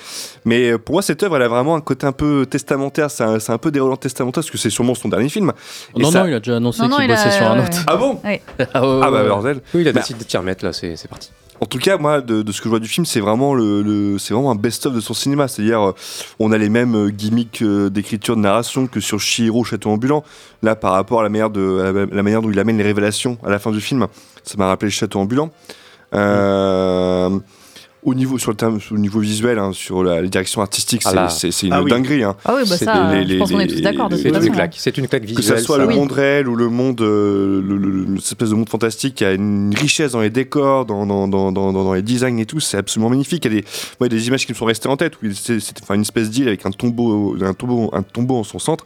Mais 0.46 0.78
pour 0.78 0.94
moi, 0.94 1.02
cette 1.02 1.22
œuvre, 1.24 1.36
elle 1.38 1.42
a 1.44 1.48
vraiment 1.48 1.76
un 1.76 1.82
côté 1.82 2.06
un 2.06 2.12
peu 2.12 2.46
testamentaire. 2.50 3.10
C'est 3.12 3.24
un, 3.24 3.40
c'est 3.40 3.52
un 3.52 3.58
peu 3.58 3.72
déroulant 3.72 3.98
testamentaire 3.98 4.42
parce 4.42 4.52
que 4.52 4.58
c'est 4.58 4.70
sûrement 4.70 4.96
son 4.96 5.10
dernier 5.10 5.30
film. 5.30 5.52
Et 5.98 6.02
Non, 6.02 6.12
ça- 6.12 6.22
non, 6.24 6.28
il 6.30 6.34
a 6.34 6.40
déjà 6.40 6.58
annoncé 6.58 6.82
Non, 6.84 6.90
non, 6.90 6.98
qu'il 6.98 7.12
a- 7.12 7.16
bossait 7.16 7.32
sur 7.32 7.46
un 7.48 7.60
ouais, 7.60 7.66
autre. 7.66 7.84
Ah 7.88 7.96
bon? 7.96 8.20
Ah, 8.24 8.30
ouais, 8.30 8.42
Ah 9.04 9.12
bah 9.12 9.24
bordel. 9.24 9.62
Oui, 9.74 9.82
il 9.82 9.88
a 9.88 9.94
Bah, 9.94 10.02
décidé 10.02 10.24
de 10.24 10.30
s'y 10.30 10.38
remettre 10.38 10.64
là, 10.66 10.74
c'est 10.74 10.96
c'est 10.96 11.08
parti. 11.08 11.32
En 11.60 11.68
tout 11.68 11.78
cas, 11.78 11.98
moi, 11.98 12.22
de, 12.22 12.42
de 12.42 12.52
ce 12.52 12.58
que 12.60 12.64
je 12.66 12.70
vois 12.70 12.80
du 12.80 12.88
film, 12.88 13.06
c'est 13.06 13.20
vraiment 13.20 13.54
le, 13.54 13.84
le- 13.84 14.18
c'est 14.18 14.34
vraiment 14.34 14.50
un 14.50 14.56
best-of 14.56 14.96
de 14.96 15.00
son 15.00 15.14
cinéma. 15.14 15.48
C'est-à-dire, 15.48 15.90
euh, 15.90 15.96
on 16.40 16.52
a 16.52 16.58
les 16.58 16.70
mêmes 16.70 16.96
euh, 16.96 17.10
gimmicks 17.12 17.62
euh, 17.62 17.90
d'écriture, 17.92 18.36
de 18.36 18.42
narration 18.42 18.88
que 18.88 19.00
sur 19.00 19.20
Chihiro, 19.20 19.64
Château 19.64 19.92
ambulant. 19.92 20.24
Là, 20.64 20.76
par 20.76 20.94
rapport 20.94 21.20
à 21.20 21.24
la 21.24 21.30
manière 21.30 21.52
de, 21.52 21.80
à 21.82 21.92
la, 21.92 22.06
la 22.08 22.24
manière 22.24 22.42
dont 22.42 22.50
il 22.50 22.58
amène 22.58 22.78
les 22.78 22.84
révélations 22.84 23.38
à 23.46 23.52
la 23.52 23.60
fin 23.60 23.70
du 23.72 23.80
film, 23.80 24.08
ça 24.44 24.56
m'a 24.58 24.68
rappelé 24.68 24.90
Château 24.90 25.20
ambulant. 25.20 25.52
Euh, 26.14 27.40
Au 28.04 28.16
niveau, 28.16 28.40
sur 28.40 28.50
le, 28.50 28.58
terme, 28.58 28.80
au 28.90 28.98
niveau 28.98 29.20
visuel, 29.20 29.60
hein, 29.60 29.74
sur 29.74 30.04
la, 30.04 30.24
les 30.24 30.28
directions 30.30 30.60
artistiques, 30.62 31.04
Ah 31.06 31.30
c'est- 31.30 31.62
une 31.62 31.72
Ah 31.72 31.84
oui. 31.84 31.92
dinguerie. 31.92 32.24
hein. 32.24 32.36
Ah 32.46 32.56
oui, 32.56 32.64
bah 32.68 32.76
C'est 32.76 32.86
ça, 32.86 33.14
les- 33.14 33.22
je 33.22 33.28
les- 33.28 33.38
pense 33.38 33.52
qu'on 33.52 33.60
est 33.60 33.68
tous 33.68 33.80
d'accord 33.82 34.10
C'est 34.12 34.30
une 34.30 34.52
claque, 34.52 34.74
c'est 34.76 34.98
une 34.98 35.08
claque 35.08 35.22
que 35.22 35.28
visuelle. 35.28 35.60
ce 35.60 35.64
soit 35.64 35.78
ça. 35.78 35.86
le 35.86 35.94
monde 35.94 36.12
réel 36.12 36.48
ou 36.48 36.56
le 36.56 36.68
monde, 36.70 37.00
euh, 37.02 37.62
le- 37.62 37.78
le- 37.78 38.06
le- 38.06 38.18
cette 38.20 38.32
espèce 38.32 38.50
de 38.50 38.56
monde 38.56 38.70
fantastique, 38.70 39.22
il 39.22 39.24
y 39.24 39.28
a 39.28 39.34
une 39.34 39.76
richesse 39.78 40.14
dans 40.14 40.22
les 40.22 40.32
décors, 40.32 40.88
dans, 40.88 41.06
dans, 41.06 41.28
dans, 41.28 41.52
dans, 41.52 41.72
dans 41.72 41.94
les 41.94 42.02
designs 42.02 42.40
et 42.40 42.48
tout, 42.48 42.60
c'est 42.60 42.78
absolument 42.78 43.12
magnifique. 43.12 43.46
Il 43.46 43.54
y 43.54 43.58
a 43.60 43.62
des, 43.62 43.68
ouais, 44.00 44.10
des 44.10 44.28
images 44.28 44.48
qui 44.48 44.52
me 44.54 44.58
sont 44.58 44.66
restées 44.66 44.90
en 44.90 44.98
tête, 44.98 45.14
c'est- 45.36 45.60
c'était 45.60 45.84
enfin, 45.84 45.94
une 45.94 46.02
espèce 46.02 46.32
d'île 46.32 46.48
avec 46.48 46.66
un 46.66 46.72
tombeau, 46.72 47.36
un, 47.40 47.54
tombeau, 47.54 47.92
un 47.94 48.02
tombeau 48.02 48.38
en 48.38 48.44
son 48.44 48.58
centre. 48.58 48.84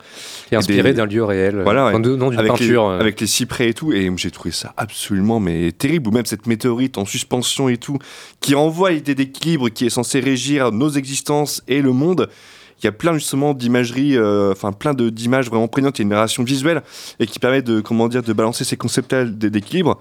Qui 0.50 0.56
est 0.56 0.58
Et 0.58 0.60
inspiré 0.60 0.94
d'un 0.94 1.06
lieu 1.06 1.24
réel. 1.24 1.62
Voilà, 1.64 1.86
Enfin, 1.88 1.96
ouais. 1.96 2.02
de- 2.02 2.16
non, 2.18 2.32
d'une 2.32 2.40
avec 2.40 2.52
peinture. 2.52 2.90
Les, 2.90 2.96
euh. 2.98 3.00
avec 3.00 3.22
les 3.22 3.28
cyprès 3.28 3.70
et 3.70 3.74
tout, 3.74 3.94
et 3.94 4.12
j'ai 4.18 4.30
trouvé 4.32 4.52
ça 4.52 4.74
absolument 4.76 5.40
mais 5.40 5.72
terrible. 5.72 6.10
Ou 6.10 6.12
même 6.12 6.26
cette 6.26 6.48
météorite 6.48 6.98
en 6.98 7.06
suspension 7.06 7.70
et 7.70 7.78
tout, 7.78 7.98
qui 8.42 8.56
renvoie 8.56 8.92
d'équilibre 9.14 9.70
qui 9.70 9.86
est 9.86 9.90
censé 9.92 10.20
régir 10.20 10.72
nos 10.72 10.90
existences 10.90 11.62
et 11.68 11.82
le 11.82 11.92
monde. 11.92 12.30
Il 12.82 12.86
y 12.86 12.88
a 12.88 12.92
plein 12.92 13.14
justement 13.14 13.54
d'imagerie, 13.54 14.18
euh, 14.18 14.52
enfin 14.52 14.72
plein 14.74 14.94
de- 14.94 15.10
d'images 15.10 15.48
vraiment 15.48 15.68
prégnantes. 15.68 15.98
Il 15.98 16.02
y 16.02 16.04
a 16.04 16.06
une 16.06 16.10
narration 16.10 16.44
visuelle 16.44 16.82
et 17.20 17.28
qui 17.28 17.40
permet 17.40 17.62
de 17.62 17.80
comment 17.80 18.08
dire 18.10 18.22
de 18.24 18.34
balancer 18.34 18.64
ces 18.66 18.76
concepts 18.76 19.14
d'équilibre. 19.16 20.00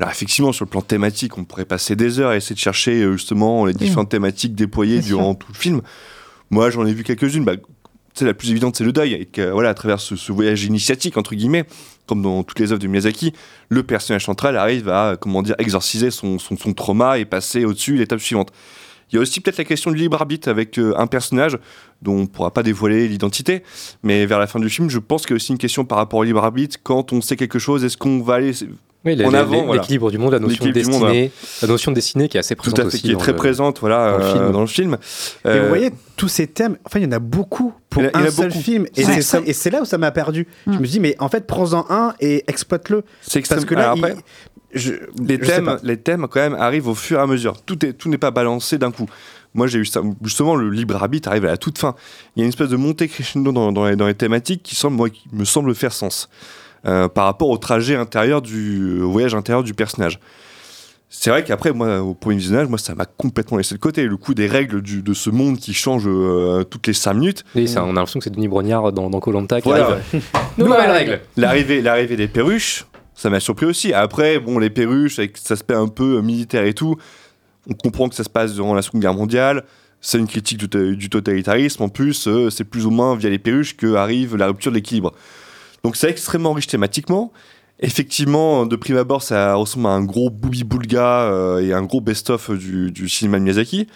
Alors 0.00 0.10
effectivement, 0.10 0.52
sur 0.52 0.64
le 0.64 0.70
plan 0.70 0.80
thématique, 0.82 1.38
on 1.38 1.44
pourrait 1.44 1.64
passer 1.64 1.94
des 1.94 2.18
heures 2.18 2.30
à 2.30 2.36
essayer 2.36 2.54
de 2.54 2.60
chercher 2.60 3.02
euh, 3.02 3.12
justement 3.12 3.64
les 3.66 3.74
différentes 3.74 4.08
thématiques 4.08 4.54
déployées 4.54 5.00
durant 5.00 5.34
tout 5.34 5.46
le 5.52 5.58
film. 5.58 5.82
Moi, 6.50 6.70
j'en 6.70 6.84
ai 6.86 6.92
vu 6.92 7.02
quelques-unes. 7.02 7.44
Bah, 7.44 7.54
la 8.24 8.34
plus 8.34 8.50
évidente, 8.50 8.76
c'est 8.76 8.84
le 8.84 8.92
deuil. 8.92 9.14
Et 9.14 9.26
que, 9.26 9.50
voilà, 9.50 9.70
à 9.70 9.74
travers 9.74 10.00
ce, 10.00 10.32
voyage 10.32 10.64
initiatique, 10.64 11.16
entre 11.16 11.34
guillemets, 11.34 11.64
comme 12.06 12.22
dans 12.22 12.42
toutes 12.42 12.58
les 12.58 12.72
œuvres 12.72 12.80
de 12.80 12.86
Miyazaki, 12.86 13.32
le 13.68 13.82
personnage 13.82 14.24
central 14.24 14.56
arrive 14.56 14.88
à, 14.88 15.16
comment 15.20 15.42
dire, 15.42 15.56
exorciser 15.58 16.10
son, 16.10 16.38
son, 16.38 16.56
son 16.56 16.72
trauma 16.72 17.18
et 17.18 17.24
passer 17.24 17.64
au-dessus 17.64 17.96
l'étape 17.96 18.20
suivante. 18.20 18.52
Il 19.10 19.16
y 19.16 19.18
a 19.18 19.22
aussi 19.22 19.40
peut-être 19.40 19.58
la 19.58 19.64
question 19.64 19.92
du 19.92 19.98
libre 19.98 20.16
arbitre 20.16 20.48
avec 20.48 20.78
euh, 20.78 20.92
un 20.96 21.06
personnage 21.06 21.58
dont 22.02 22.14
on 22.14 22.20
ne 22.22 22.26
pourra 22.26 22.52
pas 22.52 22.62
dévoiler 22.62 23.08
l'identité, 23.08 23.62
mais 24.02 24.26
vers 24.26 24.38
la 24.38 24.46
fin 24.46 24.60
du 24.60 24.68
film, 24.68 24.90
je 24.90 24.98
pense 24.98 25.22
qu'il 25.22 25.30
y 25.30 25.34
a 25.34 25.36
aussi 25.36 25.52
une 25.52 25.58
question 25.58 25.84
par 25.84 25.98
rapport 25.98 26.18
au 26.20 26.24
libre 26.24 26.42
arbitre. 26.44 26.76
Quand 26.82 27.12
on 27.12 27.20
sait 27.20 27.36
quelque 27.36 27.58
chose, 27.58 27.84
est-ce 27.84 27.96
qu'on 27.96 28.20
va 28.20 28.34
aller 28.34 28.52
Oui, 29.04 29.12
en 29.24 29.30
les- 29.30 29.36
avant 29.38 29.52
les- 29.60 29.66
voilà. 29.66 29.80
l'équilibre 29.80 30.10
du 30.10 30.18
monde, 30.18 30.32
la 30.32 30.38
notion 30.40 30.64
de 30.64 30.72
L'équilibre 30.72 30.98
monde, 30.98 31.08
destinée, 31.12 31.30
la 31.62 31.68
notion 31.68 31.92
de 31.92 31.94
destinée 31.94 32.28
qui 32.28 32.36
est 32.36 32.40
assez 32.40 32.54
Tout 32.56 32.62
présente 32.62 32.78
à 32.80 32.82
fait, 32.82 32.88
aussi 32.88 33.02
qui 33.02 33.10
est 33.10 33.12
dans 33.12 33.18
très 33.20 33.32
le- 33.32 33.36
présente 33.38 33.78
voilà, 33.80 34.10
dans 34.12 34.18
le 34.18 34.24
euh, 34.24 34.32
film. 34.32 34.52
dans 34.52 34.60
le 34.60 34.66
film. 34.66 34.94
Et 35.44 35.48
Euh, 35.48 35.62
vous 35.62 35.68
voyez, 35.68 35.90
tous 36.16 36.28
ces 36.28 36.46
thèmes, 36.48 36.76
enfin, 36.84 36.98
il 36.98 37.04
y 37.04 37.06
en 37.06 37.12
a 37.12 37.18
beaucoup 37.20 37.72
pour 37.88 38.02
a- 38.02 38.06
un 38.14 38.24
a 38.24 38.30
seul 38.30 38.48
beaucoup. 38.48 38.60
film. 38.60 38.86
Et 38.96 39.04
c'est 39.04 39.22
ça- 39.22 39.40
et 39.46 39.52
c'est 39.52 39.70
là 39.70 39.80
où 39.82 39.84
ça 39.84 39.96
m'a 39.96 40.10
perdu. 40.10 40.46
Je 40.66 40.72
me 40.78 40.86
dis, 40.86 40.98
mais 41.00 41.14
en 41.20 41.28
fait, 41.28 41.46
prends-en 41.46 41.86
un 41.88 42.14
et 42.20 42.42
exploite-le. 42.48 43.04
C'est 43.22 43.38
extrême- 43.38 43.58
Parce 43.58 43.68
que 43.68 43.74
là, 43.74 43.92
Alors 43.92 43.98
après, 43.98 44.16
il- 44.74 44.80
je- 44.80 44.92
les 45.22 45.36
je 45.36 45.40
thèmes, 45.44 45.78
les 45.84 45.96
thèmes 45.98 46.26
quand 46.28 46.40
même 46.40 46.54
arrivent 46.54 46.88
au 46.88 46.94
fur 46.96 47.18
et 47.20 47.22
à 47.22 47.26
mesure. 47.28 47.62
Tout 47.62 47.86
est, 47.86 47.92
tout 47.92 48.08
n'est 48.08 48.18
pas 48.18 48.32
balancé 48.32 48.76
d'un 48.76 48.90
coup. 48.90 49.06
Moi, 49.56 49.66
j'ai 49.66 49.78
eu 49.80 49.84
ça. 49.84 50.02
Justement, 50.22 50.54
le 50.54 50.70
libre 50.70 50.94
arbitre 50.96 51.28
arrive 51.28 51.44
à 51.46 51.48
la 51.48 51.56
toute 51.56 51.78
fin. 51.78 51.94
Il 52.36 52.40
y 52.40 52.42
a 52.42 52.44
une 52.44 52.50
espèce 52.50 52.68
de 52.68 52.76
montée 52.76 53.08
crescendo 53.08 53.50
dans, 53.52 53.72
dans 53.72 53.86
les, 53.86 53.96
dans 53.96 54.06
les 54.06 54.14
thématiques 54.14 54.62
qui 54.62 54.76
semble, 54.76 54.96
moi, 54.96 55.10
qui 55.10 55.24
me 55.32 55.44
semble 55.44 55.74
faire 55.74 55.92
sens 55.92 56.28
euh, 56.86 57.08
par 57.08 57.24
rapport 57.24 57.48
au 57.48 57.56
trajet 57.58 57.96
intérieur 57.96 58.42
du 58.42 59.00
au 59.00 59.10
voyage 59.10 59.34
intérieur 59.34 59.64
du 59.64 59.74
personnage. 59.74 60.20
C'est 61.08 61.30
vrai 61.30 61.44
qu'après, 61.44 61.72
moi, 61.72 62.00
au 62.02 62.14
premier 62.14 62.36
visionnage, 62.36 62.68
moi, 62.68 62.78
ça 62.78 62.94
m'a 62.94 63.04
complètement 63.06 63.56
laissé 63.56 63.74
de 63.74 63.80
côté. 63.80 64.04
Le 64.06 64.16
coup 64.16 64.34
des 64.34 64.48
règles 64.48 64.82
du- 64.82 65.02
de 65.02 65.14
ce 65.14 65.30
monde 65.30 65.56
qui 65.58 65.72
change 65.72 66.02
euh, 66.06 66.64
toutes 66.64 66.86
les 66.88 66.92
5 66.92 67.14
minutes. 67.14 67.44
Oui, 67.54 67.68
ça, 67.68 67.82
on 67.84 67.90
a 67.90 67.92
l'impression 67.94 68.18
que 68.18 68.24
c'est 68.24 68.30
Denis 68.34 68.48
Brognard 68.48 68.92
dans, 68.92 69.08
dans 69.08 69.20
Colanta 69.20 69.60
qui 69.60 69.68
Voilà. 69.68 69.84
arrive. 69.84 70.22
Nouvelle 70.58 70.90
règle. 70.90 71.20
L'arrivée, 71.36 71.80
l'arrivée 71.80 72.16
des 72.16 72.26
perruches, 72.28 72.86
ça 73.14 73.30
m'a 73.30 73.38
surpris 73.40 73.66
aussi. 73.66 73.92
Après, 73.92 74.40
bon, 74.40 74.58
les 74.58 74.68
perruches, 74.68 75.18
avec 75.20 75.36
cet 75.38 75.52
aspect 75.52 75.74
un 75.74 75.86
peu 75.88 76.16
euh, 76.18 76.22
militaire 76.22 76.64
et 76.64 76.74
tout, 76.74 76.96
on 77.68 77.74
comprend 77.74 78.08
que 78.08 78.14
ça 78.14 78.24
se 78.24 78.30
passe 78.30 78.54
durant 78.54 78.74
la 78.74 78.82
Seconde 78.82 79.00
Guerre 79.02 79.14
mondiale. 79.14 79.64
C'est 80.00 80.18
une 80.18 80.26
critique 80.28 80.58
du, 80.58 80.68
to- 80.68 80.94
du 80.94 81.08
totalitarisme. 81.10 81.82
En 81.82 81.88
plus, 81.88 82.28
euh, 82.28 82.50
c'est 82.50 82.64
plus 82.64 82.86
ou 82.86 82.90
moins 82.90 83.16
via 83.16 83.30
les 83.30 83.38
perruches 83.38 83.76
que 83.76 83.94
arrive 83.94 84.36
la 84.36 84.46
rupture 84.48 84.70
de 84.70 84.76
l'équilibre. 84.76 85.12
Donc, 85.82 85.96
c'est 85.96 86.10
extrêmement 86.10 86.52
riche 86.52 86.66
thématiquement. 86.66 87.32
Effectivement, 87.80 88.66
de 88.66 88.76
prime 88.76 88.96
abord, 88.96 89.22
ça 89.22 89.54
ressemble 89.54 89.86
à 89.86 89.90
un 89.90 90.02
gros 90.02 90.30
booby 90.30 90.64
boulga 90.64 91.22
euh, 91.22 91.60
et 91.60 91.72
un 91.72 91.82
gros 91.82 92.00
best-of 92.00 92.50
du, 92.52 92.90
du 92.90 93.08
cinéma 93.08 93.38
de 93.38 93.44
Miyazaki. 93.44 93.86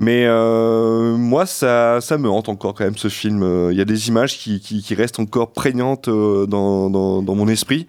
Mais 0.00 0.26
euh, 0.26 1.16
moi, 1.16 1.44
ça, 1.44 2.00
ça 2.00 2.18
me 2.18 2.30
hante 2.30 2.48
encore 2.48 2.74
quand 2.74 2.84
même 2.84 2.96
ce 2.96 3.08
film. 3.08 3.42
Euh, 3.42 3.72
Il 3.72 3.78
y 3.78 3.80
a 3.80 3.84
des 3.84 4.08
images 4.08 4.38
qui, 4.38 4.60
qui, 4.60 4.80
qui 4.80 4.94
restent 4.94 5.18
encore 5.18 5.50
prégnantes 5.52 6.06
euh, 6.06 6.46
dans, 6.46 6.88
dans, 6.88 7.20
dans 7.20 7.34
mon 7.34 7.48
esprit. 7.48 7.88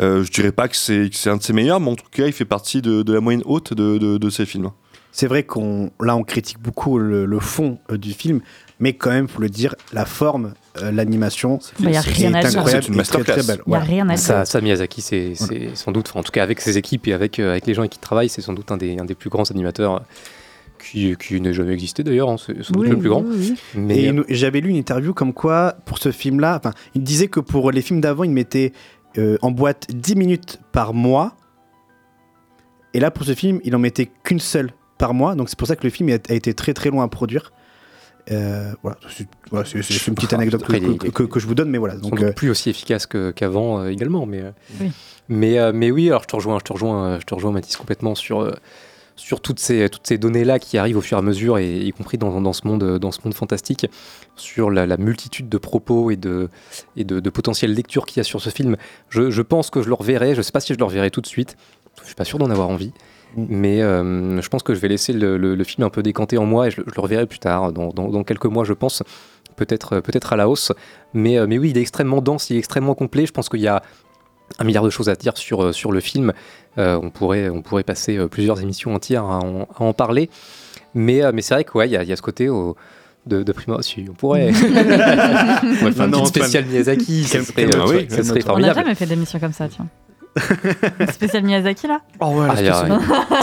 Euh, 0.00 0.22
je 0.24 0.30
dirais 0.30 0.52
pas 0.52 0.68
que 0.68 0.76
c'est 0.76 1.08
que 1.08 1.16
c'est 1.16 1.30
un 1.30 1.38
de 1.38 1.42
ses 1.42 1.54
meilleurs, 1.54 1.80
mais 1.80 1.90
en 1.90 1.96
tout 1.96 2.04
cas, 2.10 2.26
il 2.26 2.32
fait 2.34 2.44
partie 2.44 2.82
de, 2.82 3.02
de 3.02 3.12
la 3.14 3.20
moyenne 3.20 3.42
haute 3.46 3.72
de, 3.72 3.96
de, 3.96 4.18
de 4.18 4.30
ces 4.30 4.44
films. 4.44 4.70
C'est 5.10 5.26
vrai 5.26 5.42
qu'on 5.42 5.90
là 6.00 6.14
on 6.16 6.22
critique 6.22 6.60
beaucoup 6.60 6.98
le, 6.98 7.24
le 7.24 7.40
fond 7.40 7.78
du 7.90 8.12
film, 8.12 8.40
mais 8.78 8.92
quand 8.92 9.10
même 9.10 9.26
faut 9.26 9.40
le 9.40 9.48
dire, 9.48 9.74
la 9.94 10.04
forme, 10.04 10.52
euh, 10.82 10.92
l'animation, 10.92 11.58
dire. 11.80 12.02
incroyable 12.36 12.84
C'est 12.84 12.92
une 12.92 13.02
très, 13.02 13.24
très 13.24 13.42
belle. 13.42 13.62
Il 13.66 13.72
y 13.72 13.74
a 13.74 13.78
Voilà. 13.78 13.84
rien 13.84 14.08
à 14.10 14.14
dire. 14.14 14.22
Ça, 14.22 14.44
ça, 14.44 14.60
Miyazaki, 14.60 15.00
c'est 15.00 15.32
c'est 15.34 15.74
sans 15.74 15.92
doute, 15.92 16.08
enfin, 16.10 16.20
en 16.20 16.22
tout 16.22 16.30
cas 16.30 16.42
avec 16.42 16.60
ses 16.60 16.76
équipes 16.76 17.08
et 17.08 17.14
avec, 17.14 17.38
euh, 17.40 17.52
avec 17.52 17.66
les 17.66 17.72
gens 17.74 17.80
avec 17.80 17.92
qui 17.92 17.98
il 17.98 18.00
travaille, 18.02 18.28
c'est 18.28 18.42
sans 18.42 18.52
doute 18.52 18.70
un 18.70 18.76
des, 18.76 18.98
un 18.98 19.06
des 19.06 19.14
plus 19.14 19.30
grands 19.30 19.50
animateurs 19.50 19.94
euh, 19.96 19.98
qui, 20.82 21.16
qui 21.16 21.40
n'ait 21.40 21.52
jamais 21.52 21.72
existé 21.72 22.02
d'ailleurs, 22.02 22.28
hein, 22.30 22.36
c'est 22.38 22.62
sans 22.62 22.72
doute 22.72 22.84
Oui, 22.84 22.90
le 22.90 22.98
plus 22.98 23.08
grand. 23.08 23.22
oui, 23.22 23.36
oui. 23.50 23.54
Mais 23.74 24.02
Et 24.04 24.12
euh, 24.12 24.24
j'avais 24.28 24.60
lu 24.60 24.70
une 24.70 24.76
interview 24.76 25.12
comme 25.14 25.32
quoi, 25.32 25.74
pour 25.84 25.98
ce 25.98 26.10
film-là, 26.12 26.56
enfin, 26.58 26.72
il 26.94 27.02
disait 27.02 27.28
que 27.28 27.40
pour 27.40 27.70
les 27.70 27.82
films 27.82 28.00
d'avant, 28.00 28.24
il 28.24 28.30
mettait 28.30 28.72
euh, 29.18 29.36
en 29.42 29.50
boîte 29.50 29.86
10 29.90 30.16
minutes 30.16 30.60
par 30.72 30.94
mois. 30.94 31.34
Et 32.94 33.00
là, 33.00 33.10
pour 33.10 33.24
ce 33.26 33.34
film, 33.34 33.60
il 33.64 33.74
en 33.76 33.78
mettait 33.78 34.08
qu'une 34.22 34.40
seule 34.40 34.70
par 34.98 35.14
mois. 35.14 35.34
Donc 35.34 35.48
c'est 35.48 35.58
pour 35.58 35.68
ça 35.68 35.76
que 35.76 35.84
le 35.84 35.90
film 35.90 36.08
a, 36.10 36.14
a 36.30 36.34
été 36.34 36.54
très 36.54 36.74
très 36.74 36.90
long 36.90 37.02
à 37.02 37.08
produire. 37.08 37.52
Euh, 38.30 38.72
voilà, 38.82 38.98
c'est 39.08 39.26
voilà, 39.50 39.66
une 39.74 40.14
petite 40.14 40.32
anecdote 40.34 40.62
que, 40.62 40.72
que- 40.96 41.08
que- 41.08 41.22
que 41.22 41.40
je 41.40 41.46
vous 41.46 41.54
donne, 41.54 41.70
mais 41.70 41.78
voilà. 41.78 41.96
Donc, 41.96 42.20
euh, 42.22 42.30
plus 42.32 42.50
aussi 42.50 42.68
efficace 42.68 43.06
qu'avant 43.06 43.80
euh, 43.80 43.88
également. 43.88 44.26
Mais, 44.26 44.42
Oui. 44.80 44.90
mais, 45.30 45.58
euh, 45.58 45.72
mais 45.74 45.90
oui, 45.90 46.08
alors 46.08 46.22
je 46.22 46.26
te 46.28 46.36
rejoins, 46.36 46.58
je 46.58 46.64
te 46.64 46.72
rejoins, 46.74 47.18
je 47.20 47.24
te 47.24 47.34
rejoins 47.34 47.52
Mathis 47.52 47.76
complètement 47.76 48.14
sur, 48.14 48.40
euh, 48.40 48.52
sur 49.18 49.40
toutes 49.40 49.58
ces, 49.58 49.90
toutes 49.90 50.06
ces 50.06 50.16
données-là 50.16 50.58
qui 50.58 50.78
arrivent 50.78 50.96
au 50.96 51.00
fur 51.02 51.18
et 51.18 51.20
à 51.20 51.22
mesure, 51.22 51.58
et 51.58 51.78
y 51.80 51.90
compris 51.92 52.16
dans, 52.18 52.40
dans, 52.40 52.52
ce, 52.52 52.66
monde, 52.66 52.82
euh, 52.84 52.98
dans 52.98 53.10
ce 53.10 53.18
monde 53.24 53.34
fantastique, 53.34 53.86
sur 54.36 54.70
la, 54.70 54.86
la 54.86 54.96
multitude 54.96 55.48
de 55.48 55.58
propos 55.58 56.10
et 56.10 56.16
de, 56.16 56.48
et 56.96 57.02
de, 57.04 57.18
de 57.20 57.30
potentielles 57.30 57.74
lectures 57.74 58.06
qu'il 58.06 58.18
y 58.18 58.20
a 58.20 58.24
sur 58.24 58.40
ce 58.40 58.48
film. 58.50 58.76
Je, 59.10 59.30
je 59.30 59.42
pense 59.42 59.70
que 59.70 59.82
je 59.82 59.88
le 59.88 59.94
reverrai, 59.94 60.34
je 60.34 60.40
sais 60.42 60.52
pas 60.52 60.60
si 60.60 60.72
je 60.72 60.78
le 60.78 60.84
reverrai 60.84 61.10
tout 61.10 61.20
de 61.20 61.26
suite, 61.26 61.56
je 62.00 62.06
suis 62.06 62.14
pas 62.14 62.24
sûr 62.24 62.38
d'en 62.38 62.48
avoir 62.50 62.68
envie. 62.68 62.92
Mais 63.36 63.82
euh, 63.82 64.40
je 64.40 64.48
pense 64.48 64.62
que 64.62 64.72
je 64.74 64.80
vais 64.80 64.88
laisser 64.88 65.12
le, 65.12 65.36
le- 65.36 65.54
le 65.54 65.64
film 65.64 65.84
un 65.86 65.90
peu 65.90 66.02
décanter 66.02 66.38
en 66.38 66.46
moi 66.46 66.68
et 66.68 66.70
je, 66.70 66.78
le- 66.80 66.86
je 66.88 66.94
le 66.94 67.02
reverrai 67.02 67.26
plus 67.26 67.38
tard, 67.40 67.72
dans, 67.72 67.88
dans- 67.90 68.08
dans 68.08 68.24
quelques 68.24 68.46
mois, 68.46 68.64
je 68.64 68.72
pense, 68.72 69.02
peut-être 69.56 70.00
peut-être 70.00 70.32
à 70.32 70.36
la 70.36 70.48
hausse. 70.48 70.72
Mais, 71.12 71.36
euh, 71.38 71.46
mais 71.46 71.58
oui, 71.58 71.70
il 71.70 71.76
est 71.78 71.82
extrêmement 71.82 72.22
dense, 72.22 72.48
il 72.50 72.56
est 72.56 72.58
extrêmement 72.60 72.94
complet. 72.94 73.26
Je 73.26 73.32
pense 73.32 73.48
qu'il 73.50 73.60
y 73.60 73.66
a 73.68 73.82
un 74.58 74.64
milliard 74.64 74.84
de 74.84 74.90
choses 74.90 75.08
à 75.08 75.14
dire 75.14 75.36
sur, 75.36 75.62
euh, 75.64 75.72
sur 75.72 75.92
le 75.92 76.00
film. 76.00 76.32
Euh, 76.78 76.98
on, 77.02 77.10
pourrait, 77.10 77.48
on 77.48 77.62
pourrait 77.62 77.82
passer 77.82 78.16
euh, 78.16 78.28
plusieurs 78.28 78.60
émissions 78.60 78.94
entières 78.94 79.24
à 79.24 79.38
en, 79.40 79.62
à 79.78 79.82
en 79.82 79.92
parler. 79.92 80.30
Mais, 80.94 81.20
mais 81.32 81.42
c'est 81.42 81.54
vrai 81.54 81.64
qu'il 81.64 81.76
ouais, 81.76 81.88
il 81.88 81.92
y, 81.92 81.96
a- 81.96 82.02
y 82.04 82.12
a 82.12 82.16
ce 82.16 82.22
côté 82.22 82.48
au- 82.48 82.76
de, 83.26 83.42
de 83.42 83.52
primo. 83.52 83.80
Si, 83.82 84.06
on 84.08 84.14
pourrait. 84.14 84.50
on 84.54 85.76
pourrait 85.76 85.92
faire 85.92 86.04
une 86.06 86.10
Non, 86.12 86.20
petite 86.22 86.36
spéciale 86.36 86.64
Miyazaki, 86.66 87.24
ça 87.24 87.42
serait, 87.44 87.66
euh, 87.66 87.68
ça 87.68 87.76
serait 87.76 88.06
calme-toi. 88.06 88.24
On 88.24 88.34
n'a 88.34 88.40
formidable. 88.42 88.74
jamais 88.80 88.94
fait 88.94 89.06
d'émission 89.06 89.38
comme 89.38 89.52
ça, 89.52 89.68
tiens. 89.68 89.86
Une 91.00 91.06
spéciale 91.08 91.42
Miyazaki 91.44 91.86
là 91.86 92.00
Oh 92.20 92.26
ouais, 92.40 92.46
Ah, 92.50 92.62
y 92.62 92.68
a- 92.68 92.86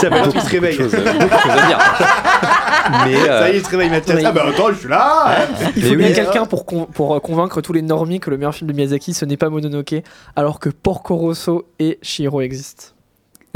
Tiens, 0.00 0.10
bah, 0.10 0.16
il 0.34 0.40
se 0.40 0.48
réveille. 0.50 0.78
euh, 0.80 0.86
à 0.86 1.66
dire. 1.66 1.78
Mais, 3.06 3.16
euh, 3.28 3.40
Ça 3.40 3.48
y 3.50 3.52
est, 3.52 3.58
il 3.58 3.64
se 3.64 3.70
réveille, 3.70 3.90
Mathias. 3.90 4.22
Ah 4.24 4.32
bah 4.32 4.44
attends, 4.48 4.68
je 4.72 4.78
suis 4.78 4.88
là 4.88 5.46
Il 5.76 5.82
faut 5.84 5.94
bien 5.96 6.08
oui. 6.08 6.14
quelqu'un 6.14 6.46
pour, 6.46 6.64
con- 6.66 6.86
pour 6.92 7.14
euh, 7.16 7.20
convaincre 7.20 7.60
tous 7.60 7.72
les 7.72 7.82
normies 7.82 8.20
que 8.20 8.30
le 8.30 8.36
meilleur 8.36 8.54
film 8.54 8.70
de 8.70 8.76
Miyazaki, 8.76 9.12
ce 9.14 9.24
n'est 9.24 9.36
pas 9.36 9.48
Mononoke, 9.50 9.94
alors 10.36 10.60
que 10.60 10.68
Porco 10.68 11.16
Rosso 11.16 11.66
et 11.80 11.98
Shihiro 12.02 12.40
existent. 12.42 12.84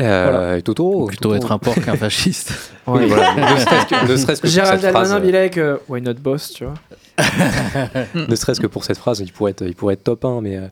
euh, 0.01 0.57
et 0.57 0.63
Totoro. 0.63 1.07
Plutôt 1.07 1.35
être 1.35 1.53
un 1.53 1.59
porc 1.59 1.75
qu'un 1.81 1.97
fasciste. 1.97 2.53
Oui, 2.87 3.07
voilà. 3.07 3.35
Ne 3.37 3.57
serait-ce 3.61 3.87
que, 3.87 4.11
ne 4.11 4.17
serait-ce 4.17 4.41
que 4.41 4.47
pour 4.49 4.53
Gérald 4.55 4.81
cette 4.81 4.91
phrase, 4.91 5.11
Darmanin, 5.11 5.29
il 5.29 5.35
est 5.37 5.59
euh, 5.59 5.77
why 5.89 6.01
not 6.03 6.15
boss, 6.15 6.51
tu 6.53 6.65
vois. 6.65 6.75
ne 8.15 8.35
serait-ce 8.35 8.61
que 8.61 8.67
pour 8.67 8.83
cette 8.83 8.99
phrase, 8.99 9.21
il 9.21 9.31
pourrait 9.33 9.53
être, 9.53 9.63
il 9.63 9.75
pourrait 9.77 9.95
être 9.95 10.03
top 10.03 10.25
1, 10.25 10.41
mais, 10.41 10.57
euh, 10.57 10.63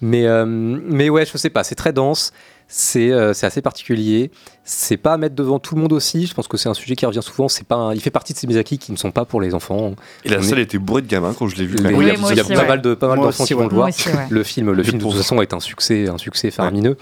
mais, 0.00 0.26
euh, 0.26 0.44
mais 0.46 1.08
ouais, 1.10 1.26
je 1.26 1.36
sais 1.36 1.50
pas, 1.50 1.64
c'est 1.64 1.74
très 1.74 1.92
dense, 1.92 2.32
c'est 2.72 3.10
euh, 3.10 3.32
c'est 3.34 3.46
assez 3.46 3.62
particulier, 3.62 4.30
c'est 4.64 4.96
pas 4.96 5.14
à 5.14 5.16
mettre 5.16 5.34
devant 5.34 5.58
tout 5.58 5.74
le 5.74 5.80
monde 5.80 5.92
aussi, 5.92 6.26
je 6.26 6.34
pense 6.34 6.46
que 6.46 6.56
c'est 6.56 6.68
un 6.68 6.74
sujet 6.74 6.94
qui 6.94 7.04
revient 7.04 7.22
souvent, 7.22 7.48
c'est 7.48 7.66
pas 7.66 7.74
un- 7.76 7.94
il 7.94 8.00
fait 8.00 8.10
partie 8.12 8.32
de 8.32 8.38
ces 8.38 8.46
Miyazaki 8.46 8.78
qui 8.78 8.92
ne 8.92 8.96
sont 8.96 9.10
pas 9.10 9.24
pour 9.24 9.40
les 9.40 9.54
enfants. 9.54 9.94
Et 10.24 10.28
la 10.28 10.38
On 10.38 10.42
salle 10.42 10.60
est- 10.60 10.62
était 10.62 10.78
bourrée 10.78 11.02
de 11.02 11.08
gamins 11.08 11.34
quand 11.36 11.48
je 11.48 11.56
l'ai 11.56 11.66
vu. 11.66 11.76
les- 11.76 11.82
il 11.82 11.90
y 11.90 11.94
a, 11.94 11.96
Oui, 11.98 12.04
moi 12.20 12.30
il 12.32 12.36
y 12.36 12.40
a 12.40 12.44
aussi, 12.44 12.52
pas 12.54 12.60
ouais. 12.60 12.68
mal 12.68 12.80
de 12.80 12.94
pas 12.94 13.08
mal 13.08 13.18
d'enfants 13.18 13.44
qui 13.44 13.54
vont 13.54 13.64
le 13.66 13.74
voir. 13.74 13.88
Moi 13.88 13.88
aussi, 13.88 14.08
ouais. 14.08 14.26
Le 14.30 14.42
film, 14.44 14.70
le 14.70 14.82
film 14.84 14.98
de 14.98 15.02
toute 15.04 15.14
façon 15.16 15.42
est 15.42 15.52
un 15.52 15.60
succès, 15.60 16.08
un 16.08 16.18
succès 16.18 16.50
faramineux. 16.52 16.96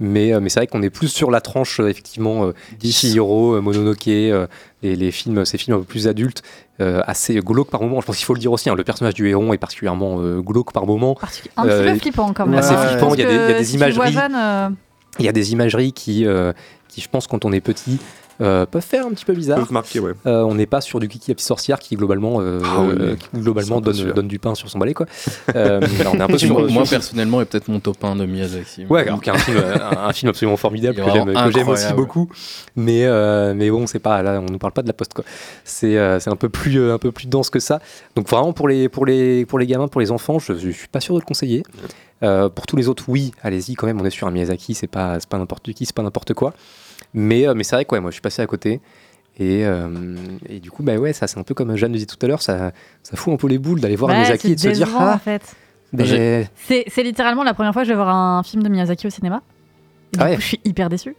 Mais, 0.00 0.34
euh, 0.34 0.40
mais 0.40 0.48
c'est 0.48 0.58
vrai 0.58 0.66
qu'on 0.66 0.82
est 0.82 0.90
plus 0.90 1.06
sur 1.08 1.30
la 1.30 1.40
tranche 1.40 1.78
euh, 1.78 1.86
effectivement 1.88 2.46
euh, 2.46 2.52
euh, 2.84 3.60
Mononoke, 3.60 4.08
euh, 4.08 4.46
les, 4.82 4.96
les 4.96 5.10
films, 5.12 5.44
ces 5.44 5.56
films 5.56 5.76
un 5.76 5.80
peu 5.80 5.84
plus 5.86 6.08
adultes, 6.08 6.42
euh, 6.80 7.02
assez 7.06 7.36
glauques 7.36 7.70
par 7.70 7.80
moment. 7.82 8.00
Je 8.00 8.06
pense 8.06 8.16
qu'il 8.16 8.24
faut 8.26 8.34
le 8.34 8.40
dire 8.40 8.52
aussi. 8.52 8.68
hein, 8.68 8.74
le 8.74 8.84
personnage 8.84 9.14
du 9.14 9.28
héron 9.28 9.52
est 9.52 9.58
particulièrement 9.58 10.16
euh, 10.20 10.40
glauque 10.40 10.72
par 10.72 10.86
moment. 10.86 11.16
Un 11.22 11.26
petit 11.26 11.42
Euh, 11.70 11.92
peu 11.92 11.98
flippant 11.98 12.32
quand 12.32 12.46
même. 12.46 12.58
assez 12.58 12.74
flippant, 12.76 13.14
il 13.14 13.20
y 13.20 13.24
a 13.24 13.26
des- 13.28 13.34
il 13.72 13.78
y 13.78 13.82
a 13.82 13.88
imageries. 13.88 14.16
euh, 14.34 14.68
Il 15.20 15.24
y 15.24 15.28
a 15.28 15.32
des 15.32 15.52
imageries 15.52 15.92
qui, 15.92 16.26
euh, 16.26 16.52
qui 16.88 17.00
je 17.00 17.08
pense, 17.08 17.26
quand 17.28 17.44
on 17.44 17.52
est 17.52 17.60
petit, 17.60 18.00
euh, 18.40 18.66
peuvent 18.66 18.82
faire 18.82 19.06
un 19.06 19.10
petit 19.10 19.24
peu 19.24 19.32
bizarre. 19.32 19.58
Peuvent 19.58 19.72
marquer, 19.72 20.00
ouais. 20.00 20.12
Euh, 20.26 20.42
on 20.42 20.54
n'est 20.54 20.66
pas 20.66 20.80
sur 20.80 21.00
du 21.00 21.08
Kiki 21.08 21.30
la 21.30 21.34
petite 21.34 21.46
sorcière 21.46 21.78
qui 21.78 21.96
globalement, 21.96 22.40
euh, 22.40 22.60
Ah 22.64 22.80
oui, 22.80 22.94
euh, 22.98 23.12
oui. 23.12 23.18
qui, 23.18 23.40
globalement 23.40 23.80
donne, 23.80 24.28
du 24.28 24.38
pain 24.38 24.54
sur 24.54 24.68
son 24.68 24.78
balai 24.78 24.94
quoi. 24.94 25.06
Euh, 25.54 25.80
là, 25.80 26.10
on 26.12 26.14
est 26.16 26.20
un 26.20 26.26
peu 26.26 26.38
sur, 26.38 26.68
moi, 26.70 26.84
personnellement, 26.88 27.40
est 27.40 27.44
peut-être 27.44 27.68
mon 27.68 27.78
top 27.78 28.02
1 28.02 28.16
de 28.16 28.26
Miyazaki. 28.26 28.86
Ouais, 28.86 29.06
alors 29.06 29.20
qu'il 29.20 29.32
y 29.32 29.36
a 29.36 29.38
un 29.38 29.42
film, 29.42 29.58
un, 29.58 30.08
un 30.08 30.12
film 30.12 30.30
absolument 30.30 30.56
formidable 30.56 30.96
que 30.96 31.52
j'aime, 31.52 31.68
aussi 31.68 31.92
beaucoup. 31.92 32.28
Mais, 32.76 33.04
euh, 33.04 33.54
mais 33.54 33.70
bon, 33.70 33.86
c'est 33.86 33.98
pas 33.98 34.22
là, 34.22 34.40
on 34.40 34.50
nous 34.50 34.58
parle 34.58 34.72
pas 34.72 34.82
de 34.82 34.88
la 34.88 34.92
poste 34.94 35.14
quoi. 35.14 35.24
C'est, 35.64 35.96
euh, 35.96 36.18
c'est 36.18 36.30
un 36.30 36.36
peu 36.36 36.48
plus, 36.48 36.78
euh, 36.78 36.94
un 36.94 36.98
peu 36.98 37.12
plus 37.12 37.28
dense 37.28 37.50
que 37.50 37.60
ça. 37.60 37.80
Donc 38.16 38.28
vraiment 38.28 38.52
pour 38.52 38.68
les, 38.68 38.88
pour 38.88 39.06
les, 39.06 39.46
pour 39.46 39.58
les 39.58 39.66
gamins, 39.66 39.88
pour 39.88 40.00
les 40.00 40.10
enfants, 40.10 40.38
je, 40.38 40.54
je 40.54 40.70
suis 40.70 40.88
pas 40.88 41.00
sûr 41.00 41.14
de 41.14 41.20
le 41.20 41.24
conseiller. 41.26 41.62
Euh, 42.22 42.48
pour 42.48 42.66
tous 42.66 42.76
les 42.76 42.88
autres, 42.88 43.04
oui, 43.08 43.32
allez-y 43.42 43.74
quand 43.74 43.86
même. 43.86 44.00
On 44.00 44.04
est 44.04 44.10
sur 44.10 44.26
un 44.26 44.30
Miyazaki, 44.30 44.74
c'est 44.74 44.86
pas, 44.86 45.20
c'est 45.20 45.28
pas 45.28 45.38
n'importe 45.38 45.72
qui, 45.72 45.84
c'est 45.84 45.94
pas 45.94 46.02
n'importe 46.02 46.32
quoi. 46.34 46.54
Mais, 47.14 47.46
euh, 47.46 47.54
mais 47.54 47.64
c'est 47.64 47.76
vrai 47.76 47.84
que 47.84 47.94
ouais, 47.94 48.00
moi, 48.00 48.10
je 48.10 48.14
suis 48.14 48.22
passé 48.22 48.42
à 48.42 48.46
côté. 48.46 48.80
Et, 49.38 49.64
euh, 49.64 49.88
et 50.48 50.60
du 50.60 50.70
coup, 50.70 50.82
bah 50.82 50.96
ouais, 50.96 51.12
ça 51.12 51.26
c'est 51.26 51.38
un 51.38 51.42
peu 51.42 51.54
comme 51.54 51.74
Jeanne 51.76 51.90
le 51.90 51.98
disait 51.98 52.06
tout 52.06 52.18
à 52.22 52.28
l'heure, 52.28 52.42
ça, 52.42 52.72
ça 53.02 53.16
fout 53.16 53.34
un 53.34 53.36
peu 53.36 53.48
les 53.48 53.58
boules 53.58 53.80
d'aller 53.80 53.96
voir 53.96 54.12
ouais, 54.12 54.18
Miyazaki 54.18 54.52
et 54.52 54.54
de 54.54 54.60
se 54.60 54.68
dire 54.68 54.88
ah, 54.96 55.14
en 55.14 55.18
fait. 55.18 55.56
ben, 55.92 56.46
c'est 56.68 57.02
littéralement 57.02 57.42
la 57.42 57.52
première 57.52 57.72
fois 57.72 57.82
que 57.82 57.88
je 57.88 57.92
vais 57.92 57.96
voir 57.96 58.14
un 58.14 58.44
film 58.44 58.62
de 58.62 58.68
Miyazaki 58.68 59.08
au 59.08 59.10
cinéma. 59.10 59.42
Ah 60.18 60.24
ouais. 60.26 60.34
coup, 60.36 60.40
je 60.40 60.46
suis 60.46 60.60
hyper 60.64 60.88
déçue. 60.88 61.14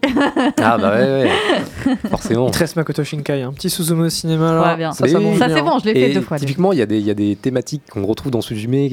ah 0.62 0.78
bah 0.78 0.96
ouais, 0.96 1.24
ouais. 1.86 1.96
forcément. 2.10 2.48
Il 2.48 2.52
te 2.52 2.60
reste 2.60 2.76
Makoto 2.76 3.04
Shinkai, 3.04 3.42
un 3.42 3.54
petit 3.54 3.70
Suzume 3.70 4.02
au 4.02 4.10
cinéma 4.10 4.54
là. 4.54 4.62
Ouais, 4.72 4.78
bien. 4.78 4.92
Ça, 4.92 5.06
c'est 5.08 5.14
bon, 5.16 5.80
je 5.80 5.86
l'ai 5.86 5.94
fait 5.94 6.14
deux 6.14 6.22
fois. 6.22 6.38
Typiquement, 6.38 6.72
il 6.74 6.80
y, 6.80 6.82
a 6.82 6.86
des- 6.86 7.00
il 7.00 7.06
y 7.06 7.12
a 7.12 7.14
des 7.16 7.36
thématiques 7.36 7.84
qu'on 7.92 8.06
retrouve 8.06 8.32
dans 8.32 8.42
Suzume 8.42 8.74
et, 8.74 8.86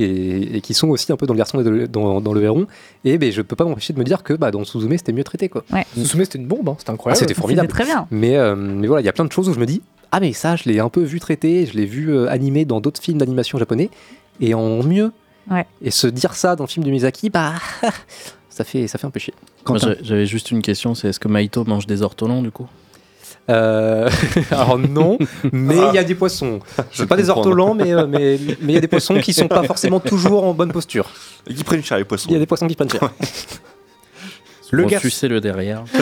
et 0.57 0.61
qui 0.61 0.75
sont 0.75 0.89
aussi 0.89 1.13
un 1.13 1.17
peu 1.17 1.27
dans 1.27 1.35
le 1.35 1.39
garçon 1.39 1.61
et 1.61 1.65
de- 1.65 1.87
dans, 1.87 2.21
dans 2.21 2.33
le 2.33 2.41
Véron. 2.41 2.67
Et 3.05 3.19
ben, 3.19 3.31
je 3.33 3.43
peux 3.43 3.57
pas 3.57 3.65
m'empêcher 3.65 3.93
de 3.93 3.99
me 3.99 4.05
dire 4.05 4.23
que 4.23 4.35
bah, 4.35 4.51
dans 4.51 4.65
Suzume, 4.65 4.97
c'était 4.97 5.13
mieux 5.13 5.25
traité. 5.25 5.49
Quoi. 5.49 5.65
Ouais. 5.73 5.87
Suzume, 5.95 6.25
c'était 6.25 6.39
une 6.39 6.47
bombe, 6.47 6.69
hein, 6.69 6.77
c'était 6.79 6.91
Ah, 6.91 6.95
incroyable. 6.95 7.19
c'était 7.19 7.35
formidable. 7.35 7.69
C'était 7.71 7.85
très 7.85 7.93
bien. 7.93 8.07
Mais, 8.11 8.37
euh, 8.37 8.55
mais 8.57 8.87
voilà, 8.87 9.03
il 9.03 9.07
y 9.07 9.09
a 9.09 9.13
plein 9.13 9.25
de 9.25 9.33
choses 9.33 9.49
où 9.49 9.55
je 9.55 9.61
me 9.61 9.67
dis 9.67 9.83
Ah, 10.11 10.21
mais 10.21 10.33
ça, 10.33 10.57
je 10.57 10.65
l'ai 10.69 10.79
un 10.81 10.89
peu 10.89 11.03
vu 11.03 11.21
traité, 11.21 11.67
je 11.67 11.77
l'ai 11.77 11.87
vu 11.87 12.11
euh, 12.11 12.29
animé 12.31 12.65
dans 12.65 12.81
d'autres 12.81 13.01
films 13.01 13.19
d'animation 13.19 13.59
japonais, 13.59 13.91
et 14.41 14.55
en 14.55 14.83
mieux. 14.83 15.13
Ouais. 15.51 15.67
Et 15.83 15.91
se 15.91 16.07
dire 16.07 16.35
ça 16.35 16.55
dans 16.55 16.65
le 16.65 16.69
film 16.69 16.85
de 16.87 16.91
Miyazaki, 16.91 17.29
bah, 17.31 17.55
ça 18.53 18.65
fait, 18.65 18.87
ça 18.87 18.99
fait 18.99 19.07
un 19.07 19.11
peu 19.11 19.21
chier. 19.21 19.35
J'avais 20.03 20.27
juste 20.27 20.51
une 20.51 20.63
question, 20.63 20.95
c'est 20.95 21.09
est-ce 21.09 21.21
que 21.21 21.29
Maito 21.29 21.65
mange 21.65 21.87
des 21.87 22.03
ortolans 22.03 22.43
du 22.43 22.51
coup? 22.51 22.69
Euh, 23.51 24.09
alors 24.53 24.79
non, 24.79 25.19
mais 25.53 25.77
il 25.89 25.95
y 25.95 25.99
a 25.99 26.05
des 26.05 26.15
poissons. 26.15 26.61
C'est 26.93 27.07
pas 27.07 27.17
des 27.17 27.29
ortolans, 27.31 27.75
mais 27.75 27.93
euh, 27.93 28.07
mais 28.07 28.39
mais 28.61 28.73
il 28.73 28.75
y 28.75 28.79
a 28.79 28.81
des 28.81 28.89
poissons 28.89 29.19
qui 29.21 29.33
sont 29.33 29.49
pas 29.49 29.65
forcément 29.65 29.99
toujours 30.01 30.45
en 30.45 30.55
bonne 30.55 30.71
posture. 30.71 31.11
Et 31.49 31.55
qui 31.55 31.65
prennent 31.65 31.83
cher 31.83 31.99
les 31.99 32.05
poissons. 32.05 32.29
Il 32.29 32.35
y 32.35 32.37
a 32.37 32.39
des 32.39 32.47
poissons 32.47 32.69
qui 32.69 32.77
prennent 32.77 32.91
cher. 32.91 33.11
Le 34.71 34.85
garçon- 34.85 35.03
sucer 35.09 35.29
le 35.29 35.41
derrière. 35.41 35.85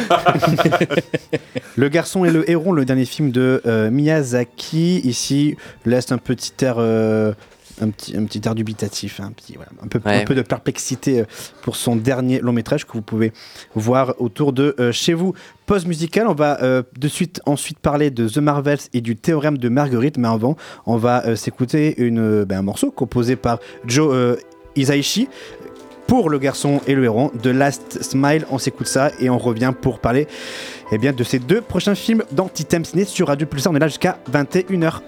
Le 1.76 1.88
garçon 1.88 2.24
et 2.24 2.30
le 2.30 2.48
héron, 2.50 2.72
le 2.72 2.84
dernier 2.84 3.04
film 3.04 3.30
de 3.30 3.62
euh, 3.64 3.90
Miyazaki, 3.90 4.98
ici 5.04 5.56
laisse 5.86 6.12
un 6.12 6.18
petit 6.18 6.52
air, 6.62 6.76
euh, 6.78 7.32
un 7.80 7.90
petit, 7.90 8.16
un 8.16 8.24
petit 8.24 8.40
air 8.46 8.54
dubitatif, 8.54 9.20
un 9.20 9.30
petit, 9.32 9.54
voilà, 9.54 9.70
un 9.82 9.86
peu, 9.88 10.00
Ouais. 10.04 10.22
un 10.22 10.24
peu 10.24 10.34
de 10.34 10.42
perplexité 10.42 11.20
euh, 11.20 11.24
pour 11.62 11.76
son 11.76 11.96
dernier 11.96 12.40
long 12.40 12.52
métrage 12.52 12.86
que 12.86 12.92
vous 12.92 13.02
pouvez 13.02 13.32
voir 13.74 14.14
autour 14.18 14.52
de 14.52 14.74
euh, 14.78 14.92
chez 14.92 15.14
vous. 15.14 15.34
Pause 15.66 15.86
musicale, 15.86 16.26
on 16.28 16.34
va 16.34 16.60
euh, 16.62 16.82
de 16.98 17.08
suite 17.08 17.40
ensuite 17.46 17.78
parler 17.78 18.10
de 18.10 18.28
The 18.28 18.38
Marvels 18.38 18.78
et 18.92 19.00
du 19.00 19.16
théorème 19.16 19.58
de 19.58 19.68
Marguerite, 19.68 20.18
mais 20.18 20.28
avant, 20.28 20.56
on 20.86 20.96
va 20.96 21.24
euh, 21.26 21.36
s'écouter 21.36 21.94
une, 22.02 22.44
ben, 22.44 22.58
un 22.58 22.62
morceau 22.62 22.90
composé 22.90 23.36
par 23.36 23.58
Joe 23.86 24.38
Isaichi 24.76 25.28
pour 26.06 26.28
le 26.28 26.38
garçon 26.40 26.80
et 26.88 26.94
le 26.96 27.04
héron 27.04 27.30
de 27.40 27.50
Last 27.50 28.02
Smile. 28.02 28.44
On 28.50 28.58
s'écoute 28.58 28.88
ça 28.88 29.12
et 29.20 29.30
on 29.30 29.38
revient 29.38 29.72
pour 29.80 30.00
parler 30.00 30.26
eh 30.90 30.98
bien, 30.98 31.12
de 31.12 31.22
ces 31.22 31.38
deux 31.38 31.60
prochains 31.60 31.94
films 31.94 32.24
dans 32.32 32.48
Titem 32.48 32.84
Ciné 32.84 33.04
sur 33.04 33.28
Radio 33.28 33.46
Pulsar. 33.46 33.72
On 33.72 33.76
est 33.76 33.80
là 33.80 33.86
jusqu'à 33.86 34.18
21h. 34.32 35.00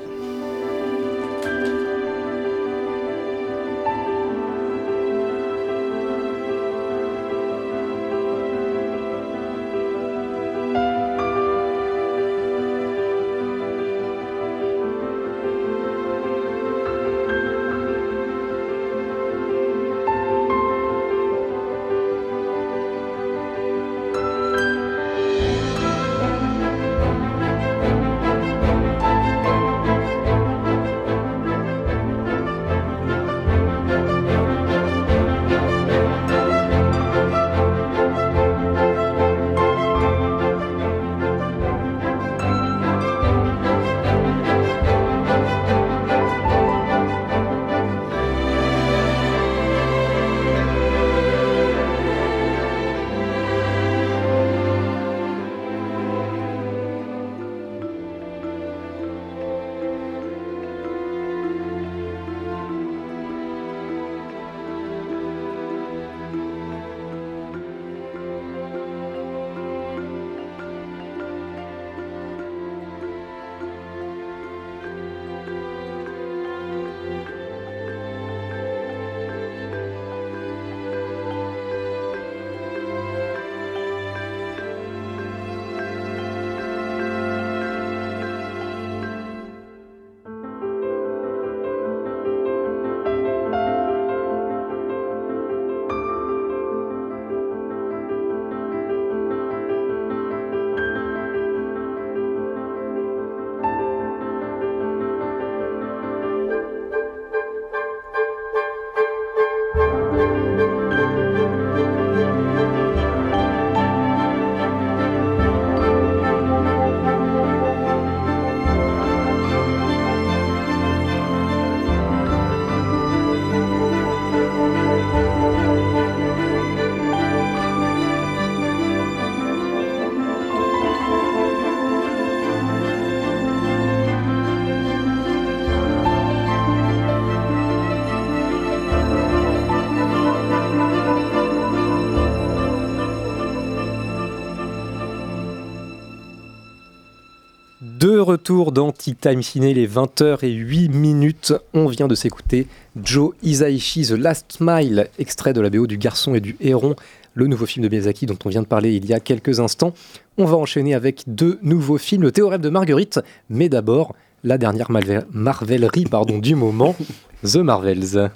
Retour 148.32 148.72
dans 148.72 148.92
Tea 148.92 149.14
Time 149.14 149.42
Ciné, 149.42 149.74
les 149.74 149.86
20h08 149.86 150.90
minutes. 150.90 151.52
On 151.74 151.86
vient 151.86 152.08
de 152.08 152.14
s'écouter 152.14 152.66
Joe 152.96 153.34
Hisaishi, 153.42 154.06
The 154.06 154.12
Last 154.12 154.52
Smile, 154.52 155.08
extrait 155.18 155.52
de 155.52 155.60
la 155.60 155.68
BO 155.68 155.86
du 155.86 155.98
Garçon 155.98 156.34
et 156.34 156.40
du 156.40 156.56
Héron, 156.58 156.96
le 157.34 157.46
nouveau 157.46 157.66
film 157.66 157.84
de 157.84 157.90
Miyazaki 157.90 158.24
dont 158.24 158.38
on 158.46 158.48
vient 158.48 158.62
de 158.62 158.66
parler 158.66 158.94
il 158.94 159.04
y 159.04 159.12
a 159.12 159.20
quelques 159.20 159.60
instants. 159.60 159.92
On 160.38 160.46
va 160.46 160.56
enchaîner 160.56 160.94
avec 160.94 161.24
deux 161.26 161.58
nouveaux 161.60 161.98
films, 161.98 162.22
Le 162.22 162.32
Théorème 162.32 162.62
de 162.62 162.70
Marguerite, 162.70 163.20
mais 163.50 163.68
d'abord 163.68 164.14
la 164.44 164.56
dernière 164.56 164.90
marvellerie 164.90 166.04
pardon, 166.04 166.38
du 166.38 166.54
moment, 166.54 166.96
The 167.44 167.56
Marvels. 167.56 168.30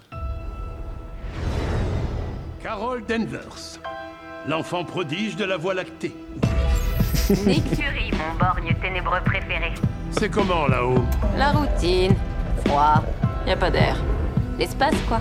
Carol 2.62 3.03
Danvers, 3.09 3.76
l'enfant 4.49 4.84
prodige 4.84 5.36
de 5.36 5.44
la 5.44 5.57
Voie 5.57 5.74
lactée. 5.74 6.14
Nick 7.47 7.64
Fury, 7.74 8.11
mon 8.12 8.38
borgne 8.38 8.74
ténébreux 8.80 9.20
préféré. 9.24 9.72
C'est 10.11 10.30
comment 10.30 10.66
là-haut? 10.66 11.05
La 11.36 11.53
routine. 11.53 12.14
Froid. 12.64 13.03
Y 13.47 13.51
a 13.51 13.57
pas 13.57 13.70
d'air. 13.70 13.97
L'espace, 14.59 14.94
quoi. 15.09 15.18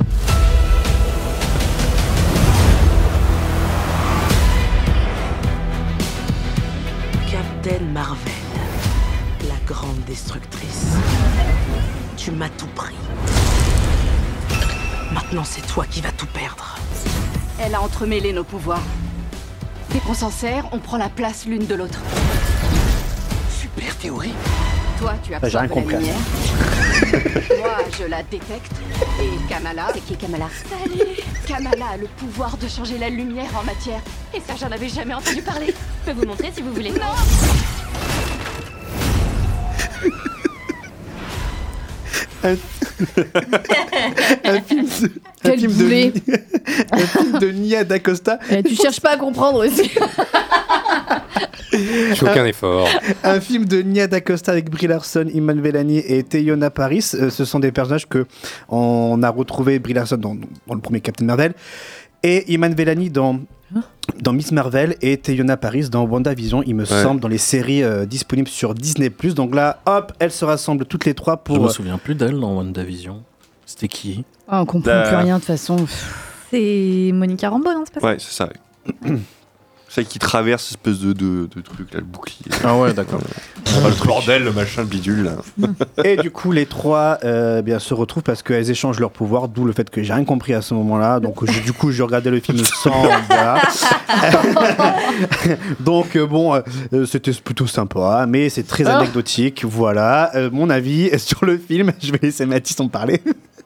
Captain 7.30 7.84
Marvel, 7.92 8.34
la 9.48 9.56
grande 9.66 10.00
destructrice. 10.08 10.96
Tu 12.16 12.32
m'as 12.32 12.50
tout 12.50 12.68
pris. 12.76 12.96
Maintenant, 15.12 15.44
c'est 15.44 15.66
toi 15.68 15.86
qui 15.90 16.02
vas 16.02 16.12
tout 16.12 16.28
perdre. 16.28 16.78
Elle 17.60 17.74
a 17.74 17.82
entremêlé 17.82 18.32
nos 18.32 18.44
pouvoirs. 18.44 18.84
Dès 19.92 20.00
qu'on 20.00 20.14
s'en 20.14 20.30
sert, 20.30 20.66
on 20.72 20.80
prend 20.80 20.98
la 20.98 21.10
place 21.10 21.46
l'une 21.46 21.66
de 21.66 21.76
l'autre. 21.76 22.00
Super 23.50 23.96
théorie. 23.98 24.34
Toi, 25.00 25.14
tu 25.24 25.34
as 25.34 25.40
Bah, 25.40 25.50
j'ai 25.50 25.58
rien 25.58 25.68
de 25.68 25.70
la 25.70 25.76
compris. 25.82 25.96
lumière. 25.96 26.16
Moi, 27.60 27.78
je 28.00 28.06
la 28.06 28.24
détecte. 28.24 28.72
Et 29.22 29.30
Kamala. 29.50 29.88
C'est 29.94 30.02
qui 30.06 30.16
Kamala 30.16 30.46
Salut 30.70 31.02
Kamala 31.48 31.86
a 31.94 31.98
le 31.98 32.08
pouvoir 32.08 32.58
de 32.58 32.68
changer 32.68 32.98
la 32.98 33.10
lumière 33.10 33.50
en 33.60 33.64
matière. 33.64 34.02
Et 34.34 34.40
ça, 34.40 34.54
j'en 34.60 34.72
avais 34.72 34.90
jamais 34.90 35.14
entendu 35.14 35.42
parler. 35.42 35.74
Je 36.06 36.12
peux 36.12 36.20
vous 36.20 36.26
montrer 36.26 36.52
si 36.56 36.62
vous 36.62 36.74
voulez. 36.74 36.92
Non 36.92 37.14
un, 42.46 42.56
un 44.44 44.62
film 44.62 44.86
de, 44.86 45.12
un 45.44 45.58
film 45.58 45.74
de, 45.74 46.14
un 46.92 46.98
film 47.00 47.40
de 47.40 47.52
Nia 47.52 47.84
D'Acosta. 47.84 48.40
Eh, 48.50 48.64
tu 48.64 48.76
cherches 48.76 49.00
pas 49.02 49.12
à 49.12 49.18
comprendre 49.18 49.66
aussi. 49.66 49.92
Je 51.72 52.16
fais 52.16 52.30
aucun 52.30 52.46
effort. 52.46 52.88
Un 53.24 53.42
film 53.42 53.66
de 53.66 53.82
Nia 53.82 54.08
D'Acosta 54.08 54.52
avec 54.52 54.70
Brie 54.70 54.88
Larson, 54.88 55.26
Iman 55.34 55.60
Vellani 55.60 55.98
et 55.98 56.24
Teyona 56.24 56.70
Paris. 56.70 57.12
Euh, 57.16 57.30
ce 57.30 57.44
sont 57.44 57.60
des 57.60 57.72
personnages 57.72 58.08
que 58.08 58.26
on 58.70 59.22
a 59.24 59.30
retrouvé 59.30 59.80
Brie 59.80 59.94
Larson 59.94 60.18
dans, 60.18 60.36
dans 60.68 60.76
le 60.76 60.82
premier 60.82 61.02
Captain 61.02 61.26
Marvel 61.26 61.54
et 62.24 62.52
Iman 62.54 62.74
Vellani 62.74 63.10
dans 63.10 63.40
dans 64.20 64.34
Miss 64.34 64.52
Marvel 64.52 64.96
et 65.02 65.18
Teyona 65.18 65.58
Paris 65.58 65.90
dans 65.90 66.06
WandaVision, 66.06 66.64
il 66.64 66.76
me 66.76 66.86
semble, 66.86 67.20
dans 67.20 67.28
les 67.28 67.38
séries 67.38 67.84
euh, 67.84 68.06
disponibles 68.06 68.48
sur 68.48 68.74
Disney+. 68.74 69.12
Donc 69.36 69.56
là, 69.56 69.80
hop, 69.86 70.14
elles 70.20 70.32
se 70.32 70.46
rassemblent 70.46 70.86
toutes 70.86 71.06
les 71.06 71.14
trois 71.14 71.38
pour... 71.38 71.56
Je 71.56 71.62
me 71.62 71.66
euh, 71.68 71.70
souviens 71.70 71.98
plus 71.98 72.16
d'elle 72.16 72.40
dans 72.40 72.56
WandaVision. 72.56 73.24
C'était 73.66 73.88
qui? 73.88 74.24
Ah, 74.48 74.62
on 74.62 74.66
comprend 74.66 75.02
plus 75.02 75.16
rien 75.16 75.36
de 75.36 75.40
toute 75.40 75.48
façon. 75.48 75.78
C'est 76.52 77.12
Monica 77.14 77.50
Rambeau, 77.50 77.74
non 77.74 77.84
C'est 77.86 77.94
pas 77.96 78.00
ça? 78.02 78.08
Ouais, 78.08 78.18
c'est 78.20 78.32
ça. 78.32 78.50
Celle 79.96 80.08
qui 80.08 80.20
traverse 80.20 80.72
espèce 80.72 81.00
de, 81.00 81.14
de, 81.14 81.48
de 81.56 81.62
truc, 81.62 81.94
là, 81.94 82.00
le 82.02 82.06
bouclier. 82.06 82.52
Ah 82.66 82.76
ouais, 82.76 82.92
d'accord. 82.92 83.22
Ah, 83.68 83.88
le 83.88 84.06
bordel, 84.06 84.44
le 84.44 84.52
machin, 84.52 84.82
le 84.82 84.88
bidule. 84.88 85.24
Là. 85.24 85.38
Et 86.04 86.18
du 86.18 86.32
coup, 86.32 86.52
les 86.52 86.66
trois 86.66 87.18
euh, 87.24 87.62
bien, 87.62 87.80
se 87.80 87.94
retrouvent 87.94 88.22
parce 88.24 88.44
qu'elles 88.44 88.70
échangent 88.70 89.00
leur 89.00 89.12
pouvoir, 89.12 89.48
d'où 89.48 89.64
le 89.64 89.72
fait 89.72 89.90
que 89.90 90.04
j'ai 90.04 90.12
rien 90.12 90.26
compris 90.26 90.54
à 90.54 90.62
ce 90.62 90.74
moment-là. 90.74 91.22
Donc, 91.22 91.50
je- 91.50 91.62
du 91.62 91.72
coup, 91.72 91.92
je 91.92 92.04
regardais 92.04 92.30
le 92.30 92.42
film 92.42 92.58
sans. 92.66 92.92
voilà. 93.30 93.62
Donc, 95.80 96.16
euh, 96.18 96.26
bon, 96.28 96.56
euh, 96.94 97.06
c'était 97.06 97.32
plutôt 97.32 97.68
sympa, 97.68 98.26
mais 98.28 98.50
c'est 98.50 98.64
très 98.68 98.86
Ah. 98.88 98.98
anecdotique. 98.98 99.64
Voilà. 99.66 100.32
Euh, 100.36 100.50
mon 100.52 100.70
avis 100.70 101.10
sur 101.20 101.46
le 101.46 101.58
film, 101.58 101.92
je 102.04 102.12
vais 102.12 102.20
laisser 102.22 102.46
Mathis 102.46 102.80
en 102.82 102.90
parler. 102.90 103.22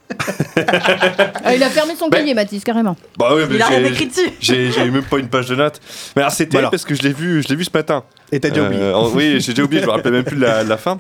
Ah, 1.46 1.56
il 1.56 1.64
a 1.64 1.70
fermé 1.70 1.96
son 1.96 2.10
cahier, 2.10 2.34
Mathis, 2.34 2.64
carrément. 2.64 2.96
Bah 3.18 3.30
oui, 3.36 3.44
mais 3.50 3.56
Il 3.56 3.62
a 3.62 3.68
rien 3.68 3.80
j'ai- 3.82 3.88
écrit 3.90 4.08
dessus. 4.08 4.30
J'ai 4.40 4.72
j'ai 4.72 4.84
eu 4.86 4.92
même 4.92 5.04
pas 5.04 5.18
une 5.18 5.30
page 5.30 5.48
de 5.48 5.56
notes. 5.56 5.80
Mais 6.16 6.22
alors 6.22 6.32
c'était 6.34 6.62
Bah 6.62 6.70
parce 6.70 6.84
que 6.86 6.94
je 6.96 7.02
l'ai 7.02 7.14
vu, 7.14 7.42
je 7.44 7.48
l'ai 7.48 7.56
vu 7.56 7.64
ce 7.64 7.70
matin. 7.74 8.04
Et 8.32 8.40
t'as 8.40 8.50
déjà 8.50 8.64
oublié. 8.68 8.94
en- 8.94 9.10
Oui, 9.10 9.38
j'ai 9.40 9.54
déjà 9.54 9.64
oublié, 9.64 9.82
je 9.82 9.88
me 9.88 9.92
rappelle 9.92 10.12
même 10.12 10.24
plus 10.24 10.36
de 10.38 10.42
la, 10.42 10.78
fin. 10.78 10.98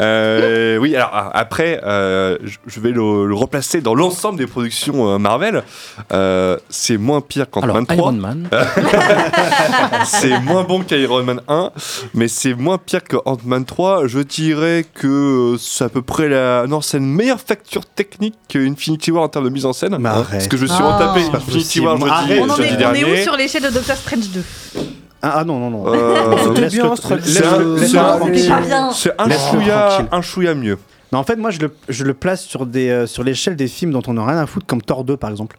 Euh, 0.00 0.78
oui, 0.78 0.96
alors 0.96 1.30
après, 1.34 1.80
euh, 1.84 2.38
je- 2.66 2.80
vais 2.80 2.90
le, 2.92 3.26
le 3.26 3.34
replacer 3.34 3.80
dans 3.82 3.94
l'ensemble 3.94 4.38
des 4.38 4.46
productions 4.46 5.08
euh, 5.14 5.18
Marvel. 5.18 5.62
Euh, 6.12 6.56
c'est 6.70 6.96
moins 6.96 7.20
pire 7.20 7.46
Alors, 7.56 7.76
qu'Ant-Man 7.76 7.86
3. 7.86 7.96
Iron 7.96 8.12
Man. 8.12 8.48
c'est 10.06 10.38
moins 10.40 10.64
bon 10.64 10.80
qu'Iron 10.82 11.22
Man 11.22 11.40
1, 11.48 11.70
mais 12.14 12.28
c'est 12.28 12.54
moins 12.54 12.78
pire 12.78 13.04
que 13.04 13.16
Ant-Man 13.24 13.64
3. 13.64 14.06
Je 14.06 14.20
dirais 14.20 14.84
que 14.94 15.56
c'est 15.58 15.84
à 15.84 15.88
peu 15.88 16.02
près 16.02 16.28
la. 16.28 16.66
Non, 16.66 16.80
c'est 16.80 16.98
une 16.98 17.12
meilleure 17.14 17.40
facture 17.40 17.84
technique 17.84 18.34
qu'Infinity 18.48 19.10
War 19.10 19.24
en 19.24 19.28
termes 19.28 19.44
de 19.46 19.50
mise 19.50 19.66
en 19.66 19.72
scène. 19.72 19.96
Mais 20.00 20.08
arrête. 20.08 20.30
Parce 20.30 20.48
que 20.48 20.56
je 20.56 20.66
suis 20.66 20.74
Ah. 20.80 20.96
retapé 20.96 21.20
Infinity. 21.36 21.80
War 21.80 21.98
jeudi, 21.98 22.40
on, 22.40 22.48
en 22.50 22.56
jeudi 22.56 22.74
est, 22.74 22.86
on 22.86 22.94
est 22.94 23.04
où 23.04 23.22
sur 23.22 23.36
l'échelle 23.36 23.62
de 23.64 23.70
Doctor 23.70 23.96
Strange 23.96 24.28
2 24.32 24.42
Ah, 25.22 25.34
ah, 25.40 25.44
non, 25.44 25.58
non, 25.58 25.70
non. 25.70 25.86
Euh, 25.94 26.36
C'était 26.54 26.68
bien, 26.68 26.94
c'est 26.96 27.12
un- 27.12 27.18
chouïa, 29.28 29.86
tranquille. 29.88 30.08
un 30.12 30.22
chouïa 30.22 30.54
mieux. 30.54 30.78
Non, 31.12 31.18
en 31.18 31.24
fait, 31.24 31.36
moi, 31.36 31.50
je 31.50 31.60
le, 31.60 31.74
je 31.88 32.04
le 32.04 32.14
place 32.14 32.42
sur, 32.44 32.64
des, 32.66 32.88
euh, 32.88 33.06
sur 33.06 33.22
l'échelle 33.24 33.56
des 33.56 33.68
films 33.68 33.90
dont 33.92 34.02
on 34.06 34.14
n'a 34.14 34.24
rien 34.24 34.38
à 34.38 34.46
foutre, 34.46 34.66
comme 34.66 34.80
Thor 34.80 35.04
2, 35.04 35.16
par 35.16 35.30
exemple. 35.30 35.56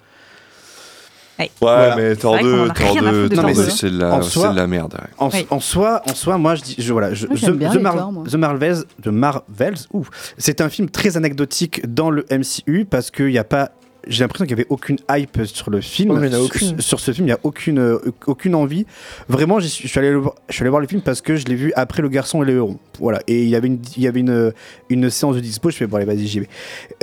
Ouais, 1.39 1.49
Voilà. 1.59 1.95
mais 1.95 2.15
Thor 2.15 2.33
vrai 2.33 2.43
qu'on 2.43 2.49
2, 2.49 2.59
en 2.61 2.69
a 2.69 2.73
Thor 2.73 2.91
rien 2.91 3.05
à 3.05 3.11
2, 3.11 3.23
foutre 3.23 3.29
de 3.29 3.35
Thor 3.35 3.43
Thor 3.45 3.53
2, 3.55 3.63
2. 3.65 3.69
c'est 3.71 3.89
de 3.89 3.97
la, 3.99 4.13
En 4.13 4.21
c'est 4.21 4.29
soi- 4.29 4.49
de 4.49 4.55
la 4.55 4.67
merde. 4.67 4.93
ouais. 4.93 5.07
En, 5.17 5.29
Oui. 5.29 5.47
en 5.49 5.59
soi, 5.59 6.01
en 6.09 6.13
soi, 6.13 6.37
moi, 6.37 6.55
je 6.55 6.61
dis, 6.61 6.75
je, 6.77 6.91
voilà, 6.93 7.13
je, 7.13 7.25
Moi, 7.27 7.35
j'aime 7.35 7.53
The, 7.55 7.57
bien 7.57 7.69
The 7.71 7.75
les 7.75 7.79
Mar- 7.81 7.95
Thor, 7.97 8.11
moi. 8.11 8.23
The 8.29 8.35
Marvels, 8.35 8.83
The 9.03 9.07
Marvels, 9.07 9.75
ouf, 9.91 10.09
c'est 10.37 10.61
un 10.61 10.69
film 10.69 10.89
très 10.89 11.17
anecdotique 11.17 11.81
dans 11.91 12.09
le 12.11 12.25
MCU 12.31 12.85
parce 12.85 13.09
qu'il 13.11 13.27
n'y 13.27 13.37
a 13.39 13.43
pas, 13.43 13.71
j'ai 14.07 14.23
l'impression 14.23 14.45
qu'il 14.45 14.55
n'y 14.55 14.61
avait 14.61 14.69
aucune 14.69 14.97
hype 15.09 15.45
sur 15.45 15.69
le 15.69 15.79
film. 15.81 16.11
Oh, 16.11 16.47
Sur- 16.79 16.99
ce 16.99 17.11
film, 17.11 17.27
il 17.27 17.29
n'y 17.29 17.33
a 17.33 17.39
aucune, 17.43 17.79
euh, 17.79 17.99
aucune 18.25 18.55
envie. 18.55 18.85
Vraiment, 19.27 19.59
je 19.59 19.67
suis, 19.67 19.99
allé 19.99 20.11
le 20.11 20.23
je 20.49 20.53
suis 20.55 20.63
allé 20.63 20.69
voir 20.69 20.81
le 20.81 20.87
film 20.87 21.01
parce 21.01 21.21
que 21.21 21.35
je 21.35 21.45
l'ai 21.45 21.55
vu 21.55 21.71
après 21.75 22.01
Le 22.01 22.09
Garçon 22.09 22.41
et 22.41 22.45
le 22.45 22.55
Héron. 22.55 22.79
Voilà, 22.99 23.21
et 23.27 23.43
il 23.43 23.49
y 23.49 23.55
avait 23.55 23.67
une, 23.67 23.79
il 23.95 24.03
y 24.03 24.07
avait 24.07 24.21
une, 24.21 24.53
une 24.89 25.09
séance 25.09 25.35
de 25.35 25.39
dispo. 25.41 25.69
Je 25.69 25.77
fais 25.77 25.87
bon, 25.87 25.97
allez, 25.97 26.05
vas-y, 26.05 26.27
j'y 26.27 26.39
vais. 26.39 26.49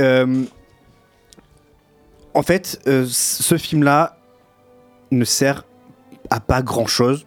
Euh, 0.01 0.42
en 2.34 2.42
fait, 2.42 2.80
euh, 2.86 3.07
ce 3.09 3.57
film-là 3.57 4.18
ne 5.11 5.24
sert 5.24 5.64
à 6.30 6.40
pas 6.40 6.62
grand-chose. 6.62 7.26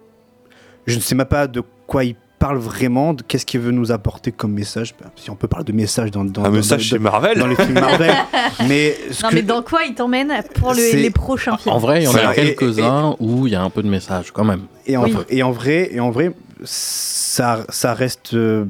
Je 0.85 0.95
ne 0.95 1.01
sais 1.01 1.15
même 1.15 1.27
pas 1.27 1.47
de 1.47 1.63
quoi 1.87 2.03
il 2.03 2.15
parle 2.41 2.57
vraiment, 2.57 3.13
de 3.13 3.21
qu'est-ce 3.21 3.45
qu'il 3.45 3.59
veut 3.61 3.71
nous 3.71 3.91
apporter 3.91 4.31
comme 4.31 4.51
message. 4.51 4.93
Bah, 4.99 5.11
Si 5.15 5.29
on 5.29 5.35
peut 5.35 5.47
parler 5.47 5.63
de 5.65 5.71
message 5.71 6.11
dans, 6.11 6.25
dans, 6.25 6.41
Un 6.41 6.45
dans- 6.45 6.51
message 6.51 6.79
dans- 6.81 6.95
chez 6.97 6.99
Marvel 6.99 7.37
dans 7.39 7.47
les 7.47 7.55
films 7.55 7.73
Marvel. 7.75 8.11
mais 8.67 8.97
Non, 9.23 9.29
que- 9.29 9.35
mais 9.35 9.41
dans 9.43 9.61
quoi 9.61 9.83
il 9.85 9.93
t'emmène 9.93 10.33
pour 10.55 10.73
le- 10.73 10.95
les 10.95 11.11
prochains 11.11 11.55
films 11.57 11.75
En 11.75 11.77
vrai, 11.77 12.01
il 12.01 12.05
y 12.05 12.07
en 12.07 12.15
a 12.15 12.33
quelques-uns 12.33 13.15
où 13.19 13.47
il 13.47 13.53
y 13.53 13.55
a 13.55 13.61
un 13.61 13.69
peu 13.69 13.83
de 13.83 13.87
message 13.89 14.31
quand 14.31 14.43
même. 14.43 14.61
et, 14.87 14.97
en, 14.97 15.03
Oui. 15.03 15.15
et 15.29 15.43
en 15.43 15.51
vrai, 15.51 15.89
et 15.93 15.99
en 15.99 16.09
vrai, 16.11 16.33
ça, 16.63 17.59
ça 17.69 17.93
reste 17.93 18.33
euh, 18.33 18.65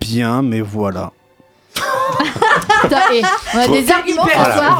bien, 0.00 0.42
mais 0.42 0.60
voilà. 0.60 1.12
On 3.54 3.58
a 3.58 3.68
des 3.68 3.90
arguments 3.90 4.26
ce 4.26 4.34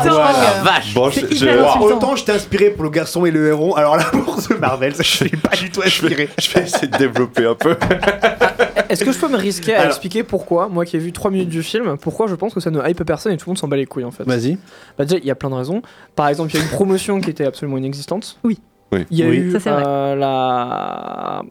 Voilà, 0.08 0.32
soir. 0.32 0.34
Vache 0.62 0.94
Bon, 0.94 1.10
je- 1.10 1.20
je- 1.20 1.48
insultant. 1.48 1.80
Autant 1.80 2.16
je 2.16 2.24
t'ai 2.24 2.32
inspiré 2.32 2.70
pour 2.70 2.84
le 2.84 2.90
garçon 2.90 3.26
et 3.26 3.30
le 3.30 3.48
héron, 3.48 3.74
alors 3.74 3.96
là 3.96 4.04
pour 4.12 4.36
The 4.42 4.58
Marvel, 4.58 4.94
je 4.96 5.02
suis 5.02 5.28
pas 5.30 5.56
du 5.56 5.70
tout 5.70 5.82
inspiré. 5.82 6.28
je 6.38 6.50
vais 6.52 6.62
essayer 6.62 6.86
de 6.88 6.96
développer 6.96 7.46
un 7.46 7.54
peu. 7.54 7.76
Est-ce 8.88 9.04
que 9.04 9.10
je 9.12 9.18
peux 9.18 9.28
me 9.28 9.36
risquer 9.36 9.74
à 9.74 9.78
Alors- 9.80 9.88
expliquer 9.90 10.22
pourquoi, 10.22 10.68
moi 10.68 10.84
qui 10.84 10.96
ai 10.96 11.00
vu 11.00 11.12
3 11.12 11.30
minutes 11.30 11.48
du 11.48 11.62
film, 11.62 11.96
pourquoi 11.98 12.26
je 12.28 12.34
pense 12.34 12.54
que 12.54 12.60
ça 12.60 12.70
ne 12.70 12.80
hype 12.88 13.02
personne 13.04 13.32
et 13.32 13.36
tout 13.36 13.46
le 13.46 13.50
monde 13.50 13.58
s'en 13.58 13.68
bat 13.68 13.76
les 13.76 13.86
couilles 13.86 14.04
en 14.04 14.10
fait? 14.12 14.24
Vas-y. 14.24 14.58
Bah 14.98 15.04
déjà, 15.04 15.18
il 15.18 15.26
y 15.26 15.30
a 15.30 15.34
plein 15.34 15.50
de 15.50 15.54
raisons. 15.56 15.82
Par 16.14 16.28
exemple, 16.28 16.50
il 16.52 16.58
y 16.58 16.60
a 16.60 16.62
une 16.62 16.70
promotion 16.70 17.20
qui 17.20 17.30
était 17.30 17.44
absolument 17.46 17.78
inexistante. 17.78 18.38
Oui. 18.44 18.58
Oui. 18.92 19.04
Il 19.10 19.18
y 19.18 19.22
a 19.24 19.26
Oui. 19.26 19.36
eu 19.38 19.58
Ça, 19.60 19.78
euh, 19.78 20.14
la 20.14 21.42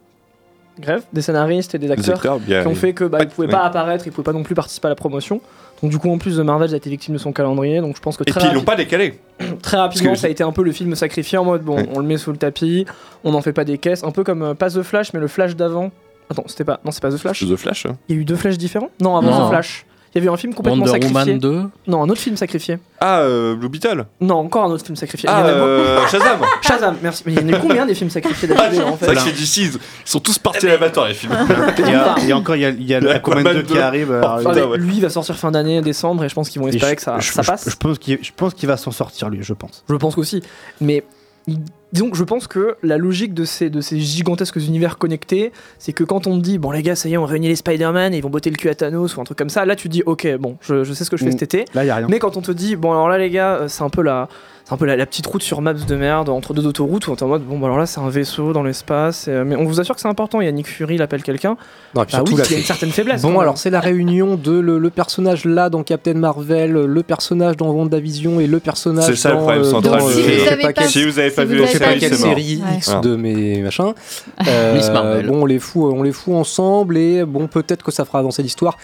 grève 0.80 1.04
des 1.14 1.22
scénaristes 1.22 1.74
et 1.76 1.80
des 1.80 1.92
acteurs 1.92 2.16
acteurs, 2.18 2.40
bien. 2.40 2.62
qui 2.62 2.68
ont 2.68 2.76
fait 2.76 2.94
que 2.94 3.04
bah, 3.06 3.20
ils 3.22 3.28
pouvaient 3.28 3.48
Oui. 3.48 3.52
pas 3.54 3.64
apparaître, 3.64 4.06
ils 4.08 4.12
pouvaient 4.12 4.26
pas 4.26 4.34
non 4.34 4.44
plus 4.44 4.56
participer 4.56 4.88
à 4.88 4.90
la 4.90 4.96
promotion. 4.96 5.42
Donc 5.82 5.92
du 5.92 5.98
coup, 5.98 6.10
en 6.10 6.18
plus, 6.18 6.38
The 6.38 6.42
Marvel 6.42 6.74
a 6.74 6.78
été 6.78 6.90
victime 6.90 7.14
de 7.14 7.20
son 7.20 7.32
calendrier. 7.34 7.82
Donc 7.82 7.96
je 7.96 8.02
pense 8.02 8.16
que 8.18 8.24
Et 8.24 8.26
très, 8.32 8.40
puis 8.40 8.50
ils 8.50 8.56
l'ont 8.56 8.64
pas 8.64 8.76
décalé. 8.76 9.20
très 9.62 9.78
rapidement, 9.78 10.10
Parce 10.12 10.18
que- 10.18 10.22
ça 10.22 10.28
a 10.28 10.30
été 10.30 10.44
un 10.44 10.52
peu 10.52 10.64
le 10.64 10.72
film 10.72 10.96
sacrifié 10.96 11.38
en 11.38 11.44
mode 11.46 11.64
bon, 11.64 11.76
Ouais. 11.78 11.90
on 11.94 12.00
le 12.00 12.06
met 12.06 12.18
sous 12.18 12.32
le 12.32 12.38
tapis, 12.38 12.86
on 13.24 13.32
n'en 13.32 13.42
fait 13.42 13.54
pas 13.54 13.66
des 13.66 13.78
caisses, 13.78 14.04
un 14.04 14.12
peu 14.12 14.24
comme 14.24 14.42
euh, 14.42 14.54
pas 14.54 14.70
The 14.70 14.82
Flash, 14.84 15.14
mais 15.14 15.20
le 15.20 15.28
Flash 15.28 15.56
d'avant. 15.56 15.92
Attends, 16.30 16.44
c'était 16.48 16.64
pas, 16.64 16.80
non, 16.84 16.92
c'est 16.92 17.02
pas 17.02 17.12
The 17.12 17.18
Flash. 17.18 17.42
The 17.48 17.56
Flash. 17.56 17.86
hein. 17.86 17.98
Il 18.10 18.16
y 18.16 18.18
a 18.18 18.22
eu 18.22 18.26
deux 18.26 18.36
Flashs 18.36 18.58
différents? 18.58 18.90
Non, 19.02 19.16
avant 19.18 19.30
Non. 19.32 19.46
The 19.48 19.50
Flash. 19.52 19.86
Il 20.16 20.20
y 20.20 20.22
avait 20.22 20.34
un 20.34 20.38
film 20.38 20.54
complètement 20.54 20.86
Wonder 20.86 20.94
sacrifié. 21.02 21.34
Woman 21.34 21.40
2 21.40 21.64
Non, 21.88 22.04
un 22.04 22.10
autre 22.10 22.22
film 22.22 22.38
sacrifié. 22.38 22.78
Ah, 23.02 23.20
euh, 23.20 23.54
Blue 23.56 23.68
Beetle 23.68 24.06
Non, 24.22 24.36
encore 24.36 24.64
un 24.64 24.70
autre 24.72 24.86
film 24.86 24.96
sacrifié. 24.96 25.28
Ah, 25.30 25.42
Il 25.42 25.42
y 25.42 25.44
en 25.44 25.48
a 25.48 25.58
euh, 25.58 25.96
beaucoup. 25.98 26.08
Shazam 26.12 26.40
Shazam, 26.62 26.96
merci. 27.04 27.24
Mais 27.26 27.34
il 27.34 27.42
y 27.50 27.54
en 27.54 27.58
a 27.58 27.60
combien 27.60 27.86
des 27.86 27.96
films 27.96 28.10
sacrifiés 28.10 28.48
d'affilée 28.48 28.82
en 28.82 28.94
C'est 28.98 29.00
fait 29.00 29.14
vrai 29.14 29.16
que 29.16 29.22
chez 29.22 29.32
DC, 29.34 29.74
ils 29.76 29.80
sont 30.10 30.22
tous 30.22 30.40
partis 30.40 30.66
à 30.68 30.70
l'abattoir, 30.70 31.10
les 31.10 31.14
films. 31.16 31.34
Il 31.80 31.90
y 31.90 31.94
a, 31.94 32.16
il 32.20 32.28
y 32.28 32.32
a 32.32 32.38
encore 32.38 32.56
il 32.56 32.62
y 32.62 32.66
a, 32.66 32.70
il 32.70 32.88
y 32.88 32.96
a 32.96 33.00
Aquaman 33.16 33.44
2 33.44 33.64
qui 33.64 33.78
arrive. 33.78 34.12
alors, 34.14 34.38
Oh, 34.38 34.48
Ah, 34.48 34.50
putain, 34.50 34.54
mais 34.54 34.64
ouais. 34.72 34.78
Lui 34.78 34.96
il 34.96 35.02
va 35.02 35.10
sortir 35.10 35.36
fin 35.36 35.52
d'année, 35.52 35.82
décembre, 35.82 36.24
et 36.24 36.30
je 36.30 36.34
pense 36.34 36.50
qu'ils 36.50 36.62
vont 36.62 36.70
espérer 36.70 36.92
je- 36.92 36.96
que 36.96 37.02
ça, 37.02 37.20
je- 37.20 37.32
ça 37.34 37.42
je- 37.42 37.48
passe. 37.52 37.70
Je 37.70 37.76
pense 37.76 38.00
qu'il 38.00 38.18
je 38.22 38.32
pense 38.36 38.54
qu'il 38.54 38.70
va 38.70 38.78
s'en 38.78 38.92
sortir 38.92 39.30
lui, 39.30 39.40
je 39.44 39.54
pense. 39.54 39.84
Je 39.90 39.96
pense 39.96 40.18
aussi. 40.18 40.42
Mais 40.80 41.04
il- 41.48 41.60
disons 41.94 42.10
que 42.10 42.18
je 42.18 42.24
pense 42.24 42.48
que 42.48 42.76
la 42.84 42.98
logique 42.98 43.34
de 43.34 43.46
ces, 43.46 43.70
de 43.70 43.80
ces 43.82 44.00
gigantesques 44.00 44.56
univers 44.58 44.98
connectés, 44.98 45.52
c'est 45.80 45.94
que 45.94 46.04
quand 46.04 46.28
on 46.28 46.38
te 46.38 46.44
dit, 46.44 46.58
bon 46.58 46.72
les 46.72 46.82
gars, 46.84 46.96
ça 46.96 47.08
y 47.10 47.14
est, 47.14 47.18
on 47.18 47.26
réunit 47.26 47.48
les 47.48 47.56
Spider-Man 47.56 48.14
et 48.14 48.18
ils 48.18 48.24
vont 48.24 48.30
botter 48.30 48.50
le 48.50 48.58
cul 48.58 48.70
à 48.70 48.76
Thanos 48.76 49.16
ou 49.16 49.22
un 49.22 49.24
truc 49.24 49.38
comme 49.38 49.50
ça, 49.50 49.66
là 49.66 49.76
tu 49.76 49.88
dis, 49.90 50.04
ok, 50.06 50.28
bon, 50.38 50.58
je, 50.62 50.84
je 50.84 50.94
sais 50.94 51.04
ce 51.06 51.10
que 51.10 51.18
je 51.18 51.24
fais 51.24 51.30
Mm. 51.30 51.34
cet 51.40 51.44
été. 51.44 51.66
Là, 51.74 51.84
il 51.84 51.88
y 51.88 51.90
a 51.90 51.96
rien. 51.96 52.08
Mais 52.10 52.20
quand 52.20 52.38
on 52.38 52.42
te 52.42 52.52
dit, 52.52 52.76
bon 52.76 52.92
alors 52.92 53.10
là 53.10 53.18
les 53.18 53.30
gars, 53.30 53.56
euh, 53.56 53.68
c'est 53.68 53.84
un 53.84 53.90
peu 53.90 54.02
la. 54.02 54.28
C'est 54.68 54.74
un 54.74 54.78
peu 54.78 54.86
la, 54.88 54.96
la 54.96 55.06
petite 55.06 55.28
route 55.28 55.44
sur 55.44 55.62
Maps 55.62 55.74
de 55.76 55.96
merde 55.96 56.28
entre 56.28 56.56
deux 56.56 56.66
autoroutes 56.66 57.06
où 57.06 57.12
on 57.12 57.16
est 57.16 57.22
en 57.22 57.28
mode 57.28 57.44
bon 57.46 57.60
bah 57.60 57.68
alors 57.68 57.78
là 57.78 57.86
c'est 57.86 58.00
un 58.00 58.10
vaisseau 58.10 58.52
dans 58.52 58.64
l'espace 58.64 59.28
euh, 59.30 59.44
mais 59.46 59.56
on 59.56 59.64
vous 59.66 59.80
assure 59.80 59.94
que 59.94 60.02
c'est 60.02 60.08
important 60.08 60.42
il 60.42 60.46
y 60.46 60.48
a 60.48 60.52
Nick 60.52 60.66
Fury 60.68 60.96
il 60.96 61.04
appelle 61.04 61.22
quelqu'un 61.22 61.56
Non, 61.94 62.02
et 62.02 62.06
puis 62.08 62.16
Ah 62.16 62.18
surtout, 62.26 62.34
oui, 62.34 62.42
il 62.48 62.52
y 62.52 62.56
a 62.56 62.58
une 62.58 62.64
certaine 62.64 62.90
faiblesse 62.90 63.22
Bon, 63.22 63.40
alors 63.40 63.60
c'est 63.60 63.70
la 63.70 63.80
réunion 63.80 64.38
de 64.38 64.54
le, 64.54 64.80
le 64.80 64.90
personnage 64.90 65.46
là 65.46 65.70
dans 65.70 65.84
Captain 65.84 66.16
Marvel, 66.16 66.72
le 66.72 67.04
personnage 67.04 67.58
dans 67.58 67.70
WandaVision 67.70 68.40
et 68.40 68.48
le 68.48 68.60
personnage 68.60 69.06
C'est 69.06 69.16
ça 69.16 69.34
le 69.34 69.38
problème 69.38 69.62
euh, 69.62 69.70
central 69.70 70.00
dans, 70.00 70.08
du 70.08 70.14
euh, 70.16 70.52
avez 70.52 70.74
pas 70.74 70.88
Si 70.88 71.06
vous 71.06 71.20
avez 71.20 71.30
pas 71.30 71.44
si 71.44 71.48
vu 71.48 71.58
vous 71.60 71.64
sais 71.78 71.84
pas 71.86 71.98
quelle 71.98 72.16
série. 72.16 72.62
X 72.78 72.96
de 73.02 73.16
mes 73.16 73.62
machins. 73.62 73.94
Euh. 74.48 75.24
Bon, 75.24 75.42
on 75.42 75.46
les 75.46 75.60
fout, 75.60 75.92
on 75.96 76.04
les 76.04 76.12
fout 76.12 76.34
ensemble 76.36 76.98
et 76.98 77.24
bon, 77.26 77.48
peut-être 77.48 77.84
que 77.84 77.92
ça 77.92 78.06
fera 78.06 78.20
avancer 78.20 78.44
l'histoire. 78.44 78.78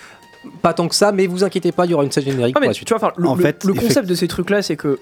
Pas 0.62 0.74
tant 0.74 0.88
que 0.88 0.96
ça, 0.96 1.12
mais 1.12 1.28
vous 1.28 1.44
inquiétez 1.44 1.72
pas, 1.72 1.86
il 1.86 1.92
y 1.92 1.94
aura 1.94 2.04
une 2.04 2.12
scène 2.12 2.24
générique 2.24 2.56
Ah, 2.60 2.64
pour 2.66 2.74
tu 2.74 2.84
vois, 2.96 3.14
le, 3.18 3.28
En 3.28 3.36
le- 3.36 3.44
fait, 3.44 3.64
le 3.64 3.74
effect- 3.74 3.88
concept 3.88 4.10
de 4.10 4.16
ces 4.16 4.28
trucs-là, 4.28 4.62
c'est 4.62 4.76
que 4.76 4.98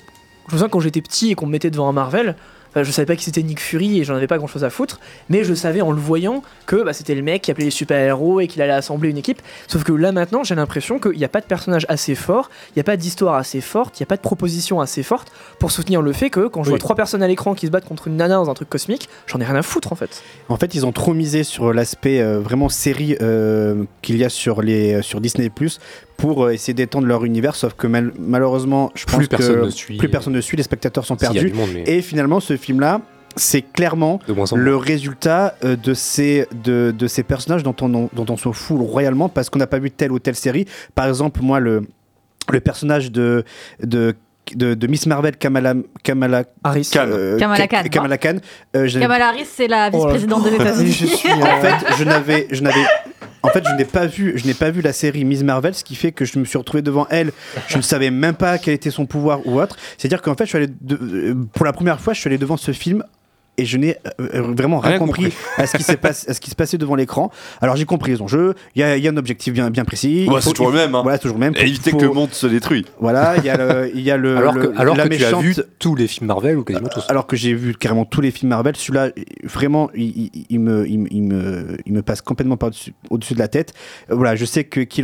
je 0.48 0.53
me 0.53 0.57
souviens 0.57 0.70
quand 0.70 0.80
j'étais 0.82 1.02
petit 1.02 1.32
et 1.32 1.36
qu'on 1.36 1.45
me 1.45 1.52
mettait 1.52 1.70
devant 1.70 1.88
un 1.88 1.94
Marvel, 1.94 2.36
enfin, 2.69 2.83
je 2.83 2.91
savais 2.91 3.05
pas 3.05 3.15
qui 3.15 3.23
c'était 3.23 3.43
Nick 3.43 3.59
Fury 3.59 3.99
et 3.99 4.03
j'en 4.03 4.15
avais 4.15 4.27
pas 4.27 4.37
grand-chose 4.37 4.63
à 4.63 4.69
foutre, 4.69 4.99
mais 5.29 5.43
je 5.43 5.53
savais 5.53 5.81
en 5.81 5.91
le 5.91 5.99
voyant 5.99 6.43
que 6.65 6.83
bah, 6.83 6.93
c'était 6.93 7.15
le 7.15 7.21
mec 7.21 7.41
qui 7.43 7.51
appelait 7.51 7.65
les 7.65 7.71
super-héros 7.71 8.39
et 8.39 8.47
qu'il 8.47 8.61
allait 8.61 8.73
assembler 8.73 9.09
une 9.09 9.17
équipe. 9.17 9.41
Sauf 9.67 9.83
que 9.83 9.91
là 9.91 10.11
maintenant, 10.11 10.43
j'ai 10.43 10.55
l'impression 10.55 10.99
qu'il 10.99 11.17
n'y 11.17 11.25
a 11.25 11.29
pas 11.29 11.41
de 11.41 11.45
personnage 11.45 11.85
assez 11.89 12.15
fort, 12.15 12.49
il 12.69 12.73
n'y 12.77 12.81
a 12.81 12.83
pas 12.83 12.97
d'histoire 12.97 13.35
assez 13.35 13.61
forte, 13.61 13.99
il 13.99 14.03
n'y 14.03 14.05
a 14.05 14.07
pas 14.07 14.17
de 14.17 14.21
proposition 14.21 14.81
assez 14.81 15.03
forte 15.03 15.31
pour 15.59 15.71
soutenir 15.71 16.01
le 16.01 16.13
fait 16.13 16.29
que 16.29 16.47
quand 16.47 16.63
je 16.63 16.69
Oui. 16.69 16.71
vois 16.71 16.79
trois 16.79 16.95
personnes 16.95 17.23
à 17.23 17.27
l'écran 17.27 17.53
qui 17.55 17.65
se 17.67 17.71
battent 17.71 17.85
contre 17.87 18.07
une 18.07 18.17
nana 18.17 18.35
dans 18.35 18.49
un 18.49 18.53
truc 18.53 18.69
cosmique, 18.69 19.09
j'en 19.27 19.39
ai 19.39 19.45
rien 19.45 19.55
à 19.55 19.61
foutre 19.61 19.91
en 19.91 19.95
fait. 19.95 20.21
En 20.49 20.57
fait, 20.57 20.75
ils 20.75 20.85
ont 20.85 20.91
trop 20.91 21.13
misé 21.13 21.43
sur 21.43 21.73
l'aspect 21.73 22.21
euh, 22.21 22.39
vraiment 22.39 22.69
série 22.69 23.15
euh, 23.21 23.83
qu'il 24.01 24.17
y 24.17 24.23
a 24.25 24.29
sur, 24.29 24.61
les, 24.61 24.95
euh, 24.95 25.01
sur 25.01 25.21
Disney 25.21 25.49
Plus 25.49 25.79
pour 26.19 26.45
euh, 26.45 26.51
essayer 26.51 26.73
d'étendre 26.73 27.07
leur 27.07 27.25
univers, 27.25 27.55
sauf 27.55 27.73
que 27.73 27.87
mal- 27.87 28.13
malheureusement, 28.19 28.91
je 28.95 29.05
Plus 29.05 29.17
pense 29.17 29.27
personne 29.27 29.55
que 29.61 29.65
ne 29.65 29.69
suit. 29.69 29.97
plus 29.97 30.09
personne 30.09 30.33
ne 30.33 30.41
suit, 30.41 30.57
les 30.57 30.63
spectateurs 30.63 31.05
sont 31.05 31.15
perdus. 31.15 31.49
du 31.51 31.53
monde, 31.53 31.69
mais 31.73 31.83
Et 31.87 32.01
finalement, 32.01 32.39
ce 32.39 32.55
film-là, 32.57 33.01
c'est 33.35 33.61
clairement 33.61 34.19
le 34.57 34.75
résultat 34.75 35.55
euh, 35.63 35.75
de 35.75 35.93
ces, 35.93 36.45
de, 36.63 36.93
de 36.97 37.07
ces 37.07 37.23
personnages 37.23 37.63
dont 37.63 37.75
on, 37.81 37.87
dont 37.89 38.25
on 38.29 38.37
se 38.37 38.51
fout 38.51 38.79
royalement 38.81 39.29
parce 39.29 39.49
qu'on 39.49 39.59
n'a 39.59 39.67
pas 39.67 39.79
vu 39.79 39.91
telle 39.91 40.11
ou 40.11 40.19
telle 40.19 40.35
série. 40.35 40.65
Par 40.95 41.07
exemple, 41.07 41.39
moi, 41.41 41.59
le, 41.59 41.83
le 42.51 42.59
personnage 42.59 43.11
de, 43.11 43.43
de, 43.83 44.15
de, 44.57 44.73
de 44.73 44.88
Miss 44.88 45.05
Marvel, 45.05 45.35
Kamala, 45.38 45.73
Kamala, 46.03 46.43
Harris. 46.63 46.89
euh, 46.95 47.38
Kamala 47.38 47.67
Ka- 47.67 47.84
Khan. 47.84 47.89
Kamala 47.89 48.17
Khan, 48.17 48.35
euh, 48.76 48.88
je- 48.88 48.99
Kamala 48.99 49.27
Harris, 49.30 49.45
c'est 49.51 49.67
la 49.67 49.89
Oh 49.93 49.97
vice-présidente 49.97 50.43
des 50.43 50.55
États-Unis. 50.55 50.91
Je 50.91 51.05
suis, 51.05 51.31
en 51.31 51.61
fait, 51.61 51.76
je 51.97 52.03
n'avais, 52.03 52.47
je 52.51 52.61
n'avais, 52.61 52.84
en 53.43 53.49
fait, 53.49 53.63
je 53.67 53.76
n'ai 53.76 53.85
pas 53.85 54.05
vu, 54.05 54.34
je 54.38 54.45
n'ai 54.45 54.53
pas 54.53 54.69
vu 54.69 54.81
la 54.81 54.93
série 54.93 55.23
Miss 55.26 55.43
Marvel, 55.43 55.73
ce 55.73 55.84
qui 55.84 55.95
fait 55.95 56.11
que 56.11 56.26
je 56.26 56.39
me 56.39 56.45
suis 56.45 56.57
retrouvé 56.57 56.81
devant 56.81 57.07
elle. 57.09 57.31
Je 57.67 57.77
ne 57.77 57.81
savais 57.81 58.11
même 58.11 58.35
pas 58.35 58.57
quel 58.57 58.73
était 58.73 58.91
son 58.91 59.05
pouvoir 59.05 59.39
ou 59.45 59.59
autre. 59.61 59.76
C'est-à-dire 59.97 60.21
qu'en 60.21 60.35
fait, 60.35 60.45
je 60.45 60.49
suis 60.49 60.57
allé 60.57 60.67
de- 60.81 60.99
euh, 61.01 61.35
pour 61.53 61.65
la 61.65 61.73
première 61.73 61.99
fois, 62.01 62.13
je 62.13 62.19
suis 62.19 62.27
allé 62.27 62.38
devant 62.38 62.57
ce 62.57 62.71
film. 62.71 63.03
Et 63.60 63.65
je 63.65 63.77
n'ai 63.77 63.98
euh, 64.22 64.27
euh, 64.36 64.41
vraiment 64.56 64.80
rien, 64.80 64.91
Rien 64.91 64.99
compris, 64.99 65.34
à 65.57 65.68
ce 65.68 65.76
qui 65.77 65.84
s'est 65.84 65.98
passé, 65.98 66.30
à 66.30 66.34
ce 66.34 66.40
qui 66.40 66.49
se 66.49 66.56
passait 66.56 66.77
devant 66.77 66.95
l'écran. 66.95 67.30
Alors 67.61 67.76
j'ai 67.76 67.86
compris 67.86 68.11
les 68.14 68.22
enjeux. 68.22 68.53
Il 68.76 68.80
y 68.80 68.84
a, 68.84 68.95
il 68.95 69.03
y 69.03 69.07
a 69.07 69.11
un 69.11 69.18
objectif 69.18 69.53
bien, 69.53 69.69
bien 69.69 69.84
précis. 69.86 70.26
Ouais, 70.30 70.36
Il 70.38 70.41
c'est 70.41 70.52
toujours 70.52 70.72
le 70.72 70.77
même, 70.77 70.95
hein. 70.95 71.02
Voilà, 71.03 71.18
toujours 71.18 71.38
le 71.38 71.41
même. 71.41 71.53
Et 71.57 71.61
éviter 71.68 71.91
que 71.91 71.98
le 72.06 72.11
monde 72.14 72.31
se 72.31 72.48
détruise. 72.48 72.86
Voilà, 72.99 73.36
il 73.38 73.44
y 73.44 73.49
a 73.49 73.57
le, 73.57 73.91
il 73.94 74.02
y 74.02 74.11
a 74.11 74.18
le, 74.18 74.38
alors 74.38 74.53
le- 74.53 74.68
que, 74.68 74.77
alors 74.80 74.95
la 74.95 75.10
que 75.10 75.15
tu 75.15 75.23
as 75.26 75.38
vu 75.40 75.56
tous 75.77 75.95
les 75.95 76.07
films 76.07 76.27
Marvel 76.27 76.57
ou 76.57 76.64
quasiment 76.64 76.88
tous. 76.90 77.06
Alors 77.10 77.27
que 77.27 77.36
j'ai 77.36 77.53
vu 77.53 77.76
carrément 77.76 78.06
tous 78.06 78.22
les 78.22 78.31
films 78.31 78.49
Marvel, 78.52 78.76
celui-là, 78.77 79.10
vraiment, 79.44 79.90
il, 79.94 80.30
il- 80.34 80.45
il 80.49 80.60
me, 80.60 80.88
il, 80.88 80.99
me- 80.99 81.07
il 81.11 81.23
me, 81.23 81.77
il 81.86 81.94
me 81.94 82.02
passe 82.02 82.22
complètement 82.22 82.56
par 82.57 82.69
-dessus, 82.69 82.94
au-dessus 83.10 83.34
de 83.34 83.40
la 83.40 83.48
tête. 83.49 83.73
Voilà, 84.10 84.36
je 84.38 84.45
sais 84.45 84.64
que 84.64 84.80
qui 84.81 85.02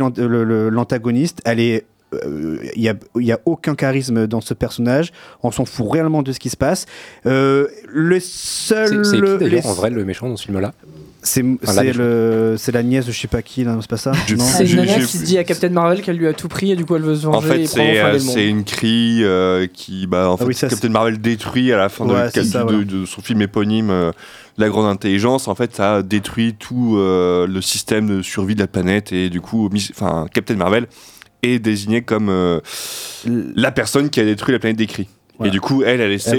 l'antagoniste, 0.70 1.40
elle 1.44 1.60
est. 1.60 1.84
euh, 2.14 2.58
Il 2.76 2.82
n'y 2.82 2.88
a, 2.88 2.94
il 3.18 3.26
y 3.26 3.32
a 3.32 3.40
aucun 3.46 3.74
charisme 3.74 4.26
dans 4.26 4.40
ce 4.40 4.54
personnage. 4.54 5.12
On 5.42 5.50
s'en 5.50 5.64
fout 5.64 5.90
réellement 5.90 6.22
de 6.22 6.32
ce 6.32 6.38
qui 6.38 6.50
se 6.50 6.56
passe. 6.56 6.86
Euh, 7.26 7.66
le 7.88 8.20
seul. 8.20 9.04
C'est 9.04 9.10
c'est 9.16 9.16
qui 9.22 9.38
d'ailleurs 9.38 9.66
en 9.66 9.72
vrai 9.74 9.90
le 9.90 10.04
méchant 10.04 10.28
dans 10.28 10.36
ce 10.36 10.44
film-là 10.44 10.72
C'est 11.22 11.42
Enfin, 11.42 11.56
la 11.66 11.72
c'est 11.72 11.82
méchante. 11.82 11.96
le- 11.98 12.54
c'est 12.58 12.72
la 12.72 12.82
nièce 12.84 13.06
de 13.06 13.12
je 13.12 13.20
sais 13.20 13.26
pas 13.28 13.42
qui, 13.42 13.64
c'est 13.64 13.88
pas 13.90 13.96
ça 13.96 14.12
C'est 14.38 14.64
une 14.70 14.86
j'ai- 14.86 15.04
qui 15.04 15.18
dit 15.18 15.38
à 15.38 15.44
Captain 15.44 15.68
Marvel 15.70 16.00
qu'elle 16.02 16.16
lui 16.16 16.28
a 16.28 16.32
tout 16.32 16.46
pris 16.48 16.70
et 16.70 16.76
du 16.76 16.84
coup 16.84 16.94
elle 16.94 17.02
veut 17.02 17.16
se 17.16 17.26
venger 17.26 17.38
En 17.38 17.40
fait, 17.40 17.66
c'est 17.66 18.00
euh, 18.00 18.48
une 18.48 18.62
crie 18.64 19.24
euh, 19.24 19.66
qui, 19.66 20.06
bah, 20.06 20.30
en 20.30 20.36
fait, 20.36 20.44
oui, 20.44 20.54
ça, 20.54 20.68
Captain 20.68 20.88
Marvel 20.90 21.20
détruit 21.20 21.72
à 21.72 21.76
la 21.76 21.88
fin 21.88 22.06
de- 22.06 22.12
Ouais, 22.12 22.28
c'est 22.32 22.42
de, 22.42 22.46
ça, 22.46 22.60
de- 22.64 22.64
voilà. 22.74 22.84
de 22.84 23.04
son 23.04 23.20
film 23.22 23.42
éponyme 23.42 23.90
euh, 23.90 24.12
La 24.58 24.68
Grande 24.68 24.86
Intelligence. 24.86 25.48
En 25.48 25.54
fait, 25.56 25.74
ça 25.74 26.02
détruit 26.02 26.54
tout 26.54 26.94
euh, 26.96 27.46
le 27.48 27.60
système 27.60 28.06
de 28.18 28.22
survie 28.22 28.54
de 28.54 28.60
la 28.60 28.68
planète 28.68 29.12
et 29.12 29.28
du 29.28 29.40
coup, 29.40 29.68
enfin, 29.90 30.26
Captain 30.32 30.54
Marvel 30.54 30.86
est 31.42 31.58
désigné 31.58 32.02
comme 32.02 32.28
euh, 32.28 32.60
la 33.24 33.70
personne 33.72 34.10
qui 34.10 34.20
a 34.20 34.24
détruit 34.24 34.52
la 34.52 34.58
planète 34.58 34.76
des 34.76 34.86
cris. 34.86 35.08
Voilà. 35.38 35.50
Et 35.50 35.52
du 35.52 35.60
coup, 35.60 35.82
elle, 35.84 36.00
elle 36.00 36.12
essaie, 36.12 36.36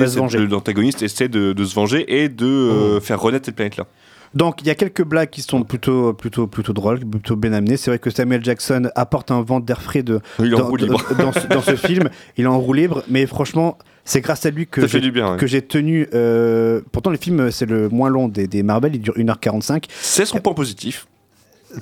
l'antagoniste 0.48 1.02
essaie 1.04 1.28
de, 1.30 1.54
de 1.54 1.66
se 1.66 1.76
venger 1.76 2.22
et 2.24 2.30
de 2.30 2.46
euh, 2.48 3.00
faire 3.00 3.22
renaître 3.22 3.46
cette 3.46 3.56
planète-là. 3.56 3.86
Donc 4.34 4.62
il 4.62 4.68
y 4.68 4.70
a 4.70 4.76
quelques 4.76 5.04
blagues 5.06 5.30
qui 5.30 5.42
sont 5.42 5.64
plutôt 5.64 6.14
plutôt 6.14 6.48
plutôt 6.48 6.74
drôles, 6.74 7.00
plutôt 7.00 7.38
bien 7.38 7.54
amenées. 7.54 7.78
C'est 7.78 7.90
vrai 7.92 7.98
que 8.00 8.10
Samuel 8.10 8.44
Jackson 8.44 8.90
apporte 8.96 9.32
un 9.32 9.42
vent 9.42 9.62
d'air 9.62 9.82
frais 9.82 10.04
de 10.04 10.20
dans, 10.58 10.70
dans- 11.16 11.32
ce, 11.32 11.48
dans 11.48 11.62
ce 11.62 11.76
film. 11.88 12.10
Il 12.36 12.44
est 12.44 12.48
en 12.48 12.60
roue 12.60 12.74
libre, 12.74 13.04
mais 13.08 13.26
franchement, 13.26 13.78
c'est 14.04 14.20
grâce 14.20 14.46
à 14.46 14.50
lui 14.52 14.68
j'ai- 14.88 15.00
ouais. 15.32 15.38
que 15.38 15.48
j'ai 15.48 15.62
tenu. 15.62 16.08
euh, 16.14 16.82
pourtant 16.92 17.10
le 17.12 17.18
film 17.18 17.52
c'est 17.52 17.66
le 17.66 17.88
moins 17.88 18.10
long 18.10 18.28
des, 18.28 18.48
des 18.48 18.64
Marvel, 18.64 18.96
il 18.96 19.02
dure 19.02 19.14
1h45. 19.16 19.86
C'est 20.02 20.26
son 20.26 20.40
point 20.40 20.54
positif. 20.54 21.08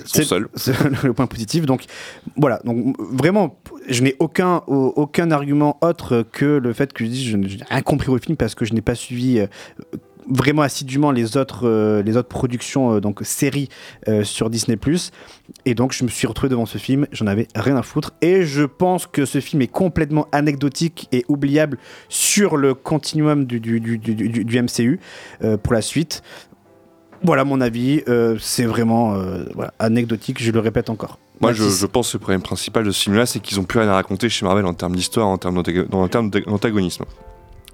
C'est 0.05 0.23
seul. 0.23 0.47
le 1.03 1.13
point 1.13 1.27
positif. 1.27 1.65
Donc 1.65 1.83
voilà. 2.37 2.59
Donc 2.65 2.95
vraiment, 2.99 3.59
je 3.87 4.01
n'ai 4.03 4.15
aucun 4.19 4.63
au- 4.67 4.93
aucun 4.95 5.31
argument 5.31 5.77
autre 5.81 6.25
que 6.31 6.45
le 6.57 6.73
fait 6.73 6.91
que 6.93 7.05
je 7.05 7.09
dis 7.09 7.25
je 7.25 7.37
n'ai 7.37 7.47
rien 7.69 7.81
compris 7.81 8.09
au 8.09 8.17
film 8.17 8.35
parce 8.37 8.55
que 8.55 8.65
je 8.65 8.73
n'ai 8.73 8.81
pas 8.81 8.95
suivi. 8.95 9.39
euh, 9.39 9.47
vraiment 10.27 10.63
assidûment 10.63 11.11
les 11.11 11.37
autres 11.37 11.67
euh, 11.67 12.01
les 12.01 12.17
autres 12.17 12.29
productions 12.29 12.93
euh, 12.95 12.99
donc 12.99 13.19
séries 13.21 13.69
sur 14.23 14.49
Disney 14.49 14.75
et 15.65 15.75
donc 15.75 15.93
je 15.93 16.03
me 16.03 16.09
suis 16.09 16.25
retrouvé 16.25 16.49
devant 16.49 16.65
ce 16.65 16.79
film 16.79 17.05
j'en 17.11 17.27
avais 17.27 17.47
rien 17.53 17.77
à 17.77 17.83
foutre 17.83 18.13
et 18.23 18.41
je 18.41 18.63
pense 18.63 19.05
que 19.05 19.23
ce 19.25 19.39
film 19.39 19.61
est 19.61 19.67
complètement 19.67 20.27
anecdotique 20.31 21.07
et 21.11 21.25
oubliable 21.27 21.77
sur 22.09 22.57
le 22.57 22.73
continuum 22.73 23.45
du, 23.45 23.59
du, 23.59 23.79
du, 23.79 23.99
du- 23.99 24.61
MCU 24.63 24.99
pour 25.61 25.73
la 25.73 25.81
suite 25.83 26.23
voilà 27.25 27.43
mon 27.43 27.61
avis 27.61 28.01
euh, 28.07 28.37
c'est 28.39 28.65
vraiment 28.65 29.15
euh, 29.15 29.43
voilà, 29.53 29.73
anecdotique 29.79 30.41
je 30.41 30.51
le 30.51 30.59
répète 30.59 30.89
encore 30.89 31.17
Moi, 31.41 31.53
je, 31.53 31.85
pense 31.85 32.11
que 32.11 32.17
le 32.17 32.21
problème 32.21 32.41
principal 32.41 32.83
de 32.83 32.91
ce 32.91 33.03
film-là, 33.03 33.25
c'est 33.25 33.39
qu'ils 33.39 33.59
ont 33.59 33.63
plus 33.63 33.79
rien 33.79 33.89
à 33.89 33.95
raconter 33.95 34.29
chez 34.29 34.45
Marvel 34.45 34.65
en 34.65 34.73
termes 34.73 34.95
d'histoire, 34.95 35.27
en 35.27 35.37
termes 35.37 35.61
d'antagonisme. 35.61 37.05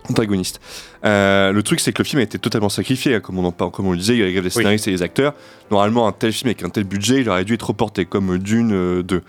Antagoniste. 0.10 0.60
Euh, 1.06 1.52
le 1.52 1.64
truc, 1.64 1.80
c'est 1.80 1.94
que 1.94 2.00
le 2.02 2.08
film 2.08 2.20
a 2.20 2.24
été 2.24 2.40
totalement 2.40 2.70
sacrifié, 2.70 3.16
hein, 3.16 3.20
comme 3.20 3.38
on, 3.38 3.46
en 3.46 3.52
parle, 3.52 3.72
comme 3.72 3.86
on 3.88 3.92
le 3.92 3.98
disait, 3.98 4.18
il 4.18 4.32
y 4.32 4.38
a 4.38 4.42
les 4.42 4.50
scénaristes 4.50 4.88
et 4.88 4.92
les 4.92 5.04
acteurs. 5.04 5.34
Normalement, 5.70 6.08
un 6.08 6.12
tel 6.12 6.34
film 6.34 6.48
avec 6.48 6.64
un 6.64 6.70
tel 6.70 6.86
budget, 6.86 7.22
il 7.22 7.30
aurait 7.30 7.46
dû 7.46 7.54
être 7.54 7.68
reporté, 7.68 8.06
comme 8.06 8.38
Dune 8.40 8.74
euh, 8.74 9.04
2. 9.04 9.22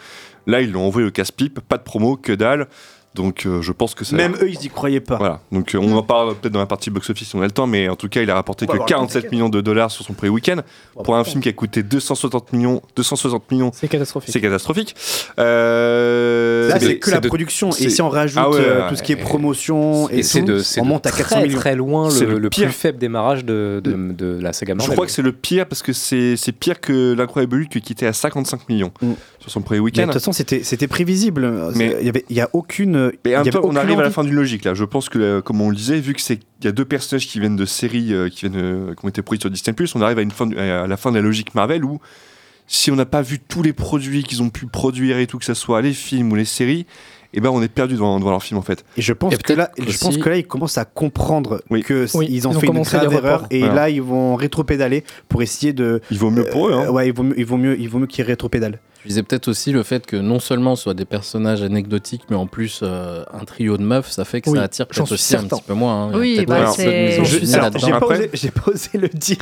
Là, 0.47 0.61
ils 0.61 0.73
l'ont 0.73 0.86
envoyé 0.86 1.07
au 1.07 1.11
casse-pipe, 1.11 1.61
pas 1.61 1.77
de 1.77 1.82
promo, 1.82 2.16
que 2.16 2.32
dalle. 2.32 2.69
Donc, 3.15 3.45
euh, 3.47 3.61
je 3.61 3.73
pense 3.73 3.95
que 3.95 4.05
ça. 4.07 4.17
même 4.17 4.35
eux 4.41 4.49
ils 4.49 4.65
y 4.65 4.69
croyaient 4.71 5.01
pas 5.01 5.17
Voilà, 5.19 5.41
donc 5.53 5.75
euh, 5.75 5.79
on 5.79 5.95
en 5.97 6.03
parle 6.03 6.35
peut-être 6.35 6.53
dans 6.55 6.61
la 6.61 6.67
partie 6.67 6.89
box-office 6.91 7.29
si 7.29 7.37
on 7.37 7.43
a 7.43 7.45
le 7.45 7.51
temps, 7.51 7.67
mais 7.67 7.89
en 7.89 7.97
tout 7.97 8.09
cas, 8.09 8.23
il 8.23 8.31
a 8.31 8.35
rapporté 8.35 8.65
que 8.67 8.73
avoir 8.73 8.87
le 8.87 8.91
temps, 8.91 8.99
47 9.01 9.15
t'inquiète. 9.15 9.33
millions 9.33 9.49
de 9.51 9.61
dollars 9.61 9.91
sur 9.91 10.05
son 10.05 10.15
premier 10.15 10.31
week-end. 10.31 10.57
Pour 11.05 11.15
un 11.17 11.25
film 11.25 11.43
qui 11.43 11.49
a 11.49 11.53
coûté 11.53 11.83
260 11.83 12.53
millions, 12.55 12.81
260 12.97 13.51
millions 13.51 13.71
C'est 13.75 13.89
catastrophique. 13.89 14.33
c'est 14.33 14.41
catastrophique. 14.41 14.95
Euh, 15.39 16.69
Là, 16.69 16.81
c'est 16.81 16.99
que 16.99 17.11
la 17.11 17.21
de- 17.21 17.29
production. 17.29 17.71
Et 17.71 17.91
si 17.91 18.01
on 18.03 18.09
rajoute 18.09 18.39
Ah 18.41 18.49
ouais, 18.51 18.57
ouais, 18.59 18.89
tout 18.89 18.97
ce 18.97 19.03
qui 19.03 19.13
est 19.13 19.17
promotion 19.17 20.09
et, 20.09 20.23
tout, 20.23 20.41
de, 20.41 20.63
on 20.81 20.85
monte 20.85 21.07
à 21.07 21.11
très 21.11 21.23
400 21.25 21.43
millions. 21.43 21.59
très 21.59 21.77
loin 21.77 22.09
le, 22.11 22.25
le 22.27 22.39
le 22.39 22.51
pire. 22.51 22.65
plus 22.67 22.73
faible 22.75 22.99
démarrage 22.99 23.45
de, 23.45 23.81
de, 23.83 23.93
de 24.13 24.39
la 24.41 24.53
saga 24.53 24.73
Je 24.73 24.79
Marvel. 24.79 24.95
crois 24.95 25.07
que 25.07 25.13
c'est 25.13 25.23
le 25.23 25.33
pire 25.33 25.67
parce 25.67 25.83
que 25.83 25.93
c'est 25.93 26.37
c'est 26.37 26.53
pire 26.53 26.81
que 26.81 27.15
l'incroyable 27.15 27.57
Hulk 27.63 27.81
qui 27.81 27.93
était 27.93 28.07
à 28.07 28.13
55 28.13 28.69
millions 28.69 28.93
Mm. 29.03 29.13
sur 29.41 29.51
son 29.51 29.61
premier 29.63 29.81
Mais 29.81 29.85
week-end. 29.85 30.03
De 30.03 30.07
toute 30.07 30.15
façon, 30.15 30.33
c'était 30.33 30.63
c'était 30.63 30.87
prévisible. 30.87 31.71
Mais- 31.75 31.97
il 32.31 32.37
y 32.37 32.41
a 32.41 32.49
aucune. 32.53 33.02
Mais 33.24 33.31
il 33.31 33.33
y 33.33 33.35
en 33.37 33.39
même 33.39 33.41
avait 33.49 33.51
temps, 33.51 33.61
on 33.65 33.77
arrive 33.77 33.99
à 33.99 34.03
la 34.03 34.11
fin 34.11 34.24
d'une 34.24 34.35
logique 34.35 34.65
là. 34.65 34.74
Je 34.74 34.85
pense 34.85 35.09
que, 35.09 35.19
euh, 35.19 35.41
comme 35.41 35.61
on 35.61 35.70
le 35.70 35.77
disait, 35.77 35.99
vu 36.01 36.15
que 36.15 36.20
c'est 36.20 36.41
il 36.61 36.65
y 36.65 36.69
a 36.69 36.73
deux 36.73 36.85
personnages 36.85 37.27
qui 37.27 37.41
viennent 37.41 37.57
de 37.57 37.65
séries 37.65 38.12
euh, 38.15 38.29
qui 38.29 38.47
viennent 38.49 38.57
euh, 38.62 38.95
qui 38.95 39.05
ont 39.05 39.09
été 39.09 39.23
produits 39.23 39.41
sur 39.41 39.51
Disney+, 39.51 39.74
on 39.95 40.01
arrive 40.03 40.19
à 40.19 40.23
une 40.23 40.31
fin 40.31 40.47
de- 40.47 40.57
à 40.57 40.87
la 40.87 40.97
fin 40.97 41.11
de 41.11 41.16
la 41.16 41.23
logique 41.23 41.55
Marvel 41.55 41.85
où 41.85 42.01
si 42.69 42.91
on 42.91 42.97
n'a 42.97 43.05
pas 43.07 43.23
vu 43.23 43.39
tous 43.41 43.62
les 43.62 43.73
produits 43.73 44.23
qu'ils 44.23 44.43
ont 44.43 44.49
pu 44.51 44.66
produire 44.66 45.19
et 45.19 45.27
tout, 45.27 45.39
que 45.39 45.45
ce 45.45 45.55
soit 45.55 45.83
les 45.83 45.93
films 45.93 46.31
ou 46.33 46.37
les 46.37 46.45
séries, 46.45 46.87
et 47.35 47.41
ben 47.41 47.51
on 47.51 47.61
est 47.61 47.69
perdu 47.69 47.95
devant, 47.95 48.19
devant 48.19 48.31
leur 48.31 48.43
film 48.43 48.59
en 48.59 48.62
fait. 48.62 48.85
Et 48.97 49.03
je 49.03 49.12
pense, 49.12 49.35
Et 49.35 49.37
que 49.39 49.53
là, 49.53 49.70
peut-être 49.77 49.91
je 49.91 49.99
pense 49.99 50.09
aussi- 50.11 50.20
que 50.20 50.29
là, 50.31 50.37
ils 50.37 50.47
commencent 50.47 50.79
à 50.79 50.85
comprendre 50.85 51.61
que 51.85 52.07
Oui, 52.16 52.27
ils 52.31 52.47
ont 52.47 52.53
ils 52.53 52.57
ont 52.57 52.61
fait 52.61 52.66
une 52.69 52.83
grave 52.83 53.12
erreur 53.12 53.47
et 53.51 53.59
Voilà. 53.61 53.74
là 53.74 53.91
ils 53.91 54.01
vont 54.03 54.37
rétropédaler 54.37 55.03
pour 55.29 55.43
essayer 55.43 55.73
de. 55.73 56.01
Il 56.11 56.19
vaut 56.19 56.31
mieux 56.31 56.45
pour 56.45 56.69
eux. 56.69 56.73
Hein. 56.73 56.89
ouais, 56.91 57.09
il 57.09 57.12
vaut 57.15 57.24
mieux, 57.24 57.35
il 57.39 57.45
vaut 57.45 57.57
mieux, 57.57 57.79
il 57.79 57.89
vaut 57.89 57.99
mieux 57.99 58.07
qu'ils 58.07 58.24
rétropédalent. 58.24 58.79
Je 59.03 59.09
disais 59.09 59.23
peut-être 59.24 59.49
aussi 59.49 59.73
le 59.73 59.83
fait 59.83 60.07
que 60.07 60.15
non 60.16 60.39
seulement 60.39 60.77
ce 60.77 60.85
soit 60.85 60.95
des 60.95 61.05
personnages 61.05 61.61
anecdotiques, 61.62 62.23
mais 62.31 62.37
en 62.37 62.47
plus 62.47 62.81
euh, 62.85 63.24
un 63.35 63.45
trio 63.45 63.77
de 63.77 63.83
meufs, 63.83 64.09
ça 64.11 64.24
fait 64.24 64.41
que 64.41 64.49
Oui, 64.51 64.59
ça 64.59 64.65
attire 64.65 64.87
peut-être 64.87 65.11
aussi 65.11 65.35
un 65.35 65.41
certain. 65.41 65.57
petit 65.57 65.65
peu 65.66 65.74
moins. 65.74 66.05
hein. 66.07 66.11
Oui, 66.15 66.45
bah, 66.47 66.69
un 66.69 66.73
c'est-. 66.73 67.24
J'ai 67.24 67.91
pas, 67.93 68.01
pas 68.01 68.70
osé 68.70 68.91
le 68.95 69.09
dire, 69.09 69.39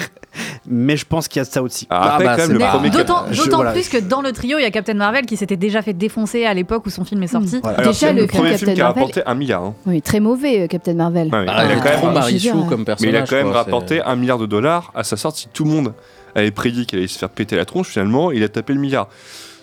mais 0.66 0.97
je 0.97 1.05
pense 1.05 1.28
qu'il 1.28 1.41
y 1.41 1.43
a 1.43 1.45
ça 1.45 1.62
aussi. 1.62 1.87
Ah, 1.91 2.15
après, 2.15 2.24
bah, 2.24 2.81
D'autant 2.89 3.24
voilà. 3.57 3.73
plus 3.73 3.89
que 3.91 3.99
dans 3.99 4.23
le 4.23 4.32
trio, 4.32 4.59
il 4.59 4.62
y 4.62 4.65
a 4.65 4.70
Captain 4.70 4.95
Marvel 4.95 5.27
qui 5.27 5.37
s'était 5.37 5.57
déjà 5.59 5.82
fait 5.82 5.93
défoncer 5.93 6.47
à 6.47 6.55
l'époque 6.55 6.87
où 6.87 6.91
son 6.91 7.05
film 7.05 7.23
est 7.23 7.27
sorti. 7.27 7.59
Voilà. 7.62 7.78
Alors, 7.81 7.93
Déjà, 7.93 8.12
le 8.12 8.23
le 8.23 8.27
film 8.28 8.28
premier 8.39 8.51
Captain 8.53 8.65
film 8.66 8.74
qui 8.77 8.81
a 8.81 8.85
Marvel- 8.85 9.03
rapporté 9.03 9.23
un 9.27 9.35
milliard. 9.35 9.62
hein. 9.62 9.74
Oui, 9.87 10.01
très 10.01 10.20
mauvais, 10.20 10.62
euh, 10.62 10.66
Captain 10.69 10.95
Marvel. 10.95 11.28
Ah, 11.32 11.43
il 11.43 11.49
a 11.51 11.74
il 11.74 11.81
quand 11.81 12.55
même 12.57 12.66
comme 12.69 12.81
Mais 12.81 13.09
il 13.09 13.16
a 13.16 13.23
personnage. 13.23 13.28
quand 13.28 13.37
même 13.37 13.49
rapporté 13.53 14.01
un 14.01 14.16
milliard 14.16 14.39
de 14.39 14.47
dollars 14.47 14.91
à 14.95 15.05
sa 15.05 15.16
sortie. 15.19 15.49
Tout 15.53 15.65
le 15.65 15.70
monde 15.70 15.93
avait 16.35 16.51
prédit 16.51 16.87
qu'il 16.87 16.99
allait 16.99 17.09
se 17.09 17.19
faire 17.19 17.28
péter 17.28 17.57
la 17.57 17.65
tronche. 17.65 17.89
Finalement, 17.89 18.31
il 18.31 18.43
a 18.43 18.49
tapé 18.49 18.73
le 18.73 18.81
milliard. 18.81 19.09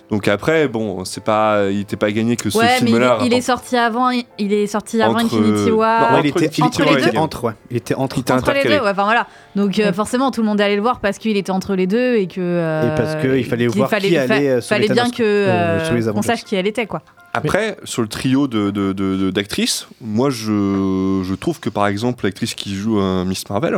Donc 0.10 0.30
après, 0.30 0.70
bon, 0.70 1.04
c'est 1.04 1.24
pas, 1.24 1.66
il 1.70 1.80
n'était 1.80 1.98
pas 1.98 2.10
gagné 2.14 2.38
que 2.38 2.50
ce 2.50 2.58
Ouais, 2.58 2.78
il, 2.80 2.86
film-là. 2.88 3.18
est- 3.22 3.26
il 3.28 3.34
est 3.34 3.42
sorti 3.42 3.76
avant, 3.76 4.10
il 4.10 4.54
est 4.54 4.66
sorti 4.68 5.02
avant 5.02 5.16
Entre- 5.20 5.26
Infinity 5.38 5.72
War. 5.72 6.14
Non, 6.14 6.22
il 6.24 6.30
entre 6.30 6.44
était, 6.44 6.56
il 6.58 6.64
entre 6.64 6.84
les 6.84 7.04
il 7.04 7.12
deux. 7.12 7.18
entre, 7.18 7.44
ouais. 7.44 7.52
Il 7.72 7.78
était 7.78 7.94
entre. 7.94 8.20
était 8.20 8.32
entre 8.32 8.54
les 8.54 8.64
deux, 8.64 8.70
ouais, 8.80 8.90
enfin 8.92 9.04
voilà. 9.04 9.28
Donc 9.58 9.78
euh, 9.80 9.92
forcément, 9.92 10.32
tout 10.32 10.40
le 10.42 10.48
monde 10.48 10.62
est 10.62 10.64
allé 10.64 10.78
le 10.78 10.82
voir 10.82 11.02
parce 11.02 11.18
qu'il 11.18 11.36
était 11.36 11.52
entre 11.52 11.76
les 11.76 11.88
deux 11.88 12.16
et 12.16 12.28
que. 12.28 12.40
euh, 12.40 12.94
Et 12.94 12.96
parce 12.96 13.16
que 13.22 13.38
il 13.38 13.44
fallait 13.44 13.68
qu'il 13.68 13.78
voir 13.78 13.90
qui 13.90 14.08
il 14.08 14.18
allait, 14.18 14.50
euh, 14.50 14.62
fallait 14.62 14.88
bien 14.88 15.10
que 15.10 15.24
euh, 15.24 15.80
euh, 15.80 15.98
Avengers. 16.10 16.22
sache 16.24 16.44
qui 16.46 16.56
elle 16.56 16.68
était 16.68 16.86
quoi. 16.86 17.02
Après, 17.34 17.78
sur 17.84 18.02
le 18.02 18.08
trio 18.08 18.48
de, 18.48 18.72
de- 18.72 18.94
de- 18.94 19.16
de- 19.18 19.30
d'actrices, 19.30 19.88
moi 20.02 20.30
je, 20.30 21.22
je 21.24 21.36
trouve 21.36 21.60
que 21.60 21.70
par 21.70 21.86
exemple 21.88 22.24
l'actrice 22.26 22.56
qui 22.56 22.74
joue 22.76 23.00
Miss 23.26 23.48
Marvel, 23.50 23.78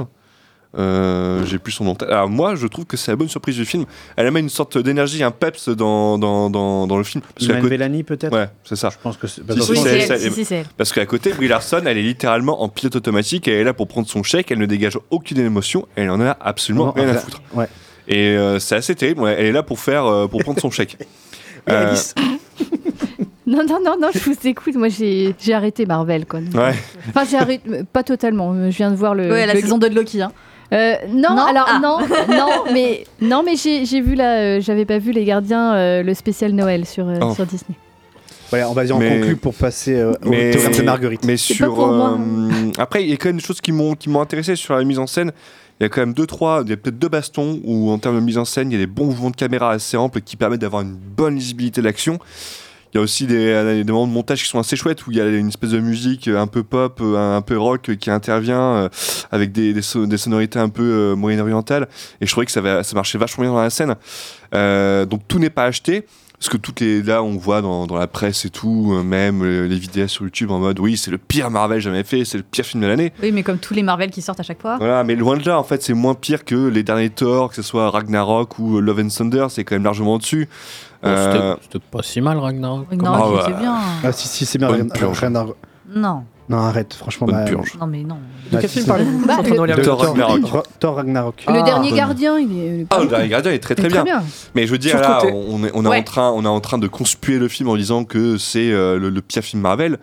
euh, 0.78 1.44
j'ai 1.46 1.58
plus 1.58 1.72
son 1.72 1.84
nom. 1.84 1.94
Alors 2.08 2.30
moi 2.30 2.54
je 2.56 2.68
trouve 2.68 2.86
que 2.86 2.96
c'est 2.96 3.12
la 3.12 3.16
bonne 3.16 3.28
surprise 3.30 3.56
du 3.56 3.66
film. 3.66 3.86
Elle 4.16 4.28
amène 4.28 4.44
une 4.46 4.50
sorte 4.50 4.78
d'énergie, 4.78 5.24
un 5.24 5.32
peps 5.32 5.70
dans, 5.70 6.18
dans, 6.20 6.50
dans, 6.50 6.86
dans 6.86 6.98
le 6.98 7.04
film. 7.04 7.24
Parce 7.34 7.46
Iman 7.48 7.58
côté- 7.62 7.70
Bellani 7.72 8.04
peut-être. 8.04 8.34
Ouais, 8.36 8.50
c'est 8.64 8.76
ça. 8.76 8.90
Je 8.92 8.98
pense 9.02 9.18
que 9.18 9.28
c'est. 9.28 9.42
Si, 9.62 9.76
si, 9.76 9.88
elle. 10.54 10.60
Elle. 10.60 10.66
Parce 10.78 10.92
qu'à 10.94 11.06
côté, 11.06 11.34
Brie 11.34 11.48
Larson, 11.48 11.82
elle 11.86 11.98
est 11.98 12.04
littéralement 12.04 12.62
en 12.62 12.70
pilote 12.70 12.96
automatique, 12.96 13.48
elle 13.48 13.56
est 13.56 13.64
là 13.64 13.74
pour 13.74 13.88
prendre 13.88 14.08
son 14.08 14.22
chèque, 14.24 14.52
elle 14.52 14.60
ne 14.60 14.66
dégage 14.68 14.98
aucune 15.10 15.40
émotion, 15.40 15.88
elle 15.96 16.10
en 16.12 16.22
a 16.22 16.38
absolument 16.40 16.88
Non, 16.88 16.92
rien 16.92 17.10
à 17.10 17.14
foutre. 17.16 17.42
Ouais. 17.54 17.68
Et 18.08 18.30
euh, 18.38 18.60
c'est 18.60 18.76
assez 18.76 18.94
terrible, 18.96 19.28
elle 19.28 19.46
est 19.46 19.52
là 19.52 19.64
pour 19.64 19.80
faire, 19.80 20.06
euh, 20.06 20.28
pour 20.28 20.42
prendre 20.44 20.60
son 20.60 20.70
chèque. 20.72 20.98
Euh. 21.70 21.96
Non, 23.48 23.64
non, 23.68 23.80
non, 23.84 23.96
non, 24.00 24.10
je 24.14 24.20
vous 24.20 24.36
écoute. 24.46 24.76
Moi, 24.76 24.90
j'ai 24.90 25.34
j'ai 25.40 25.54
arrêté 25.54 25.86
Marvel, 25.88 26.26
quoi. 26.28 26.40
ouais. 26.40 26.74
Enfin, 27.10 27.26
j'ai 27.30 27.38
arrêté, 27.38 27.84
pas 27.92 28.04
totalement. 28.04 28.54
Je 28.70 28.78
viens 28.78 28.92
de 28.92 28.96
voir 28.96 29.16
le. 29.16 29.30
Ouais, 29.32 29.46
la 29.48 29.56
le- 29.56 29.62
saison 29.62 29.80
2 29.80 29.90
de 29.90 29.96
Loki. 29.96 30.22
Hein. 30.22 30.32
Euh, 30.72 30.94
non, 31.10 31.36
Non? 31.36 31.44
alors 31.46 31.66
Ah. 31.68 31.80
non, 31.82 31.98
non, 32.30 32.64
mais 32.74 33.06
non, 33.22 33.42
mais 33.44 33.56
j'ai 33.56 33.86
j'ai 33.86 34.02
vu 34.02 34.14
là, 34.16 34.38
euh, 34.38 34.62
j'avais 34.62 34.86
pas 34.86 35.00
vu 35.00 35.12
les 35.12 35.26
Gardiens, 35.26 35.74
euh, 35.74 36.04
le 36.04 36.14
spécial 36.14 36.52
Noël 36.54 36.86
sur 36.86 37.08
euh, 37.10 37.16
Oh. 37.22 37.34
sur 37.34 37.46
Disney. 37.46 37.76
Voilà, 38.52 38.70
on 38.70 38.74
va 38.74 38.84
dire 38.84 38.96
en 38.96 39.00
Mais- 39.00 39.20
conclu 39.20 39.36
pour 39.36 39.54
passer 39.54 39.96
euh, 39.96 40.12
au 40.26 40.30
mais, 40.30 40.52
théorème 40.52 40.72
de 40.76 40.82
Marguerite. 40.84 41.24
mais 41.26 41.38
sur. 41.38 41.74
pour 41.74 41.88
moi. 41.88 42.18
après, 42.78 43.04
il 43.04 43.10
y 43.10 43.14
a 43.14 43.18
quand 43.18 43.30
même 43.30 43.38
des 43.38 43.44
choses 43.44 43.62
qui 43.62 43.72
m'ont 43.72 43.96
qui 43.96 44.10
m'ont 44.10 44.22
intéressé 44.22 44.56
sur 44.56 44.76
la 44.76 44.84
mise 44.84 45.00
en 45.00 45.08
scène. 45.08 45.32
Il 45.80 45.84
y 45.84 45.86
a 45.86 45.90
quand 45.90 46.02
même 46.02 46.14
deux, 46.14 46.26
trois, 46.28 46.62
il 46.66 46.70
y 46.70 46.74
a 46.74 46.78
peut-être 46.78 47.00
deux 47.00 47.08
bastons 47.08 47.62
où, 47.64 47.90
en 47.90 47.98
termes 48.00 48.16
de 48.16 48.22
mise 48.22 48.38
en 48.38 48.44
scène, 48.44 48.70
il 48.70 48.74
y 48.74 48.76
a 48.76 48.80
des 48.80 48.86
bons 48.92 49.06
mouvements 49.06 49.30
de 49.30 49.36
caméra 49.38 49.72
assez 49.72 49.96
amples 49.96 50.20
qui 50.20 50.36
permettent 50.36 50.60
d'avoir 50.62 50.82
une 50.82 50.94
bonne 50.94 51.36
lisibilité 51.36 51.80
de 51.80 51.86
l'action. 51.86 52.20
Il 52.94 52.98
y 52.98 53.00
a 53.00 53.02
aussi 53.02 53.28
des, 53.28 53.36
euh, 53.52 53.84
des 53.84 53.92
moments 53.92 54.08
de 54.08 54.12
montage 54.12 54.42
qui 54.44 54.50
sont 54.50 54.60
assez 54.60 54.76
chouettes 54.76 55.06
où 55.06 55.12
il 55.12 55.18
y 55.18 55.22
a 55.22 55.28
une 55.28 55.50
espèce 55.50 55.72
de 55.72 55.80
musique 55.80 56.28
un 56.28 56.48
peu 56.48 56.64
pop, 56.64 57.00
euh, 57.02 57.38
un 57.38 57.42
peu 57.42 57.58
rock 57.58 57.96
qui 58.00 58.10
intervient 58.10 58.62
euh, 58.62 58.90
avec 59.32 59.52
des, 59.52 59.74
des, 59.74 59.82
so- 59.82 60.06
des 60.08 60.18
sonorités 60.18 60.60
un 60.60 60.70
peu 60.70 60.84
euh, 60.84 61.16
moyen-orientales. 61.16 61.88
Et 62.22 62.26
je 62.26 62.32
trouvais 62.32 62.46
que 62.46 62.52
ça, 62.52 62.62
va- 62.62 62.84
ça 62.84 62.96
marchait 62.96 63.18
vachement 63.18 63.44
bien 63.44 63.54
dans 63.54 63.62
la 63.62 63.70
scène. 63.70 63.96
Euh, 64.56 65.06
donc 65.06 65.22
tout 65.28 65.40
n'est 65.40 65.50
pas 65.50 65.66
acheté. 65.66 66.06
Parce 66.40 66.48
que 66.48 66.56
toutes 66.56 66.80
les 66.80 67.04
là, 67.04 67.22
on 67.22 67.36
voit 67.36 67.62
dans, 67.62 67.86
dans 67.86 67.98
la 67.98 68.08
presse 68.08 68.46
et 68.46 68.50
tout, 68.50 68.94
euh, 68.94 69.04
même 69.04 69.44
euh, 69.44 69.68
les 69.68 69.76
vidéos 69.76 70.08
sur 70.08 70.24
YouTube 70.24 70.52
en 70.52 70.60
mode 70.60 70.80
oui, 70.80 70.96
c'est 70.96 71.12
le 71.12 71.18
pire 71.18 71.52
Marvel 71.52 71.82
jamais 71.82 72.06
fait, 72.06 72.24
c'est 72.24 72.38
le 72.38 72.46
pire 72.46 72.64
film 72.66 72.82
de 72.82 72.88
l'année. 72.88 73.12
Oui, 73.22 73.34
mais 73.34 73.44
comme 73.44 73.58
tous 73.58 73.74
les 73.74 73.84
Marvel 73.84 74.10
qui 74.10 74.22
sortent 74.22 74.40
à 74.40 74.44
chaque 74.44 74.62
fois. 74.62 74.78
Voilà, 74.78 75.04
mais 75.04 75.16
loin 75.16 75.36
de 75.36 75.46
là, 75.46 75.60
en 75.60 75.66
fait, 75.66 75.84
c'est 75.84 75.94
moins 75.94 76.14
pire 76.16 76.46
que 76.46 76.56
les 76.70 76.82
derniers 76.82 77.10
Thor, 77.10 77.50
que 77.50 77.56
ce 77.56 77.62
soit 77.62 77.90
Ragnarok 77.90 78.58
ou 78.58 78.78
euh, 78.78 78.80
Love 78.80 79.00
and 79.02 79.10
Thunder, 79.10 79.48
c'est 79.50 79.66
quand 79.66 79.76
même 79.76 79.84
largement 79.84 80.14
au-dessus. 80.14 80.48
Euh, 81.06 81.56
c'était- 81.56 81.64
C'était 81.64 81.86
pas 81.92 82.04
si 82.04 82.22
mal, 82.22 82.38
Ragnarok. 82.38 82.88
Ragnarok, 82.90 83.20
Ah 83.22 83.28
il 83.30 83.36
ouais. 83.36 83.42
était 83.52 83.60
bien. 83.62 83.76
Ah 84.04 84.12
si 84.12 84.28
si 84.28 84.46
c'est 84.46 84.58
bien. 84.58 84.68
Bonne 84.70 84.90
purge. 84.92 85.24
à- 85.24 85.30
Non, 85.30 86.24
Non 86.50 86.58
arrête, 86.58 86.94
franchement. 86.94 87.28
Bonne 87.28 87.36
bah, 87.38 87.46
purge. 87.46 87.74
non 87.80 87.88
mais 87.88 88.02
non. 88.04 88.16
De 88.16 88.54
bah, 88.56 88.58
quel 88.62 88.70
si, 88.70 88.76
film 88.80 88.88
parlez-vous 88.88 89.26
Bah, 89.26 89.38
de 89.42 89.82
Thor 89.82 90.00
Ragnarok. 90.02 90.42
Thor- 90.42 90.64
Thor 90.80 90.96
Ragnarok. 90.96 91.44
le 91.48 91.54
Ah, 91.56 91.62
dernier 91.62 91.90
bonne. 91.90 91.98
Gardien, 91.98 92.38
il 92.40 92.58
est. 92.60 92.86
Ah, 92.90 93.00
le 93.02 93.08
dernier 93.08 93.28
gardien 93.30 93.52
est 93.52 93.60
très 93.60 93.76
très, 93.76 93.84
il 93.88 93.96
est 93.96 94.04
bien. 94.04 94.04
très 94.04 94.12
bien. 94.20 94.24
Mais 94.56 94.66
je 94.68 94.72
veux 94.72 94.78
dire, 94.78 95.00
là, 95.00 95.22
on 95.26 95.64
est, 95.64 95.72
on, 95.74 95.86
est 95.86 95.88
Ouais. 95.88 96.00
en 96.00 96.04
train, 96.04 96.32
on 96.32 96.44
est 96.44 96.48
en 96.48 96.60
train 96.60 96.78
de 96.80 96.88
conspuer 96.88 97.38
le 97.40 97.48
film 97.48 97.70
en 97.70 97.76
disant 97.76 98.04
que 98.04 98.38
c'est 98.38 98.72
euh, 98.72 98.98
le, 99.00 99.10
le 99.10 99.22
pire 99.22 99.44
film 99.44 99.62
Marvel. 99.62 100.00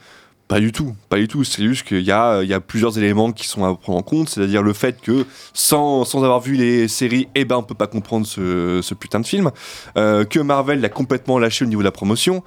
Pas 0.48 0.60
du 0.60 0.70
tout, 0.70 0.94
pas 1.08 1.16
du 1.16 1.26
tout. 1.26 1.42
C'est 1.42 1.64
juste 1.64 1.84
qu'il 1.88 2.02
y 2.02 2.12
a, 2.12 2.40
il 2.44 2.48
y 2.48 2.54
a 2.54 2.60
plusieurs 2.60 2.96
éléments 2.98 3.32
qui 3.32 3.48
sont 3.48 3.64
à 3.64 3.74
prendre 3.74 3.98
en 3.98 4.02
compte. 4.02 4.28
C'est-à-dire 4.28 4.62
le 4.62 4.72
fait 4.72 5.00
que 5.00 5.26
sans, 5.52 6.04
sans 6.04 6.22
avoir 6.22 6.38
vu 6.38 6.54
les 6.54 6.86
séries, 6.86 7.26
eh 7.34 7.44
ben, 7.44 7.56
on 7.56 7.64
peut 7.64 7.74
pas 7.74 7.88
comprendre 7.88 8.28
ce, 8.28 8.78
ce 8.80 8.94
putain 8.94 9.18
de 9.18 9.26
film. 9.26 9.50
Euh, 9.96 10.24
que 10.24 10.38
Marvel 10.38 10.80
l'a 10.80 10.88
complètement 10.88 11.40
lâché 11.40 11.64
au 11.64 11.68
niveau 11.68 11.80
de 11.80 11.84
la 11.86 11.90
promotion. 11.90 12.44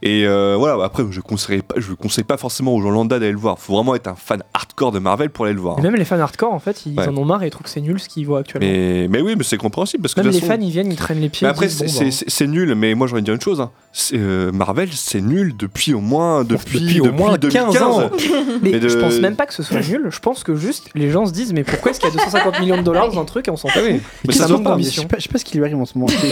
Et 0.00 0.26
euh, 0.26 0.56
voilà, 0.58 0.82
après, 0.82 1.02
je 1.10 1.20
conseille 1.20 1.60
pas, 1.60 1.74
je 1.76 1.92
conseille 1.92 2.24
pas 2.24 2.38
forcément 2.38 2.74
aux 2.74 2.80
gens 2.80 2.90
lambda 2.90 3.18
d'aller 3.18 3.32
le 3.32 3.38
voir. 3.38 3.58
Faut 3.58 3.74
vraiment 3.74 3.94
être 3.94 4.08
un 4.08 4.14
fan 4.14 4.42
hardcore 4.54 4.92
de 4.92 4.98
Marvel 4.98 5.28
pour 5.28 5.44
aller 5.44 5.54
le 5.54 5.60
voir. 5.60 5.78
Et 5.78 5.82
même 5.82 5.94
les 5.94 6.06
fans 6.06 6.18
hardcore, 6.18 6.54
en 6.54 6.58
fait, 6.58 6.86
ils 6.86 6.98
Ouais. 6.98 7.06
en 7.08 7.16
ont 7.18 7.26
marre 7.26 7.42
et 7.42 7.48
ils 7.48 7.50
trouvent 7.50 7.64
que 7.64 7.70
c'est 7.70 7.82
nul 7.82 8.00
ce 8.00 8.08
qu'ils 8.08 8.24
voient 8.26 8.38
actuellement. 8.40 8.66
Mais, 8.66 9.08
mais 9.10 9.20
oui, 9.20 9.34
mais 9.36 9.44
c'est 9.44 9.58
compréhensible 9.58 10.02
parce 10.02 10.14
que 10.14 10.20
Même 10.22 10.30
les 10.32 10.40
façon- 10.40 10.52
fans, 10.54 10.58
ils 10.60 10.70
viennent, 10.70 10.90
ils 10.90 10.96
traînent 10.96 11.20
les 11.20 11.28
pieds. 11.28 11.46
mais 11.46 11.50
après, 11.50 11.68
c'est 11.68 11.84
bon, 11.84 11.92
bah, 12.06 12.10
c'est- 12.28 12.46
nul, 12.46 12.74
mais 12.74 12.94
moi, 12.94 13.06
j'aurais 13.08 13.20
dire 13.20 13.34
une 13.34 13.40
chose. 13.42 13.60
hein. 13.60 13.70
C'est, 13.92 14.16
euh, 14.16 14.50
Marvel, 14.52 14.88
c'est 14.92 15.20
nul 15.20 15.54
depuis 15.54 15.92
au 15.92 16.00
moins, 16.00 16.44
depuis, 16.44 16.80
depuis 16.80 17.00
au 17.00 17.12
moins 17.12 17.36
15 17.48 17.82
ans. 17.82 18.10
Mais 18.62 18.78
de- 18.78 18.88
je 18.88 18.98
pense 18.98 19.18
même 19.18 19.36
pas 19.36 19.46
que 19.46 19.54
ce 19.54 19.62
soit 19.62 19.80
nul. 19.80 20.08
Je 20.10 20.18
pense 20.20 20.44
que 20.44 20.54
juste 20.54 20.88
les 20.94 21.10
gens 21.10 21.26
se 21.26 21.32
disent 21.32 21.52
mais 21.52 21.64
pourquoi 21.64 21.90
est-ce 21.90 22.00
qu'il 22.00 22.08
y 22.08 22.12
a 22.12 22.14
250 22.16 22.60
millions 22.60 22.76
de 22.78 22.82
dollars 22.82 23.10
dans 23.10 23.20
un 23.20 23.24
truc 23.24 23.48
et 23.48 23.50
on 23.50 23.56
s'en 23.56 23.68
fout 23.68 23.82
Ah 23.84 23.92
Mais 24.26 24.34
ça 24.34 24.48
manque 24.48 24.62
d'ambition. 24.62 25.02
sais 25.02 25.08
pas, 25.08 25.16
je 25.18 25.22
sais 25.24 25.28
pas 25.28 25.38
ce 25.38 25.44
qui 25.44 25.56
lui 25.58 25.64
arrive 25.64 25.78
en 25.78 25.84
ce 25.86 25.96
moment. 25.98 26.12
Tu 26.12 26.26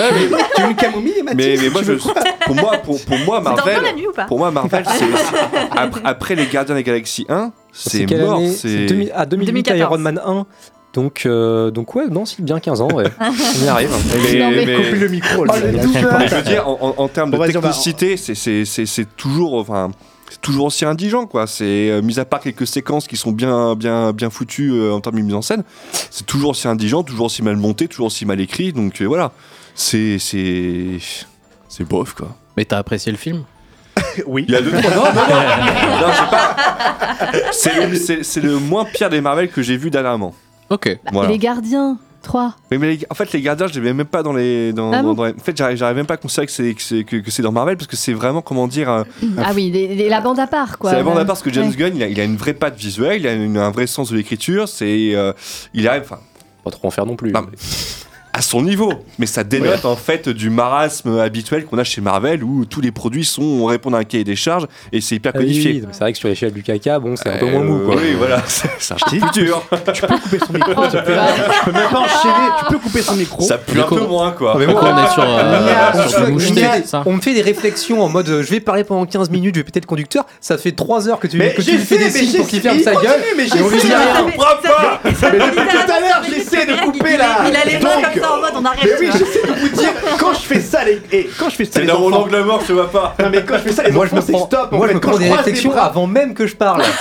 veux 0.62 0.68
une 0.70 0.76
camomille, 0.76 1.22
Mathis 1.24 1.36
Mais, 1.36 1.56
mais 1.60 1.68
moi, 1.70 1.82
pour 2.46 2.54
moi, 2.54 2.72
pour, 2.84 3.00
pour 3.04 3.18
moi, 3.18 3.40
Marvel, 3.40 3.82
la 3.82 3.92
nuit 3.92 4.06
ou 4.06 4.12
pas 4.12 4.24
pour 4.24 4.38
moi, 4.38 4.50
Marvel, 4.50 4.84
après, 5.76 6.00
après 6.04 6.34
les 6.34 6.46
Gardiens 6.46 6.74
des 6.74 6.82
Galaxies 6.82 7.26
1, 7.28 7.52
c'est 7.72 8.10
mort. 8.10 8.40
C'est 8.52 8.68
C'est 8.68 8.86
2000 8.86 9.12
ah, 9.14 9.26
2008 9.26 9.46
2014. 9.46 9.80
Iron 9.80 9.98
Man 9.98 10.20
1. 10.24 10.46
Donc, 10.92 11.22
euh, 11.24 11.70
donc 11.70 11.94
ouais, 11.94 12.08
non, 12.08 12.24
c'est 12.24 12.42
bien 12.42 12.58
15 12.58 12.80
ans, 12.80 12.88
ouais. 12.92 13.04
On 13.20 13.64
y 13.64 13.68
arrive. 13.68 13.90
Mais- 14.24 14.38
Non, 14.40 14.50
mais- 14.50 14.66
mais- 14.66 14.74
Coupe 14.74 15.00
le 15.00 15.08
micro. 15.08 15.44
là, 15.44 15.54
Oh, 15.56 15.60
mais 16.18 16.26
je 16.28 16.34
veux 16.34 16.42
dire, 16.42 16.66
en, 16.68 16.78
en- 16.98 17.02
en 17.04 17.08
termes 17.08 17.30
de 17.30 17.38
technicité, 17.38 18.16
c'est- 18.16 18.34
c'est 18.34 18.64
c'est- 18.64 18.86
c'est 18.86 19.06
toujours, 19.16 19.54
enfin, 19.54 19.90
c'est 20.30 20.40
toujours 20.40 20.64
aussi 20.66 20.84
indigent, 20.86 21.26
quoi. 21.26 21.46
C'est 21.46 21.90
euh, 21.90 22.00
mis 22.00 22.18
à 22.18 22.24
part 22.24 22.40
quelques 22.40 22.66
séquences 22.66 23.06
qui 23.06 23.16
sont 23.18 23.32
bien, 23.32 23.74
bien, 23.74 24.12
bien 24.12 24.30
foutues 24.30 24.70
euh, 24.72 24.92
en 24.94 25.00
termes 25.00 25.16
de 25.16 25.22
mise 25.22 25.34
en 25.34 25.42
scène, 25.42 25.64
c'est 26.10 26.24
toujours 26.24 26.50
aussi 26.50 26.66
indigent, 26.68 27.02
toujours 27.02 27.26
aussi 27.26 27.42
mal 27.42 27.56
monté, 27.56 27.86
toujours 27.88 28.06
aussi 28.06 28.24
mal 28.24 28.40
écrit. 28.40 28.72
Donc 28.72 29.02
euh, 29.02 29.04
voilà, 29.06 29.32
c'est 29.74 30.18
c'est 30.18 30.98
c'est 31.68 31.84
bof, 31.84 32.14
quoi. 32.14 32.34
Mais 32.56 32.64
t'as 32.64 32.78
apprécié 32.78 33.12
le 33.12 33.18
film? 33.18 33.42
Oui. 34.26 34.44
Il 34.48 34.54
y 34.54 34.56
a 34.56 34.62
deux, 34.62 34.70
trois. 34.72 34.90
Non, 34.90 35.04
non, 35.04 35.28
non, 35.28 36.00
non, 36.00 36.12
j'ai 36.12 36.30
pas. 36.30 36.56
C'est 37.52 37.86
le, 37.86 37.94
c'est- 37.96 38.22
c'est 38.24 38.40
le 38.40 38.58
moins 38.58 38.84
pire 38.84 39.08
des 39.10 39.20
Marvel 39.20 39.50
que 39.50 39.62
j'ai 39.62 39.76
vu 39.76 39.90
dernièrement. 39.90 40.34
Ok. 40.68 40.98
Voilà. 41.12 41.28
Les 41.30 41.38
Gardiens, 41.38 41.98
3. 42.22 42.54
Mais, 42.70 42.78
mais 42.78 42.96
les- 42.96 43.06
en 43.10 43.14
fait, 43.14 43.32
les 43.32 43.40
gardiens, 43.40 43.66
je 43.66 43.74
les 43.74 43.80
mets 43.80 43.92
même 43.94 44.06
pas 44.06 44.22
dans 44.22 44.32
les. 44.32 44.72
Dans, 44.72 44.92
Ah 44.92 44.98
dans- 45.02 45.08
bon 45.08 45.14
dans 45.14 45.24
les- 45.24 45.32
En 45.32 45.38
fait, 45.42 45.56
j'arrive 45.56 45.82
même 45.96 46.06
pas 46.06 46.14
à 46.14 46.16
considérer 46.16 46.46
que 46.46 46.52
c'est 46.52 46.74
que 46.74 46.82
c'est 46.82 47.04
que, 47.04 47.16
que 47.16 47.30
c'est 47.30 47.42
dans 47.42 47.52
Marvel 47.52 47.76
parce 47.76 47.86
que 47.88 47.96
c'est 47.96 48.12
vraiment 48.12 48.42
comment 48.42 48.66
dire. 48.68 48.88
un- 48.90 49.04
Ah 49.38 49.52
oui, 49.54 49.70
les- 49.70 49.94
les- 49.94 50.08
la 50.08 50.20
bande 50.20 50.38
à 50.38 50.46
part, 50.46 50.78
quoi. 50.78 50.90
c'est 50.90 50.96
la 50.96 51.02
bande 51.02 51.14
à 51.14 51.16
part 51.18 51.26
parce 51.28 51.42
que 51.42 51.52
James 51.52 51.68
Ouais. 51.68 51.74
Gunn, 51.76 51.92
il 51.96 52.02
a, 52.02 52.08
il 52.08 52.20
a 52.20 52.24
une 52.24 52.36
vraie 52.36 52.54
patte 52.54 52.76
visuelle, 52.76 53.20
il 53.20 53.26
a 53.26 53.32
une- 53.32 53.56
un 53.58 53.70
vrai 53.70 53.86
sens 53.86 54.10
de 54.10 54.16
l'écriture. 54.16 54.68
C'est, 54.68 55.14
euh, 55.14 55.32
il 55.74 55.86
arrive, 55.88 56.02
enfin, 56.04 56.18
Pas 56.64 56.70
trop 56.70 56.88
en 56.88 56.90
faire 56.90 57.06
non 57.06 57.16
plus. 57.16 57.32
Non, 57.32 57.40
mais- 57.42 57.56
à 58.32 58.42
son 58.42 58.62
niveau. 58.62 58.92
Mais 59.18 59.26
ça 59.26 59.44
dénote 59.44 59.84
en 59.84 59.96
fait 59.96 60.28
du 60.28 60.50
marasme 60.50 61.18
habituel 61.18 61.64
qu'on 61.64 61.78
a 61.78 61.84
chez 61.84 62.00
Marvel 62.00 62.44
où 62.44 62.64
tous 62.64 62.80
les 62.80 62.90
produits 62.92 63.24
sont 63.24 63.64
répondent 63.66 63.94
à 63.94 63.98
un 63.98 64.04
cahier 64.04 64.24
des 64.24 64.36
charges 64.36 64.66
et 64.92 65.00
c'est 65.00 65.16
hyper 65.16 65.32
Ah 65.34 65.38
oui, 65.38 65.46
codifié. 65.46 65.72
oui, 65.72 65.88
c'est 65.92 66.00
vrai 66.00 66.12
que 66.12 66.18
sur 66.18 66.28
l'échelle 66.28 66.52
du 66.52 66.62
caca, 66.62 66.98
bon, 66.98 67.16
c'est 67.16 67.28
un 67.28 67.38
peu 67.38 67.46
Euh, 67.46 67.50
moins 67.50 67.62
mou, 67.64 67.78
quoi. 67.86 67.96
Oui, 67.96 68.14
voilà, 68.16 68.42
c'est 68.46 68.68
un 68.92 68.96
peu 68.96 69.18
plus 69.18 69.30
dur. 69.44 69.62
Tu 69.92 70.02
peux 70.02 70.18
couper 70.18 70.38
son 70.46 70.52
micro, 70.52 70.82
s'il 70.84 70.92
te 71.00 71.04
plaît 71.04 71.16
Je 71.16 71.64
peux 71.64 71.72
même 71.72 71.90
pas 71.90 71.98
enchaîner. 71.98 72.48
Tu 72.60 72.64
peux 72.72 72.78
couper 72.78 73.02
son 73.02 73.14
micro. 73.16 73.42
Ça 73.42 73.58
pue 73.58 73.80
un 73.80 73.84
peu 73.84 74.00
moins, 74.06 74.32
quoi. 74.32 74.52
Ah, 74.54 74.58
mais 74.58 74.66
moi, 74.66 74.80
on 74.82 75.04
est 75.04 75.10
sur, 75.12 75.22
euh, 75.22 75.92
on, 75.94 76.08
sur 76.08 76.20
me 76.20 76.26
moucheté, 76.30 76.60
fait, 76.60 76.70
c'est 76.82 76.86
ça 76.86 77.02
on 77.06 77.12
me 77.14 77.20
fait 77.20 77.34
des 77.34 77.42
réflexions 77.42 78.02
en 78.02 78.08
mode 78.08 78.28
euh, 78.28 78.42
je 78.42 78.50
vais 78.50 78.60
parler 78.60 78.84
pendant 78.84 79.04
15 79.06 79.30
minutes, 79.30 79.54
je 79.54 79.60
vais 79.60 79.64
péter 79.64 79.80
le 79.80 79.86
conducteur. 79.86 80.24
Ça 80.40 80.56
fait 80.58 80.72
3 80.72 81.08
heures 81.08 81.18
que 81.18 81.26
tu, 81.26 81.36
Mais 81.38 81.50
que 81.54 81.62
tu 81.62 81.70
j'ai 81.70 81.76
lui 81.78 81.84
fais 81.84 81.96
fait, 81.96 81.98
des 81.98 82.04
mais 82.04 82.10
signes 82.10 82.30
j'ai 82.32 82.38
pour 82.38 82.46
qu'il 82.48 82.60
fait, 82.60 82.68
ferme 82.68 82.80
sa 82.82 82.94
gueule. 82.94 83.20
mais 83.36 83.44
j'ai 83.44 83.50
fait, 83.50 83.62
mais 83.62 83.68
rien. 83.68 83.80
ça 83.80 84.14
fait- 84.14 84.22
comprends 84.32 84.44
pas 84.62 85.00
Mais 85.04 85.10
depuis 85.38 85.68
tout 85.68 85.92
à 85.92 86.00
l'heure, 86.00 86.22
j'essaie 86.28 86.66
de 86.66 86.84
couper 86.84 87.16
là. 87.16 87.38
Il 87.48 87.56
a 87.56 87.64
les 87.64 87.72
mains 87.84 87.96
Donc, 87.96 88.14
comme 88.14 88.19
ça 88.20 88.32
en 88.34 88.40
mode 88.40 88.52
on 88.56 88.64
arrête. 88.64 88.80
Mais 88.84 88.90
oui, 89.00 89.10
j'essaie 89.12 89.42
de 89.46 89.52
vous 89.52 89.68
dire, 89.76 89.90
quand 90.18 90.32
je 90.34 90.40
fais 90.40 90.60
ça, 90.60 90.84
les, 90.84 91.00
et 91.12 91.30
quand 91.38 91.48
je 91.50 91.56
fais 91.56 91.64
ça, 91.64 91.70
C'est 91.74 91.80
les 91.82 91.86
dans 91.86 91.98
mon 92.00 92.08
enfants- 92.12 92.22
angle 92.22 92.40
mort, 92.42 92.60
je 92.62 92.66
te 92.68 92.72
vois 92.72 92.90
pas. 92.90 93.14
Non, 93.18 93.28
mais 93.30 93.42
quand 93.44 93.54
je 93.54 93.62
fais 93.62 93.72
ça, 93.72 93.82
les 93.82 93.90
Moi, 93.92 94.06
je 94.06 94.10
enfants, 94.12 94.16
me 94.16 94.26
c'est 94.26 94.32
prends, 94.32 94.46
stop. 94.46 94.68
en 94.72 94.76
moi, 94.76 94.86
je 94.86 94.88
fait. 94.90 94.94
me 94.94 95.00
Quand 95.00 95.08
prends 95.10 95.18
des 95.18 95.24
croise 95.26 95.38
les 95.38 95.44
réflexions 95.44 95.70
bras- 95.70 95.84
avant 95.86 96.06
même 96.06 96.34
que 96.34 96.46
je 96.46 96.56
parle. 96.56 96.82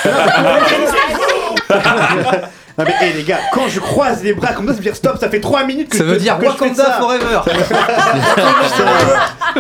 Non 2.80 2.85
mais 2.85 2.95
hey, 3.07 3.14
les 3.14 3.23
gars, 3.23 3.39
quand 3.53 3.68
je 3.68 3.81
croise 3.81 4.23
les 4.23 4.34
bras 4.34 4.53
comme 4.53 4.65
ça, 4.68 4.72
ça 4.72 4.77
veut 4.77 4.84
dire 4.84 4.95
stop, 4.95 5.18
ça 5.19 5.30
fait 5.30 5.41
3 5.41 5.65
minutes 5.65 5.89
que 5.89 5.97
Ça 5.97 6.06
je 6.06 6.10
veut 6.10 6.15
que 6.15 6.22
dire 6.22 6.38
fais 6.39 6.47
Wakanda 6.47 6.84
ça. 6.85 6.91
forever. 6.93 7.41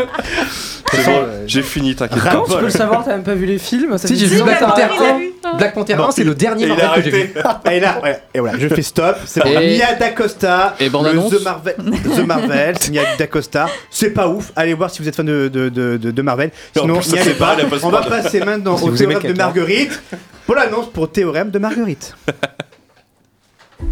C'est 0.91 1.05
bon, 1.05 1.23
j'ai 1.45 1.61
fini, 1.61 1.95
t'inquiète. 1.95 2.19
Comment 2.31 2.45
tu 2.45 2.53
peux 2.55 2.61
le 2.61 2.69
savoir 2.69 3.03
T'as 3.05 3.11
même 3.11 3.23
pas 3.23 3.35
vu 3.35 3.45
les 3.45 3.59
films 3.59 3.97
Ça 3.97 4.07
Si, 4.07 4.17
j'ai 4.17 4.25
vu. 4.25 4.41
Black 4.41 4.59
Panther 4.59 4.85
il 4.97 5.03
a 5.03 5.13
1. 5.13 5.17
vu. 5.17 5.33
Black 5.57 5.73
Panther 5.75 5.95
Bon, 5.95 6.03
1, 6.05 6.11
c'est 6.11 6.23
le 6.23 6.33
dernier 6.33 6.65
Marvel 6.65 6.89
que 6.95 7.01
j'ai 7.03 7.11
vu. 7.11 7.33
Et 7.71 7.79
là, 7.79 8.01
et 8.33 8.39
voilà, 8.39 8.57
je 8.57 8.67
fais 8.69 8.81
stop. 8.81 9.17
C'est 9.25 9.43
bon. 9.43 9.49
Mia 9.49 9.93
d'Acosta, 9.99 10.75
Et 10.79 10.89
bande 10.89 11.05
le 11.05 11.11
annonce 11.11 11.31
The 11.31 11.43
Marvel, 11.43 11.75
The 12.15 12.25
Marvel, 12.25 12.75
Mia 12.91 13.01
d'Acosta. 13.17 13.67
C'est 13.91 14.11
pas 14.11 14.27
ouf. 14.29 14.51
Allez 14.55 14.73
voir 14.73 14.89
si 14.89 15.01
vous 15.01 15.07
êtes 15.07 15.15
fan 15.15 15.25
de, 15.25 15.47
de, 15.47 15.69
de, 15.69 15.97
de, 15.97 16.11
de 16.11 16.21
Marvel. 16.21 16.51
Sinon, 16.75 16.99
n'y 16.99 17.19
allez 17.19 17.33
pas, 17.33 17.55
On 17.83 17.89
va 17.89 18.01
passer 18.01 18.39
maintenant 18.39 18.77
Si 18.77 18.83
au 18.85 18.91
théorème 18.91 19.21
de. 19.21 19.33
Marguerite 19.33 20.01
pour 20.45 20.55
l'annonce 20.55 20.87
pour 20.91 21.11
théorème 21.11 21.51
de 21.51 21.59
Marguerite. 21.59 22.15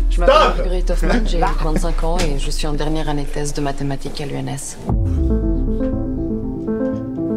Je 0.10 0.20
m'appelle 0.20 0.36
Stop 0.36 0.58
Marguerite 0.58 0.92
Hoffman, 0.92 1.26
j'ai 1.26 1.40
25 1.64 2.04
ans 2.04 2.18
et 2.20 2.40
je 2.40 2.50
suis 2.52 2.68
en 2.68 2.74
dernière 2.74 3.10
année 3.10 3.24
de 3.24 3.30
thèse 3.30 3.54
de 3.54 3.62
mathématiques 3.62 4.20
à 4.22 4.26
l'UNS. 4.26 4.78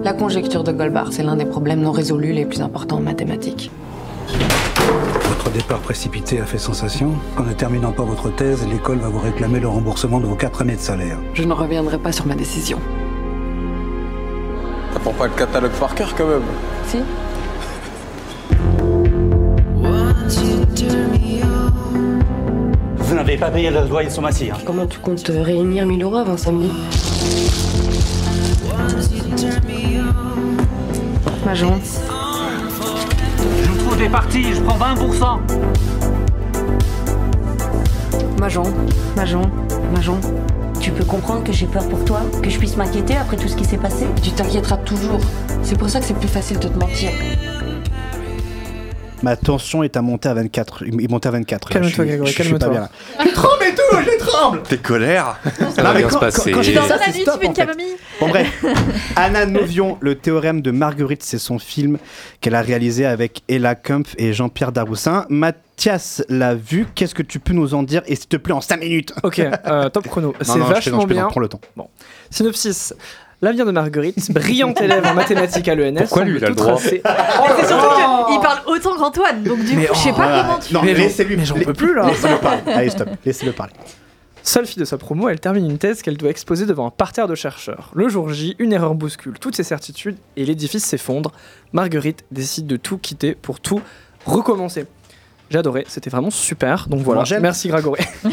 La 0.02 0.12
conjecture 0.12 0.64
de 0.64 0.72
Goldbach, 0.72 1.08
c'est 1.12 1.22
l'un 1.22 1.36
des 1.36 1.44
problèmes 1.44 1.80
non 1.80 1.92
résolus 1.92 2.32
les 2.32 2.46
plus 2.46 2.62
importants 2.62 2.96
en 2.96 3.00
mathématiques. 3.00 3.70
Votre 5.28 5.50
départ 5.50 5.78
précipité 5.80 6.40
a 6.40 6.44
fait 6.46 6.58
sensation. 6.58 7.12
En 7.38 7.42
ne 7.42 7.52
terminant 7.52 7.92
pas 7.92 8.02
votre 8.04 8.34
thèse, 8.34 8.66
l'école 8.66 8.98
va 8.98 9.08
vous 9.08 9.18
réclamer 9.20 9.60
le 9.60 9.68
remboursement 9.68 10.18
de 10.20 10.26
vos 10.26 10.34
quatre 10.36 10.62
années 10.62 10.76
de 10.76 10.80
salaire. 10.80 11.18
Je 11.34 11.44
ne 11.44 11.52
reviendrai 11.52 11.98
pas 11.98 12.12
sur 12.12 12.26
ma 12.26 12.34
décision. 12.34 12.78
T'apprends 14.92 15.12
pas 15.12 15.26
le 15.26 15.34
catalogue 15.34 15.70
par 15.72 15.94
cœur 15.94 16.14
quand 16.16 16.26
même 16.26 16.42
Si 16.88 16.98
N'avez 23.20 23.36
pas 23.36 23.50
payé 23.50 23.68
le 23.70 23.86
loyer 23.86 24.08
de 24.08 24.12
son 24.14 24.22
massif. 24.22 24.50
Comment 24.64 24.86
tu 24.86 24.98
comptes 24.98 25.28
réunir 25.28 25.84
1000 25.84 26.02
euros 26.02 26.16
avant 26.16 26.38
samedi? 26.38 26.70
Majon, 31.44 31.78
Je 33.62 33.68
vous 33.68 33.76
trouve 33.76 33.98
des 33.98 34.08
parties, 34.08 34.54
je 34.54 34.62
prends 34.62 34.78
20%. 34.78 35.38
Majon, 38.40 38.62
Majon, 39.14 39.42
Majon. 39.94 40.18
Tu 40.80 40.90
peux 40.90 41.04
comprendre 41.04 41.44
que 41.44 41.52
j'ai 41.52 41.66
peur 41.66 41.86
pour 41.90 42.02
toi, 42.06 42.22
que 42.42 42.48
je 42.48 42.58
puisse 42.58 42.78
m'inquiéter 42.78 43.18
après 43.18 43.36
tout 43.36 43.48
ce 43.48 43.54
qui 43.54 43.66
s'est 43.66 43.76
passé? 43.76 44.06
Tu 44.22 44.30
t'inquiéteras 44.30 44.78
toujours. 44.78 45.20
C'est 45.62 45.78
pour 45.78 45.90
ça 45.90 46.00
que 46.00 46.06
c'est 46.06 46.18
plus 46.18 46.26
facile 46.26 46.58
de 46.58 46.68
te 46.68 46.78
mentir. 46.78 47.10
Ma 49.22 49.36
tension 49.36 49.82
est 49.82 49.96
à 49.98 50.02
monter 50.02 50.28
à 50.30 50.34
24. 50.34 50.84
Il 50.86 51.04
est 51.04 51.10
monté 51.10 51.28
à 51.28 51.32
24. 51.32 51.68
là. 51.74 51.80
Calme-toi, 51.80 52.04
Grégory, 52.06 52.34
calme-toi. 52.34 52.68
bien 52.70 52.80
là. 52.80 52.90
Je 53.22 53.30
tremble 53.32 53.62
et 53.64 53.74
tout, 53.74 53.96
je 54.12 54.18
tremble 54.24 54.62
T'es 54.62 54.78
colère 54.78 55.38
Ça 55.74 55.82
va 55.82 55.92
bien 55.92 56.02
quand- 56.08 56.14
se 56.14 56.18
passer. 56.18 56.50
quand- 56.52 56.60
Dans 56.62 56.86
la 56.86 56.98
c'est 56.98 57.18
nuit, 57.18 57.24
tu 57.40 57.46
une 57.46 57.52
camomille 57.52 57.96
Bon 58.18 58.28
bref, 58.28 58.64
Anna 59.16 59.44
Novion, 59.44 59.98
le 60.00 60.14
théorème 60.14 60.62
de 60.62 60.70
Marguerite, 60.70 61.22
c'est 61.22 61.38
son 61.38 61.58
film 61.58 61.98
qu'elle 62.40 62.54
a 62.54 62.62
réalisé 62.62 63.04
avec 63.04 63.42
Ella 63.48 63.74
Kumpf 63.74 64.14
et 64.16 64.32
Jean-Pierre 64.32 64.72
Daroussin. 64.72 65.26
Mathias 65.28 66.22
l'a 66.30 66.54
vu, 66.54 66.86
qu'est-ce 66.94 67.14
que 67.14 67.22
tu 67.22 67.40
peux 67.40 67.52
nous 67.52 67.74
en 67.74 67.82
dire 67.82 68.00
Et 68.06 68.16
s'il 68.16 68.26
te 68.28 68.36
plaît, 68.38 68.54
en 68.54 68.60
5 68.62 68.80
minutes? 68.80 69.12
Ok, 69.22 69.38
euh, 69.40 69.88
top 69.90 70.06
chrono. 70.08 70.34
C'est 70.40 70.48
non, 70.48 70.54
je 70.54 70.58
plaisante, 70.60 70.74
vachement 70.74 71.00
je 71.02 71.06
bien. 71.06 71.26
prends 71.28 71.40
le 71.40 71.48
temps. 71.48 71.60
Bon. 71.76 71.88
Synopsis. 72.30 72.94
L'avenir 73.42 73.64
de 73.64 73.70
Marguerite, 73.70 74.30
brillante 74.32 74.80
élève 74.82 75.04
en 75.06 75.14
mathématiques 75.14 75.66
à 75.68 75.74
l'ENS. 75.74 75.94
Pourquoi 76.00 76.24
lui, 76.24 76.36
il 76.36 76.44
a 76.44 76.50
le 76.50 76.54
droit 76.54 76.74
tracé- 76.74 77.00
Mais 77.04 77.10
c'est 77.60 77.66
surtout 77.68 77.86
qu'il 78.30 78.40
parle 78.40 78.58
autant 78.66 78.96
qu'Antoine, 78.96 79.42
donc 79.42 79.64
du 79.64 79.76
Mais 79.76 79.86
coup, 79.86 79.94
je 79.94 79.98
sais 79.98 80.10
oh, 80.12 80.16
pas 80.16 80.22
Voilà. 80.26 80.42
comment 80.42 80.58
tu. 80.58 80.74
Non, 80.74 80.82
Mais 80.84 80.92
laissez-lui. 80.92 81.36
mais 81.38 81.44
j'en 81.46 81.54
peux 81.54 81.72
plus, 81.72 81.94
là. 81.94 82.06
Laissez-le 82.08 82.36
parler. 82.36 82.60
Allez, 82.66 82.90
stop, 82.90 83.08
laissez-le 83.24 83.52
parler. 83.52 83.72
Seule 84.42 84.66
fille 84.66 84.80
de 84.80 84.84
sa 84.84 84.98
promo, 84.98 85.28
elle 85.28 85.40
termine 85.40 85.70
une 85.70 85.78
thèse 85.78 86.02
qu'elle 86.02 86.16
doit 86.18 86.30
exposer 86.30 86.66
devant 86.66 86.86
un 86.86 86.90
parterre 86.90 87.28
de 87.28 87.34
chercheurs. 87.34 87.90
Le 87.94 88.08
jour 88.08 88.28
J, 88.30 88.56
une 88.58 88.72
erreur 88.72 88.94
bouscule 88.94 89.34
toutes 89.38 89.56
ses 89.56 89.62
certitudes 89.64 90.16
et 90.36 90.44
l'édifice 90.44 90.84
s'effondre. 90.84 91.32
Marguerite 91.72 92.24
décide 92.30 92.66
de 92.66 92.76
tout 92.76 92.98
quitter 92.98 93.34
pour 93.34 93.60
tout 93.60 93.80
recommencer. 94.26 94.86
J'ai 95.50 95.58
adoré, 95.58 95.84
c'était 95.88 96.10
vraiment 96.10 96.30
super. 96.30 96.88
Donc 96.88 97.00
voilà, 97.00 97.22
Angèle 97.22 97.40
merci 97.42 97.68
Grégory. 97.68 98.02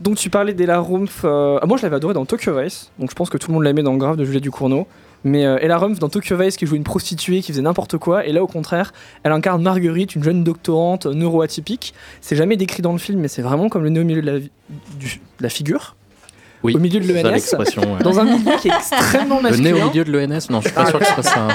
donc 0.00 0.16
tu 0.16 0.30
parlais 0.30 0.54
d'Ella 0.54 0.80
Rumpf. 0.80 1.22
euh, 1.24 1.58
ah, 1.62 1.66
moi 1.66 1.76
je 1.78 1.82
l'avais 1.82 1.96
adoré 1.96 2.14
dans 2.14 2.24
Tokyo 2.24 2.52
Vice, 2.60 2.90
donc 2.98 3.10
je 3.10 3.14
pense 3.14 3.30
que 3.30 3.38
tout 3.38 3.48
le 3.48 3.54
monde 3.54 3.64
l'aimait 3.64 3.82
dans 3.82 3.92
le 3.92 3.98
grave 3.98 4.16
de 4.16 4.24
Juliette 4.24 4.42
Ducournau. 4.42 4.86
Mais 5.26 5.46
euh, 5.46 5.56
Ella 5.62 5.78
Rumpf 5.78 5.98
dans 6.00 6.10
Tokyo 6.10 6.36
Vice 6.36 6.56
qui 6.58 6.66
jouait 6.66 6.76
une 6.76 6.84
prostituée 6.84 7.40
qui 7.40 7.50
faisait 7.52 7.62
n'importe 7.62 7.96
quoi, 7.96 8.26
et 8.26 8.32
là 8.32 8.42
au 8.42 8.46
contraire, 8.46 8.92
elle 9.22 9.32
incarne 9.32 9.62
Marguerite, 9.62 10.14
une 10.16 10.22
jeune 10.22 10.44
doctorante 10.44 11.06
neuroatypique. 11.06 11.94
C'est 12.20 12.36
jamais 12.36 12.56
décrit 12.58 12.82
dans 12.82 12.92
le 12.92 12.98
film, 12.98 13.20
mais 13.20 13.28
c'est 13.28 13.40
vraiment 13.40 13.70
comme 13.70 13.84
le 13.84 13.88
nez 13.88 14.00
au 14.00 14.04
milieu 14.04 14.20
de 14.20 14.26
la, 14.30 14.38
vi- 14.38 14.50
du- 14.98 15.20
de 15.38 15.42
la 15.42 15.48
figure. 15.48 15.96
Oui, 16.62 16.74
au 16.74 16.78
milieu 16.78 17.00
de 17.00 17.10
l'ENS, 17.10 17.30
l'expression, 17.30 17.80
ouais. 17.82 18.02
dans 18.02 18.18
un 18.20 18.24
milieu 18.24 18.56
qui 18.60 18.68
est 18.68 18.74
extrêmement 18.74 19.36
Le 19.36 19.42
masculin, 19.44 19.72
nez 19.72 19.82
au 19.82 19.86
milieu 19.88 20.04
de 20.04 20.12
l'ENS 20.12 20.50
Non, 20.50 20.60
je 20.60 20.66
suis 20.68 20.74
pas 20.74 20.86
sûr 20.86 20.98
que 20.98 21.04
ce 21.06 21.12
soit 21.14 21.22
ça. 21.22 21.48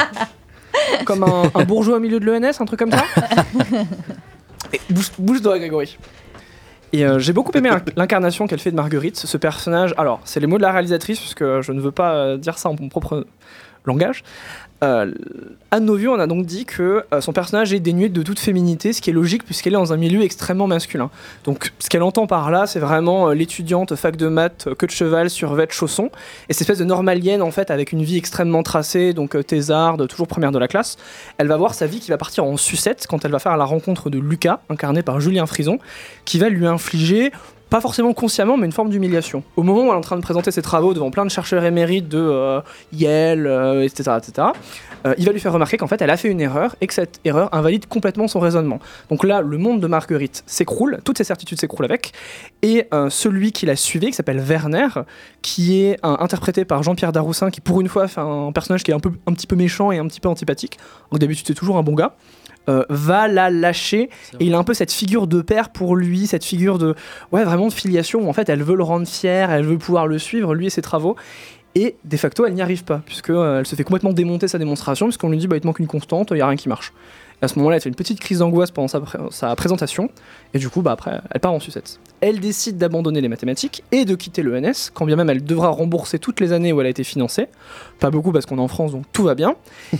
comme 1.05 1.23
un, 1.23 1.51
un 1.53 1.63
bourgeois 1.63 1.97
au 1.97 1.99
milieu 1.99 2.19
de 2.19 2.25
l'ENS, 2.25 2.53
un 2.59 2.65
truc 2.65 2.79
comme 2.79 2.91
ça. 2.91 3.03
Et 4.73 4.79
bouge, 4.89 5.11
bouge 5.17 5.41
toi, 5.41 5.57
Grégory. 5.57 5.97
Et 6.91 7.05
euh, 7.05 7.19
j'ai 7.19 7.33
beaucoup 7.33 7.51
aimé 7.57 7.69
l'in- 7.69 7.81
l'incarnation 7.95 8.47
qu'elle 8.47 8.59
fait 8.59 8.71
de 8.71 8.75
Marguerite, 8.75 9.15
ce 9.17 9.37
personnage. 9.37 9.93
Alors, 9.97 10.21
c'est 10.25 10.39
les 10.39 10.47
mots 10.47 10.57
de 10.57 10.63
la 10.63 10.71
réalisatrice, 10.71 11.19
puisque 11.19 11.61
je 11.61 11.71
ne 11.71 11.79
veux 11.79 11.91
pas 11.91 12.13
euh, 12.15 12.37
dire 12.37 12.57
ça 12.57 12.69
en 12.69 12.75
mon 12.79 12.89
propre 12.89 13.25
langage. 13.85 14.23
Euh, 14.83 15.11
Anne 15.71 15.85
Novion 15.85 16.13
en 16.13 16.19
a 16.19 16.25
donc 16.25 16.45
dit 16.45 16.65
que 16.65 17.03
euh, 17.13 17.21
son 17.21 17.31
personnage 17.31 17.73
est 17.73 17.79
dénué 17.79 18.09
de 18.09 18.23
toute 18.23 18.39
féminité, 18.39 18.91
ce 18.91 19.01
qui 19.01 19.11
est 19.11 19.13
logique 19.13 19.43
puisqu'elle 19.43 19.73
est 19.73 19.77
dans 19.77 19.93
un 19.93 19.97
milieu 19.97 20.23
extrêmement 20.23 20.67
masculin. 20.67 21.11
Donc 21.43 21.71
ce 21.79 21.89
qu'elle 21.89 22.01
entend 22.01 22.25
par 22.27 22.49
là, 22.49 22.65
c'est 22.65 22.79
vraiment 22.79 23.29
euh, 23.29 23.33
l'étudiante 23.33 23.95
fac 23.95 24.15
de 24.15 24.27
maths, 24.27 24.65
euh, 24.67 24.75
queue 24.75 24.87
de 24.87 24.91
cheval, 24.91 25.29
survêt, 25.29 25.67
chaussons, 25.69 26.09
et 26.47 26.53
cette 26.53 26.61
espèce 26.61 26.79
de 26.79 26.85
normalienne 26.85 27.41
en 27.41 27.51
fait 27.51 27.69
avec 27.69 27.91
une 27.91 28.03
vie 28.03 28.17
extrêmement 28.17 28.63
tracée, 28.63 29.13
donc 29.13 29.37
thésarde, 29.45 30.07
toujours 30.07 30.27
première 30.27 30.51
de 30.51 30.59
la 30.59 30.67
classe. 30.67 30.97
Elle 31.37 31.47
va 31.47 31.57
voir 31.57 31.73
sa 31.75 31.85
vie 31.85 31.99
qui 31.99 32.09
va 32.09 32.17
partir 32.17 32.45
en 32.45 32.57
sucette 32.57 33.05
quand 33.07 33.25
elle 33.25 33.31
va 33.31 33.39
faire 33.39 33.57
la 33.57 33.65
rencontre 33.65 34.09
de 34.09 34.17
Lucas, 34.17 34.61
incarné 34.69 35.03
par 35.03 35.19
Julien 35.19 35.45
Frison, 35.45 35.77
qui 36.25 36.39
va 36.39 36.49
lui 36.49 36.65
infliger 36.65 37.31
pas 37.69 37.81
forcément 37.81 38.13
consciemment, 38.13 38.57
mais 38.57 38.65
une 38.65 38.71
forme 38.71 38.89
d'humiliation. 38.89 39.43
Au 39.55 39.63
moment 39.63 39.81
où 39.81 39.85
elle 39.85 39.91
est 39.91 39.97
en 39.97 40.01
train 40.01 40.15
de 40.15 40.21
présenter 40.21 40.51
ses 40.51 40.61
travaux 40.61 40.93
devant 40.93 41.11
plein 41.11 41.25
de 41.25 41.31
chercheurs 41.31 41.63
émérites 41.63 42.07
de 42.07 42.17
euh, 42.17 42.61
Yale, 42.93 43.45
euh, 43.45 43.83
etc., 43.83 44.17
etc., 44.17 44.47
euh, 45.05 45.13
il 45.17 45.25
va 45.25 45.31
lui 45.31 45.39
faire 45.39 45.53
remarquer 45.53 45.77
qu'en 45.77 45.87
fait, 45.87 46.01
elle 46.01 46.09
a 46.09 46.17
fait 46.17 46.29
une 46.29 46.41
erreur 46.41 46.75
et 46.81 46.87
que 46.87 46.93
cette 46.93 47.21
erreur 47.23 47.53
invalide 47.53 47.87
complètement 47.87 48.27
son 48.27 48.39
raisonnement. 48.39 48.79
Donc 49.09 49.23
là, 49.23 49.41
le 49.41 49.57
monde 49.57 49.79
de 49.79 49.87
Marguerite 49.87 50.43
s'écroule, 50.45 50.99
toutes 51.05 51.17
ses 51.17 51.23
certitudes 51.23 51.59
s'écroulent 51.59 51.85
avec, 51.85 52.11
et 52.61 52.87
celui 53.09 53.51
qui 53.51 53.65
l'a 53.65 53.75
suivi, 53.75 54.07
qui 54.07 54.13
s'appelle 54.13 54.39
Werner, 54.39 54.87
qui 55.41 55.81
est 55.81 55.97
interprété 56.03 56.65
par 56.65 56.83
Jean-Pierre 56.83 57.13
Daroussin, 57.13 57.49
qui 57.49 57.61
pour 57.61 57.79
une 57.79 57.87
fois 57.87 58.07
fait 58.07 58.19
un 58.19 58.51
personnage 58.51 58.83
qui 58.83 58.91
est 58.91 58.93
un, 58.93 58.99
peu, 58.99 59.11
un 59.25 59.33
petit 59.33 59.47
peu 59.47 59.55
méchant 59.55 59.91
et 59.91 59.99
un 59.99 60.07
petit 60.07 60.19
peu 60.19 60.27
antipathique. 60.27 60.77
Donc 61.11 61.21
d'habitude, 61.21 61.47
c'est 61.47 61.53
toujours 61.53 61.77
un 61.77 61.83
bon 61.83 61.93
gars. 61.93 62.15
Euh, 62.69 62.85
va 62.89 63.27
la 63.27 63.49
lâcher. 63.49 64.09
Et 64.39 64.45
il 64.45 64.53
a 64.53 64.57
un 64.57 64.63
peu 64.63 64.73
cette 64.73 64.91
figure 64.91 65.27
de 65.27 65.41
père 65.41 65.69
pour 65.69 65.95
lui, 65.95 66.27
cette 66.27 66.45
figure 66.45 66.77
de 66.77 66.95
ouais 67.31 67.43
vraiment 67.43 67.67
de 67.67 67.73
filiation 67.73 68.21
où 68.21 68.29
en 68.29 68.33
fait 68.33 68.47
elle 68.47 68.63
veut 68.63 68.75
le 68.75 68.83
rendre 68.83 69.07
fier, 69.07 69.51
elle 69.51 69.65
veut 69.65 69.77
pouvoir 69.77 70.07
le 70.07 70.19
suivre 70.19 70.53
lui 70.53 70.67
et 70.67 70.69
ses 70.69 70.81
travaux. 70.81 71.15
Et 71.75 71.95
de 72.03 72.17
facto 72.17 72.45
elle 72.45 72.53
n'y 72.53 72.61
arrive 72.61 72.83
pas 72.83 73.01
puisque 73.05 73.31
euh, 73.31 73.59
elle 73.59 73.65
se 73.65 73.75
fait 73.75 73.83
complètement 73.83 74.13
démonter 74.13 74.47
sa 74.47 74.57
démonstration 74.57 75.07
puisqu'on 75.07 75.29
lui 75.29 75.37
dit 75.37 75.47
bah 75.47 75.57
il 75.57 75.61
te 75.61 75.67
manque 75.67 75.79
une 75.79 75.87
constante, 75.87 76.29
il 76.31 76.37
y 76.37 76.41
a 76.41 76.47
rien 76.47 76.57
qui 76.57 76.69
marche. 76.69 76.93
Et 77.41 77.45
à 77.45 77.47
ce 77.47 77.57
moment-là, 77.59 77.77
elle 77.77 77.81
fait 77.81 77.89
une 77.89 77.95
petite 77.95 78.19
crise 78.19 78.39
d'angoisse 78.39 78.71
pendant 78.71 78.87
sa, 78.89 78.99
pré- 78.99 79.17
sa 79.31 79.55
présentation 79.55 80.09
et 80.53 80.59
du 80.59 80.67
coup 80.69 80.81
bah 80.81 80.91
après 80.91 81.21
elle 81.31 81.39
part 81.39 81.53
en 81.53 81.59
sucette. 81.59 81.99
Elle 82.21 82.39
décide 82.41 82.77
d'abandonner 82.77 83.21
les 83.21 83.29
mathématiques 83.29 83.83
et 83.93 84.03
de 84.03 84.15
quitter 84.15 84.43
l'ENS 84.43 84.89
quand 84.93 85.05
bien 85.05 85.15
même 85.15 85.29
elle 85.29 85.43
devra 85.43 85.69
rembourser 85.69 86.19
toutes 86.19 86.41
les 86.41 86.51
années 86.51 86.73
où 86.73 86.81
elle 86.81 86.87
a 86.87 86.89
été 86.89 87.05
financée. 87.05 87.47
Pas 87.99 88.09
beaucoup 88.11 88.31
parce 88.33 88.45
qu'on 88.45 88.57
est 88.57 88.61
en 88.61 88.67
France 88.67 88.91
donc 88.91 89.05
tout 89.13 89.23
va 89.23 89.35
bien. 89.35 89.55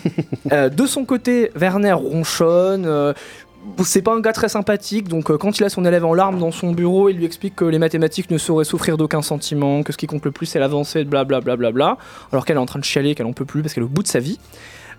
Euh, 0.52 0.70
de 0.70 0.86
son 0.86 1.06
côté, 1.06 1.52
Werner 1.56 1.94
ronchonne. 1.94 2.86
euh, 2.86 3.14
c'est 3.84 4.02
pas 4.02 4.14
un 4.16 4.20
gars 4.22 4.32
très 4.34 4.48
sympathique, 4.50 5.08
donc 5.10 5.30
euh, 5.30 5.38
quand 5.38 5.60
il 5.60 5.64
a 5.66 5.70
son 5.70 5.84
élève 5.86 6.06
en 6.06 6.14
larmes 6.14 6.40
dans 6.40 6.52
son 6.52 6.72
bureau, 6.72 7.10
il 7.10 7.18
lui 7.18 7.26
explique 7.26 7.56
que 7.58 7.66
les 7.66 7.78
mathématiques 7.78 8.32
ne 8.32 8.38
sauraient 8.38 8.64
souffrir 8.66 8.98
d'aucun 8.98 9.22
sentiment, 9.22 9.84
que 9.84 9.92
ce 9.92 9.98
qui 9.98 10.08
compte 10.08 10.24
le 10.26 10.32
plus 10.32 10.46
c'est 10.46 10.60
l'avancée, 10.60 11.04
blablabla, 11.04 11.56
bla, 11.56 11.56
bla, 11.58 11.72
bla, 11.72 11.98
alors 12.32 12.46
qu'elle 12.46 12.56
est 12.56 12.60
en 12.60 12.66
train 12.66 12.80
de 12.80 12.86
chialer, 12.86 13.16
qu'elle 13.16 13.26
en 13.28 13.34
peut 13.34 13.46
plus 13.46 13.62
parce 13.62 13.74
qu'elle 13.74 13.84
est 13.84 13.86
au 13.86 13.90
bout 13.90 14.02
de 14.04 14.08
sa 14.08 14.20
vie. 14.20 14.40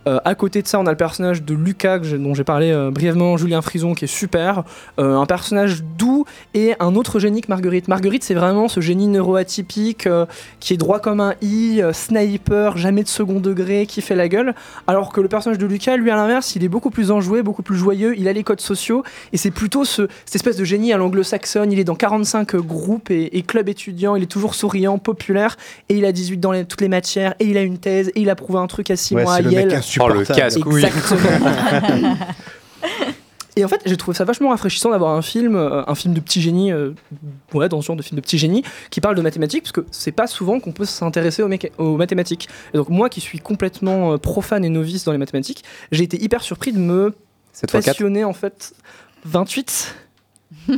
Euh, 0.06 0.18
à 0.24 0.34
côté 0.34 0.62
de 0.62 0.66
ça, 0.66 0.80
on 0.80 0.86
a 0.86 0.90
le 0.90 0.96
personnage 0.96 1.42
de 1.42 1.54
Lucas, 1.54 1.98
dont 1.98 2.34
j'ai 2.34 2.44
parlé 2.44 2.70
euh, 2.70 2.90
brièvement, 2.90 3.36
Julien 3.36 3.60
Frison, 3.62 3.94
qui 3.94 4.04
est 4.06 4.08
super. 4.08 4.64
Euh, 4.98 5.16
un 5.16 5.26
personnage 5.26 5.82
doux 5.98 6.24
et 6.54 6.74
un 6.80 6.94
autre 6.94 7.18
génie 7.18 7.42
que 7.42 7.48
Marguerite. 7.48 7.86
Marguerite, 7.88 8.24
c'est 8.24 8.34
vraiment 8.34 8.68
ce 8.68 8.80
génie 8.80 9.08
neuroatypique 9.08 10.08
qui 10.60 10.74
est 10.74 10.76
droit 10.76 11.00
comme 11.00 11.20
un 11.20 11.34
i, 11.42 11.80
sniper, 11.92 12.76
jamais 12.76 13.02
de 13.02 13.08
second 13.08 13.40
degré, 13.40 13.86
qui 13.86 14.00
fait 14.02 14.14
la 14.14 14.28
gueule. 14.28 14.54
Alors 14.86 15.12
que 15.12 15.20
le 15.20 15.28
personnage 15.28 15.58
de 15.58 15.66
Lucas, 15.66 15.96
lui, 15.96 16.10
à 16.10 16.16
l'inverse, 16.16 16.56
il 16.56 16.64
est 16.64 16.68
beaucoup 16.68 16.90
plus 16.90 17.10
enjoué, 17.10 17.42
beaucoup 17.42 17.62
plus 17.62 17.76
joyeux, 17.76 18.14
il 18.18 18.28
a 18.28 18.32
les 18.32 18.42
codes 18.42 18.60
sociaux 18.60 19.02
et 19.32 19.36
c'est 19.36 19.50
plutôt 19.50 19.84
ce, 19.84 20.08
cette 20.24 20.36
espèce 20.36 20.56
de 20.56 20.64
génie 20.64 20.92
à 20.92 20.96
l'anglo-saxonne. 20.96 21.72
Il 21.72 21.78
est 21.78 21.84
dans 21.84 21.94
45 21.94 22.56
groupes 22.56 23.10
et, 23.10 23.36
et 23.36 23.42
clubs 23.42 23.68
étudiants, 23.68 24.16
il 24.16 24.22
est 24.22 24.26
toujours 24.26 24.54
souriant, 24.54 24.98
populaire 24.98 25.56
et 25.88 25.94
il 25.96 26.04
a 26.04 26.12
18 26.12 26.38
dans 26.38 26.52
les- 26.52 26.64
toutes 26.64 26.80
les 26.80 26.88
matières 26.88 27.34
et 27.40 27.44
il 27.44 27.56
a 27.56 27.62
une 27.62 27.78
thèse 27.78 28.08
et 28.14 28.20
il 28.20 28.30
a 28.30 28.34
prouvé 28.34 28.58
un 28.58 28.66
truc 28.66 28.90
à 28.90 28.96
6 28.96 29.14
Ouais, 29.14 29.22
mois 29.24 29.34
à 29.34 29.40
Yale. 29.52 29.68
Insupportable. 29.98 30.64
Oh, 30.66 30.70
le. 30.70 30.84
Exactement. 30.84 32.16
Et 33.56 33.64
en 33.64 33.68
fait, 33.68 33.80
j'ai 33.84 33.96
trouvé 33.96 34.16
ça 34.16 34.24
vachement 34.24 34.50
rafraîchissant 34.50 34.90
d'avoir 34.90 35.16
un 35.16 35.22
film, 35.22 35.56
euh, 35.56 35.82
un 35.86 35.94
film 35.94 36.14
de 36.14 36.20
petit 36.20 36.40
génie, 36.40 36.72
euh, 36.72 36.92
ouais, 37.52 37.68
dans 37.68 37.80
ce 37.80 37.86
genre 37.86 37.96
de 37.96 38.02
film 38.02 38.16
de 38.16 38.22
petit 38.22 38.38
génie, 38.38 38.62
qui 38.90 39.00
parle 39.00 39.16
de 39.16 39.22
mathématiques, 39.22 39.64
parce 39.64 39.72
que 39.72 39.84
c'est 39.90 40.12
pas 40.12 40.26
souvent 40.26 40.60
qu'on 40.60 40.72
peut 40.72 40.84
s'intéresser 40.84 41.42
aux, 41.78 41.96
mathématiques. 41.96 42.48
Et 42.72 42.76
donc 42.76 42.88
moi, 42.88 43.08
qui 43.08 43.20
suis 43.20 43.40
complètement 43.40 44.12
euh, 44.12 44.18
profane 44.18 44.64
et 44.64 44.68
novice 44.68 45.04
dans 45.04 45.12
les 45.12 45.18
mathématiques, 45.18 45.64
j'ai 45.90 46.04
été 46.04 46.22
hyper 46.22 46.42
surpris 46.42 46.72
de 46.72 46.78
me 46.78 47.14
passionner 47.70 48.24
en 48.24 48.32
fait 48.32 48.72
28. 49.24 49.96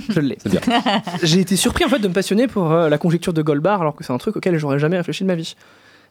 Je 0.09 0.20
l'ai. 0.20 0.39
C'est 0.43 0.51
bien. 0.51 0.60
J'ai 1.22 1.40
été 1.40 1.56
surpris 1.56 1.84
en 1.84 1.89
fait 1.89 1.98
de 1.98 2.09
me 2.09 2.12
passionner 2.12 2.47
pour 2.47 2.70
euh, 2.72 2.89
la 2.89 2.98
conjecture 2.98 3.32
de 3.32 3.43
Goldbar, 3.43 3.80
alors 3.80 3.94
que 3.94 4.05
c'est 4.05 4.12
un 4.12 4.18
truc 4.18 4.36
auquel 4.36 4.56
j'aurais 4.59 4.78
jamais 4.78 4.97
réfléchi 4.97 5.24
de 5.24 5.28
ma 5.28 5.34
vie. 5.34 5.56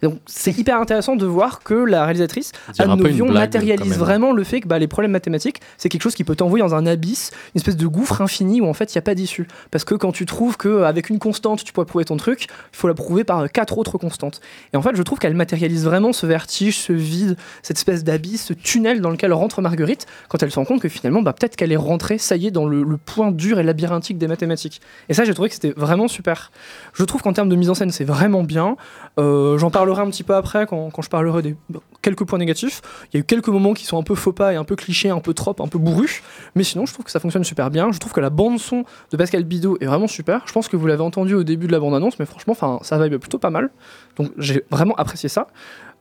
Donc 0.01 0.19
c'est 0.25 0.57
hyper 0.57 0.79
intéressant 0.79 1.15
de 1.15 1.25
voir 1.25 1.59
que 1.63 1.73
la 1.73 2.05
réalisatrice 2.05 2.51
Anne 2.79 2.95
Novion 2.95 3.31
matérialise 3.31 3.97
vraiment 3.97 4.31
le 4.31 4.43
fait 4.43 4.61
que 4.61 4.67
bah, 4.67 4.79
les 4.79 4.87
problèmes 4.87 5.11
mathématiques, 5.11 5.61
c'est 5.77 5.89
quelque 5.89 6.01
chose 6.01 6.15
qui 6.15 6.23
peut 6.23 6.35
t'envoyer 6.35 6.63
dans 6.63 6.75
un 6.75 6.85
abysse, 6.85 7.31
une 7.53 7.59
espèce 7.59 7.77
de 7.77 7.87
gouffre 7.87 8.21
infini 8.21 8.61
où 8.61 8.67
en 8.67 8.73
fait 8.73 8.93
il 8.93 8.97
n'y 8.97 8.99
a 8.99 9.03
pas 9.03 9.15
d'issue. 9.15 9.47
Parce 9.69 9.83
que 9.83 9.95
quand 9.95 10.11
tu 10.11 10.25
trouves 10.25 10.57
qu'avec 10.57 11.09
une 11.09 11.19
constante 11.19 11.63
tu 11.63 11.73
pourrais 11.73 11.85
prouver 11.85 12.05
ton 12.05 12.17
truc, 12.17 12.47
il 12.73 12.77
faut 12.77 12.87
la 12.87 12.93
prouver 12.93 13.23
par 13.23 13.39
euh, 13.39 13.47
quatre 13.47 13.77
autres 13.77 13.97
constantes. 13.97 14.41
Et 14.73 14.77
en 14.77 14.81
fait 14.81 14.95
je 14.95 15.03
trouve 15.03 15.19
qu'elle 15.19 15.35
matérialise 15.35 15.85
vraiment 15.85 16.13
ce 16.13 16.25
vertige, 16.25 16.79
ce 16.79 16.93
vide, 16.93 17.37
cette 17.61 17.77
espèce 17.77 18.03
d'abysse, 18.03 18.45
ce 18.45 18.53
tunnel 18.53 19.01
dans 19.01 19.09
lequel 19.09 19.33
rentre 19.33 19.61
Marguerite 19.61 20.07
quand 20.29 20.41
elle 20.41 20.51
se 20.51 20.57
rend 20.57 20.65
compte 20.65 20.81
que 20.81 20.89
finalement 20.89 21.21
bah, 21.21 21.33
peut-être 21.33 21.55
qu'elle 21.55 21.71
est 21.71 21.77
rentrée, 21.77 22.17
ça 22.17 22.35
y 22.35 22.47
est, 22.47 22.51
dans 22.51 22.65
le, 22.65 22.83
le 22.83 22.97
point 22.97 23.31
dur 23.31 23.59
et 23.59 23.63
labyrinthique 23.63 24.17
des 24.17 24.27
mathématiques. 24.27 24.81
Et 25.09 25.13
ça 25.13 25.25
j'ai 25.25 25.33
trouvé 25.33 25.49
que 25.49 25.55
c'était 25.55 25.73
vraiment 25.77 26.07
super. 26.07 26.51
Je 26.93 27.03
trouve 27.03 27.21
qu'en 27.21 27.33
termes 27.33 27.49
de 27.49 27.55
mise 27.55 27.69
en 27.69 27.75
scène 27.75 27.91
c'est 27.91 28.03
vraiment 28.03 28.43
bien. 28.43 28.77
Euh, 29.19 29.57
J'en 29.57 29.69
parlerai 29.91 30.07
un 30.07 30.11
petit 30.11 30.23
peu 30.23 30.35
après 30.35 30.65
quand, 30.65 30.89
quand 30.89 31.01
je 31.01 31.09
parlerai 31.09 31.41
des 31.41 31.55
quelques 32.01 32.25
points 32.25 32.39
négatifs. 32.39 32.81
Il 33.11 33.17
y 33.17 33.19
a 33.19 33.21
eu 33.21 33.23
quelques 33.23 33.49
moments 33.49 33.73
qui 33.73 33.85
sont 33.85 33.97
un 33.97 34.03
peu 34.03 34.15
faux 34.15 34.33
pas 34.33 34.53
et 34.53 34.55
un 34.55 34.63
peu 34.63 34.75
clichés, 34.75 35.09
un 35.09 35.19
peu 35.19 35.33
trop, 35.33 35.55
un 35.59 35.67
peu 35.67 35.79
bourrus. 35.79 36.21
Mais 36.55 36.63
sinon, 36.63 36.85
je 36.85 36.93
trouve 36.93 37.05
que 37.05 37.11
ça 37.11 37.19
fonctionne 37.19 37.43
super 37.43 37.69
bien. 37.69 37.91
Je 37.91 37.99
trouve 37.99 38.13
que 38.13 38.19
la 38.21 38.29
bande-son 38.29 38.83
de 39.11 39.17
Pascal 39.17 39.43
Bidot 39.43 39.77
est 39.81 39.85
vraiment 39.85 40.07
super. 40.07 40.41
Je 40.45 40.53
pense 40.53 40.67
que 40.67 40.77
vous 40.77 40.87
l'avez 40.87 41.03
entendu 41.03 41.35
au 41.35 41.43
début 41.43 41.67
de 41.67 41.71
la 41.71 41.79
bande-annonce, 41.79 42.19
mais 42.19 42.25
franchement, 42.25 42.53
enfin, 42.53 42.79
ça 42.81 42.97
vibe 43.03 43.17
plutôt 43.17 43.39
pas 43.39 43.49
mal. 43.49 43.69
Donc 44.17 44.31
j'ai 44.37 44.63
vraiment 44.71 44.95
apprécié 44.95 45.29
ça. 45.29 45.47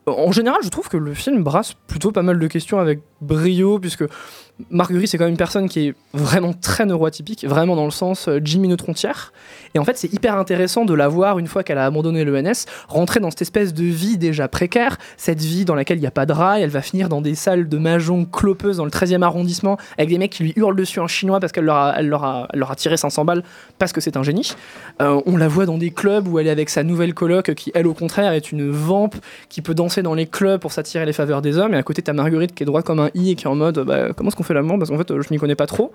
En 0.07 0.31
général, 0.31 0.61
je 0.63 0.69
trouve 0.69 0.89
que 0.89 0.97
le 0.97 1.13
film 1.13 1.43
brasse 1.43 1.73
plutôt 1.73 2.11
pas 2.11 2.23
mal 2.23 2.39
de 2.39 2.47
questions 2.47 2.79
avec 2.79 3.01
brio, 3.21 3.77
puisque 3.77 4.03
Marguerite, 4.69 5.09
c'est 5.09 5.17
quand 5.17 5.25
même 5.25 5.31
une 5.31 5.37
personne 5.37 5.67
qui 5.67 5.87
est 5.87 5.95
vraiment 6.13 6.53
très 6.53 6.85
neuroatypique, 6.85 7.45
vraiment 7.45 7.75
dans 7.75 7.85
le 7.85 7.91
sens 7.91 8.27
euh, 8.27 8.39
Jimmy 8.43 8.67
Neutrontière. 8.67 9.33
Et 9.73 9.79
en 9.79 9.85
fait, 9.85 9.97
c'est 9.97 10.11
hyper 10.13 10.37
intéressant 10.37 10.85
de 10.85 10.93
la 10.93 11.07
voir, 11.07 11.39
une 11.39 11.47
fois 11.47 11.63
qu'elle 11.63 11.77
a 11.77 11.85
abandonné 11.85 12.25
l'ENS, 12.25 12.65
rentrer 12.87 13.19
dans 13.19 13.29
cette 13.29 13.41
espèce 13.41 13.73
de 13.73 13.83
vie 13.83 14.17
déjà 14.17 14.47
précaire, 14.47 14.97
cette 15.17 15.39
vie 15.39 15.65
dans 15.65 15.75
laquelle 15.75 15.97
il 15.97 16.01
n'y 16.01 16.07
a 16.07 16.11
pas 16.11 16.25
de 16.25 16.33
rail, 16.33 16.61
elle 16.61 16.69
va 16.69 16.81
finir 16.81 17.09
dans 17.09 17.21
des 17.21 17.35
salles 17.35 17.69
de 17.69 17.77
mahjong 17.77 18.29
clopeuses 18.29 18.77
dans 18.77 18.85
le 18.85 18.91
13e 18.91 19.21
arrondissement, 19.21 19.77
avec 19.97 20.09
des 20.09 20.17
mecs 20.17 20.31
qui 20.31 20.43
lui 20.43 20.53
hurlent 20.55 20.75
dessus 20.75 20.99
en 20.99 21.07
chinois 21.07 21.39
parce 21.39 21.51
qu'elle 21.51 21.65
leur 21.65 21.77
a, 21.77 21.93
elle 21.97 22.09
leur 22.09 22.23
a, 22.23 22.47
elle 22.53 22.59
leur 22.59 22.71
a 22.71 22.75
tiré 22.75 22.97
500 22.97 23.25
balles 23.25 23.43
parce 23.79 23.93
que 23.93 24.01
c'est 24.01 24.17
un 24.17 24.23
génie. 24.23 24.53
Euh, 25.01 25.21
on 25.25 25.37
la 25.37 25.47
voit 25.47 25.65
dans 25.65 25.77
des 25.77 25.91
clubs 25.91 26.27
où 26.27 26.39
elle 26.39 26.47
est 26.47 26.51
avec 26.51 26.69
sa 26.69 26.83
nouvelle 26.83 27.13
coloc, 27.13 27.53
qui 27.55 27.71
elle 27.73 27.87
au 27.87 27.93
contraire 27.93 28.33
est 28.33 28.51
une 28.51 28.69
vampe, 28.69 29.15
qui 29.49 29.61
peut 29.61 29.73
danser 29.73 30.01
dans 30.01 30.13
les 30.13 30.27
clubs 30.27 30.59
pour 30.59 30.71
s'attirer 30.71 31.05
les 31.05 31.13
faveurs 31.13 31.41
des 31.41 31.57
hommes, 31.57 31.73
et 31.73 31.77
à 31.77 31.83
côté 31.83 32.01
t'as 32.01 32.13
Marguerite 32.13 32.53
qui 32.53 32.63
est 32.63 32.65
droit 32.65 32.81
comme 32.81 32.99
un 32.99 33.09
i 33.13 33.31
et 33.31 33.35
qui 33.35 33.45
est 33.45 33.49
en 33.49 33.55
mode 33.55 33.79
bah, 33.79 34.13
comment 34.13 34.29
est-ce 34.29 34.35
qu'on 34.35 34.43
fait 34.43 34.50
l'amour 34.53 34.77
parce 34.77 34.89
qu'en 34.89 34.97
fait 34.97 35.11
euh, 35.11 35.21
je 35.21 35.29
m'y 35.31 35.37
connais 35.37 35.55
pas 35.55 35.67
trop. 35.67 35.91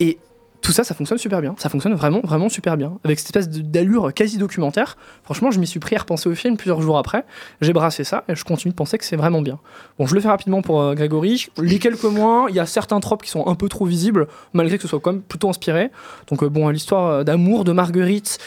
Et 0.00 0.18
tout 0.62 0.70
ça, 0.70 0.84
ça 0.84 0.94
fonctionne 0.94 1.18
super 1.18 1.40
bien. 1.40 1.56
Ça 1.58 1.68
fonctionne 1.68 1.94
vraiment, 1.94 2.20
vraiment 2.22 2.48
super 2.48 2.76
bien. 2.76 2.92
Avec 3.02 3.18
cette 3.18 3.36
espèce 3.36 3.48
d'allure 3.50 4.14
quasi 4.14 4.38
documentaire. 4.38 4.96
Franchement, 5.24 5.50
je 5.50 5.58
m'y 5.58 5.66
suis 5.66 5.80
pris 5.80 5.96
à 5.96 5.98
repenser 5.98 6.28
au 6.28 6.34
film 6.36 6.56
plusieurs 6.56 6.80
jours 6.80 6.98
après. 6.98 7.24
J'ai 7.60 7.72
brassé 7.72 8.04
ça 8.04 8.22
et 8.28 8.36
je 8.36 8.44
continue 8.44 8.70
de 8.70 8.76
penser 8.76 8.96
que 8.96 9.04
c'est 9.04 9.16
vraiment 9.16 9.42
bien. 9.42 9.58
Bon, 9.98 10.06
je 10.06 10.14
le 10.14 10.20
fais 10.20 10.28
rapidement 10.28 10.62
pour 10.62 10.80
euh, 10.80 10.94
Grégory. 10.94 11.48
Les 11.58 11.80
quelques 11.80 12.04
mois, 12.04 12.46
il 12.48 12.54
y 12.54 12.60
a 12.60 12.66
certains 12.66 13.00
tropes 13.00 13.24
qui 13.24 13.30
sont 13.30 13.46
un 13.48 13.56
peu 13.56 13.68
trop 13.68 13.84
visibles, 13.84 14.28
malgré 14.52 14.76
que 14.76 14.82
ce 14.82 14.88
soit 14.88 15.00
quand 15.00 15.12
même 15.12 15.22
plutôt 15.22 15.48
inspiré. 15.48 15.90
Donc, 16.28 16.44
euh, 16.44 16.48
bon, 16.48 16.68
l'histoire 16.68 17.08
euh, 17.08 17.24
d'amour 17.24 17.64
de 17.64 17.72
Marguerite 17.72 18.38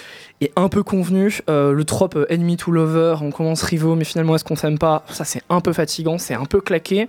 est 0.41 0.51
un 0.55 0.69
peu 0.69 0.83
convenue. 0.83 1.39
Euh, 1.49 1.71
le 1.71 1.83
trope 1.85 2.15
euh, 2.15 2.31
enemy 2.31 2.57
to 2.57 2.71
lover, 2.71 3.15
on 3.21 3.31
commence 3.31 3.63
rivaux, 3.63 3.95
mais 3.95 4.03
finalement, 4.03 4.35
est-ce 4.35 4.43
qu'on 4.43 4.55
s'aime 4.55 4.77
pas? 4.77 5.05
Ça, 5.09 5.23
c'est 5.23 5.41
un 5.49 5.61
peu 5.61 5.73
fatigant, 5.73 6.17
c'est 6.17 6.33
un 6.33 6.45
peu 6.45 6.61
claqué. 6.61 7.07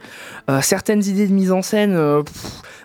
Euh, 0.48 0.60
certaines 0.62 1.04
idées 1.04 1.26
de 1.26 1.32
mise 1.32 1.50
en 1.52 1.62
scène 1.62 1.96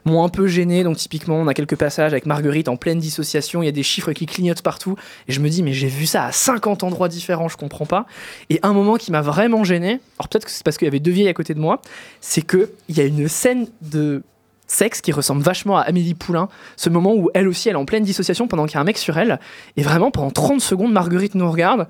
m'ont 0.05 0.23
un 0.23 0.29
peu 0.29 0.47
gêné. 0.47 0.83
Donc, 0.83 0.97
typiquement, 0.97 1.35
on 1.35 1.47
a 1.47 1.53
quelques 1.53 1.75
passages 1.75 2.11
avec 2.11 2.25
Marguerite 2.25 2.69
en 2.69 2.75
pleine 2.75 2.99
dissociation. 2.99 3.61
Il 3.61 3.65
y 3.65 3.69
a 3.69 3.73
des 3.73 3.83
chiffres 3.83 4.13
qui 4.13 4.25
clignotent 4.25 4.63
partout. 4.63 4.95
Et 5.27 5.31
je 5.31 5.39
me 5.39 5.49
dis, 5.49 5.63
mais 5.63 5.73
j'ai 5.73 5.87
vu 5.87 6.05
ça 6.05 6.25
à 6.25 6.31
50 6.31 6.83
endroits 6.83 7.07
différents, 7.07 7.47
je 7.47 7.57
comprends 7.57 7.85
pas. 7.85 8.05
Et 8.49 8.59
un 8.63 8.73
moment 8.73 8.95
qui 8.95 9.11
m'a 9.11 9.21
vraiment 9.21 9.63
gêné, 9.63 9.99
alors 10.19 10.27
peut-être 10.29 10.45
que 10.45 10.51
c'est 10.51 10.63
parce 10.63 10.77
qu'il 10.77 10.85
y 10.85 10.89
avait 10.89 10.99
deux 10.99 11.11
vieilles 11.11 11.27
à 11.27 11.33
côté 11.33 11.53
de 11.53 11.59
moi, 11.59 11.81
c'est 12.19 12.41
qu'il 12.41 12.67
y 12.89 12.99
a 12.99 13.03
une 13.03 13.27
scène 13.27 13.67
de 13.81 14.23
sexe 14.71 15.01
qui 15.01 15.11
ressemble 15.11 15.41
vachement 15.41 15.77
à 15.77 15.81
Amélie 15.81 16.13
Poulain. 16.15 16.47
Ce 16.77 16.89
moment 16.89 17.13
où 17.13 17.29
elle 17.33 17.47
aussi, 17.47 17.69
elle 17.69 17.75
est 17.75 17.77
en 17.79 17.85
pleine 17.85 18.03
dissociation 18.03 18.47
pendant 18.47 18.65
qu'il 18.65 18.75
y 18.75 18.77
a 18.77 18.81
un 18.81 18.85
mec 18.85 18.97
sur 18.97 19.17
elle. 19.17 19.39
Et 19.77 19.83
vraiment, 19.83 20.11
pendant 20.11 20.31
30 20.31 20.61
secondes, 20.61 20.91
Marguerite 20.93 21.35
nous 21.35 21.49
regarde. 21.51 21.87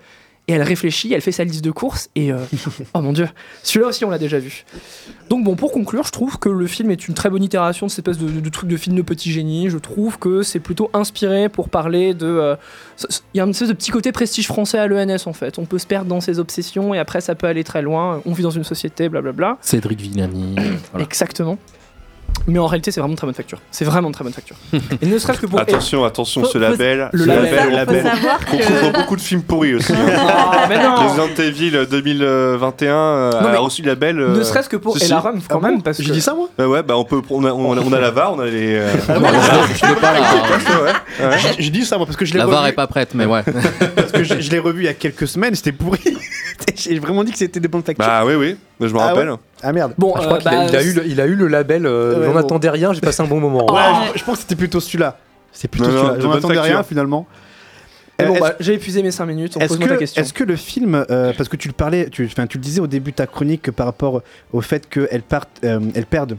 Et 0.48 0.54
elle 0.54 0.64
réfléchit, 0.64 1.14
elle 1.14 1.22
fait 1.22 1.32
sa 1.32 1.44
liste 1.44 1.64
de 1.64 1.70
courses, 1.70 2.10
et 2.16 2.32
euh, 2.34 2.38
oh 2.96 3.02
mon 3.02 3.14
dieu, 3.14 3.30
celui-là 3.62 3.90
aussi 3.90 4.04
on 4.06 4.10
l'a 4.10 4.18
déjà 4.18 4.40
vu. 4.40 4.66
Donc 5.30 5.44
bon, 5.44 5.56
pour 5.56 5.72
conclure, 5.72 6.04
je 6.04 6.12
trouve 6.12 6.40
que 6.40 6.50
le 6.50 6.66
film 6.66 6.90
est 6.90 7.08
une 7.08 7.14
très 7.14 7.30
bonne 7.30 7.44
itération 7.44 7.86
de 7.86 7.92
cette 7.92 8.08
espèce 8.08 8.22
de, 8.26 8.40
de 8.40 8.50
truc 8.50 8.68
de 8.68 8.76
film 8.76 8.96
de 8.96 9.04
petit 9.04 9.32
génie. 9.32 9.70
Je 9.70 9.78
trouve 9.78 10.18
que 10.18 10.42
c'est 10.42 10.60
plutôt 10.60 10.90
inspiré 10.94 11.48
pour 11.48 11.70
parler 11.70 12.16
de... 12.16 12.26
euh, 12.26 12.56
Il 13.36 13.38
y 13.38 13.40
a 13.40 13.44
une 13.44 13.52
espèce 13.52 13.70
de 13.70 13.74
petit 13.74 13.92
côté 13.92 14.12
prestige 14.12 14.48
français 14.48 14.80
à 14.80 14.88
l'ENS 14.88 15.28
en 15.28 15.34
fait. 15.34 15.60
On 15.60 15.66
peut 15.66 15.78
se 15.78 15.86
perdre 15.86 16.08
dans 16.08 16.22
ses 16.22 16.40
obsessions 16.40 16.96
et 16.96 17.00
après 17.00 17.22
ça 17.22 17.36
peut 17.36 17.46
aller 17.48 17.64
très 17.64 17.84
loin. 17.84 18.20
On 18.26 18.34
vit 18.34 18.44
dans 18.44 18.50
une 18.50 18.64
société, 18.64 19.10
blablabla. 19.10 19.58
Cédric 19.62 20.02
Villani. 20.02 20.56
voilà. 20.92 21.06
Exactement. 21.06 21.60
Mais 22.48 22.60
en 22.60 22.68
réalité, 22.68 22.92
c'est 22.92 23.00
vraiment 23.00 23.14
de 23.14 23.18
très 23.18 23.28
bonne 23.28 23.34
facture. 23.36 23.60
C'est 23.72 23.86
vraiment 23.86 24.10
de 24.10 24.14
très 24.14 24.24
bonne 24.24 24.34
facture. 24.34 24.56
Et 25.02 25.06
ne 25.06 25.18
serait-ce 25.18 25.40
que 25.40 25.46
pour. 25.46 25.60
Attention, 25.60 26.04
attention, 26.06 26.44
ce 26.46 26.58
label, 26.58 27.10
le 27.14 27.24
ce 27.24 27.28
label, 27.28 27.72
label, 27.74 28.12
trouve 28.48 28.82
dans 28.82 29.00
beaucoup 29.00 29.16
de 29.16 29.22
films 29.22 29.44
pourris 29.44 29.76
aussi. 29.76 29.94
hein. 29.94 29.98
Ah, 30.54 30.66
mais 30.70 30.82
non. 30.84 30.96
Resident 31.08 31.44
Evil 31.44 31.86
2021 31.90 32.94
euh, 32.96 33.32
Non, 33.42 33.50
mais 33.50 33.56
a 33.58 33.60
reçu 33.60 33.82
le 33.82 33.90
label. 33.90 34.20
euh, 34.20 34.38
ne 34.38 34.44
serait-ce 34.44 34.70
que 34.70 34.78
pour 34.78 34.98
si. 34.98 35.06
Elarum, 35.06 35.40
quand 35.48 35.62
même, 35.62 35.82
parce 35.82 35.98
J'ai 36.02 36.08
que- 36.10 36.14
dit 36.14 36.22
ça 36.22 36.34
moi 36.34 36.50
Bah 36.58 36.68
ouais, 36.68 36.84
bah 36.84 36.98
on 36.98 37.04
peut, 37.04 37.22
on 37.30 37.44
a, 37.46 37.52
on 37.52 37.78
a, 37.78 37.82
on 37.82 37.94
a 37.94 38.00
la 38.00 38.12
VAR, 38.12 38.34
on 38.34 38.40
a 38.40 38.46
les. 38.46 38.76
euh, 38.76 38.90
Ah, 39.08 39.14
on 39.18 39.22
la 39.22 39.32
je 39.32 39.86
l'ai 39.88 39.96
pas, 40.00 40.14
là. 40.14 40.20
Ouais, 41.22 41.26
ouais. 41.28 41.38
J'ai- 41.40 41.64
J'ai 41.64 41.70
dit 41.70 41.86
ça 41.86 41.98
moi 41.98 42.06
parce 42.06 42.18
que 42.18 42.26
je 42.26 42.34
l'ai 42.34 42.40
La 42.40 42.46
revu. 42.46 42.56
VAR 42.56 42.68
est 42.68 42.74
pas 42.74 42.88
prête, 42.88 43.10
mais 43.14 43.26
ouais. 43.26 43.44
parce 43.96 44.12
que 44.12 44.24
je, 44.24 44.40
je 44.40 44.52
l'ai 44.52 44.60
revu 44.60 44.82
il 44.82 44.86
y 44.86 44.90
a 44.90 44.94
quelques 44.94 45.28
semaines, 45.28 45.56
c'était 45.56 45.72
pourri. 45.72 46.00
J'ai 46.76 47.00
vraiment 47.00 47.24
dit 47.24 47.32
que 47.32 47.38
c'était 47.38 47.60
des 47.60 47.68
bonnes 47.68 47.84
factures. 47.84 48.06
Bah 48.06 48.24
oui, 48.26 48.36
oui, 48.36 48.56
je 48.80 48.94
me 48.94 49.00
Ah 49.00 49.08
rappelle. 49.08 49.30
ouais 49.32 49.38
Ah 49.62 49.72
merde. 49.74 49.94
Bon, 49.98 50.14
je 50.18 50.26
crois 50.26 50.38
qu'il 50.40 50.48
a, 50.50 50.66
il 50.68 50.76
a 50.76 50.84
eu 50.84 50.94
le, 50.94 51.06
il 51.08 51.22
a 51.22 51.26
eu 51.26 51.36
le 51.36 51.48
label 51.48 51.86
euh, 51.86 52.26
J'en 52.26 52.32
bon. 52.34 52.38
attendais 52.40 52.70
rien, 52.70 52.94
j'ai 52.94 53.02
passé 53.02 53.22
un 53.22 53.28
bon 53.28 53.40
moment. 53.40 53.72
Ouais, 53.72 53.82
je, 54.14 54.20
je 54.20 54.24
pense 54.24 54.38
que 54.38 54.42
c'était 54.44 54.56
plutôt 54.56 54.80
celui-là. 54.80 55.18
C'est 55.52 55.68
plutôt 55.68 55.86
celui-là. 55.90 56.16
J'en 56.20 56.32
attendais 56.32 56.60
rien 56.60 56.84
finalement. 56.84 57.28
Mais 58.20 58.28
bon, 58.28 58.36
Euh, 58.36 58.40
bah, 58.40 58.54
j'ai 58.60 58.74
épuisé 58.76 59.02
mes 59.02 59.12
5 59.12 59.26
minutes. 59.26 59.58
Est-ce 59.60 59.78
que, 59.78 59.98
question. 59.98 60.22
est-ce 60.22 60.34
que 60.34 60.44
le 60.44 60.56
film, 60.56 61.06
euh, 61.10 61.34
parce 61.36 61.50
que 61.50 61.56
tu 61.58 61.68
le 61.68 61.74
parlais, 61.74 62.08
tu, 62.10 62.26
enfin, 62.26 62.46
tu 62.46 62.58
le 62.60 62.64
disais 62.64 62.80
au 62.80 62.88
début 62.88 63.12
de 63.12 63.16
ta 63.16 63.26
chronique 63.28 63.64
que 63.64 63.72
par 63.72 63.88
rapport 63.88 64.22
au 64.54 64.62
fait 64.62 64.88
qu'elle 64.88 65.24
parte, 65.24 65.50
euh, 65.64 65.80
elle 65.96 66.06
perde 66.06 66.38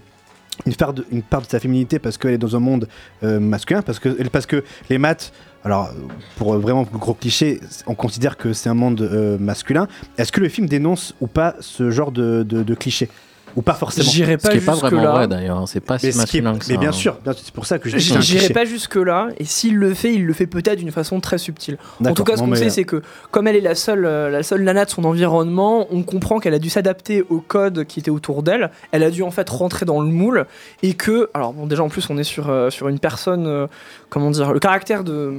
une 0.67 0.75
part, 0.77 0.93
de, 0.93 1.05
une 1.11 1.23
part 1.23 1.41
de 1.43 1.47
sa 1.47 1.59
féminité 1.59 1.99
parce 1.99 2.19
qu'elle 2.19 2.35
est 2.35 2.39
dans 2.39 2.55
un 2.55 2.61
monde 2.61 2.87
euh, 3.25 3.41
masculin, 3.41 3.83
parce 3.83 3.99
que, 3.99 4.11
parce 4.29 4.47
que 4.47 4.63
les 4.91 4.99
maths, 4.99 5.33
alors 5.65 5.91
pour 6.37 6.55
euh, 6.55 6.59
vraiment 6.59 6.87
le 6.93 6.99
gros 6.99 7.15
cliché, 7.15 7.61
on 7.87 7.95
considère 7.95 8.37
que 8.37 8.53
c'est 8.53 8.69
un 8.69 8.75
monde 8.75 9.01
euh, 9.01 9.39
masculin. 9.39 9.87
Est-ce 10.19 10.33
que 10.33 10.41
le 10.41 10.49
film 10.49 10.67
dénonce 10.67 11.15
ou 11.21 11.27
pas 11.27 11.55
ce 11.61 11.91
genre 11.91 12.13
de, 12.13 12.43
de, 12.43 12.63
de 12.63 12.75
cliché 12.75 13.09
ou 13.57 13.63
pas 13.63 13.75
forcément 13.75 14.11
J'irai 14.11 14.37
Ce 14.43 14.49
qui 14.49 14.57
est 14.59 14.61
pas 14.65 14.75
vraiment 14.75 15.13
vrai 15.13 15.29
d'ailleurs, 15.29 15.59
hein. 15.59 15.65
c'est 15.67 15.81
pas 15.81 15.99
si 15.99 16.07
Mais, 16.07 16.13
ce 16.13 16.19
est- 16.19 16.21
masculin 16.21 16.59
que 16.59 16.65
ça. 16.65 16.73
mais 16.73 16.79
bien 16.79 16.89
hein. 16.89 16.93
sûr, 16.93 17.17
bien 17.23 17.33
sûr, 17.33 17.43
c'est 17.45 17.55
pour 17.55 17.67
ça 17.67 17.79
que 17.79 17.89
J'irai 17.89 18.49
pas 18.51 18.65
jusque 18.65 18.97
là, 18.97 19.29
et 19.39 19.45
s'il 19.45 19.77
le 19.77 19.95
fait, 19.95 20.13
il 20.15 20.25
le 20.25 20.33
fait 20.33 20.47
peut-être 20.47 20.79
d'une 20.79 20.91
façon 20.93 21.21
très 21.21 21.39
subtile. 21.39 21.77
En 22.05 22.15
tout 22.15 22.25
cas, 22.25 22.37
ce 22.37 22.41
qu'on 22.43 22.47
mais- 22.49 22.57
sait, 22.57 22.71
c'est 22.71 22.85
que 22.85 23.03
comme 23.31 23.47
elle 23.47 23.57
est 23.57 23.61
la 23.61 23.75
seule, 23.75 24.05
euh, 24.07 24.31
la 24.31 24.43
seule 24.43 24.63
nana 24.63 24.85
de 24.85 24.91
son 24.91 25.05
environnement, 25.05 25.87
on 25.91 26.03
comprend 26.03 26.39
qu'elle 26.41 26.55
a 26.55 26.59
dû 26.59 26.71
s'adapter 26.71 27.25
au 27.29 27.41
code 27.41 27.85
qui 27.85 28.01
était 28.01 28.11
autour 28.11 28.43
d'elle. 28.43 28.71
Elle 28.93 29.03
a 29.03 29.11
dû 29.11 29.23
en 29.23 29.31
fait 29.31 29.49
rentrer 29.51 29.85
dans 29.87 30.01
le 30.01 30.09
moule, 30.09 30.47
et 30.83 30.95
que, 30.95 31.29
alors 31.35 31.53
bon, 31.53 31.67
déjà 31.67 31.83
en 31.83 31.89
plus, 31.89 32.09
on 32.11 32.19
est 32.19 32.25
sur 32.25 32.49
euh, 32.51 32.71
sur 32.71 32.89
une 32.89 32.99
personne, 32.99 33.47
euh, 33.47 33.67
comment 34.09 34.31
dire, 34.31 34.53
le 34.53 34.61
caractère 34.61 35.05
de 35.05 35.35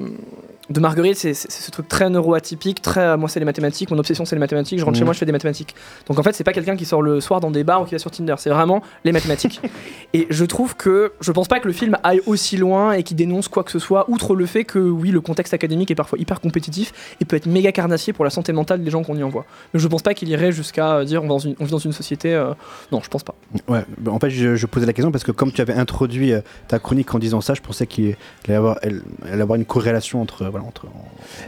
de 0.69 0.79
Marguerite, 0.79 1.17
c'est 1.17 1.33
ce 1.33 1.71
truc 1.71 1.87
très 1.89 2.09
neuroatypique, 2.09 2.81
très 2.81 3.01
euh, 3.01 3.17
moi 3.17 3.27
c'est 3.27 3.39
les 3.39 3.45
mathématiques, 3.45 3.91
mon 3.91 3.99
obsession 3.99 4.23
c'est 4.23 4.35
les 4.35 4.39
mathématiques, 4.39 4.79
je 4.79 4.85
rentre 4.85 4.95
chez 4.97 5.01
Mhm. 5.01 5.07
moi, 5.07 5.13
je 5.13 5.19
fais 5.19 5.25
des 5.25 5.31
mathématiques. 5.33 5.75
Donc 6.07 6.17
en 6.19 6.23
fait, 6.23 6.31
c'est 6.33 6.45
pas 6.45 6.53
quelqu'un 6.53 6.77
qui 6.77 6.85
sort 6.85 7.01
le 7.01 7.19
soir 7.19 7.41
dans 7.41 7.51
des 7.51 7.65
bars 7.65 7.81
ou 7.81 7.85
qui 7.85 7.93
va 7.95 7.99
sur 7.99 8.09
Tinder. 8.11 8.35
C'est 8.37 8.49
vraiment 8.49 8.81
les 9.03 9.11
mathématiques. 9.11 9.59
et 10.13 10.25
je 10.29 10.45
trouve 10.45 10.75
que 10.77 11.11
je 11.19 11.31
pense 11.33 11.49
pas 11.49 11.59
que 11.59 11.67
le 11.67 11.73
film 11.73 11.97
aille 12.03 12.21
aussi 12.27 12.55
loin 12.55 12.93
et 12.93 13.03
qu'il 13.03 13.17
dénonce 13.17 13.49
quoi 13.49 13.63
que 13.63 13.71
ce 13.71 13.79
soit, 13.79 14.09
outre 14.09 14.35
le 14.35 14.45
fait 14.45 14.63
que 14.63 14.79
oui, 14.79 15.11
le 15.11 15.19
contexte 15.19 15.53
académique 15.53 15.91
est 15.91 15.95
parfois 15.95 16.17
hyper 16.17 16.39
compétitif 16.39 16.93
et 17.19 17.25
peut 17.25 17.35
être 17.35 17.45
méga 17.45 17.71
carnassier 17.73 18.13
pour 18.13 18.23
la 18.23 18.31
santé 18.31 18.53
mentale 18.53 18.81
des 18.83 18.89
gens 18.89 19.03
qu'on 19.03 19.17
y 19.17 19.23
envoie. 19.23 19.45
Mais 19.73 19.79
je 19.81 19.87
pense 19.89 20.01
pas 20.01 20.13
qu'il 20.13 20.29
irait 20.29 20.53
jusqu'à 20.53 20.95
euh, 20.95 21.03
dire 21.03 21.19
on 21.21 21.23
vit 21.23 21.29
dans 21.29 21.39
une, 21.39 21.55
on 21.59 21.65
vit 21.65 21.71
dans 21.71 21.77
une 21.77 21.91
société. 21.93 22.33
euh, 22.33 22.53
Non, 22.91 23.01
je 23.03 23.09
pense 23.09 23.23
pas. 23.23 23.35
Ouais, 23.67 23.83
bah, 23.97 24.11
en 24.13 24.19
fait, 24.19 24.29
je, 24.29 24.55
je 24.55 24.65
posais 24.65 24.85
la 24.85 24.93
question 24.93 25.11
parce 25.11 25.25
que 25.25 25.31
comme 25.31 25.51
tu 25.51 25.59
avais 25.61 25.73
introduit 25.73 26.31
ta 26.69 26.79
chronique 26.79 27.13
en 27.13 27.19
disant 27.19 27.41
ça, 27.41 27.53
je 27.53 27.61
pensais 27.61 27.85
qu'il 27.85 28.15
allait 28.45 28.53
y 28.53 28.53
avoir, 28.53 28.77
elle- 28.81 29.01
elle 29.25 29.33
allait 29.33 29.41
avoir 29.41 29.57
une 29.57 29.65
corrélation 29.65 30.21
entre, 30.21 30.45
voilà, 30.45 30.62
entre, 30.67 30.87
en- 30.87 31.05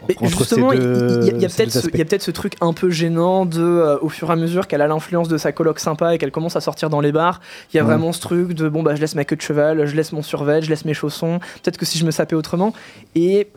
Mais 0.08 0.16
entre 0.18 0.38
justement, 0.38 0.72
ces 0.72 0.78
il 0.78 0.82
deux, 0.84 1.20
il 1.22 1.28
y 1.42 1.46
a, 1.46 1.48
y 1.48 2.04
peut-être 2.04 2.22
ce, 2.22 2.32
truc 2.32 2.56
un 2.62 2.74
peu 2.74 2.90
gênant 2.90 3.46
de, 3.46 3.62
euh, 3.62 3.98
au 4.02 4.10
fur 4.10 4.30
et 4.30 4.34
à 4.34 4.36
mesure 4.36 4.68
qu'elle 4.68 4.82
a 4.82 4.88
l'influence 4.88 5.28
de 5.28 5.38
sa 5.38 5.52
coloc 5.52 5.80
sympa 5.80 6.14
et 6.16 6.18
qu'elle 6.18 6.32
commence 6.32 6.56
à 6.56 6.62
sortir 6.62 6.90
dans 6.90 7.02
les 7.02 7.12
bars, 7.12 7.42
il 7.74 7.78
y 7.78 7.80
a 7.80 7.84
vraiment 7.84 8.12
ce 8.12 8.20
truc 8.22 8.54
de 8.54 8.70
bon 8.70 8.84
bah 8.84 8.96
je 8.96 9.02
laisse 9.02 9.16
ma 9.16 9.26
queue 9.26 9.36
de 9.36 9.42
cheval, 9.42 9.86
je 9.86 9.96
laisse 9.96 10.12
mon 10.12 10.22
survêt, 10.22 10.62
je 10.62 10.70
laisse 10.70 10.86
mes 10.86 10.94
chaussons, 10.94 11.40
peut-être 11.64 11.78
que 11.78 11.86
si 11.86 11.98
je 11.98 12.06
me 12.06 12.12
sapais 12.12 12.36
autrement. 12.36 12.74
Et 13.16 13.48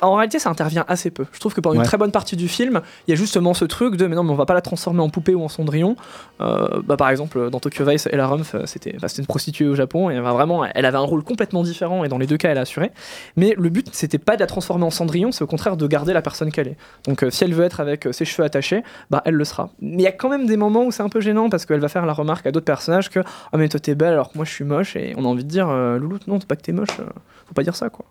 en 0.00 0.14
réalité, 0.14 0.38
ça 0.38 0.50
intervient 0.50 0.84
assez 0.88 1.10
peu. 1.10 1.26
Je 1.32 1.40
trouve 1.40 1.54
que 1.54 1.60
pendant 1.60 1.76
une 1.76 1.86
très 1.86 1.98
bonne 1.98 2.12
partie 2.12 2.36
du 2.36 2.48
film, 2.48 2.80
il 3.06 3.10
y 3.10 3.14
a 3.14 3.16
justement 3.16 3.54
ce 3.54 3.64
truc 3.64 3.96
de 3.96 4.06
mais 4.06 4.16
non, 4.16 4.22
mais 4.22 4.32
on 4.32 4.36
va 4.36 4.46
pas 4.46 4.54
la 4.54 4.60
transformer 4.60 5.00
en 5.00 5.08
poupée 5.08 5.34
ou 5.34 5.42
en 5.42 5.48
cendrillon. 5.48 5.96
Euh, 6.40 6.80
bah, 6.84 6.96
par 6.96 7.10
exemple, 7.10 7.50
dans 7.50 7.60
Tokyo 7.60 7.84
Vice, 7.84 8.08
Ella 8.10 8.26
Rumpf, 8.26 8.54
euh, 8.54 8.62
c'était 8.66 8.96
bah, 9.00 9.08
une 9.16 9.26
prostituée 9.26 9.66
au 9.66 9.74
Japon 9.74 10.10
et 10.10 10.18
vraiment, 10.20 10.64
elle 10.64 10.84
avait 10.84 10.98
un 10.98 11.02
rôle 11.02 11.22
complètement 11.22 11.62
différent 11.62 12.04
et 12.04 12.08
dans 12.08 12.18
les 12.18 12.26
deux 12.26 12.36
cas, 12.36 12.50
elle 12.50 12.58
a 12.58 12.62
assuré. 12.62 12.92
Mais 13.36 13.54
le 13.56 13.68
but, 13.68 13.88
c'était 13.92 14.18
pas 14.18 14.36
de 14.36 14.40
la 14.40 14.46
transformer 14.46 14.84
en 14.84 14.90
cendrillon, 14.90 15.32
c'est 15.32 15.44
au 15.44 15.46
contraire 15.46 15.76
de 15.76 15.86
garder 15.86 16.12
la 16.12 16.22
personne 16.22 16.50
qu'elle 16.50 16.68
est. 16.68 16.76
Donc, 17.06 17.22
euh, 17.22 17.30
si 17.30 17.44
elle 17.44 17.54
veut 17.54 17.64
être 17.64 17.80
avec 17.80 18.08
ses 18.12 18.24
cheveux 18.24 18.44
attachés, 18.44 18.82
bah 19.10 19.22
elle 19.24 19.34
le 19.34 19.44
sera. 19.44 19.70
Mais 19.80 19.98
il 19.98 20.02
y 20.02 20.06
a 20.06 20.12
quand 20.12 20.28
même 20.28 20.46
des 20.46 20.56
moments 20.56 20.84
où 20.84 20.90
c'est 20.90 21.02
un 21.02 21.08
peu 21.08 21.20
gênant 21.20 21.48
parce 21.48 21.66
qu'elle 21.66 21.80
va 21.80 21.88
faire 21.88 22.06
la 22.06 22.12
remarque 22.12 22.46
à 22.46 22.52
d'autres 22.52 22.66
personnages 22.66 23.10
que 23.10 23.20
ah 23.20 23.56
mais 23.56 23.68
toi 23.68 23.80
t'es 23.80 23.94
belle 23.94 24.12
alors 24.12 24.30
que 24.32 24.38
moi 24.38 24.44
je 24.44 24.52
suis 24.52 24.64
moche 24.64 24.96
et 24.96 25.14
on 25.16 25.24
a 25.24 25.28
envie 25.28 25.44
de 25.44 25.48
dire 25.48 25.68
euh, 25.68 25.98
Louloute 25.98 26.26
non, 26.26 26.38
c'est 26.40 26.48
pas 26.48 26.56
que 26.56 26.62
t'es 26.62 26.72
moche, 26.72 26.90
faut 26.90 27.54
pas 27.54 27.62
dire 27.62 27.76
ça 27.76 27.90
quoi. 27.90 28.04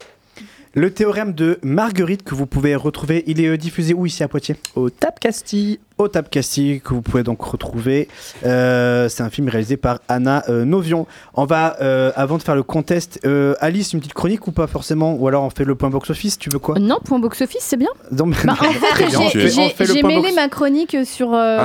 Le 0.75 0.93
théorème 0.93 1.33
de 1.33 1.57
Marguerite 1.63 2.21
que 2.21 2.35
vous 2.35 2.45
pouvez 2.45 2.75
retrouver, 2.75 3.23
il 3.25 3.41
est 3.41 3.47
euh, 3.47 3.57
diffusé 3.57 3.95
où 3.95 4.05
ici 4.05 4.23
à 4.23 4.27
Poitiers? 4.27 4.55
Au 4.75 4.91
Tap 4.91 5.19
Castille. 5.19 5.79
Au 5.99 6.07
Tap 6.07 6.29
Castille 6.29 6.79
que 6.79 6.93
vous 6.93 7.01
pouvez 7.01 7.23
donc 7.23 7.41
retrouver. 7.41 8.07
Euh, 8.45 9.09
c'est 9.09 9.21
un 9.21 9.29
film 9.29 9.49
réalisé 9.49 9.75
par 9.75 9.99
Anna 10.07 10.43
euh, 10.47 10.63
Novion. 10.63 11.05
On 11.33 11.43
va, 11.43 11.75
euh, 11.81 12.13
avant 12.15 12.37
de 12.37 12.41
faire 12.41 12.55
le 12.55 12.63
contest, 12.63 13.19
euh, 13.25 13.53
Alice, 13.59 13.91
une 13.91 13.99
petite 13.99 14.13
chronique 14.13 14.47
ou 14.47 14.53
pas 14.53 14.65
forcément? 14.67 15.13
Ou 15.15 15.27
alors 15.27 15.43
on 15.43 15.49
fait 15.49 15.65
le 15.65 15.75
point 15.75 15.89
box-office, 15.89 16.37
tu 16.39 16.49
veux 16.49 16.59
quoi? 16.59 16.79
Non, 16.79 16.99
point 17.03 17.19
box-office, 17.19 17.63
c'est 17.63 17.75
bien. 17.75 17.89
Non, 18.13 18.27
mais- 18.27 18.37
Bah, 18.45 18.53
en 18.59 18.63
fait, 18.63 19.85
j'ai- 19.93 20.01
mêlé 20.03 20.21
box. 20.21 20.35
ma 20.35 20.47
chronique 20.47 20.95
sur, 21.03 21.33
euh, 21.33 21.57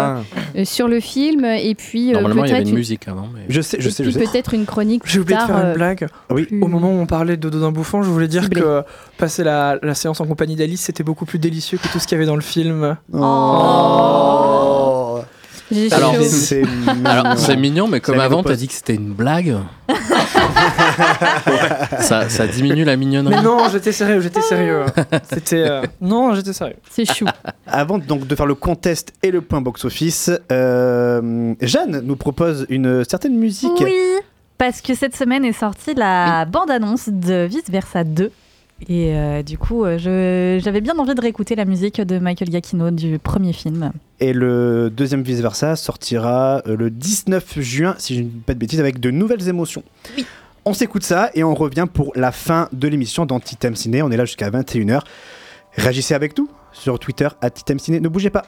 Ah. 0.57 0.65
sur 0.65 0.89
le 0.89 0.99
film 0.99 1.45
et 1.45 1.77
puis 1.77 2.11
euh, 2.11 2.15
Normalement, 2.15 2.45
il 2.45 2.51
y 2.51 2.55
avait 2.55 2.63
une 2.69 2.75
musique 2.75 3.07
avant. 3.07 3.29
mais- 3.33 3.43
Je 3.49 3.61
sais, 3.61 3.77
je 3.81 3.87
et 3.87 3.91
sais, 3.93 4.03
puis 4.03 4.13
je 4.13 4.19
sais. 4.19 4.25
peut-être 4.25 4.53
une 4.53 4.67
chronique 4.67 5.03
J'ai 5.07 5.21
oublié 5.21 5.37
de 5.37 5.47
tard, 5.47 5.47
faire 5.57 5.65
une 5.65 5.71
euh, 5.71 5.75
blague. 5.75 6.09
Oui. 6.31 6.49
Au 6.61 6.67
moment 6.67 6.89
où 6.91 6.99
on 6.99 7.07
parlait 7.07 7.37
de 7.37 7.49
Dodo 7.49 7.71
bouffon, 7.71 8.03
je 8.03 8.11
voulais 8.11 8.27
dire 8.29 8.51
que 8.51 8.83
passer 9.17 9.45
la, 9.45 9.79
la 9.81 9.95
séance 9.95 10.21
en 10.21 10.27
compagnie 10.27 10.57
d'Alice, 10.57 10.81
c'était 10.81 11.05
beaucoup 11.05 11.25
plus 11.25 11.39
délicieux 11.39 11.79
que 11.79 11.87
tout 11.87 12.01
ce 12.01 12.09
qu'il 12.09 12.17
y 12.17 12.19
avait 12.19 12.27
dans 12.27 12.35
le 12.35 12.43
film. 12.43 12.97
Oh. 13.13 14.23
C'est 15.75 16.63
Alors, 17.05 17.39
c'est 17.39 17.57
mignon, 17.57 17.89
mais 17.89 18.01
comme 18.01 18.21
avant, 18.21 18.43
t'as 18.43 18.55
dit 18.55 18.69
que 18.69 18.75
c'était 18.75 18.95
une 18.95 19.13
blague. 19.13 19.57
ça, 22.01 22.29
ça 22.29 22.47
diminue 22.47 22.85
la 22.85 22.97
mignonnerie. 22.97 23.35
Mais 23.35 23.43
non, 23.43 23.69
j'étais 23.73 23.93
sérieux, 23.93 24.21
j'étais 24.21 24.43
sérieux. 24.43 24.85
C'était 25.33 25.69
euh, 25.69 25.83
non, 26.01 26.35
j'étais 26.35 26.53
sérieux. 26.53 26.77
C'est 26.91 27.05
chou. 27.13 27.27
Avant 27.67 27.99
donc 27.99 28.27
de 28.27 28.35
faire 28.35 28.47
le 28.47 28.55
contest 28.55 29.13
et 29.23 29.31
le 29.31 29.41
point 29.41 29.61
box-office, 29.61 30.31
euh, 30.53 31.55
Jeanne 31.61 32.01
nous 32.05 32.17
propose 32.17 32.67
une 32.69 33.05
certaine 33.05 33.37
musique. 33.37 33.73
Oui, 33.81 33.95
parce 34.59 34.81
que 34.81 34.95
cette 34.95 35.17
semaine 35.17 35.45
est 35.45 35.53
sortie 35.53 35.95
la 35.95 36.45
bande-annonce 36.45 37.09
de 37.09 37.47
Vice 37.47 37.71
Versa 37.71 38.05
2. 38.05 38.31
Et 38.89 39.15
euh, 39.15 39.43
du 39.43 39.57
coup, 39.57 39.85
euh, 39.85 39.99
je- 39.99 40.61
j'avais 40.63 40.81
bien 40.81 40.99
envie 40.99 41.15
de 41.15 41.21
réécouter 41.21 41.55
la 41.55 41.65
musique 41.65 42.01
de 42.01 42.19
Michael 42.19 42.51
Giacchino 42.51 42.91
du 42.91 43.19
premier 43.19 43.53
film. 43.53 43.93
Et 44.21 44.33
le 44.33 44.91
deuxième 44.91 45.23
vice-versa 45.23 45.77
sortira 45.77 46.61
euh, 46.67 46.77
le 46.77 46.91
19 46.91 47.61
juin, 47.61 47.95
si 47.99 48.17
je 48.17 48.21
ne 48.23 48.29
dis 48.29 48.39
pas 48.45 48.53
de 48.55 48.59
bêtises, 48.59 48.81
avec 48.81 49.01
de 49.01 49.11
nouvelles 49.11 49.49
émotions. 49.49 49.83
On 50.67 50.75
s'écoute 50.75 51.03
ça 51.03 51.31
et 51.35 51.45
on 51.45 51.55
revient 51.55 51.87
pour 51.93 52.13
la 52.15 52.33
fin 52.33 52.69
de 52.73 52.89
l'émission 52.89 53.27
d'Antitem 53.27 53.75
Ciné. 53.77 54.03
On 54.03 54.11
est 54.11 54.17
là 54.17 54.25
jusqu'à 54.25 54.51
21h. 54.51 55.01
Réagissez 55.77 56.15
avec 56.15 56.37
nous 56.37 56.49
sur 56.73 56.99
Twitter 56.99 57.29
à 57.41 57.51
Titem 57.51 57.79
Ciné. 57.79 58.01
Ne 58.01 58.09
bougez 58.09 58.31
pas. 58.31 58.45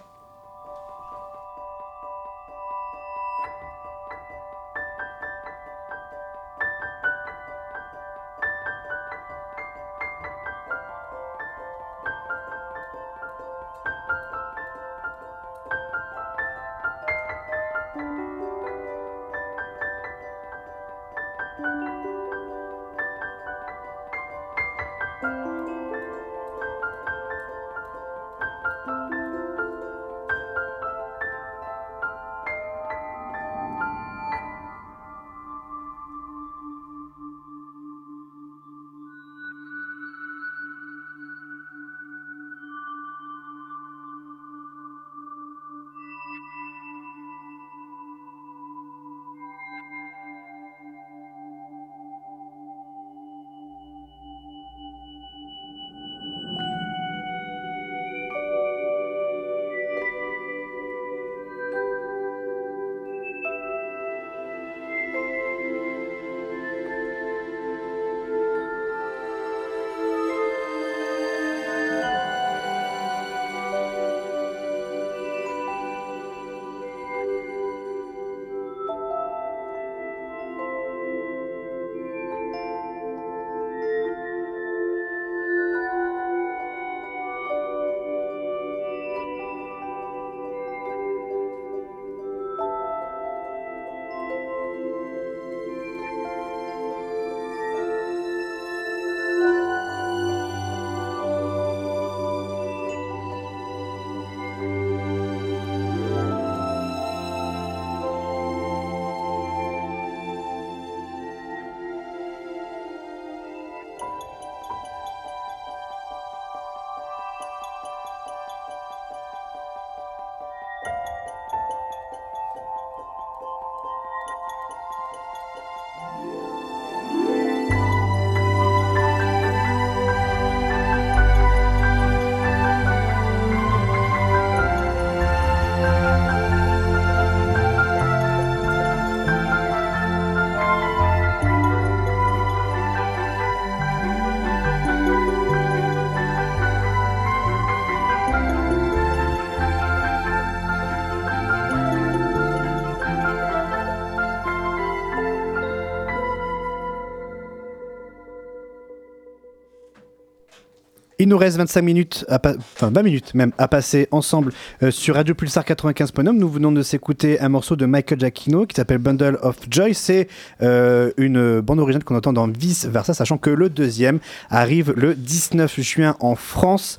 Il 161.27 161.31
nous 161.31 161.39
reste 161.39 161.57
25 161.57 161.83
minutes, 161.83 162.25
à 162.29 162.41
enfin 162.77 162.93
20 162.95 163.03
minutes 163.03 163.35
même, 163.35 163.51
à 163.59 163.67
passer 163.67 164.07
ensemble 164.13 164.53
euh, 164.85 164.93
sur 164.93 165.17
Radio 165.17 165.35
Pulsar 165.35 165.65
95.9. 165.65 166.31
Nous 166.31 166.49
venons 166.49 166.71
de 166.71 166.83
s'écouter 166.83 167.41
un 167.41 167.49
morceau 167.49 167.75
de 167.75 167.85
Michael 167.85 168.21
Giacchino 168.21 168.65
qui 168.65 168.77
s'appelle 168.77 168.99
Bundle 168.99 169.37
of 169.43 169.57
Joy. 169.69 169.93
C'est 169.93 170.29
euh, 170.63 171.11
une 171.17 171.61
bande 171.63 171.81
originale 171.81 172.05
qu'on 172.05 172.15
entend 172.15 172.33
dans 172.33 172.47
Vice 172.47 172.87
Versa, 172.87 173.13
sachant 173.13 173.39
que 173.39 173.51
le 173.51 173.69
deuxième 173.69 174.21
arrive 174.51 174.93
le 174.97 175.17
19 175.17 175.81
juin 175.81 176.15
en 176.21 176.37
France. 176.37 176.97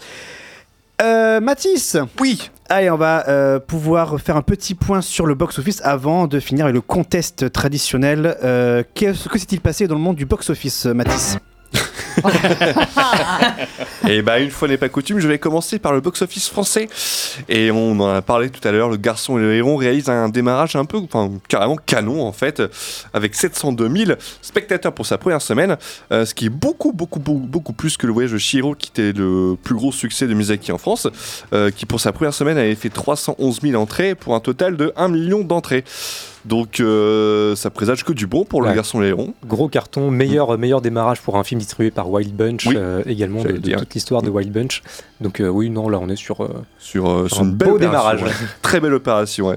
Euh, 1.01 1.39
Mathis? 1.39 1.95
Oui 2.19 2.49
Allez, 2.67 2.89
on 2.89 2.97
va 2.97 3.29
euh, 3.29 3.59
pouvoir 3.59 4.19
faire 4.19 4.35
un 4.35 4.41
petit 4.41 4.75
point 4.75 4.99
sur 4.99 5.25
le 5.25 5.35
box-office 5.35 5.79
avant 5.85 6.27
de 6.27 6.41
finir 6.41 6.65
avec 6.65 6.75
le 6.75 6.81
contest 6.81 7.49
traditionnel. 7.53 8.35
Euh, 8.43 8.83
qu'est-ce 8.93 9.29
que 9.29 9.39
s'est-il 9.39 9.61
passé 9.61 9.87
dans 9.87 9.95
le 9.95 10.01
monde 10.01 10.17
du 10.17 10.25
box-office, 10.25 10.85
Mathis? 10.87 11.37
Et 14.07 14.22
bah 14.22 14.39
une 14.39 14.52
fois 14.52 14.68
n'est 14.68 14.77
pas 14.77 14.89
coutume, 14.89 15.19
je 15.19 15.27
vais 15.27 15.39
commencer 15.39 15.80
par 15.80 15.94
le 15.94 16.02
box-office 16.02 16.49
français. 16.49 16.88
Et 17.49 17.72
on 17.72 17.99
en 17.99 18.10
a 18.10 18.22
parlé 18.22 18.49
tout 18.49 18.65
à 18.68 18.72
l'heure, 18.72 18.89
le 18.89 18.98
garçon 18.98 19.38
et 19.38 19.41
le 19.41 19.56
héron 19.56 19.76
réalisent 19.76 20.10
un 20.10 20.30
démarrage 20.30 20.76
un 20.76 20.85
peu, 20.85 20.98
enfin 20.98 21.31
carrément 21.48 21.76
canon 21.76 22.26
en 22.26 22.31
fait, 22.31 22.61
avec 23.14 23.35
702 23.35 24.06
000 24.06 24.19
spectateurs 24.41 24.94
pour 24.94 25.06
sa 25.06 25.18
première 25.18 25.41
semaine, 25.41 25.77
euh, 26.11 26.26
ce 26.26 26.34
qui 26.34 26.45
est 26.45 26.49
beaucoup 26.49 26.94
beaucoup 26.94 27.19
beaucoup 27.19 27.48
beaucoup 27.48 27.73
plus 27.73 27.98
que 27.98 28.07
le 28.07 28.14
voyage 28.14 28.31
de 28.31 28.38
Shiro 28.38 28.76
qui 28.76 28.89
était 28.89 29.14
le 29.18 29.56
plus 29.61 29.76
gros 29.76 29.91
succès 29.91 30.27
de 30.27 30.34
Miyazaki 30.34 30.72
en 30.72 30.77
France, 30.77 31.07
euh, 31.53 31.72
qui 31.72 31.85
pour 31.85 31.99
sa 31.99 32.11
première 32.11 32.34
semaine 32.34 32.57
avait 32.57 32.76
fait 32.76 32.89
311 32.89 33.61
000 33.61 33.81
entrées 33.81 34.15
pour 34.15 34.35
un 34.35 34.39
total 34.39 34.77
de 34.77 34.94
1 34.95 35.07
million 35.10 35.44
d'entrées. 35.44 35.84
Donc 36.47 36.79
euh, 36.79 37.55
ça 37.55 37.69
présage 37.69 38.03
que 38.05 38.13
du 38.13 38.25
bon 38.27 38.45
pour 38.45 38.61
le 38.61 38.71
garçon 38.73 39.01
héron. 39.01 39.33
Gros 39.45 39.67
carton, 39.67 40.09
meilleur, 40.11 40.57
meilleur 40.57 40.81
démarrage 40.81 41.21
pour 41.21 41.37
un 41.37 41.43
film 41.43 41.59
distribué 41.59 41.91
par 41.91 42.09
Wild 42.09 42.33
Bunch, 42.35 42.65
Oui, 42.67 42.75
euh, 42.77 43.03
également 43.05 43.43
de, 43.43 43.51
toute 43.51 43.93
l'histoire 43.93 44.21
de 44.21 44.29
Wild 44.29 44.51
Bunch. 44.51 44.81
Donc 45.19 45.41
euh, 45.41 45.47
oui, 45.49 45.69
non, 45.69 45.89
là 45.89 45.99
on 46.01 46.07
est 46.09 46.15
sur, 46.15 46.43
euh, 46.43 46.49
sur, 46.79 47.09
euh, 47.09 47.27
sur 47.27 47.41
un 47.41 47.45
une 47.45 47.51
belle 47.53 47.69
beau 47.69 47.75
opération, 47.75 47.99
démarrage. 48.17 48.23
ouais. 48.23 48.47
Très 48.61 48.79
belle 48.79 48.93
opération, 48.93 49.47
ouais. 49.47 49.55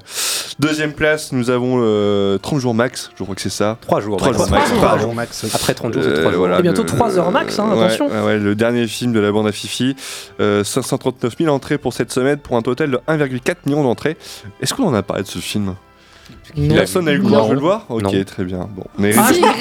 Deuxième 0.59 0.93
place, 0.93 1.33
nous 1.33 1.49
avons 1.51 1.77
euh, 1.81 2.39
30 2.39 2.59
jours 2.59 2.75
max, 2.75 3.11
je 3.17 3.23
crois 3.23 3.35
que 3.35 3.41
c'est 3.41 3.49
ça. 3.51 3.79
3 3.83 4.01
jours. 4.01 4.17
3 4.17 4.33
max. 4.33 4.39
jours 4.43 4.51
max, 4.51 4.71
Trois 4.71 4.81
pardon. 4.89 5.03
jours 5.05 5.15
max. 5.15 5.55
Après 5.55 5.75
30 5.75 5.93
jours, 5.95 6.03
c'est 6.05 6.13
trois 6.13 6.25
Euh, 6.27 6.31
jours. 6.33 6.39
voilà, 6.41 6.59
Et 6.59 6.63
bientôt 6.63 6.83
le- 6.83 6.89
trois 6.89 7.19
heures 7.19 7.31
max, 7.31 7.59
hein, 7.59 7.73
ouais, 7.75 7.85
attention. 7.85 8.09
le 8.11 8.55
dernier 8.55 8.87
film 8.87 9.13
de 9.13 9.21
la 9.21 9.31
bande 9.33 9.47
à 9.47 9.53
Fifi. 9.53 9.95
Euh, 10.41 10.65
539 10.65 11.37
000 11.39 11.55
entrées 11.55 11.79
pour 11.79 11.93
cette 11.93 12.11
semaine 12.13 12.39
pour 12.39 12.57
un 12.57 12.63
total 12.63 12.91
de 12.91 12.99
1,4 13.07 13.59
million 13.67 13.83
d'entrées. 13.85 14.17
Est-ce 14.61 14.75
qu'on 14.75 14.85
en 14.89 14.95
a 14.95 15.03
parlé 15.03 15.23
de 15.23 15.29
ce 15.29 15.39
film? 15.39 15.75
Personne 16.75 17.05
n'a 17.05 17.13
eu 17.13 17.19
le 17.19 17.23
courage 17.23 17.49
de 17.51 17.55
le 17.55 17.61
voir 17.61 17.87
Ok, 17.89 18.03
Non. 18.03 18.25
très 18.25 18.45
bien. 18.45 18.69
Bon, 18.71 18.85
mais... 18.99 19.13
Ah, 19.17 19.29
Si, 19.33 19.41
Greg. 19.41 19.55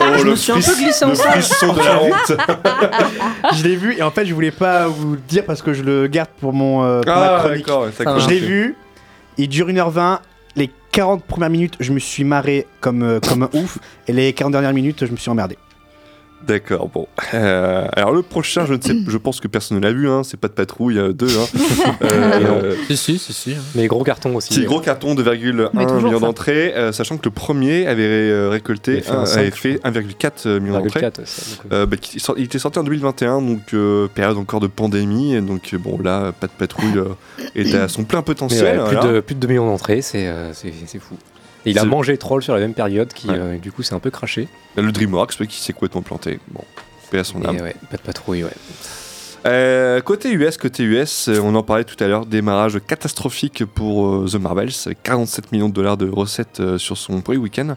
Oh, 0.00 0.04
Je 0.18 0.24
me 0.24 0.36
suis 0.36 0.52
un 0.52 0.56
peu 0.60 0.74
glissé 0.76 1.04
en 1.04 1.08
le 1.10 1.14
salle. 1.14 1.42
frisson 1.42 1.72
de 1.72 1.78
la 1.78 2.02
honte. 2.02 2.32
je 3.54 3.64
l'ai 3.64 3.76
vu 3.76 3.96
et 3.96 4.02
en 4.02 4.10
fait 4.10 4.26
je 4.26 4.34
voulais 4.34 4.50
pas 4.50 4.86
vous 4.86 5.12
le 5.12 5.20
dire 5.28 5.44
parce 5.44 5.62
que 5.62 5.72
je 5.72 5.82
le 5.82 6.06
garde 6.06 6.28
pour 6.40 6.52
mon 6.52 6.84
euh, 6.84 7.00
pour 7.00 7.12
Ah, 7.12 7.32
ma 7.34 7.38
chronique. 7.40 7.66
d'accord, 7.66 7.82
ouais, 7.84 7.90
d'accord, 7.98 8.18
je 8.20 8.28
l'ai 8.28 8.38
vu, 8.38 8.76
il 9.38 9.48
dure 9.48 9.68
1h20. 9.68 10.18
Les 10.56 10.70
40 10.92 11.24
premières 11.24 11.50
minutes, 11.50 11.74
je 11.80 11.92
me 11.92 11.98
suis 11.98 12.22
marré 12.22 12.66
comme, 12.80 13.02
euh, 13.02 13.18
comme 13.18 13.42
un 13.42 13.48
ouf. 13.54 13.78
Et 14.06 14.12
les 14.12 14.32
40 14.32 14.52
dernières 14.52 14.72
minutes, 14.72 15.04
je 15.04 15.10
me 15.10 15.16
suis 15.16 15.28
emmerdé. 15.30 15.58
D'accord, 16.46 16.88
bon. 16.88 17.06
Euh, 17.32 17.86
alors 17.92 18.12
le 18.12 18.22
prochain, 18.22 18.66
je 18.66 18.74
ne 18.74 18.80
sais, 18.82 18.94
je 19.06 19.16
pense 19.18 19.40
que 19.40 19.48
personne 19.48 19.78
ne 19.78 19.82
l'a 19.82 19.92
vu, 19.92 20.08
hein, 20.08 20.22
c'est 20.24 20.38
pas 20.38 20.48
de 20.48 20.52
patrouille 20.52 21.00
2. 21.14 21.26
Hein. 21.26 21.46
Euh, 22.02 22.74
Si, 22.88 22.96
si, 22.96 23.18
si, 23.18 23.32
si. 23.32 23.56
Mais 23.74 23.86
gros 23.86 24.04
carton 24.04 24.34
aussi. 24.36 24.50
Qui 24.54 24.64
gros 24.64 24.80
carton, 24.80 25.14
2,1 25.14 25.70
Mais 25.74 25.86
toujours 25.86 26.02
millions 26.02 26.20
ça. 26.20 26.26
d'entrées, 26.26 26.74
euh, 26.76 26.92
sachant 26.92 27.16
que 27.16 27.24
le 27.24 27.30
premier 27.30 27.86
avait 27.86 28.02
euh, 28.04 28.48
récolté, 28.50 28.92
Il 28.92 28.94
avait 28.96 29.02
fait 29.02 29.10
un 29.12 29.20
un- 29.20 29.26
cinq, 29.26 29.38
avait 29.40 29.50
je 29.50 29.56
fait 29.56 29.80
1,4 29.84 30.60
million 30.60 30.78
d'entrées. 30.80 31.00
1,4, 31.00 31.18
ouais, 31.18 31.24
ça, 31.26 31.42
donc, 31.62 31.72
Euh, 31.72 31.86
bah, 31.86 31.96
qui 31.96 32.20
sort- 32.20 32.34
il 32.38 32.44
était 32.44 32.58
sorti 32.58 32.78
en 32.78 32.84
2021, 32.84 33.40
donc 33.40 33.60
euh, 33.74 34.08
période 34.14 34.36
encore 34.36 34.60
de 34.60 34.66
pandémie, 34.66 35.34
et 35.34 35.40
donc 35.40 35.70
euh, 35.72 35.78
bon 35.78 35.98
là, 35.98 36.32
pas 36.32 36.46
de 36.46 36.52
patrouille 36.52 36.96
euh, 36.98 37.08
était 37.54 37.78
à 37.78 37.88
son 37.88 38.04
plein 38.04 38.22
potentiel. 38.22 38.78
ouais, 38.80 38.86
plus, 38.88 38.96
voilà. 38.96 39.12
de, 39.14 39.20
plus 39.20 39.34
de 39.34 39.40
2 39.40 39.48
millions 39.48 39.66
d'entrées, 39.66 40.02
c'est 40.02 40.26
euh, 40.26 40.52
c'est- 40.52 40.72
c'est 40.86 40.98
fou. 40.98 41.16
Et 41.66 41.70
il 41.70 41.78
a 41.78 41.84
mangé 41.84 42.16
Troll 42.18 42.42
sur 42.42 42.54
la 42.54 42.60
même 42.60 42.74
période, 42.74 43.12
qui 43.12 43.28
Ouais. 43.28 43.36
euh, 43.38 43.58
du 43.58 43.72
coup 43.72 43.82
c'est 43.82 43.94
un 43.94 43.98
peu 44.00 44.10
craché. 44.10 44.48
Le 44.76 44.92
DreamWorks 44.92 45.46
qui 45.46 45.60
s'est 45.60 45.72
complètement 45.72 46.02
planté. 46.02 46.38
Bon, 46.48 46.64
paix 47.10 47.18
à 47.20 47.24
son 47.24 47.40
Et 47.42 47.46
âme. 47.46 47.56
ouais, 47.60 47.74
pas 47.90 47.96
de 47.96 48.02
patrouille, 48.02 48.44
ouais. 48.44 48.50
Euh, 49.46 50.00
côté 50.00 50.30
US, 50.32 50.56
côté 50.56 50.84
US, 50.84 51.28
euh, 51.28 51.38
on 51.42 51.54
en 51.54 51.62
parlait 51.62 51.84
tout 51.84 52.02
à 52.02 52.06
l'heure, 52.08 52.24
démarrage 52.24 52.78
catastrophique 52.86 53.64
pour 53.66 54.06
euh, 54.06 54.26
The 54.26 54.36
Marvels, 54.36 54.70
avec 54.86 55.02
47 55.02 55.52
millions 55.52 55.68
de 55.68 55.74
dollars 55.74 55.98
de 55.98 56.08
recettes 56.08 56.60
euh, 56.60 56.78
sur 56.78 56.96
son 56.96 57.20
premier 57.20 57.36
week-end, 57.38 57.76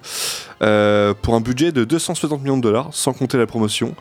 pour 1.22 1.36
un 1.36 1.42
budget 1.42 1.74
de 1.74 1.84
260 1.84 2.42
millions 2.42 2.56
de 2.58 2.62
dollars, 2.62 2.88
sans 2.94 3.12
compter 3.12 3.38
la 3.38 3.48
promotion. 3.48 3.96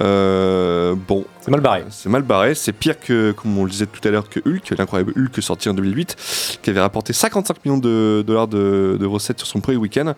Euh, 0.00 0.94
bon, 0.96 1.24
c'est 1.40 1.50
mal 1.50 1.60
barré. 1.60 1.84
C'est 1.90 2.08
mal 2.08 2.22
barré. 2.22 2.54
C'est 2.54 2.72
pire 2.72 2.98
que, 2.98 3.32
comme 3.32 3.56
on 3.58 3.64
le 3.64 3.70
disait 3.70 3.86
tout 3.86 4.06
à 4.06 4.10
l'heure, 4.10 4.28
que 4.28 4.40
Hulk, 4.40 4.70
l'incroyable 4.78 5.12
Hulk 5.16 5.42
sorti 5.42 5.68
en 5.68 5.74
2008, 5.74 6.58
qui 6.62 6.70
avait 6.70 6.80
rapporté 6.80 7.12
55 7.12 7.64
millions 7.64 7.78
de 7.78 8.24
dollars 8.26 8.48
de, 8.48 8.96
de 8.98 9.06
recettes 9.06 9.38
sur 9.38 9.46
son 9.46 9.60
premier 9.60 9.76
week-end. 9.78 10.14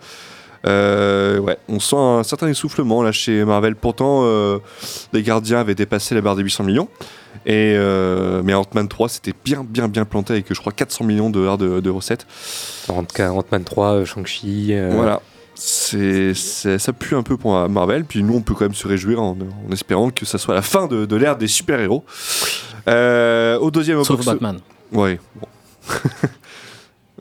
Euh, 0.65 1.37
ouais, 1.37 1.57
on 1.69 1.79
sent 1.79 1.95
un 1.95 2.23
certain 2.23 2.47
essoufflement 2.47 3.03
là 3.03 3.11
chez 3.11 3.45
Marvel. 3.45 3.75
Pourtant, 3.75 4.21
euh, 4.23 4.57
les 5.13 5.21
Gardiens 5.21 5.59
avaient 5.59 5.75
dépassé 5.75 6.15
la 6.15 6.21
barre 6.21 6.35
des 6.35 6.41
800 6.43 6.63
millions. 6.63 6.89
Et 7.45 7.75
euh, 7.77 8.41
mais 8.43 8.53
Ant-Man 8.55 8.87
3 8.89 9.07
c'était 9.07 9.33
bien 9.45 9.63
bien 9.63 9.87
bien 9.87 10.03
planté 10.03 10.33
avec 10.33 10.51
je 10.53 10.59
crois 10.59 10.73
400 10.73 11.05
millions 11.05 11.29
de 11.29 11.35
dollars 11.35 11.57
de, 11.59 11.79
de 11.79 11.89
recettes. 11.89 12.25
Ant- 12.89 13.05
Ant-Man 13.19 13.63
3, 13.63 13.87
euh, 13.93 14.05
Shang-Chi. 14.05 14.69
euh, 14.71 14.91
Voilà. 14.93 15.21
C'est, 15.59 16.33
ça 16.33 16.93
pue 16.93 17.15
un 17.15 17.23
peu 17.23 17.35
pour 17.37 17.67
Marvel, 17.69 18.05
puis 18.05 18.21
nous 18.23 18.35
on 18.35 18.41
peut 18.41 18.53
quand 18.53 18.65
même 18.65 18.75
se 18.75 18.87
réjouir 18.87 19.21
en, 19.21 19.31
en 19.67 19.71
espérant 19.71 20.09
que 20.11 20.25
ça 20.25 20.37
soit 20.37 20.53
la 20.55 20.61
fin 20.61 20.87
de, 20.87 21.05
de 21.05 21.15
l'ère 21.15 21.35
des 21.37 21.47
super-héros. 21.47 22.03
Euh, 22.87 23.57
au 23.59 23.71
deuxième 23.71 23.97
au 23.97 24.03
Sauf 24.03 24.17
box- 24.17 24.27
Batman. 24.27 24.59
Ouais, 24.91 25.19
bon. 25.35 25.47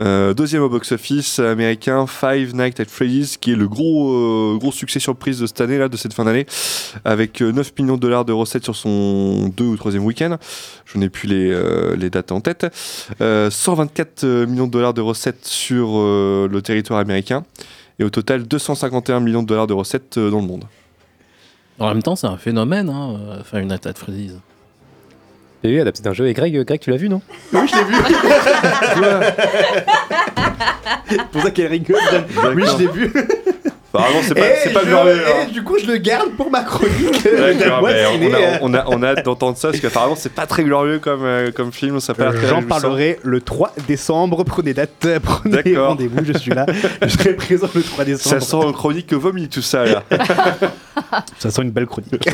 Euh, 0.02 0.34
deuxième 0.34 0.60
au 0.60 0.68
box-office 0.68 1.38
américain, 1.38 2.06
Five 2.06 2.54
Nights 2.54 2.80
at 2.80 2.84
Freddy's, 2.84 3.38
qui 3.38 3.52
est 3.52 3.56
le 3.56 3.66
gros, 3.66 4.12
euh, 4.12 4.58
gros 4.58 4.70
succès 4.70 5.00
surprise 5.00 5.38
de 5.40 5.46
cette 5.46 5.62
année, 5.62 5.78
là, 5.78 5.88
de 5.88 5.96
cette 5.96 6.12
fin 6.12 6.24
d'année, 6.24 6.44
avec 7.06 7.40
euh, 7.40 7.50
9 7.50 7.72
millions 7.78 7.96
de 7.96 8.00
dollars 8.02 8.26
de 8.26 8.32
recettes 8.34 8.64
sur 8.64 8.76
son 8.76 9.48
deux 9.56 9.64
ou 9.64 9.76
troisième 9.78 10.04
week-end. 10.04 10.36
Je 10.84 10.98
n'ai 10.98 11.08
plus 11.08 11.28
les, 11.28 11.50
euh, 11.50 11.96
les 11.96 12.10
dates 12.10 12.30
en 12.30 12.42
tête. 12.42 12.66
Euh, 13.22 13.48
124 13.48 14.44
millions 14.44 14.66
de 14.66 14.70
dollars 14.72 14.92
de 14.92 15.00
recettes 15.00 15.46
sur 15.46 15.88
euh, 15.94 16.46
le 16.46 16.60
territoire 16.60 16.98
américain. 16.98 17.44
Et 17.98 18.04
au 18.04 18.10
total, 18.10 18.42
251 18.44 19.20
millions 19.20 19.42
de 19.42 19.48
dollars 19.48 19.66
de 19.66 19.72
recettes 19.72 20.18
euh, 20.18 20.30
dans 20.30 20.40
le 20.40 20.46
monde. 20.46 20.64
En 21.78 21.88
même 21.88 22.02
temps, 22.02 22.16
c'est 22.16 22.26
un 22.26 22.36
phénomène, 22.36 22.88
hein, 22.88 23.16
euh, 23.18 23.42
faire 23.42 23.60
une 23.60 23.72
attaque 23.72 23.98
Freddy's. 23.98 24.32
Et 25.62 25.68
oui, 25.68 25.80
adapté 25.80 26.02
d'un 26.02 26.12
jeu. 26.12 26.28
Et 26.28 26.34
Greg, 26.34 26.56
euh, 26.56 26.64
Greg 26.64 26.80
tu 26.80 26.90
l'as 26.90 26.96
vu, 26.96 27.08
non? 27.08 27.22
Oui, 27.52 27.60
je 27.66 27.76
l'ai 27.76 27.84
vu. 27.84 27.94
C'est 31.08 31.22
pour 31.32 31.42
ça 31.42 31.50
qu'elle 31.50 31.66
rigole. 31.68 31.96
Oui, 32.54 32.64
je 32.66 32.78
l'ai 32.78 32.86
vu. 32.86 33.12
Apparemment, 33.96 34.20
c'est 34.22 34.34
pas, 34.34 34.42
c'est 34.62 34.72
pas 34.72 34.80
je- 34.82 34.86
glorieux, 34.86 35.22
hein. 35.26 35.46
du 35.52 35.62
coup, 35.62 35.78
je 35.78 35.86
le 35.86 35.96
garde 35.96 36.30
pour 36.36 36.50
ma 36.50 36.62
chronique. 36.62 37.24
D'accord, 37.24 37.82
mais 37.86 38.04
on, 38.06 38.32
a, 38.34 38.36
euh, 38.38 38.58
on, 38.62 38.74
a, 38.74 38.84
on 38.88 39.02
a 39.02 39.06
hâte 39.08 39.24
d'entendre 39.24 39.56
ça, 39.56 39.68
parce 39.68 39.80
qu'apparemment, 39.80 40.14
c'est 40.16 40.32
pas 40.32 40.46
très 40.46 40.64
glorieux 40.64 40.98
comme, 40.98 41.24
euh, 41.24 41.50
comme 41.52 41.72
film. 41.72 41.98
Ça 42.00 42.14
très 42.14 42.46
J'en 42.48 42.62
parlerai 42.62 43.18
le 43.22 43.40
3 43.40 43.72
décembre. 43.88 44.44
Prenez 44.44 44.74
date, 44.74 44.90
euh, 45.06 45.18
prenez 45.22 45.76
rendez-vous. 45.76 46.24
Je 46.24 46.36
suis 46.38 46.50
là. 46.52 46.66
Je 47.02 47.08
serai 47.08 47.34
présent 47.34 47.68
le 47.74 47.82
3 47.82 48.04
décembre. 48.04 48.40
Ça 48.40 48.46
sent 48.46 48.56
une 48.66 48.72
chronique 48.72 49.12
vomi, 49.12 49.48
tout 49.48 49.62
ça, 49.62 49.84
là. 49.84 50.02
Ça 51.38 51.50
sent 51.50 51.62
une 51.62 51.70
belle 51.70 51.86
chronique. 51.86 52.28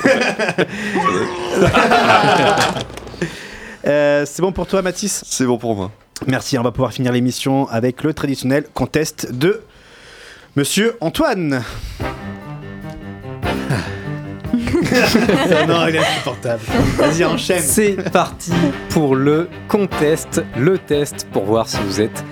Euh, 3.87 4.25
c'est 4.27 4.43
bon 4.43 4.53
pour 4.53 4.67
toi, 4.67 4.83
Mathis? 4.83 5.25
C'est 5.27 5.45
bon 5.45 5.59
pour 5.59 5.75
moi. 5.75 5.91
Merci. 6.27 6.57
On 6.59 6.63
va 6.63 6.71
pouvoir 6.71 6.93
finir 6.93 7.13
l'émission 7.13 7.69
avec 7.69 8.03
le 8.05 8.15
traditionnel 8.15 8.65
contest 8.75 9.33
de 9.33 9.63
Monsieur 10.57 10.97
Antoine. 11.01 11.63
non, 15.69 15.87
il 15.89 15.97
est 15.97 15.99
insupportable. 15.99 16.61
Vas-y, 16.97 17.25
enchaîne. 17.25 17.61
C'est 17.63 18.11
parti 18.13 18.53
pour 18.91 19.17
le 19.17 19.49
contest, 19.69 20.45
le 20.57 20.77
test 20.79 21.27
pour 21.33 21.45
voir 21.45 21.69
si 21.69 21.79
vous 21.87 22.01
êtes 22.01 22.23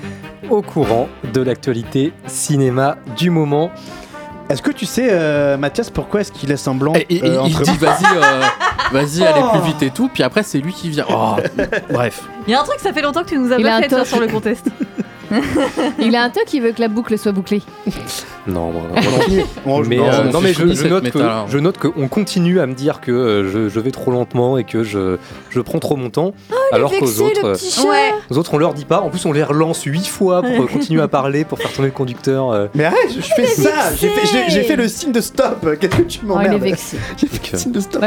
au 0.50 0.60
courant 0.62 1.08
de 1.32 1.40
l'actualité 1.40 2.12
cinéma 2.26 2.96
du 3.16 3.30
moment. 3.30 3.70
Est-ce 4.50 4.60
que 4.62 4.72
tu 4.72 4.84
sais, 4.84 5.08
euh, 5.12 5.56
Mathias, 5.56 5.88
pourquoi 5.90 6.20
est-ce 6.22 6.32
qu'il 6.32 6.50
est 6.50 6.56
semblant 6.56 6.92
Et, 6.94 7.06
et- 7.08 7.22
euh, 7.22 7.28
il 7.46 7.54
entre- 7.56 7.62
dit 7.62 7.76
vas-y, 7.78 8.04
euh, 8.16 8.42
vas-y, 8.90 9.24
allez 9.24 9.42
plus 9.52 9.60
vite 9.60 9.82
et 9.82 9.90
tout, 9.90 10.10
puis 10.12 10.24
après 10.24 10.42
c'est 10.42 10.58
lui 10.58 10.72
qui 10.72 10.90
vient. 10.90 11.06
Oh, 11.08 11.36
bref. 11.90 12.22
Il 12.48 12.50
y 12.50 12.54
a 12.54 12.60
un 12.60 12.64
truc, 12.64 12.80
ça 12.80 12.92
fait 12.92 13.00
longtemps 13.02 13.22
que 13.22 13.28
tu 13.28 13.38
nous 13.38 13.52
as 13.52 13.58
Il 13.58 13.66
a 13.66 13.70
pas 13.70 13.76
un 13.76 13.82
fait 13.82 13.88
toi, 13.88 13.98
top. 14.00 14.08
sur 14.08 14.20
le 14.20 14.26
contest. 14.26 14.66
Il 15.98 16.16
a 16.16 16.22
un 16.24 16.30
toc 16.30 16.44
qui 16.46 16.60
veut 16.60 16.72
que 16.72 16.80
la 16.80 16.88
boucle 16.88 17.16
soit 17.18 17.32
bouclée. 17.32 17.62
Non, 18.46 18.72
mais, 19.86 19.96
non, 19.96 20.04
euh, 20.08 20.24
non, 20.32 20.40
mais 20.40 20.54
je, 20.54 20.64
note 20.88 21.10
que, 21.10 21.18
méta, 21.18 21.18
là. 21.18 21.44
je 21.48 21.58
note 21.58 21.76
qu'on 21.76 22.08
continue 22.08 22.58
à 22.58 22.66
me 22.66 22.72
dire 22.72 23.00
que 23.02 23.12
euh, 23.12 23.50
je, 23.50 23.68
je 23.68 23.80
vais 23.80 23.90
trop 23.90 24.10
lentement 24.10 24.56
et 24.56 24.64
que 24.64 24.82
je, 24.82 25.18
je 25.50 25.60
prends 25.60 25.78
trop 25.78 25.94
mon 25.96 26.08
temps, 26.08 26.32
alors 26.72 26.90
qu'aux 26.90 27.20
autres, 27.20 27.44
euh. 27.44 27.88
Ouais. 27.88 28.14
aux 28.30 28.38
autres 28.38 28.54
on 28.54 28.58
leur 28.58 28.72
dit 28.72 28.86
pas. 28.86 29.00
En 29.02 29.10
plus, 29.10 29.24
on 29.26 29.32
les 29.32 29.42
relance 29.44 29.82
huit 29.84 30.06
fois 30.08 30.40
pour 30.42 30.64
euh, 30.64 30.66
continuer 30.66 31.02
à 31.02 31.06
parler, 31.08 31.44
pour 31.44 31.58
faire 31.58 31.70
tourner 31.70 31.88
le 31.88 31.94
conducteur. 31.94 32.50
euh. 32.50 32.66
Mais 32.74 32.84
arrête, 32.86 33.10
je 33.14 33.20
fais 33.20 33.46
ça 33.46 33.90
J'ai 33.94 34.08
fait, 34.62 34.76
le 34.76 34.88
signe 34.88 35.12
de 35.12 35.20
stop 35.20 35.76
Qu'est-ce 35.78 35.96
que 35.96 36.02
tu 36.02 36.20
Oh, 36.22 36.24
il 36.24 36.28
m'emmerdes 36.28 36.54
est 36.54 36.70
vexé. 36.70 36.96
J'ai 37.18 37.26
fait 37.26 37.52
le 37.52 37.58
signe 37.58 37.72
de 37.72 37.80
stop 37.80 38.02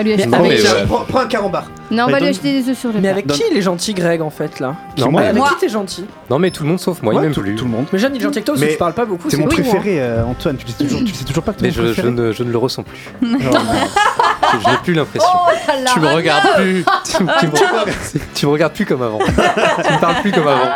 Prends, 1.08 1.20
un 1.20 1.28
carambar 1.28 1.70
Non, 1.92 2.06
on 2.08 2.12
va 2.12 2.20
lui 2.20 2.28
acheter 2.30 2.60
des 2.60 2.70
œufs 2.70 2.78
sur 2.78 2.92
le 2.92 3.00
Mais 3.00 3.10
avec 3.10 3.28
qui 3.28 3.44
il 3.52 3.58
est 3.58 3.62
gentil, 3.62 3.94
Greg, 3.94 4.22
en 4.22 4.32
fait, 4.32 4.60
là? 4.60 4.76
Non, 4.98 5.12
mais- 5.12 5.20
Avec 5.28 5.36
Moi. 5.36 5.50
qui 5.50 5.66
t'es 5.68 5.70
gentil? 5.70 6.06
Non, 6.30 6.40
mais 6.40 6.50
tout 6.50 6.64
le 6.64 6.70
monde 6.70 6.80
sauf 6.80 7.02
moi, 7.04 7.13
Ouais, 7.18 7.22
m'aime 7.24 7.34
tout, 7.34 7.42
plus. 7.42 7.56
tout 7.56 7.66
le 7.66 7.72
monde. 7.72 7.86
Mais 7.94 8.00
Jeanne, 8.00 8.16
il 8.16 8.22
est 8.22 8.24
gentil 8.24 8.38
avec 8.40 8.46
toi 8.46 8.54
parce 8.54 8.62
que 8.62 8.66
Mais 8.68 8.72
tu 8.74 8.78
parles 8.80 8.94
pas 8.94 9.06
beaucoup. 9.06 9.30
C'est 9.30 9.38
mon 9.38 9.48
préféré, 9.48 10.02
euh, 10.02 10.24
Antoine. 10.26 10.58
Tu 10.58 10.68
sais 10.68 10.84
toujours, 10.84 11.00
tu 11.04 11.14
sais 11.14 11.24
toujours 11.26 11.44
pas 11.44 11.54
que 11.54 11.62
Mais 11.62 11.70
mon 11.70 11.74
je, 11.74 11.82
je 11.82 11.86
préféré 11.94 12.12
ne, 12.12 12.32
je 12.32 12.44
ne 12.44 12.52
le 12.52 12.58
ressens 12.58 12.84
plus. 12.84 13.10
Non. 13.22 14.60
je 14.64 14.70
n'ai 14.70 14.78
plus 14.84 14.94
l'impression. 14.94 15.30
Oh 15.34 15.50
Tu 15.94 16.00
me 16.00 16.08
regardes 16.14 16.46
non. 16.46 16.56
plus. 16.56 16.86
tu, 17.06 17.24
me, 17.24 17.40
tu 17.40 17.46
me 17.48 17.52
regardes, 17.52 17.90
tu 18.36 18.46
me 18.46 18.52
regardes 18.52 18.74
plus 18.74 18.86
comme 18.86 19.02
avant. 19.02 19.20
tu 19.20 19.32
me 19.32 20.00
parles 20.00 20.22
plus 20.22 20.32
comme 20.32 20.48
avant. 20.48 20.70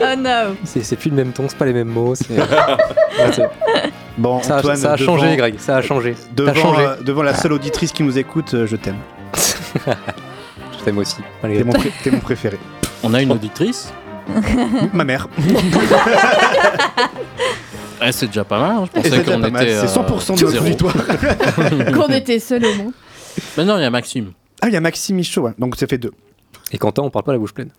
Oh 0.00 0.04
no. 0.18 0.56
C'est 0.64 0.82
c'est 0.84 0.96
plus 0.96 1.10
le 1.10 1.16
même 1.16 1.32
ton, 1.32 1.48
c'est 1.48 1.56
pas 1.56 1.64
les 1.66 1.72
mêmes 1.72 1.88
mots. 1.88 2.14
c'est- 2.14 2.36
Ouais, 2.36 2.44
c'est- 3.32 3.48
Bon, 4.18 4.40
ça, 4.42 4.56
a- 4.56 4.58
Antoine, 4.58 4.76
ça 4.76 4.92
a 4.92 4.96
devant- 4.96 5.16
changé, 5.18 5.36
Greg. 5.36 5.54
Ça 5.58 5.76
a 5.76 5.82
changé. 5.82 6.14
Devant, 6.36 6.54
changé. 6.54 6.82
euh, 6.82 6.96
devant 7.02 7.22
la 7.22 7.34
seule 7.34 7.52
auditrice 7.52 7.90
qui 7.92 8.02
nous 8.04 8.16
écoute, 8.18 8.54
euh, 8.54 8.66
je 8.66 8.76
t'aime. 8.76 8.96
Je 9.86 10.84
t'aime 10.84 10.98
aussi. 10.98 11.16
mon, 11.42 11.72
t'es 12.02 12.10
mon 12.10 12.20
préféré. 12.20 12.58
On 13.02 13.12
a 13.14 13.22
une 13.22 13.32
auditrice? 13.32 13.92
Ma 14.92 15.04
mère. 15.04 15.28
Eh, 18.02 18.12
c'est 18.12 18.26
déjà 18.26 18.44
pas 18.44 18.58
mal. 18.60 18.70
hein. 18.76 18.84
Je 18.94 19.00
Et 19.00 19.02
c'est 19.02 19.10
pensais 19.10 19.22
déjà 19.22 19.34
qu'on 19.36 19.40
pas 19.42 19.50
mal, 19.50 19.62
était. 19.68 19.86
c'est 19.86 19.86
100% 19.86 19.98
de 19.98 20.02
euh, 20.04 20.16
notre 20.28 20.48
zéro. 20.48 20.64
auditoire. 20.66 20.94
Qu'on 21.94 22.12
était 22.14 22.38
seul 22.38 22.64
au 22.64 22.74
monde. 22.74 22.92
Mais 23.56 23.64
non, 23.64 23.78
il 23.78 23.82
y 23.82 23.84
a 23.84 23.90
Maxime. 23.90 24.32
Ah, 24.62 24.68
il 24.68 24.74
y 24.74 24.76
a 24.76 24.80
Maxime 24.80 25.16
Michaud, 25.16 25.42
ouais. 25.42 25.52
donc 25.58 25.76
ça 25.76 25.86
fait 25.86 25.98
deux. 25.98 26.12
Et 26.72 26.78
Quentin, 26.78 27.02
on 27.02 27.10
parle 27.10 27.24
pas 27.24 27.32
la 27.32 27.38
bouche 27.38 27.52
pleine. 27.54 27.70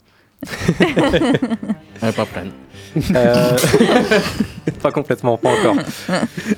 Elle 2.02 2.10
est 2.10 2.12
pas 2.12 2.26
pleine. 2.26 2.52
Euh, 3.16 3.58
pas 4.82 4.92
complètement, 4.92 5.38
pas 5.38 5.50
encore. 5.50 5.76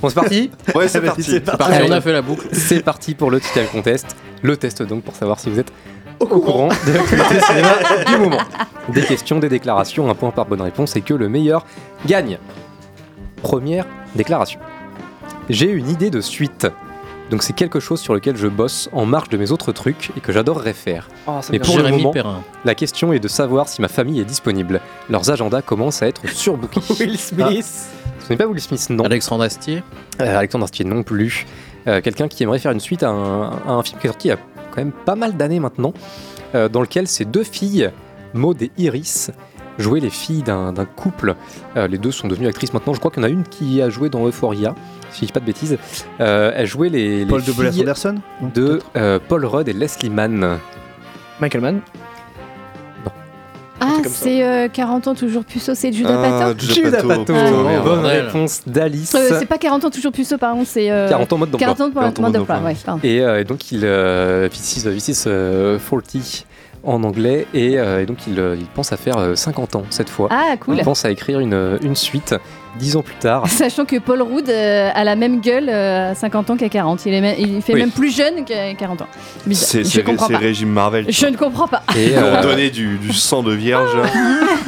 Bon, 0.01 0.09
c'est 0.09 0.15
parti 0.15 0.51
Ouais, 0.75 0.87
c'est 0.87 1.01
parti. 1.01 1.23
c'est 1.23 1.39
parti. 1.39 1.57
Parti, 1.59 1.73
Allez. 1.73 1.89
on 1.89 1.91
a 1.93 2.01
fait 2.01 2.11
la 2.13 2.21
boucle. 2.21 2.47
C'est 2.51 2.81
parti 2.83 3.15
pour 3.15 3.31
le 3.31 3.39
Titan 3.39 3.61
Contest. 3.71 4.15
Le 4.43 4.57
test 4.57 4.83
donc 4.83 5.03
pour 5.03 5.15
savoir 5.15 5.39
si 5.39 5.49
vous 5.49 5.59
êtes 5.59 5.71
au 6.19 6.25
courant 6.25 6.67
de 6.69 6.91
l'actualité 6.93 7.39
cinéma 7.45 7.75
du 8.07 8.17
moment. 8.19 8.39
Des 8.89 9.01
questions, 9.03 9.39
des 9.39 9.49
déclarations, 9.49 10.09
un 10.09 10.15
point 10.15 10.31
par 10.31 10.45
bonne 10.45 10.61
réponse 10.61 10.95
et 10.95 11.01
que 11.01 11.13
le 11.13 11.29
meilleur 11.29 11.65
gagne. 12.05 12.37
Première 13.41 13.85
déclaration. 14.15 14.59
J'ai 15.49 15.69
une 15.71 15.89
idée 15.89 16.09
de 16.09 16.21
suite. 16.21 16.67
Donc 17.29 17.43
c'est 17.43 17.53
quelque 17.53 17.81
chose 17.81 17.99
sur 17.99 18.13
lequel 18.13 18.37
je 18.37 18.47
bosse 18.47 18.89
en 18.93 19.05
marge 19.05 19.27
de 19.29 19.37
mes 19.37 19.51
autres 19.51 19.73
trucs 19.73 20.11
et 20.15 20.21
que 20.21 20.31
j'adorerais 20.31 20.73
faire. 20.73 21.09
Oh, 21.27 21.39
Mais 21.51 21.59
pour 21.59 21.75
le 21.77 21.83
Jérémy 21.83 21.97
moment, 22.01 22.11
Perrin. 22.13 22.41
la 22.63 22.73
question 22.73 23.11
est 23.11 23.19
de 23.19 23.27
savoir 23.27 23.67
si 23.67 23.81
ma 23.81 23.89
famille 23.89 24.21
est 24.21 24.25
disponible. 24.25 24.79
Leurs 25.09 25.29
agendas 25.29 25.61
commencent 25.61 26.01
à 26.01 26.07
être 26.07 26.25
surbookés. 26.29 26.79
Will 26.99 27.17
Smith. 27.17 27.65
Ce 28.19 28.29
n'est 28.29 28.37
pas 28.37 28.45
Will 28.47 28.61
Smith, 28.61 28.87
non. 28.89 29.03
Alexandre 29.03 29.43
Astier. 29.43 29.83
Euh, 30.21 30.37
Alexandre 30.37 30.63
Astier 30.63 30.85
non 30.85 31.03
plus. 31.03 31.45
Euh, 31.87 31.99
Quelqu'un 32.01 32.29
qui 32.29 32.43
aimerait 32.43 32.59
faire 32.59 32.71
une 32.71 32.79
suite 32.79 33.03
à 33.03 33.09
un, 33.09 33.49
à 33.67 33.71
un 33.71 33.83
film 33.83 33.99
qui 33.99 34.07
est 34.07 34.09
sorti 34.09 34.27
il 34.29 34.31
y 34.31 34.33
a 34.33 34.37
quand 34.77 34.83
même 34.83 34.93
pas 35.05 35.15
mal 35.15 35.35
d'années 35.35 35.59
maintenant, 35.59 35.93
euh, 36.53 36.69
dans 36.69 36.81
lequel 36.81 37.07
ces 37.07 37.25
deux 37.25 37.43
filles, 37.43 37.89
Maud 38.33 38.61
et 38.61 38.71
Iris, 38.77 39.31
jouaient 39.79 39.99
les 39.99 40.09
filles 40.09 40.43
d'un 40.43 40.73
couple. 40.95 41.35
Euh, 41.75 41.87
les 41.87 41.97
deux 41.97 42.11
sont 42.11 42.27
devenues 42.27 42.47
actrices 42.47 42.73
maintenant. 42.73 42.93
Je 42.93 42.99
crois 42.99 43.11
qu'il 43.11 43.21
y 43.21 43.25
en 43.25 43.29
a 43.29 43.31
une 43.31 43.43
qui 43.43 43.81
a 43.81 43.89
joué 43.89 44.09
dans 44.09 44.25
Euphoria, 44.27 44.75
si 45.11 45.21
je 45.21 45.25
dis 45.27 45.31
pas 45.31 45.39
de 45.39 45.45
bêtises. 45.45 45.77
Euh, 46.19 46.51
elle 46.55 46.67
jouait 46.67 46.89
les, 46.89 47.19
les 47.19 47.25
Paul 47.25 47.43
de 47.43 47.51
filles 47.51 47.81
Anderson 47.81 48.15
de 48.55 48.79
euh, 48.95 49.19
Paul 49.27 49.45
Rudd 49.45 49.67
et 49.67 49.73
Leslie 49.73 50.09
Mann. 50.09 50.59
Michael 51.39 51.61
Mann. 51.61 51.81
Ah, 53.79 53.97
c'est 54.09 54.43
euh, 54.43 54.67
40 54.71 55.07
ans 55.07 55.13
toujours 55.15 55.43
puceau, 55.43 55.75
c'est 55.75 55.93
Judas 55.93 56.19
Ah, 56.23 56.45
Pato 56.53 56.59
Judas 56.59 56.73
Judas 56.73 57.03
Pato, 57.03 57.33
merde. 57.33 57.83
Bonne 57.83 58.01
Bordel. 58.01 58.25
réponse 58.25 58.61
d'Alice. 58.65 59.13
Euh, 59.15 59.37
C'est 59.39 59.45
pas 59.45 59.57
40 59.59 59.85
ans 59.85 59.89
toujours 59.91 60.11
puceau, 60.11 60.37
pardon, 60.37 60.63
c'est. 60.65 60.89
euh, 60.89 61.07
40 61.09 61.33
ans 61.33 61.37
mode 61.37 61.51
d'emploi. 61.51 61.67
40 61.67 61.81
ans 61.81 61.91
pour 61.91 62.01
40 62.01 62.19
ans 62.19 62.21
mode 62.23 62.33
d'emploi, 62.33 62.59
ouais, 62.65 62.75
pardon. 62.83 63.01
Et, 63.03 63.21
euh, 63.21 63.41
et 63.41 63.43
donc 63.43 63.71
il 63.71 63.81
euh, 63.83 64.49
This 64.49 64.77
is, 64.77 64.83
this 64.83 65.07
is, 65.09 65.23
euh, 65.27 65.77
40 65.79 66.46
en 66.87 67.03
anglais 67.03 67.45
et, 67.53 67.77
euh, 67.77 68.01
et 68.01 68.05
donc 68.05 68.19
il, 68.27 68.39
euh, 68.39 68.55
il 68.57 68.65
pense 68.65 68.91
à 68.93 68.97
faire 68.97 69.17
euh, 69.17 69.35
50 69.35 69.75
ans 69.75 69.83
cette 69.89 70.09
fois. 70.09 70.29
Ah, 70.31 70.55
cool. 70.59 70.75
Il 70.77 70.83
pense 70.83 71.05
à 71.05 71.11
écrire 71.11 71.39
une, 71.39 71.77
une 71.81 71.95
suite 71.95 72.33
10 72.79 72.95
ans 72.95 73.01
plus 73.01 73.15
tard. 73.15 73.47
Sachant 73.49 73.85
que 73.85 73.97
Paul 73.99 74.21
Rudd 74.21 74.49
euh, 74.49 74.89
a 74.93 75.03
la 75.03 75.15
même 75.15 75.41
gueule 75.41 75.67
euh, 75.69 76.11
à 76.11 76.15
50 76.15 76.49
ans 76.51 76.57
qu'à 76.57 76.69
40. 76.69 77.05
Il, 77.05 77.13
est 77.13 77.21
même- 77.21 77.35
il 77.39 77.61
fait 77.61 77.73
Oui. 77.73 77.79
même 77.81 77.91
plus 77.91 78.15
jeune 78.15 78.45
qu'à 78.45 78.73
40 78.75 79.01
ans. 79.01 79.07
C'est 79.51 79.83
régime 80.37 80.69
Marvel. 80.69 81.05
Je 81.09 81.25
ne 81.27 81.35
comprends 81.35 81.67
pas. 81.67 81.83
Et, 81.95 82.11
Ils 82.11 82.17
ont 82.17 82.23
euh, 82.23 82.41
donné 82.41 82.69
du, 82.69 82.97
du 82.97 83.13
sang 83.13 83.43
de 83.43 83.53
vierge. 83.53 83.89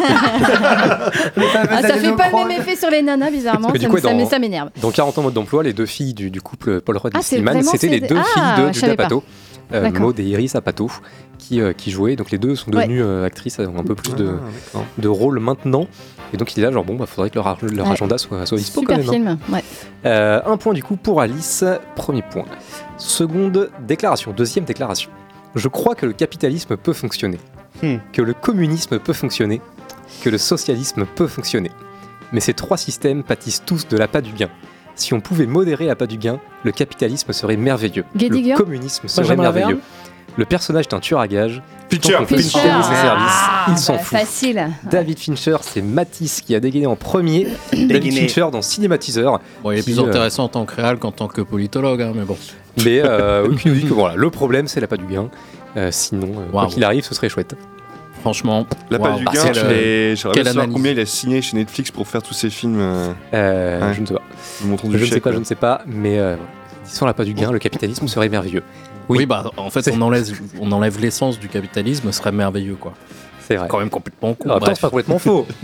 Ah, 0.02 1.82
ça 1.82 1.94
fait 1.98 2.12
pas 2.16 2.30
le 2.32 2.48
même 2.48 2.60
effet 2.62 2.76
sur 2.76 2.90
les 2.90 3.02
nanas, 3.02 3.32
bizarrement. 3.32 3.72
Du 3.72 3.80
Ça, 3.80 3.88
coup, 3.88 3.96
me- 3.96 4.02
ça 4.02 4.10
dans- 4.10 4.18
me- 4.18 4.26
ça 4.26 4.40
m'énerve. 4.40 4.70
dans 4.82 4.91
40 4.91 5.18
ans 5.18 5.22
mode 5.24 5.34
d'emploi, 5.34 5.64
les 5.64 5.74
deux 5.74 5.86
filles 5.86 6.14
du, 6.14 6.30
du 6.32 6.41
couple 6.41 6.82
Paul 6.82 6.98
Rudd 6.98 7.14
et 7.16 7.18
Ah, 7.20 7.41
vraiment 7.41 7.62
c'était 7.72 7.88
les 7.88 8.02
deux 8.02 8.18
Ah, 8.20 8.24
filles 8.34 8.66
de 8.68 8.74
Judas 8.74 8.80
savais 8.88 8.96
pas. 8.96 9.08
Euh. 9.72 9.91
Maud 9.91 10.20
et 10.20 10.24
Iris 10.24 10.56
Apato, 10.56 10.90
qui, 11.38 11.62
euh, 11.62 11.74
qui 11.74 11.91
jouaient. 11.91 12.16
Donc 12.16 12.32
les 12.32 12.38
deux 12.38 12.56
sont 12.56 12.72
Ouais. 12.72 12.84
devenues 12.84 13.04
euh, 13.04 13.26
actrices, 13.26 13.60
elles 13.60 13.68
ont 13.68 13.78
un 13.80 13.84
peu 13.84 13.96
plus 13.96 14.16
de, 14.16 14.38
Ah, 14.76 14.80
de 14.98 15.08
rôle 15.08 15.40
maintenant. 15.40 15.88
Et 16.34 16.38
donc 16.38 16.56
il 16.56 16.60
est 16.60 16.64
là, 16.64 16.72
genre 16.72 16.84
bon, 16.86 16.96
bah 16.96 17.06
faudrait 17.06 17.30
que 17.30 17.36
leur, 17.36 17.46
Ouais. 17.48 17.91
agenda 17.91 18.18
soit, 18.18 18.46
soit 18.46 18.58
dispo 18.58 18.82
Super 18.82 18.98
quand 19.04 19.12
même. 19.12 19.28
hein. 19.28 19.38
film. 19.46 19.54
Ouais. 19.56 19.64
Euh, 20.06 20.41
un 20.46 20.58
point 20.58 20.74
du 20.74 20.84
coup 20.84 20.96
pour 20.96 21.22
Alice, 21.22 21.64
premier 21.96 22.22
point. 22.24 22.46
Seconde 22.98 23.70
déclaration, 23.88 24.32
deuxième 24.32 24.66
déclaration. 24.66 25.10
Je 25.56 25.68
crois 25.68 25.96
que 25.96 26.06
le 26.06 26.14
capitalisme 26.14 26.78
peut 26.78 26.94
fonctionner, 26.94 27.40
Hmm. 27.82 27.98
que 28.14 28.22
le 28.22 28.34
communisme 28.34 29.00
peut 29.00 29.14
fonctionner, 29.14 29.62
que 30.22 30.30
le 30.30 30.38
socialisme 30.38 31.06
peut 31.16 31.28
fonctionner. 31.28 31.72
Mais 32.34 32.40
ces 32.41 32.54
trois 32.54 32.78
systèmes 32.78 33.24
pâtissent 33.24 33.64
tous 33.66 33.88
de 33.88 33.98
l'appât 33.98 34.22
du 34.22 34.34
gain. 34.34 34.50
Si 34.99 35.13
on 35.13 35.21
pouvait 35.21 35.45
modérer 35.45 35.85
l'appât 35.85 36.07
du 36.07 36.17
gain, 36.17 36.39
le 36.63 36.71
capitalisme 36.73 37.31
serait 37.31 37.55
merveilleux. 37.55 38.03
Le 38.13 38.55
communisme 38.57 39.07
serait 39.07 39.23
Benjamin 39.23 39.43
merveilleux. 39.43 39.80
Le 40.35 40.45
personnage 40.45 40.85
est 40.89 40.93
un 40.93 40.99
tueur 40.99 41.21
à 41.21 41.27
gages. 41.27 41.61
Fincher, 41.89 42.17
Fincher. 42.27 42.43
chicaner 42.43 42.84
ses 42.84 42.95
services, 42.95 43.31
Ah, 43.31 43.65
il 43.69 43.77
s'en 43.77 43.93
bah, 43.93 43.99
fout. 43.99 44.17
Facile. 44.19 44.67
David 44.84 45.17
Fincher, 45.17 45.57
c'est 45.61 45.81
Matisse 45.81 46.41
qui 46.41 46.53
a 46.53 46.59
dégainé 46.59 46.85
en 46.85 46.95
premier. 46.95 47.47
David. 47.73 48.13
Fincher 48.13 48.47
dans 48.51 48.61
Cinématiseur. 48.61 49.39
Bon, 49.63 49.71
il 49.71 49.80
est 49.80 49.84
Qui, 49.84 49.93
plus 49.93 49.99
euh, 49.99 50.07
intéressant 50.07 50.43
en 50.43 50.49
tant 50.49 50.65
que 50.65 50.76
réal 50.76 50.99
qu'en 50.99 51.11
tant 51.11 51.27
que 51.27 51.41
politologue, 51.41 52.01
hein, 52.01 52.11
mais 52.13 52.26
bon. 52.26 52.38
Mais 52.85 53.01
euh, 53.03 53.47
oui, 53.49 53.57
qui 53.57 53.69
nous 53.69 53.76
dit 53.76 53.85
que 53.85 53.93
voilà, 53.93 54.15
le 54.15 54.30
problème 54.30 54.67
c'est 54.67 54.80
l'appât 54.80 54.97
du 54.97 55.05
gain. 55.05 55.30
Euh, 55.77 55.89
sinon, 55.91 56.27
euh, 56.38 56.51
quoi 56.51 56.67
qu'il 56.67 56.84
arrive, 56.84 57.03
ce 57.03 57.15
serait 57.15 57.30
chouette. 57.30 57.55
Franchement, 58.22 58.66
La 58.90 59.00
page 59.00 59.18
du 59.20 59.26
gain, 59.26 59.32
je 59.54 59.54
j'aimerais 59.54 60.16
bien 60.16 60.44
savoir 60.44 60.64
analyse. 60.64 60.74
combien 60.74 60.91
il 60.91 61.00
a 61.00 61.06
signé 61.06 61.41
chez 61.41 61.56
Netflix 61.58 61.90
pour 61.91 62.08
faire 62.08 62.22
tous 62.22 62.34
ces 62.34 62.50
films. 62.50 62.78
euh, 62.80 63.14
Euh, 63.34 63.88
Ouais. 63.88 63.94
Je 63.96 64.02
ne 64.02 64.06
sais 64.06 64.14
pas. 64.14 64.22
Je 64.62 64.98
ne 64.98 65.06
sais 65.06 65.20
pas, 65.20 65.30
là. 65.30 65.36
je 65.36 65.40
ne 65.40 65.44
sais 65.46 65.56
pas, 65.56 65.82
mais 65.88 66.20
euh, 66.20 66.36
sans 66.84 67.06
l'appât 67.06 67.24
du 67.24 67.34
gain, 67.34 67.52
le 67.52 67.60
capitalisme 67.60 68.08
serait 68.08 68.30
merveilleux. 68.30 68.64
Oui, 69.08 69.26
bah 69.26 69.50
en 69.58 69.70
fait, 69.70 69.90
on 69.94 70.02
enlève, 70.02 70.26
on 70.60 70.72
enlève 70.72 71.00
l'essence 71.00 71.40
du 71.40 71.48
capitalisme, 71.48 72.12
ce 72.12 72.18
serait 72.20 72.32
merveilleux, 72.32 72.76
quoi. 72.76 72.94
C'est 73.48 73.56
vrai. 73.56 73.68
Quand 73.68 73.80
même 73.80 73.90
complètement 73.90 74.34
con. 74.36 74.50
Temps, 74.50 74.60
bref. 74.60 74.74
c'est 74.76 74.82
pas 74.82 74.90
complètement 74.90 75.20
faux. 75.20 75.48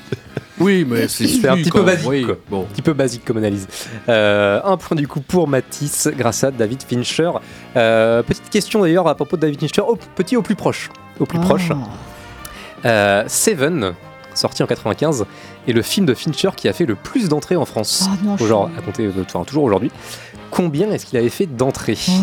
Oui, 0.57 0.86
mais 0.90 1.10
c'est 1.10 1.26
un 1.49 1.57
petit 1.57 1.69
quoi. 1.69 1.82
peu 1.82 1.88
basique, 1.88 2.07
Oui, 2.10 2.23
quoi. 2.23 2.38
bon. 2.49 2.61
Un 2.61 2.73
petit 2.73 2.82
peu 2.82 2.94
basique 2.94 3.26
comme 3.26 3.36
analyse. 3.36 3.68
Euh, 4.07 4.61
un 4.64 4.77
point 4.77 4.95
du 4.95 5.06
coup 5.06 5.19
pour 5.19 5.49
Matisse 5.49 6.07
grâce 6.18 6.45
à 6.45 6.52
David 6.52 6.82
Fincher. 6.82 7.30
Euh, 7.76 8.23
petite 8.23 8.49
question 8.49 8.82
d'ailleurs 8.82 9.06
à 9.10 9.15
propos 9.15 9.36
de 9.36 9.41
David 9.41 9.60
Fincher, 9.60 9.82
au 9.82 9.98
petit 10.15 10.38
au 10.38 10.41
plus 10.41 10.56
proche. 10.56 10.90
Au 11.19 11.26
plus 11.26 11.40
Oh. 11.40 11.45
proche. 11.45 11.68
Euh, 12.85 13.23
Seven, 13.27 13.93
sorti 14.33 14.61
en 14.63 14.67
95, 14.67 15.25
est 15.67 15.71
le 15.71 15.81
film 15.81 16.05
de 16.05 16.13
Fincher 16.13 16.49
qui 16.55 16.67
a 16.67 16.73
fait 16.73 16.85
le 16.85 16.95
plus 16.95 17.29
d'entrées 17.29 17.55
en 17.55 17.65
France. 17.65 18.05
Oh 18.07 18.15
non, 18.23 18.37
je- 18.37 18.45
Genre, 18.45 18.69
à 18.77 18.81
compter, 18.81 19.09
enfin, 19.21 19.43
toujours 19.43 19.63
aujourd'hui. 19.63 19.91
Combien 20.51 20.91
est-ce 20.91 21.05
qu'il 21.05 21.17
avait 21.17 21.29
fait 21.29 21.47
d'entrées? 21.47 21.97
Oh. 22.09 22.13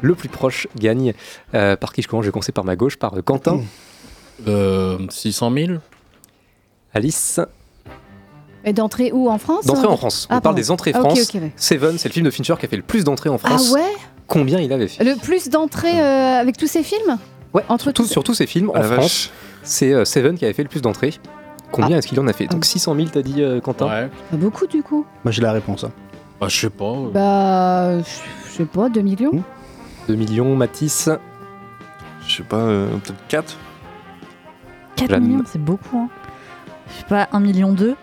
Le 0.00 0.14
plus 0.14 0.28
proche 0.28 0.66
gagne. 0.78 1.12
Euh, 1.54 1.76
par 1.76 1.92
qui 1.92 2.02
je 2.02 2.08
commence 2.08 2.24
Je 2.24 2.28
vais 2.28 2.32
commencer 2.32 2.52
par 2.52 2.64
ma 2.64 2.76
gauche, 2.76 2.96
par 2.96 3.14
euh, 3.16 3.22
Quentin. 3.22 3.60
Euh, 4.48 4.98
600 5.10 5.52
000 5.52 5.72
Alice. 6.94 7.40
Et 8.64 8.72
d'entrée 8.72 9.12
où 9.12 9.28
En 9.28 9.38
France 9.38 9.66
D'entrées 9.66 9.86
euh 9.86 9.90
en 9.90 9.96
France. 9.96 10.26
Ah, 10.30 10.34
On 10.36 10.40
parle 10.40 10.42
pardon. 10.42 10.56
des 10.56 10.70
entrées 10.70 10.92
Ah, 10.94 11.00
France. 11.00 11.32
ouais. 11.34 11.52
Seven, 11.56 11.98
c'est 11.98 12.08
le 12.08 12.14
film 12.14 12.24
de 12.24 12.30
Fincher 12.30 12.54
qui 12.58 12.64
a 12.66 12.68
fait 12.68 12.76
le 12.76 12.82
plus 12.82 13.04
d'entrées 13.04 13.28
en 13.28 13.34
Ah 13.42 13.48
France. 13.48 13.70
ouais? 13.72 13.82
Combien 14.26 14.58
il 14.58 14.72
avait 14.72 14.88
fait? 14.88 15.04
Le 15.04 15.16
plus 15.16 15.50
d'entrées 15.50 16.00
euh, 16.00 16.40
avec 16.40 16.56
tous 16.56 16.66
ces 16.66 16.82
films? 16.82 17.18
Ouais, 17.54 17.62
Entre 17.68 17.92
tout, 17.92 18.02
tous- 18.02 18.08
sur 18.10 18.24
tous 18.24 18.34
ces 18.34 18.46
films 18.46 18.70
Ah, 18.74 18.80
en 18.80 18.82
France, 18.82 19.30
c'est 19.62 19.92
euh, 19.92 20.04
Seven 20.04 20.36
qui 20.36 20.44
avait 20.44 20.54
fait 20.54 20.62
le 20.64 20.68
plus 20.68 20.82
d'entrées. 20.82 21.14
Combien 21.70 21.96
Ah. 21.96 21.98
est-ce 21.98 22.08
qu'il 22.08 22.18
en 22.20 22.26
a 22.26 22.32
fait? 22.32 22.46
Donc 22.46 22.64
600 22.64 22.94
000, 22.96 23.08
t'as 23.12 23.22
dit 23.22 23.42
euh, 23.42 23.60
Quentin? 23.60 23.86
Ouais. 23.86 24.10
Pas 24.30 24.36
beaucoup 24.36 24.66
du 24.66 24.82
coup. 24.82 25.06
Moi 25.24 25.32
j'ai 25.32 25.42
la 25.42 25.52
réponse. 25.52 25.84
hein. 25.84 25.92
Bah, 26.40 26.48
je 26.48 26.56
sais 26.60 26.70
pas. 26.70 26.84
euh, 26.84 27.10
Bah, 27.12 27.98
je 28.00 28.50
sais 28.50 28.64
pas, 28.64 28.88
2 28.88 29.00
millions 29.00 29.42
2 30.08 30.14
millions, 30.16 30.54
Matisse. 30.56 31.08
Je 32.26 32.36
sais 32.36 32.42
pas, 32.42 32.56
euh, 32.56 32.88
peut-être 32.98 33.26
4 33.28 33.56
4 34.96 35.10
Jeanne. 35.10 35.24
millions, 35.24 35.42
c'est 35.46 35.62
beaucoup. 35.62 35.98
Hein. 35.98 36.08
Je 36.88 36.98
sais 37.00 37.06
pas, 37.08 37.28
1 37.32 37.40
million 37.40 37.72
2. 37.72 37.94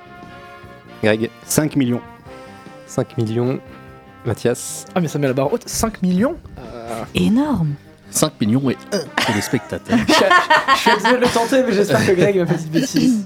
Greg? 1.03 1.30
5 1.45 1.76
millions. 1.76 2.02
5 2.88 3.18
millions. 3.18 3.60
Mathias? 4.26 4.86
Ah, 4.95 4.99
mais 5.02 5.07
ça 5.07 5.19
met 5.19 5.28
la 5.28 5.34
barre 5.34 5.52
haute. 5.53 5.68
5 5.68 6.02
millions? 6.02 6.36
Énorme. 7.15 7.73
5 8.12 8.34
millions 8.42 8.70
et 8.70 8.78
1 8.92 9.26
téléspectateurs. 9.26 9.98
Je 10.76 10.80
suis 10.80 10.92
obligé 10.92 11.12
de 11.14 11.18
le 11.18 11.28
tenter, 11.28 11.64
mais 11.66 11.74
j'espère 11.74 12.06
que 12.06 12.12
Greg 12.12 12.38
ma 12.38 12.46
petite 12.46 12.72
bêtise. 12.72 13.26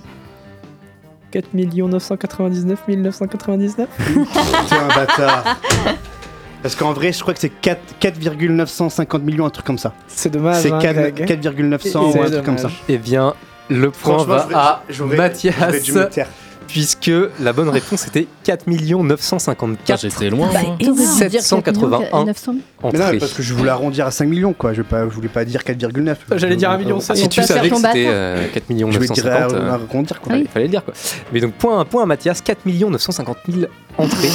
4 1.32 1.48
999 1.54 2.80
999 2.88 3.90
T'es 4.70 4.76
un 4.76 4.88
bâtard. 4.88 5.58
Parce 6.62 6.76
qu'en 6.76 6.94
vrai, 6.94 7.12
je 7.12 7.20
crois 7.22 7.34
que 7.34 7.40
c'est 7.40 7.50
4 7.50 8.00
4,950 8.00 9.22
millions, 9.24 9.46
un 9.46 9.50
truc 9.50 9.66
comme 9.66 9.78
ça. 9.78 9.94
C'est 10.08 10.30
dommage. 10.30 10.62
C'est 10.62 10.72
hein, 10.72 10.80
4 10.80 10.94
Greg. 10.94 11.26
4,900 11.28 12.12
ou 12.12 12.22
un 12.22 12.30
truc 12.30 12.44
comme 12.44 12.58
ça. 12.58 12.72
Eh 12.88 12.98
bien, 12.98 13.34
le 13.70 13.92
point 13.92 14.20
Franchement, 14.20 14.48
va 14.48 14.84
à 14.90 15.06
Mathias. 15.06 15.56
Puisque 16.68 17.12
la 17.40 17.54
bonne 17.54 17.70
réponse 17.70 18.08
était 18.08 18.28
4 18.44 18.68
954 18.68 20.02
J'étais 20.02 20.30
loin. 20.30 20.50
Bah. 20.54 20.62
Dire 21.28 21.42
781 21.42 22.00
4 22.00 22.26
900 22.26 22.54
000. 22.54 22.56
Mais 22.56 22.92
non, 22.92 23.04
entrées. 23.04 23.14
mais 23.14 23.20
parce 23.20 23.34
que 23.34 23.44
je 23.44 23.54
voulais 23.54 23.70
arrondir 23.70 24.06
à 24.06 24.12
5 24.12 24.28
millions, 24.28 24.54
quoi. 24.54 24.74
Je, 24.74 24.82
vais 24.82 24.88
pas, 24.88 25.04
je 25.10 25.14
voulais 25.14 25.28
pas 25.28 25.46
dire 25.46 25.62
4,9. 25.62 26.16
J'allais 26.36 26.56
dire 26.56 26.72
un 26.72 26.78
million 26.78 27.00
Ah, 27.08 27.16
si 27.16 27.24
Et 27.24 27.28
tu 27.28 27.42
savais 27.44 27.70
que 27.70 27.76
c'était 27.76 28.06
euh, 28.08 28.48
4 28.54 28.70
millions 28.70 28.92
Je 28.92 29.00
vais 29.00 29.08
dire 29.08 29.26
à, 29.28 29.42
950, 29.42 29.54
euh, 29.54 29.70
à 29.70 29.74
arrondir, 29.74 30.22
quoi. 30.22 30.32
Ah 30.34 30.36
oui. 30.38 30.44
il 30.46 30.50
fallait 30.50 30.66
le 30.66 30.72
dire 30.72 30.84
quoi. 30.84 30.94
Mais 31.32 31.40
donc 31.40 31.54
point, 31.54 31.84
point 31.86 32.04
à 32.04 32.06
Mathias, 32.06 32.42
4 32.42 32.60
950 32.66 33.38
000 33.50 33.66
entrées. 33.98 34.30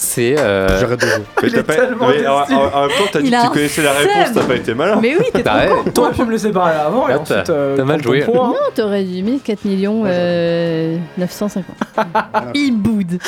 C'est 0.00 0.38
euh, 0.38 0.78
J'aurais 0.80 0.96
dû. 0.96 1.06
Mais 1.42 1.50
t'as 1.50 1.62
pas. 1.64 1.74
mais 2.00 2.26
en, 2.28 2.40
déçu. 2.42 2.54
en- 2.54 2.62
en 2.72 2.80
même 2.82 2.90
temps, 2.90 3.04
t'as 3.12 3.20
dit 3.20 3.30
que 3.30 3.42
tu 3.42 3.48
connaissais 3.50 3.82
la 3.82 3.92
réponse, 3.92 4.32
t'as 4.32 4.44
pas 4.44 4.54
été 4.54 4.72
malin. 4.72 4.98
Mais 5.02 5.16
oui, 5.18 5.24
t'es 5.32 5.42
bah 5.42 5.66
trop 5.66 5.82
con. 5.82 5.90
T'aurais 5.90 6.12
pu 6.12 6.22
me 6.24 6.30
laisser 6.30 6.50
parler 6.52 6.76
avant 6.76 7.08
et 7.08 7.12
Là, 7.12 7.18
ensuite. 7.20 7.42
t'as- 7.44 7.52
euh, 7.52 7.76
t'as 7.76 7.84
mal 7.84 8.00
joué. 8.02 8.22
hein. 8.22 8.26
Non, 8.32 8.54
t'aurais 8.76 9.02
dû 9.02 9.22
mettre 9.24 9.42
4 9.42 9.64
millions 9.64 10.04
euh, 10.06 10.96
950. 11.18 11.66
Il 12.54 12.76
boude. 12.76 13.18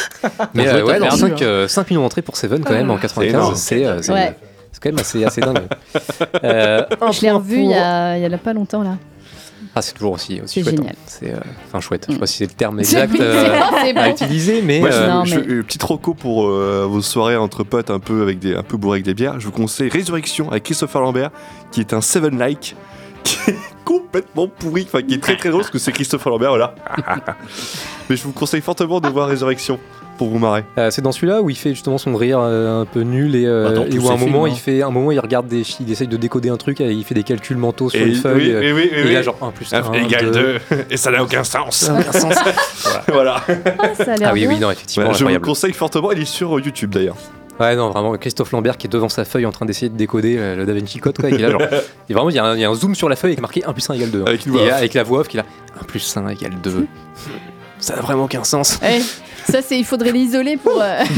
Mais 0.55 0.69
euh, 0.69 0.85
ouais, 0.85 0.93
t'as 0.95 0.99
non, 1.01 1.07
perdu, 1.07 1.21
5, 1.21 1.43
euh, 1.43 1.67
5 1.69 1.91
millions 1.91 2.03
d'entrées 2.03 2.23
pour 2.23 2.37
Seven 2.37 2.63
quand 2.63 2.73
même 2.73 2.91
en 2.91 2.99
95, 2.99 3.25
énorme. 3.35 3.55
c'est 3.57 3.85
euh, 3.85 4.01
c'est- 4.01 4.13
Ouais. 4.13 4.37
c'est 4.71 4.81
quand 4.83 4.91
même 4.91 5.01
assez, 5.01 5.25
assez 5.25 5.41
dingue. 5.41 5.59
Euh, 6.45 6.85
Je 7.11 7.21
l'ai 7.23 7.31
revu 7.33 7.57
il 7.59 7.71
y 7.71 7.75
a 7.75 8.39
pas 8.43 8.53
longtemps 8.53 8.83
là. 8.85 8.93
Ah, 9.75 9.83
c'est 9.83 9.93
toujours 9.95 10.13
aussi, 10.13 10.41
aussi 10.41 10.55
C'est 10.55 10.63
chouette. 10.65 10.77
génial. 10.77 10.95
hein. 10.97 11.03
C'est 11.07 11.33
euh, 11.35 11.39
enfin 11.67 11.81
chouette. 11.81 12.05
Je 12.09 12.13
sais 12.13 12.17
Mm. 12.17 12.21
pas 12.21 12.27
si 12.27 12.37
c'est 12.39 12.47
le 12.47 12.53
terme 12.53 12.79
exact 12.81 13.15
euh, 13.21 13.93
bon, 13.95 14.01
à 14.01 14.09
utiliser, 14.11 14.63
mais 14.63 14.81
Moi, 14.81 14.91
je, 14.91 14.97
euh, 14.97 15.09
Non, 15.09 15.25
je- 15.25 15.37
mais- 15.39 15.47
euh, 15.49 15.63
petite 15.63 15.83
roco 15.83 16.15
pour 16.15 16.47
euh, 16.49 16.87
vos 16.89 17.03
soirées 17.03 17.37
entre 17.37 17.63
potes 17.65 17.91
un 17.91 18.01
peu 18.01 18.23
avec 18.23 18.39
des 18.39 18.55
un 18.55 18.63
peu 18.63 18.77
bourrés 18.77 18.97
avec 18.97 19.05
des 19.05 19.15
bières. 19.15 19.39
Je 19.41 19.47
vous 19.47 19.53
conseille 19.53 19.89
Résurrection 19.89 20.51
avec 20.51 20.65
Christopher 20.65 21.01
Lambert, 21.03 21.31
qui 21.73 21.81
est 21.81 21.93
un 21.93 22.01
Seven 22.01 22.39
like, 22.39 22.75
qui 23.25 23.51
est 23.51 23.57
complètement 23.85 24.49
pourri, 24.49 24.87
enfin 24.87 25.03
qui 25.03 25.15
est 25.15 25.23
très 25.23 25.37
très 25.37 25.51
drôle 25.51 25.61
parce 25.63 25.71
que 25.73 25.79
c'est 25.79 25.93
Christopher 25.93 26.31
Lambert, 26.33 26.51
voilà. 26.51 26.75
Mais 28.09 28.17
je 28.17 28.23
vous 28.25 28.33
conseille 28.33 28.61
fortement 28.63 29.01
de 29.01 29.09
voir 29.09 29.29
Résurrection 29.29 29.79
pour 30.21 30.29
vous 30.29 30.39
marrer. 30.39 30.65
euh, 30.77 30.91
c'est 30.91 31.01
dans 31.01 31.13
celui-là 31.13 31.41
où 31.41 31.49
il 31.49 31.57
fait 31.57 31.71
justement 31.71 31.97
son 31.97 32.15
rire 32.15 32.39
euh, 32.43 32.83
un 32.83 32.85
peu 32.85 33.01
nul 33.01 33.35
et, 33.35 33.47
euh, 33.47 33.87
et 33.91 33.99
où 33.99 34.09
à 34.11 34.13
un 34.13 34.17
moment 34.19 34.45
films, 34.45 34.55
il 34.55 34.59
fait 34.61 34.83
un 34.83 34.91
moment 34.91 35.11
il 35.13 35.19
regarde 35.19 35.47
des 35.49 35.63
il 35.81 35.91
essaye 35.91 36.09
de 36.09 36.17
décoder 36.19 36.51
un 36.51 36.59
truc 36.59 36.83
et 36.83 36.93
il 36.93 37.03
fait 37.05 37.15
des 37.15 37.23
calculs 37.23 37.57
mentaux 37.57 37.89
sur 37.89 38.01
Et 38.01 38.09
une 38.09 38.15
feuille 38.15 38.55
oui, 38.55 38.71
oui, 38.71 38.73
oui, 38.73 38.91
oui, 38.93 38.99
et 39.09 39.11
il 39.13 39.17
a 39.17 39.23
genre 39.23 39.39
1 39.41 39.51
plus 39.51 39.73
1 39.73 39.83
1 39.83 39.93
égale 39.95 40.31
2, 40.31 40.59
et 40.91 40.97
ça 40.99 41.11
n'a 41.11 41.23
aucun 41.23 41.43
sens. 41.43 41.77
Ça 41.77 41.93
n'a 41.95 42.01
aucun 42.01 42.13
sens. 42.13 42.35
voilà. 43.09 43.43
Ah, 43.79 43.95
ça 43.97 44.13
a 44.13 44.17
Ah 44.27 44.33
oui 44.35 44.47
oui 44.47 44.59
non 44.61 44.71
effectivement 44.71 45.07
Voilà, 45.07 45.19
je 45.19 45.25
vous 45.25 45.31
le 45.31 45.41
conseille 45.41 45.73
fortement, 45.73 46.13
il 46.13 46.21
est 46.21 46.25
sur 46.27 46.57
euh, 46.57 46.61
YouTube 46.61 46.91
d'ailleurs. 46.95 47.17
Ouais, 47.59 47.77
non, 47.77 47.91
vraiment, 47.91 48.15
Christophe 48.17 48.53
Lambert 48.53 48.79
qui 48.79 48.87
est 48.87 48.91
devant 48.91 49.11
sa 49.11 49.27
feuille 49.27 49.45
en 49.45 49.53
train 49.53 49.67
d'essayer 49.67 49.91
de 49.91 49.97
décoder 49.97 50.37
euh, 50.39 50.57
le 50.57 50.65
Da 50.65 50.73
Vinci 50.73 50.99
Code, 50.99 51.19
quoi, 51.19 51.29
et 51.29 51.33
qui 51.37 51.43
est 51.43 51.47
là, 51.47 51.51
genre, 51.51 51.61
et 52.09 52.13
vraiment, 52.15 52.31
il 52.31 52.37
y, 52.37 52.39
a 52.39 52.45
un- 52.45 52.55
il 52.55 52.61
y 52.61 52.65
a 52.65 52.71
un 52.71 52.75
zoom 52.75 52.95
sur 52.95 53.09
la 53.11 53.17
feuille 53.17 53.33
avec 53.33 53.41
marqué 53.43 53.63
1 53.65 53.73
plus 53.75 53.89
1 53.91 53.95
égale 53.95 54.11
2. 54.11 54.21
hein. 54.21 54.25
Avec 54.27 54.95
Et 54.95 54.99
la 54.99 55.05
voix 55.05 55.21
off 55.21 55.29
qui 55.29 55.37
est 55.37 55.41
là, 55.41 55.47
1 55.81 55.85
plus 55.85 56.17
1 56.17 56.27
égale 56.29 56.55
2. 56.63 56.87
Ça 57.79 57.97
n'a 57.97 58.01
vraiment 58.03 58.25
aucun 58.25 58.45
sens. 58.45 58.79
Eh, 58.83 59.01
ça, 59.51 59.63
c'est, 59.63 59.79
il 59.79 59.85
faudrait 59.85 60.13
l'isoler 60.13 60.57
pour. 60.57 60.81
euh. 60.81 60.99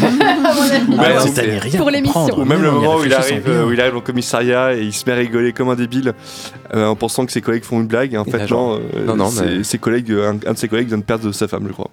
Ouais, 0.93 1.15
Ah, 1.17 1.21
c'est 1.27 1.71
c'est- 1.71 1.79
pour 1.79 1.91
l'émission. 1.91 2.39
Ou 2.39 2.45
même 2.45 2.63
le 2.63 2.71
moment 2.71 2.97
où 2.97 3.05
il, 3.05 3.13
arrive, 3.15 3.45
euh, 3.49 3.65
où 3.67 3.73
il 3.73 3.81
arrive 3.81 3.97
au 3.97 4.01
commissariat 4.01 4.75
et 4.75 4.83
il 4.83 4.93
se 4.93 5.05
met 5.07 5.13
à 5.13 5.17
rigoler 5.17 5.53
comme 5.53 5.69
un 5.71 5.75
débile 5.75 6.13
euh, 6.75 6.87
en 6.87 6.97
pensant 6.97 7.25
que 7.27 7.33
ses 7.33 7.41
collègues 7.41 7.65
font 7.65 7.81
une 7.81 7.87
blague. 7.87 8.15
Et 8.15 8.19
en 8.19 8.25
Et 8.25 8.31
fait, 8.31 8.51
non, 8.51 8.75
euh, 8.77 9.05
non, 9.07 9.17
non, 9.17 9.31
ses, 9.31 9.45
mais- 9.45 9.65
ses 9.65 9.79
collègues, 9.79 10.11
un, 10.13 10.37
un 10.49 10.53
de 10.53 10.59
ses 10.59 10.69
collègues 10.69 10.89
vient 10.89 10.99
de 10.99 11.03
perdre 11.03 11.31
sa 11.33 11.49
femme, 11.49 11.65
je 11.67 11.73
crois. 11.73 11.91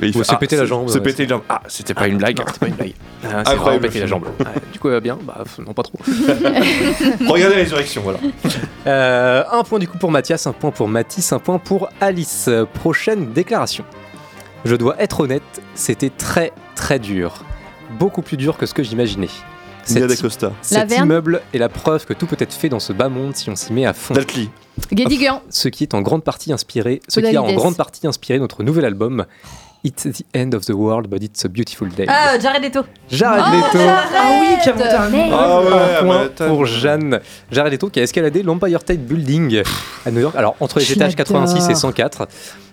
Et 0.00 0.06
il 0.06 0.14
Ou 0.16 0.18
fait, 0.20 0.24
se 0.24 0.32
ah, 0.32 0.36
péter 0.36 0.54
la 0.56 0.62
c'est- 0.62 0.68
jambe, 0.68 0.88
Se 0.88 0.94
ouais, 0.94 1.00
péter 1.00 1.24
la 1.24 1.28
jambe. 1.30 1.42
Ah, 1.48 1.60
c'était 1.66 1.94
pas 1.94 2.06
une 2.06 2.18
blague. 2.18 2.38
C'est 2.46 2.58
pas 2.60 2.66
une 2.68 2.74
blague. 2.74 2.92
Ah, 3.24 3.42
c'est 3.44 3.80
péter 3.80 4.00
la 4.00 4.06
jambe. 4.06 4.24
Ouais, 4.38 4.46
du 4.72 4.78
coup, 4.78 4.88
euh, 4.88 5.00
bien, 5.00 5.18
bah, 5.22 5.42
non, 5.66 5.72
pas 5.72 5.82
trop. 5.82 5.98
Regardez 7.28 7.56
Résurrection, 7.56 8.02
voilà. 8.02 8.18
Euh, 8.86 9.42
un 9.50 9.62
point 9.64 9.78
du 9.80 9.88
coup 9.88 9.98
pour 9.98 10.10
Mathias, 10.12 10.46
un 10.46 10.52
point 10.52 10.70
pour 10.70 10.86
Mathis, 10.88 11.32
un 11.32 11.38
point 11.40 11.58
pour 11.58 11.88
Alice. 12.00 12.48
Prochaine 12.74 13.32
déclaration. 13.32 13.84
Je 14.64 14.74
dois 14.76 15.00
être 15.00 15.20
honnête, 15.20 15.42
c'était 15.74 16.10
très 16.10 16.52
très 16.74 16.98
dur. 16.98 17.44
Beaucoup 17.98 18.22
plus 18.22 18.36
dur 18.36 18.56
que 18.58 18.66
ce 18.66 18.74
que 18.74 18.82
j'imaginais. 18.82 19.28
Cet- 19.84 20.02
Cet 20.60 20.90
immeuble 21.04 21.40
est 21.54 21.58
la 21.58 21.68
preuve 21.70 22.04
que 22.04 22.12
tout 22.12 22.26
peut 22.26 22.36
être 22.38 22.52
fait 22.52 22.68
dans 22.68 22.80
ce 22.80 22.92
bas 22.92 23.08
monde 23.08 23.34
si 23.34 23.48
on 23.48 23.56
s'y 23.56 23.72
met 23.72 23.86
à 23.86 23.94
fond. 23.94 24.12
Guédiguian. 24.92 25.42
Ce 25.48 25.68
qui 25.68 25.84
est 25.84 25.94
en 25.94 26.02
grande 26.02 26.22
partie 26.22 26.52
inspiré, 26.52 27.00
ce 27.08 27.20
qui 27.30 27.36
a 27.36 27.42
en 27.42 27.46
grande 27.56 27.76
partie 27.76 28.06
inspiré 28.06 28.38
notre 28.38 28.62
nouvel 28.62 28.84
album. 28.84 29.24
It's 29.84 30.02
the 30.02 30.24
end 30.34 30.54
of 30.54 30.64
the 30.66 30.72
world, 30.72 31.06
but 31.08 31.22
it's 31.22 31.44
a 31.44 31.48
beautiful 31.48 31.86
day. 31.88 32.04
Ah, 32.08 32.36
Jared 32.40 32.60
Leto. 32.62 32.84
Jared 33.08 33.44
Oh, 33.46 33.54
Leto. 33.56 33.84
Ah 33.88 34.40
oui, 34.40 34.56
qui 34.60 34.68
a 34.68 34.72
monté 34.74 34.88
un 34.88 35.08
Merde. 35.08 35.32
Ah 35.38 35.60
ouais, 35.60 35.66
un 35.68 36.04
point 36.04 36.18
Manhattan. 36.18 36.48
pour 36.48 36.66
Jeanne. 36.66 37.20
Jared 37.52 37.72
Leto 37.72 37.88
qui 37.88 38.00
a 38.00 38.02
escaladé 38.02 38.42
l'Empire 38.42 38.80
State 38.80 38.98
Building 39.00 39.62
à 40.04 40.10
New 40.10 40.20
York. 40.20 40.34
Alors 40.36 40.56
entre 40.60 40.80
les 40.80 40.92
étages 40.92 41.16
l'adore. 41.16 41.42
86 41.44 41.70
et 41.70 41.74
104. 41.76 42.22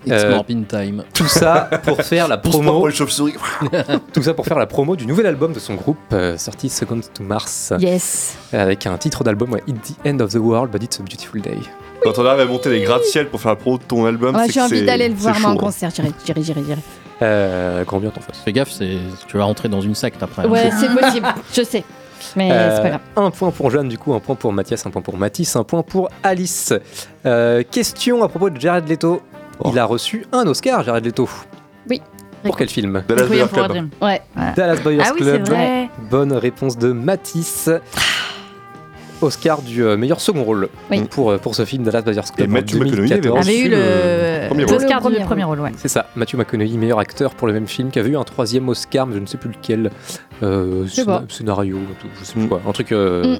It's 0.07 0.13
Euh, 0.13 0.41
time. 0.67 1.03
Tout 1.13 1.27
ça 1.27 1.69
pour 1.83 2.01
faire 2.03 2.27
la 2.27 2.37
promo. 2.37 2.87
Tout 4.13 4.21
ça 4.23 4.33
pour 4.33 4.45
faire 4.45 4.57
la 4.59 4.65
promo 4.67 4.95
du 4.95 5.05
nouvel 5.07 5.25
album 5.27 5.53
de 5.53 5.59
son 5.59 5.75
groupe 5.75 5.97
euh, 6.13 6.37
sorti 6.37 6.69
Second 6.69 7.01
to 7.13 7.23
Mars 7.23 7.71
Yes. 7.79 8.35
avec 8.53 8.85
un 8.87 8.97
titre 8.97 9.23
d'album 9.23 9.51
ouais, 9.53 9.63
It's 9.67 9.93
the 9.93 10.07
end 10.07 10.19
of 10.21 10.31
the 10.31 10.37
world 10.37 10.71
but 10.71 10.83
it's 10.83 10.99
a 10.99 11.03
beautiful 11.03 11.39
day. 11.41 11.57
Quand 12.05 12.19
on 12.19 12.25
arrive 12.25 12.41
à 12.41 12.45
monter 12.45 12.69
les 12.69 12.81
gratte-ciel 12.83 13.27
pour 13.29 13.41
faire 13.41 13.51
la 13.51 13.55
promo 13.55 13.79
de 13.79 13.83
ton 13.83 14.05
album, 14.05 14.35
Ouais, 14.35 14.45
c'est 14.45 14.53
j'ai 14.53 14.61
envie 14.61 14.83
d'aller 14.85 15.09
le 15.09 15.15
voir 15.15 15.39
moi 15.39 15.49
en 15.49 15.53
hein. 15.53 15.57
concert. 15.57 15.89
J'irai, 15.93 16.11
j'irai, 16.25 16.43
j'irai, 16.43 16.61
j'irai. 16.65 16.79
Euh, 17.21 17.83
grand 17.83 17.99
bien 17.99 18.11
t'en 18.11 18.21
face. 18.21 18.37
Fais 18.45 18.53
gaffe, 18.53 18.69
c'est... 18.71 18.97
tu 19.27 19.37
vas 19.37 19.45
rentrer 19.45 19.69
dans 19.69 19.81
une 19.81 19.95
secte 19.95 20.21
après. 20.21 20.45
Ouais, 20.47 20.69
c'est 20.79 20.93
possible. 20.93 21.27
Je 21.53 21.63
sais. 21.63 21.83
Mais 22.35 22.51
Euh, 22.51 22.75
c'est 22.75 22.81
pas 22.83 22.89
grave. 22.89 23.01
un 23.17 23.31
point 23.31 23.51
pour 23.51 23.71
Jeanne, 23.71 23.87
du 23.89 23.97
coup, 23.97 24.13
un 24.13 24.19
point 24.19 24.35
pour 24.35 24.53
Mathias, 24.53 24.85
un 24.85 24.89
point 24.91 25.01
pour 25.01 25.17
Mathis, 25.17 25.55
un 25.55 25.63
point 25.63 25.81
pour 25.83 26.09
Alice. 26.23 26.73
Euh, 27.25 27.63
question 27.69 28.23
à 28.23 28.29
propos 28.29 28.49
de 28.51 28.59
Jared 28.61 28.87
Leto. 28.87 29.21
Il 29.65 29.79
a 29.79 29.85
reçu 29.85 30.25
un 30.31 30.45
Oscar, 30.47 30.83
Jared 30.83 31.05
Leto. 31.05 31.27
Oui. 31.89 32.01
Pour 32.43 32.55
quel 32.57 32.69
film 32.69 33.03
Dallas 33.07 33.25
Buyers 33.27 33.45
Club. 33.51 33.89
Ouais. 34.01 34.21
Dallas 34.55 34.75
Buyers 34.83 35.01
Ah 35.03 35.11
oui, 35.13 35.19
c'est 35.23 35.31
Club. 35.43 35.47
vrai. 35.47 35.89
Bonne 36.11 36.33
réponse 36.33 36.77
de 36.77 36.91
Mathis. 36.91 37.69
Oscar 39.21 39.61
du 39.61 39.83
euh, 39.83 39.97
meilleur 39.97 40.19
second 40.19 40.43
rôle 40.43 40.69
Oui. 40.91 41.03
pour, 41.09 41.31
euh, 41.31 41.37
pour 41.37 41.55
ce 41.55 41.65
film 41.65 41.83
Dallas 41.83 42.01
Buyers 42.01 42.21
Club. 42.35 42.49
Et 42.49 42.51
Matthew 42.51 42.75
McConaughey 42.75 43.19
2014. 43.19 43.37
avait 43.37 43.49
avait 43.49 43.59
eu 43.59 43.69
le 43.69 44.47
premier 44.49 44.63
rôle. 44.65 44.73
l'Oscar 44.75 44.99
Premier 45.01 45.19
du 45.19 45.23
premier 45.25 45.43
rôle, 45.43 45.59
ouais. 45.61 45.71
C'est 45.77 45.87
ça, 45.87 46.07
Matthew 46.15 46.35
McConaughey, 46.35 46.77
meilleur 46.77 46.99
acteur 46.99 47.33
pour 47.35 47.47
le 47.47 47.53
même 47.53 47.67
film, 47.67 47.91
qui 47.91 47.99
avait 47.99 48.09
eu 48.09 48.17
un 48.17 48.23
troisième 48.23 48.67
Oscar, 48.69 49.07
mais 49.07 49.15
je 49.15 49.19
ne 49.19 49.25
sais 49.25 49.37
plus 49.37 49.49
lequel. 49.49 49.89
Euh, 50.43 50.85
scénario, 51.29 51.77
tout, 51.99 52.07
je 52.19 52.25
sais 52.25 52.33
plus 52.33 52.43
Mm. 52.43 52.47
quoi. 52.49 52.61
Un 52.67 52.71
truc, 52.73 52.91
euh, 52.91 53.35
Mm. 53.35 53.39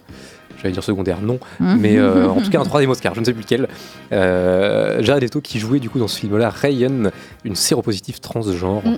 j'allais 0.62 0.74
dire 0.74 0.84
secondaire, 0.84 1.18
non. 1.22 1.40
Mhm. 1.60 1.78
Mais 1.80 1.98
euh, 1.98 2.30
en 2.30 2.40
tout 2.42 2.50
cas, 2.50 2.60
un 2.62 2.64
troisième 2.64 2.92
Oscar, 2.92 3.14
je 3.14 3.20
ne 3.20 3.26
sais 3.26 3.34
plus 3.34 3.42
lequel. 3.44 3.68
Euh, 4.14 5.02
Jared 5.02 5.22
Leto 5.24 5.42
qui 5.42 5.60
jouait 5.60 5.80
du 5.80 5.90
coup 5.90 6.00
dans 6.00 6.08
ce 6.08 6.20
film-là, 6.20 6.50
Ryan, 6.50 7.12
une 7.44 7.56
séropositive 7.56 8.20
transgenre, 8.22 8.82
Mm. 8.86 8.94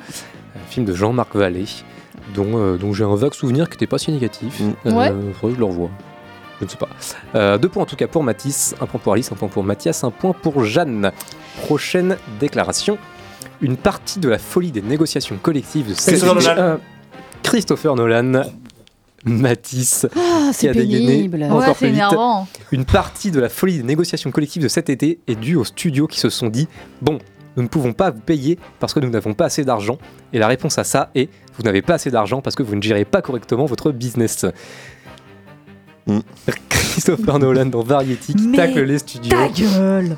un 0.55 0.69
film 0.69 0.85
de 0.85 0.93
Jean-Marc 0.93 1.35
Vallée, 1.35 1.65
dont, 2.35 2.57
euh, 2.57 2.77
dont 2.77 2.93
j'ai 2.93 3.03
un 3.03 3.15
vague 3.15 3.33
souvenir 3.33 3.67
qui 3.67 3.75
n'était 3.75 3.87
pas 3.87 3.97
si 3.97 4.11
négatif. 4.11 4.59
Mm. 4.59 4.71
Euh, 4.85 4.91
Ouais. 4.91 5.11
faudrait 5.33 5.53
que 5.53 5.55
je 5.55 5.59
le 5.59 5.65
revoie. 5.65 5.89
Je 6.59 6.65
ne 6.65 6.69
sais 6.69 6.77
pas. 6.77 6.89
Euh, 7.35 7.57
deux 7.57 7.69
points 7.69 7.83
en 7.83 7.85
tout 7.85 7.95
cas 7.95 8.07
pour 8.07 8.23
Mathis, 8.23 8.75
un 8.81 8.85
point 8.87 8.99
pour 8.99 9.13
Alice, 9.13 9.31
un 9.31 9.35
point 9.35 9.47
pour 9.47 9.63
Mathias, 9.63 10.03
un 10.03 10.11
point 10.11 10.33
pour 10.33 10.63
Jeanne. 10.63 11.11
Prochaine 11.61 12.17
déclaration. 12.39 12.97
Une 13.61 13.77
partie 13.77 14.19
de 14.19 14.29
la 14.29 14.37
folie 14.37 14.71
des 14.71 14.81
négociations 14.81 15.37
collectives 15.41 15.89
de 15.89 15.93
Christopher 15.93 16.41
cet- 16.41 16.55
Nolan. 16.57 16.61
Euh, 16.61 16.77
Christopher 17.43 17.95
Nolan. 17.95 18.43
Mathis. 19.25 20.05
Ah, 20.15 20.47
qui 20.49 20.53
c'est 20.53 20.69
a 20.69 20.73
dégainé 20.73 21.07
pénible. 21.07 21.43
encore 21.43 21.57
Ouais, 21.59 21.65
plus 21.65 21.73
c'est 21.79 21.85
vite. 21.87 21.95
énervant. 21.95 22.47
Une 22.71 22.85
partie 22.85 23.31
de 23.31 23.39
la 23.39 23.49
folie 23.49 23.77
des 23.77 23.83
négociations 23.83 24.31
collectives 24.31 24.63
de 24.63 24.67
cet 24.67 24.89
été 24.89 25.19
est 25.27 25.35
due 25.35 25.55
aux 25.55 25.65
studios 25.65 26.07
qui 26.07 26.19
se 26.19 26.29
sont 26.29 26.47
dit 26.47 26.67
Bon, 27.01 27.17
nous 27.57 27.63
ne 27.63 27.67
pouvons 27.67 27.93
pas 27.93 28.11
vous 28.11 28.19
payer 28.21 28.57
parce 28.79 28.93
que 28.93 28.99
nous 28.99 29.09
n'avons 29.09 29.33
pas 29.33 29.45
assez 29.45 29.63
d'argent. 29.65 29.97
Et 30.33 30.39
la 30.39 30.47
réponse 30.47 30.77
à 30.77 30.83
ça 30.83 31.09
est 31.15 31.29
Vous 31.57 31.63
n'avez 31.63 31.81
pas 31.81 31.95
assez 31.95 32.11
d'argent 32.11 32.41
parce 32.41 32.55
que 32.55 32.63
vous 32.63 32.75
ne 32.75 32.81
gérez 32.81 33.05
pas 33.05 33.21
correctement 33.23 33.65
votre 33.65 33.91
business. 33.91 34.45
Mm. 36.07 36.19
Christopher 36.69 37.39
Nolan 37.39 37.65
dans 37.67 37.83
Variety 37.83 38.33
qui 38.33 38.47
Mais 38.47 38.57
tacle 38.57 38.81
les 38.81 38.97
studios. 38.99 39.29
Ta 39.37 39.47
gueule. 39.49 40.15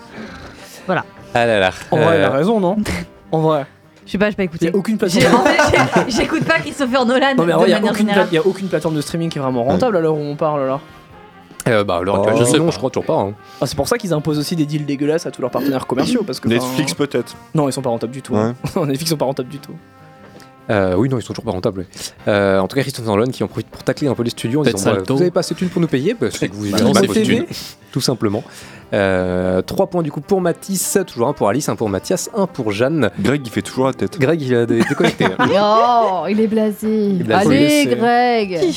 Voilà. 0.85 1.03
Ah 1.33 1.45
là 1.45 1.59
là. 1.59 1.71
En 1.91 1.97
vrai, 1.97 2.19
il 2.19 2.23
a 2.23 2.27
Euh, 2.27 2.29
raison, 2.31 2.59
non 2.59 2.77
En 3.31 3.39
vrai. 3.41 3.65
Je 4.05 4.13
sais 4.13 4.17
pas, 4.17 4.29
j'ai 4.29 4.35
pas 4.35 4.43
écouté. 4.43 4.69
a 4.69 4.75
aucune 4.75 4.97
plateforme. 4.97 5.43
j'écoute 6.07 6.43
pas 6.45 6.59
Christopher 6.59 7.05
Nolan 7.05 7.35
Non, 7.37 7.45
mais 7.45 7.53
il 7.61 7.65
n'y 7.67 7.73
a, 7.73 7.77
aucune 7.79 7.95
générale. 7.97 8.27
pla- 8.27 8.33
y 8.35 8.37
a 8.41 8.45
aucune 8.47 8.67
plateforme 8.67 8.95
de 8.95 9.01
streaming 9.01 9.29
qui 9.29 9.37
est 9.37 9.41
vraiment 9.41 9.63
rentable 9.63 9.97
à 9.97 9.99
l'heure 9.99 10.15
où 10.15 10.21
on 10.21 10.35
parle 10.35 10.65
là. 10.65 10.79
euh, 11.67 11.83
bah, 11.83 11.97
à 11.97 12.01
l'heure 12.01 12.15
actuelle, 12.15 12.33
Oh, 12.37 12.39
je 12.39 12.45
je 12.45 12.49
sais 12.51 12.57
non, 12.57 12.65
pas. 12.65 12.71
je 12.71 12.77
crois 12.77 12.89
toujours 12.89 13.05
pas. 13.05 13.19
hein. 13.21 13.33
Ah, 13.61 13.67
c'est 13.67 13.75
pour 13.75 13.87
ça 13.87 13.99
qu'ils 13.99 14.11
imposent 14.13 14.39
aussi 14.39 14.55
des 14.55 14.65
deals 14.65 14.85
dégueulasses 14.87 15.27
à 15.27 15.31
tous 15.31 15.41
leurs 15.43 15.51
partenaires 15.51 15.85
commerciaux. 15.85 16.23
Parce 16.25 16.39
que, 16.39 16.47
Netflix 16.47 16.95
peut-être. 16.95 17.35
Non, 17.53 17.69
ils 17.69 17.73
sont 17.73 17.83
pas 17.83 17.91
rentables 17.91 18.13
du 18.13 18.23
tout. 18.23 18.33
Ouais. 18.33 18.39
hein. 18.39 18.85
Netflix 18.87 19.11
sont 19.11 19.17
pas 19.17 19.25
rentables 19.25 19.49
du 19.49 19.59
tout. 19.59 19.73
Euh, 20.69 20.93
oui, 20.95 21.09
non, 21.09 21.17
ils 21.17 21.21
sont 21.23 21.33
toujours 21.33 21.45
pas 21.45 21.51
rentables. 21.51 21.79
ouais. 21.81 21.87
Euh, 22.27 22.59
en 22.59 22.67
tout 22.67 22.75
cas, 22.75 22.81
Christopher 22.83 23.15
Nolan 23.15 23.31
qui 23.31 23.43
en 23.43 23.47
profite 23.47 23.69
pour 23.69 23.83
tacler 23.83 24.07
un 24.07 24.13
peu 24.13 24.23
les 24.23 24.29
studios 24.29 24.59
en 24.61 24.63
disant 24.63 24.91
bah. 24.93 25.01
Vous 25.07 25.21
avez 25.21 25.31
pas 25.31 25.39
assez 25.39 25.53
de 25.55 25.59
thunes 25.59 25.69
pour 25.69 25.81
nous 25.81 25.87
payer 25.87 26.15
bah, 26.19 26.27
C'est 26.31 26.47
que 26.49 26.53
vous 26.55 26.69
Bah 26.69 26.77
avez 26.77 27.07
pas 27.07 27.13
de 27.13 27.45
tout 27.91 28.01
simplement. 28.01 28.43
3 28.91 29.61
points 29.87 30.03
du 30.03 30.11
coup 30.11 30.21
pour 30.21 30.41
Mathis, 30.41 30.97
toujours 31.07 31.27
un 31.27 31.33
pour 31.33 31.49
Alice, 31.49 31.69
un 31.69 31.75
pour 31.75 31.89
Mathias, 31.89 32.29
un 32.35 32.45
pour 32.47 32.71
Jeanne. 32.71 33.09
Greg, 33.19 33.41
il 33.45 33.49
fait 33.51 33.61
toujours 33.61 33.87
la 33.87 33.93
tête. 33.93 34.19
Greg, 34.19 34.41
il 34.41 34.55
a 34.55 34.65
dé- 34.65 34.83
déconnecté. 34.87 35.25
hein. 35.25 35.37
Oh, 35.59 36.25
il 36.29 36.39
est 36.39 36.47
blasé. 36.47 37.09
Il 37.19 37.31
Allez, 37.31 37.85
Greg. 37.85 38.59
il, 38.61 38.69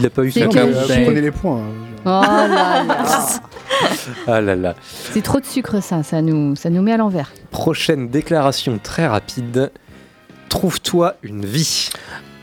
il 0.00 0.06
a 0.06 0.10
pas 0.10 0.22
eu 0.24 0.32
carte. 0.32 0.54
jeu 0.54 1.04
Prenez 1.04 1.20
les 1.20 1.30
points. 1.30 1.60
Oh 2.04 2.08
là 2.08 2.48
là. 2.48 2.96
Ah 4.26 4.40
là 4.42 4.54
là. 4.56 4.74
C'est 5.12 5.22
trop 5.22 5.40
de 5.40 5.46
sucre 5.46 5.82
ça, 5.82 6.02
ça 6.02 6.20
nous, 6.20 6.54
ça 6.56 6.68
nous 6.68 6.82
met 6.82 6.92
à 6.92 6.96
l'envers. 6.98 7.32
Prochaine 7.50 8.08
déclaration 8.08 8.78
très 8.82 9.06
rapide. 9.06 9.70
Trouve-toi 10.50 11.14
une 11.22 11.46
vie. 11.46 11.88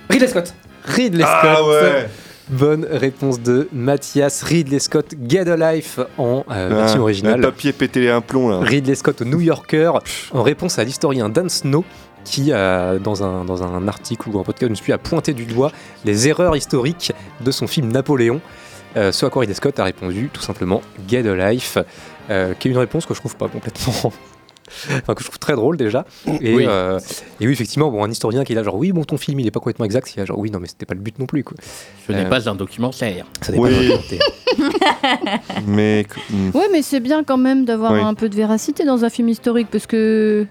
Ridley 0.09 0.27
Scott. 0.27 0.53
Ridley 0.85 1.23
Ah 1.27 1.41
Scott. 1.53 1.67
ouais. 1.67 2.09
Bonne 2.49 2.87
réponse 2.89 3.39
de 3.41 3.67
Mathias. 3.73 4.41
Ridley 4.43 4.79
Scott, 4.79 5.13
Get 5.27 5.49
a 5.49 5.73
Life 5.73 5.99
en 6.17 6.45
euh, 6.49 6.69
version 6.69 6.99
Ah, 6.99 7.03
originale. 7.03 7.41
Le 7.41 7.47
papier 7.51 7.73
pété 7.73 8.09
un 8.09 8.21
plomb 8.21 8.47
là. 8.49 8.59
Ridley 8.59 8.95
Scott 8.95 9.21
au 9.21 9.25
New 9.25 9.41
Yorker 9.41 9.91
en 10.31 10.41
réponse 10.43 10.79
à 10.79 10.83
l'historien 10.85 11.27
Dan 11.29 11.49
Snow 11.49 11.83
qui, 12.23 12.51
euh, 12.51 12.99
dans, 12.99 13.21
un, 13.23 13.43
dans 13.45 13.63
un 13.63 13.87
article 13.87 14.29
ou 14.29 14.39
un 14.39 14.43
podcast, 14.43 14.67
je 14.67 14.69
me 14.71 14.75
suis 14.75 14.93
a 14.93 14.97
pointé 14.97 15.33
du 15.33 15.45
doigt 15.45 15.71
les 16.05 16.27
erreurs 16.29 16.55
historiques 16.55 17.11
de 17.41 17.51
son 17.51 17.67
film 17.67 17.91
Napoléon. 17.91 18.39
Euh, 18.95 19.11
ce 19.11 19.25
à 19.25 19.29
quoi 19.29 19.41
Ridley 19.41 19.53
Scott 19.55 19.77
a 19.79 19.83
répondu 19.83 20.29
tout 20.31 20.41
simplement 20.41 20.81
Get 21.09 21.27
a 21.27 21.51
Life, 21.51 21.77
euh, 22.29 22.53
qui 22.57 22.69
est 22.69 22.71
une 22.71 22.77
réponse 22.77 23.05
que 23.05 23.13
je 23.13 23.19
trouve 23.19 23.35
pas 23.35 23.49
complètement. 23.49 24.13
Enfin, 24.89 25.13
que 25.15 25.21
je 25.21 25.25
trouve 25.27 25.39
très 25.39 25.55
drôle 25.55 25.77
déjà. 25.77 26.05
Et 26.41 26.53
Oui. 26.55 26.65
euh, 26.67 26.99
et 27.39 27.47
oui, 27.47 27.53
effectivement, 27.53 27.89
bon, 27.89 28.03
un 28.03 28.11
historien 28.11 28.43
qui 28.43 28.53
est 28.53 28.55
là, 28.55 28.63
genre, 28.63 28.75
oui, 28.75 28.91
bon, 28.91 29.03
ton 29.03 29.17
film, 29.17 29.39
il 29.39 29.47
est 29.47 29.51
pas 29.51 29.59
complètement 29.59 29.85
exact. 29.85 30.13
Il 30.15 30.19
là, 30.19 30.25
genre, 30.25 30.37
oui, 30.39 30.51
non, 30.51 30.59
mais 30.59 30.67
c'était 30.67 30.85
pas 30.85 30.93
le 30.95 30.99
but 31.01 31.17
non 31.19 31.25
plus, 31.25 31.43
quoi. 31.43 31.55
Ce 32.07 32.11
n'est 32.11 32.25
Euh, 32.25 32.29
pas 32.29 32.49
un 32.49 32.55
documentaire. 32.55 33.25
Ça 33.41 33.51
n'est 33.51 33.59
Oui. 33.59 33.69
pas 33.71 33.75
un 33.77 33.81
documentaire. 33.81 34.19
Mais. 35.67 36.05
hmm. 36.29 36.49
Ouais, 36.53 36.67
mais 36.71 36.81
c'est 36.81 36.99
bien 36.99 37.23
quand 37.23 37.37
même 37.37 37.65
d'avoir 37.65 37.93
Oui. 37.93 38.01
un 38.01 38.13
peu 38.13 38.29
de 38.29 38.35
véracité 38.35 38.85
dans 38.85 39.03
un 39.05 39.09
film 39.09 39.29
historique 39.29 39.67
parce 39.71 39.85
que 39.87 40.45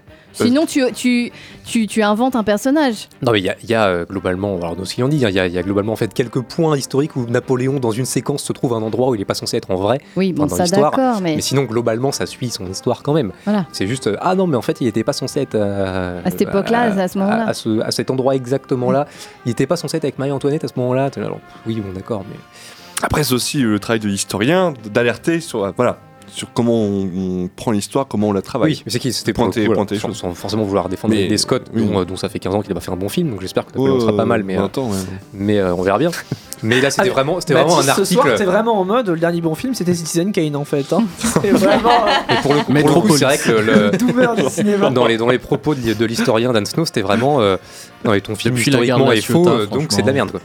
sinon 0.45 0.65
tu, 0.65 0.83
tu, 0.93 1.31
tu, 1.65 1.87
tu 1.87 2.01
inventes 2.03 2.35
un 2.35 2.43
personnage. 2.43 3.09
Non, 3.21 3.31
mais 3.31 3.39
il 3.39 3.45
y 3.45 3.49
a, 3.49 3.55
il 3.63 3.69
y 3.69 3.73
a, 3.73 3.85
euh, 3.87 4.05
globalement, 4.09 4.55
alors 4.57 4.75
dans 4.75 4.85
ce 4.85 4.93
qu'ils 4.95 5.03
ont 5.03 5.07
dit, 5.09 5.23
hein, 5.25 5.29
il 5.29 5.35
y, 5.35 5.39
a- 5.39 5.47
il 5.47 5.53
y 5.53 5.57
a 5.57 5.63
globalement 5.63 5.93
en 5.93 5.95
fait 5.97 6.13
quelques 6.13 6.41
points 6.41 6.77
historiques 6.77 7.15
où 7.15 7.25
Napoléon, 7.27 7.79
dans 7.79 7.91
une 7.91 8.05
séquence, 8.05 8.43
se 8.43 8.53
trouve 8.53 8.73
à 8.73 8.77
un 8.77 8.81
endroit 8.81 9.09
où 9.09 9.15
il 9.15 9.19
n'est 9.19 9.25
pas 9.25 9.33
censé 9.33 9.57
être 9.57 9.71
en 9.71 9.75
vrai. 9.75 9.99
Oui, 10.15 10.33
bon, 10.33 10.43
enfin, 10.43 10.51
dans 10.51 10.55
ça 10.57 10.63
l'histoire. 10.63 10.91
d'accord, 10.91 11.21
mais- 11.21 11.41
sinon, 11.41 11.63
globalement, 11.63 12.11
ça 12.11 12.25
suit 12.25 12.49
son 12.49 12.65
histoire 12.69 13.03
quand 13.03 13.13
même. 13.13 13.31
Voilà. 13.45 13.65
C'est 13.71 13.87
juste, 13.87 14.07
euh, 14.07 14.15
ah 14.21 14.35
non, 14.35 14.47
mais 14.47 14.57
en 14.57 14.61
fait, 14.61 14.81
il 14.81 14.85
n'était 14.85 15.03
pas 15.03 15.13
censé 15.13 15.41
être. 15.41 15.55
euh, 15.55 16.21
À 16.25 16.31
cette 16.31 16.41
époque-là, 16.41 16.81
à 17.01 17.07
ce 17.07 17.17
moment-là. 17.17 17.45
À, 17.47 17.53
ce- 17.53 17.79
à 17.81 17.91
cet 17.91 18.09
endroit 18.11 18.35
exactement 18.35 18.91
là. 18.91 19.07
Il 19.45 19.49
n'était 19.49 19.67
pas 19.67 19.75
censé 19.77 19.97
être 19.97 20.03
avec 20.05 20.19
Marie-Antoinette 20.19 20.63
à 20.63 20.67
ce 20.67 20.73
moment-là. 20.77 21.09
Oui, 21.65 21.75
bon, 21.81 21.93
d'accord, 21.93 22.23
mais. 22.29 22.35
Après, 23.03 23.23
c'est 23.23 23.33
aussi 23.33 23.59
le 23.59 23.79
travail 23.79 23.99
de 23.99 24.07
l'historien 24.07 24.73
d'alerter 24.91 25.39
sur, 25.39 25.71
voilà, 25.75 25.99
sur 26.27 26.51
comment 26.53 26.73
on, 26.73 27.09
on 27.15 27.49
prend 27.55 27.71
l'histoire, 27.71 28.07
comment 28.07 28.27
on 28.29 28.33
la 28.33 28.41
travaille. 28.41 28.73
Oui, 28.73 28.83
mais 28.85 28.91
c'est 28.91 28.99
qui 28.99 29.13
C'était 29.13 29.33
coup, 29.33 29.41
pointer 29.41 29.61
les 29.61 29.99
sans, 29.99 30.33
forcément 30.33 30.63
vouloir 30.63 30.89
défendre 30.89 31.13
Mais- 31.13 31.27
des 31.27 31.37
Scott, 31.37 31.63
oui. 31.73 31.85
dont, 31.85 31.99
euh, 32.01 32.05
dont 32.05 32.15
ça 32.15 32.29
fait 32.29 32.39
15 32.39 32.53
ans 32.55 32.61
qu'il 32.61 32.69
n'a 32.69 32.75
pas 32.75 32.81
fait 32.81 32.91
un 32.91 32.95
bon 32.97 33.09
film, 33.09 33.29
donc 33.31 33.41
j'espère 33.41 33.65
que 33.65 33.71
Napoléon 33.71 33.95
Ouais, 33.95 34.01
sera 34.01 34.15
pas 34.15 34.25
mal, 34.25 34.43
mais, 34.43 34.57
on 34.57 34.61
euh, 34.61 34.65
attend, 34.65 34.89
ouais. 34.89 34.97
mais 35.33 35.57
euh, 35.59 35.73
on 35.75 35.81
verra 35.81 35.97
bien. 35.99 36.11
Mais 36.63 36.81
là, 36.81 36.89
c'était 36.89 37.09
Ah, 37.09 37.13
vraiment, 37.13 37.39
c'était 37.39 37.53
vraiment 37.53 37.77
un 37.77 37.83
Ce 37.83 37.89
article. 37.89 38.13
soir, 38.13 38.27
t'es 38.35 38.43
vraiment 38.43 38.79
en 38.79 38.83
mode 38.83 39.09
le 39.09 39.19
dernier 39.19 39.41
bon 39.41 39.53
film, 39.53 39.75
c'était 39.75 39.93
Citizen 39.93 40.31
Kane 40.31 40.55
en 40.55 40.65
fait. 40.65 40.91
Hein. 40.91 41.03
C'est 41.19 41.51
vraiment. 41.51 41.91
Et 42.31 42.41
pour 42.41 42.55
le 42.55 42.61
coup, 42.61 42.73
pour 42.73 43.03
le 43.03 43.07
coup, 43.09 43.15
c'est 43.15 43.25
vrai 43.25 43.37
que 43.37 43.51
le, 43.51 43.61
le- 43.61 43.91
Doomer 43.99 44.35
du 44.35 44.49
cinéma. 44.49 44.89
dans, 44.89 45.05
les, 45.05 45.17
dans 45.17 45.27
les 45.29 45.37
propos 45.37 45.75
de, 45.75 45.93
de 45.93 46.05
l'historien 46.05 46.51
Dan 46.53 46.65
Snow, 46.65 46.83
c'était 46.85 47.03
vraiment 47.03 47.41
euh, 47.41 47.57
non, 48.03 48.09
mais 48.09 48.21
ton 48.21 48.33
film 48.33 48.55
Depuis 48.55 48.71
historiquement 48.71 49.09
de 49.09 49.13
est 49.13 49.21
faux, 49.21 49.47
euh, 49.47 49.67
donc 49.67 49.89
c'est 49.91 50.01
de 50.01 50.07
la 50.07 50.13
merde 50.13 50.31
quoi. 50.31 50.39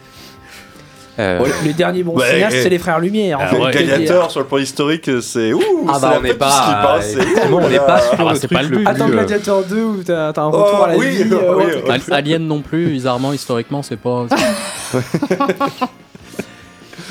Euh, 1.19 1.39
Bon, 1.41 1.45
les 1.65 1.75
derniers 1.75 2.03
bons 2.03 2.15
Ouais, 2.17 2.27
cinéastes, 2.31 2.57
eh. 2.59 2.63
c'est 2.63 2.69
les 2.71 2.79
frères 2.79 2.99
Lumière. 2.99 3.39
Ah 3.41 3.55
ouais, 3.55 3.71
Gladiator 3.71 4.31
sur 4.31 4.41
le 4.41 4.47
plan 4.47 4.57
historique, 4.59 5.11
c'est 5.21 5.53
ouh, 5.53 5.61
Ah 5.89 5.99
bah, 6.01 6.15
on 6.17 6.23
n'est 6.23 6.33
pas- 6.33 6.99
effectivement, 7.01 7.59
on 7.63 7.69
n'est 7.69 7.79
pas 7.79 8.01
sur 8.01 8.29
le 8.31 8.35
c'est 8.35 8.47
truc 8.47 8.53
pas 8.59 8.63
le 8.63 8.69
le 8.69 8.77
but. 8.79 8.85
plus, 8.85 8.93
Attends, 8.95 9.09
euh, 9.09 9.13
Gladiator 9.13 9.63
2 9.65 9.83
où 9.85 10.03
t'as 10.03 10.29
un 10.29 10.47
retour 10.47 10.79
Oh, 10.81 10.85
à 10.85 10.89
la 10.89 10.97
oui, 10.97 11.09
vie. 11.11 11.25
oui, 11.31 11.65
euh. 11.87 11.99
Alien 12.11 12.47
non 12.47 12.63
plus, 12.63 12.87
bizarrement, 12.87 13.33
historiquement, 13.35 13.83
c'est 13.83 13.99
pas. 13.99 14.27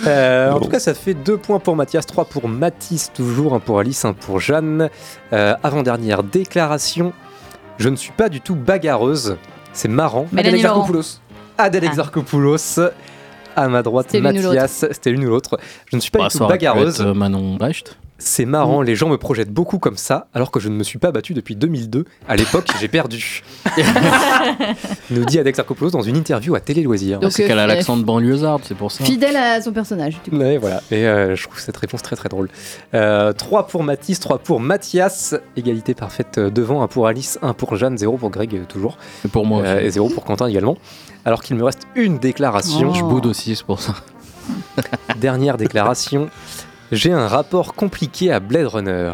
Euh, 0.07 0.51
en 0.51 0.59
tout 0.59 0.69
cas, 0.69 0.79
ça 0.79 0.95
fait 0.95 1.13
2 1.13 1.37
points 1.37 1.59
pour 1.59 1.75
Mathias, 1.75 2.07
3 2.07 2.25
pour 2.25 2.47
Mathis, 2.47 3.11
toujours, 3.13 3.53
1 3.53 3.59
pour 3.59 3.77
Alice, 3.79 4.03
1 4.03 4.13
pour 4.13 4.39
Jeanne. 4.39 4.89
Euh, 5.31 5.53
Avant-dernière 5.63 6.23
déclaration 6.23 7.13
je 7.77 7.89
ne 7.89 7.95
suis 7.95 8.11
pas 8.11 8.29
du 8.29 8.41
tout 8.41 8.55
bagarreuse, 8.55 9.37
c'est 9.73 9.87
marrant. 9.87 10.27
Adèle. 10.37 10.53
Exarchopoulos. 10.55 11.19
Adèle 11.57 11.83
Ah. 11.87 12.91
À 13.55 13.67
ma 13.67 13.83
droite, 13.83 14.07
C'était 14.11 14.19
l'une 14.19 14.39
ou 14.39 14.41
l'autre. 14.43 14.55
Mathias, 14.55 14.85
c'était 14.91 15.11
l'une 15.11 15.25
ou 15.25 15.29
l'autre. 15.29 15.59
Je 15.87 15.95
ne 15.95 16.01
suis 16.01 16.11
pas 16.11 16.19
Bah, 16.19 16.27
du 16.29 16.37
tout 16.37 16.47
bagarreuse. 16.47 17.01
être, 17.01 17.07
euh, 17.07 17.13
Manon 17.13 17.55
Brecht. 17.55 17.97
C'est 18.23 18.45
marrant, 18.45 18.81
les 18.83 18.95
gens 18.95 19.09
me 19.09 19.17
projettent 19.17 19.49
beaucoup 19.51 19.79
comme 19.79 19.97
ça, 19.97 20.27
alors 20.33 20.51
que 20.51 20.59
je 20.59 20.69
ne 20.69 20.75
me 20.75 20.83
suis 20.83 20.99
pas 20.99 21.11
battu 21.11 21.33
depuis 21.33 21.55
2002. 21.55 22.05
À 22.27 22.35
l'époque, 22.35 22.67
j'ai 22.79 22.87
perdu. 22.87 23.41
Nous 25.09 25.25
dit 25.25 25.39
Adex 25.39 25.57
Arcopoulos 25.59 25.91
dans 25.91 26.01
une 26.03 26.15
interview 26.15 26.53
à 26.55 26.59
Télé 26.59 26.83
Loisirs. 26.83 27.19
Donc, 27.19 27.31
c'est 27.31 27.47
qu'elle 27.47 27.57
a 27.59 27.63
euh, 27.63 27.67
l'accent 27.67 27.97
de 27.97 28.03
banlieusarde, 28.03 28.61
c'est 28.65 28.75
pour 28.77 28.91
ça. 28.91 29.03
Fidèle 29.03 29.35
à 29.35 29.61
son 29.61 29.71
personnage. 29.71 30.19
Du 30.23 30.29
coup. 30.31 30.37
Ouais, 30.37 30.57
voilà. 30.57 30.81
Et 30.91 31.05
euh, 31.07 31.35
je 31.35 31.43
trouve 31.43 31.59
cette 31.59 31.77
réponse 31.77 32.01
très 32.03 32.15
très 32.15 32.29
drôle. 32.29 32.49
3 32.91 33.67
pour 33.67 33.83
Mathis, 33.83 34.19
3 34.19 34.39
pour 34.39 34.59
Mathias. 34.59 35.35
Égalité 35.57 35.93
parfaite 35.93 36.37
euh, 36.37 36.49
devant. 36.49 36.83
1 36.83 36.87
pour 36.87 37.07
Alice, 37.07 37.39
1 37.41 37.53
pour 37.53 37.75
Jeanne, 37.75 37.97
0 37.97 38.17
pour 38.17 38.29
Greg 38.29 38.55
euh, 38.55 38.63
toujours. 38.67 38.97
Et 39.25 39.27
pour 39.29 39.45
moi 39.45 39.61
Euh, 39.63 39.77
aussi. 39.77 39.85
et 39.87 39.91
0 39.91 40.09
pour 40.09 40.23
Quentin 40.25 40.47
également. 40.47 40.77
Alors 41.25 41.41
qu'il 41.41 41.55
me 41.55 41.63
reste 41.63 41.87
une 41.95 42.17
déclaration. 42.19 42.89
Oh. 42.91 42.95
Je 42.95 43.01
boude 43.03 43.25
aussi, 43.25 43.55
c'est 43.55 43.65
pour 43.65 43.81
ça. 43.81 43.95
Dernière 45.17 45.57
déclaration. 45.57 46.29
J'ai 46.91 47.11
un 47.11 47.27
rapport 47.27 47.73
compliqué 47.73 48.31
à 48.31 48.39
Blade 48.39 48.67
Runner. 48.67 49.13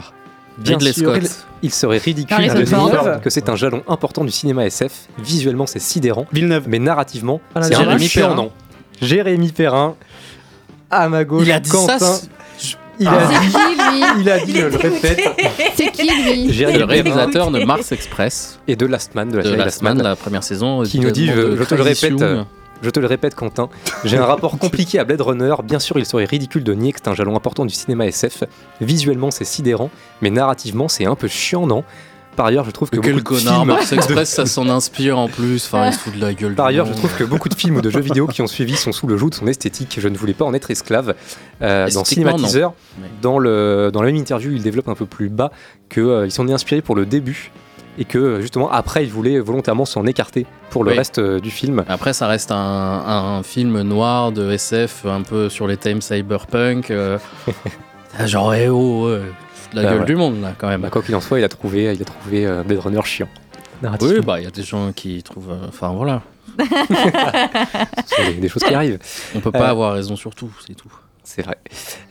Bien 0.58 0.78
Ridley 0.78 0.94
sûr, 0.94 1.16
Scott. 1.16 1.46
il 1.62 1.72
serait 1.72 2.00
ridicule 2.00 2.34
Harrison 2.50 2.86
de 2.88 2.90
dire 2.92 3.22
que 3.22 3.30
c'est 3.30 3.48
un 3.50 3.56
jalon 3.56 3.84
important 3.88 4.24
du 4.24 4.32
cinéma 4.32 4.66
SF. 4.66 5.08
Visuellement, 5.20 5.68
c'est 5.68 5.80
sidérant. 5.80 6.26
Villeneuve. 6.32 6.66
Mais 6.68 6.80
narrativement, 6.80 7.40
Alain 7.54 7.68
c'est 7.68 7.76
un 7.76 7.98
chiant, 8.00 8.34
non 8.34 8.52
Jérémy 9.02 9.52
Perrin. 9.52 9.96
À 10.90 11.10
ma 11.10 11.24
gauche, 11.24 11.46
Il 11.46 11.52
a 11.52 11.60
dit 11.60 11.70
Quentin. 11.70 12.00
ça. 12.00 12.22
Il 13.00 13.08
a 13.08 13.28
dit, 13.28 13.36
qui 13.36 13.58
lui 13.58 14.22
il 14.22 14.30
a 14.32 14.40
dit, 14.40 14.56
je 14.56 14.66
le 14.66 14.76
répète. 14.76 15.20
C'est 15.76 15.92
qui 15.92 16.02
lui 16.02 16.48
C'est 16.48 16.54
Jérémy 16.54 16.80
le 16.80 16.86
réalisateur 16.86 17.52
de 17.52 17.64
Mars 17.64 17.92
Express, 17.92 18.60
et 18.68 18.76
de 18.76 18.88
Last 18.88 19.14
Man, 19.14 19.30
de 19.30 19.38
la 19.38 19.44
de 19.44 19.48
série 19.50 19.58
la 19.60 19.66
Last 19.66 19.84
Man, 19.84 20.02
la 20.02 20.16
première 20.16 20.44
saison. 20.44 20.82
qui 20.82 21.00
nous 21.00 21.12
dit, 21.12 21.28
je, 21.28 21.34
de 21.34 21.56
je 21.58 21.64
te 21.64 21.76
le 21.76 21.84
répète, 21.84 22.20
euh, 22.24 22.44
je 22.82 22.90
te 22.90 23.00
le 23.00 23.08
répète, 23.08 23.36
Quentin, 23.36 23.70
j'ai 24.04 24.18
un 24.18 24.26
rapport 24.26 24.58
compliqué 24.60 25.00
à 25.00 25.04
Blade 25.04 25.22
Runner. 25.22 25.56
Bien 25.64 25.80
sûr, 25.80 25.98
il 26.00 26.06
serait 26.06 26.26
ridicule 26.26 26.64
de 26.64 26.74
nier 26.74 26.94
que 26.94 27.00
c'est 27.04 27.10
un 27.10 27.16
jalon 27.16 27.36
important 27.36 27.66
du 27.66 27.74
cinéma 27.74 28.06
SF. 28.08 28.44
Visuellement, 28.82 29.32
c'est 29.32 29.46
sidérant, 29.46 29.90
mais 30.22 30.30
narrativement, 30.30 30.88
c'est 30.88 31.06
un 31.06 31.16
peu 31.16 31.28
chiant, 31.28 31.68
non? 31.68 31.84
Par 32.36 32.46
ailleurs, 32.46 32.66
je 32.66 32.70
trouve 32.72 32.92
que 32.92 32.98
Quel 32.98 33.16
beaucoup 33.16 33.34
de 33.34 33.40
connard, 33.40 33.62
films- 33.64 33.68
Mars 33.68 33.92
Express, 33.94 34.30
ça 34.30 34.46
s'en 34.46 34.70
inspire 34.70 35.18
en 35.18 35.28
plus. 35.28 35.66
Enfin, 35.66 35.88
il 35.88 35.94
se 35.94 35.98
fout 35.98 36.14
de 36.16 36.22
la 36.22 36.36
gueule. 36.36 36.54
Par 36.54 36.68
ailleurs, 36.68 36.86
je 36.86 36.94
trouve 36.94 37.12
que 37.16 37.24
beaucoup 37.24 37.50
de 37.50 37.56
films 37.56 37.78
ou 37.78 37.82
de 37.82 37.90
jeux 37.90 38.00
vidéo 38.00 38.28
qui 38.28 38.44
ont 38.44 38.48
suivi 38.48 38.76
sont 38.76 38.92
sous 38.92 39.08
le 39.08 39.18
joug 39.18 39.32
de 39.32 39.36
son 39.36 39.48
esthétique. 39.48 39.98
Je 40.00 40.08
ne 40.08 40.16
voulais 40.16 40.36
pas 40.36 40.46
en 40.46 40.54
être 40.54 40.70
esclave. 40.70 41.16
Euh, 41.64 41.90
dans. 41.90 42.06
Cinématiseur, 42.06 42.74
dans, 43.24 43.40
le, 43.40 43.90
dans 43.92 44.02
la 44.04 44.06
même 44.08 44.18
interview, 44.18 44.52
il 44.52 44.62
développe 44.62 44.88
un 44.88 44.94
peu 44.94 45.08
plus 45.08 45.30
bas 45.30 45.52
qu'ils 45.90 46.30
s'en 46.32 46.48
est 46.48 46.54
inspiré 46.54 46.84
pour 46.84 46.96
le 46.96 47.08
début 47.08 47.52
et 47.98 48.06
que 48.06 48.42
justement 48.42 48.70
après, 48.72 49.04
il 49.04 49.12
voulait 49.12 49.40
volontairement 49.40 49.86
s'en 49.86 50.06
écarter 50.06 50.46
pour 50.70 50.84
le 50.84 50.92
Oui. 50.92 50.98
reste 50.98 51.20
euh, 51.20 51.40
du 51.40 51.50
film. 51.52 51.84
Après, 51.88 52.14
ça 52.14 52.28
reste 52.28 52.52
un, 52.52 52.56
un 52.58 53.44
film 53.44 53.82
noir 53.82 54.32
de 54.32 54.52
SF, 54.52 55.06
un 55.06 55.22
peu 55.22 55.50
sur 55.50 55.68
les 55.68 55.78
thèmes 55.78 56.02
cyberpunk. 56.02 56.92
euh, 56.92 57.18
genre, 58.26 58.54
eh 58.54 58.70
oh, 58.70 59.10
de 59.10 59.22
la 59.74 59.84
Bah 59.84 59.90
gueule 59.92 60.00
ouais. 60.02 60.06
du 60.06 60.16
monde, 60.16 60.42
là, 60.42 60.54
quand 60.58 60.68
même. 60.68 60.82
Bah, 60.82 60.90
quoi 60.90 61.02
qu'il 61.02 61.16
en 61.16 61.22
soit, 61.22 61.40
il 61.40 61.44
a 61.44 61.50
trouvé, 61.50 61.94
il 61.94 62.02
a 62.02 62.06
trouvé 62.06 62.46
euh, 62.46 62.64
Blade 62.64 62.80
Runner 62.80 63.02
chiant. 63.04 63.28
Oui, 64.02 64.20
bah, 64.26 64.40
il 64.40 64.44
y 64.44 64.48
a 64.48 64.52
des 64.52 64.64
gens 64.64 64.92
qui 64.92 65.22
trouvent. 65.24 65.52
euh, 65.52 65.68
Enfin, 65.68 65.90
voilà. 65.90 66.22
Des, 68.18 68.34
des 68.34 68.50
choses 68.50 68.64
qui 68.64 68.74
arrivent. 68.74 69.00
On 69.36 69.40
peut 69.40 69.52
pas 69.52 69.68
Euh, 69.68 69.72
avoir 69.72 69.94
raison 69.94 70.16
sur 70.16 70.34
tout, 70.34 70.50
c'est 70.66 70.74
tout. 70.74 70.92
C'est 71.30 71.42
vrai. 71.42 71.58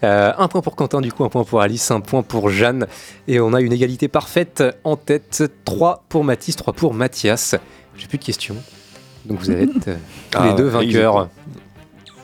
Euh, 0.05 0.33
un 0.37 0.47
point 0.47 0.61
pour 0.61 0.77
Quentin, 0.77 1.01
du 1.01 1.11
coup, 1.11 1.25
un 1.25 1.31
point 1.31 1.43
pour 1.43 1.63
Alice, 1.63 1.91
un 1.91 2.01
point 2.03 2.23
pour 2.23 2.51
Jeanne. 2.51 2.87
Et 3.27 3.41
on 3.41 3.55
a 3.55 3.63
une 3.63 3.73
égalité 3.73 4.09
parfaite 4.09 4.63
en 4.85 4.97
tête. 4.97 5.43
3 5.65 6.05
pour 6.11 6.23
Mathis, 6.23 6.55
3 6.55 6.75
pour 6.75 6.93
Mathias. 6.93 7.55
J'ai 7.97 8.09
plus 8.09 8.19
de 8.19 8.25
questions. 8.25 8.57
Donc 9.25 9.39
vous 9.41 9.51
allez 9.51 9.63
être 9.63 9.89
euh, 9.89 9.97
tous 10.31 10.39
Ah, 10.39 10.49
les 10.49 10.55
deux 10.55 10.65
ouais, 10.67 10.71
vainqueurs. 10.87 11.29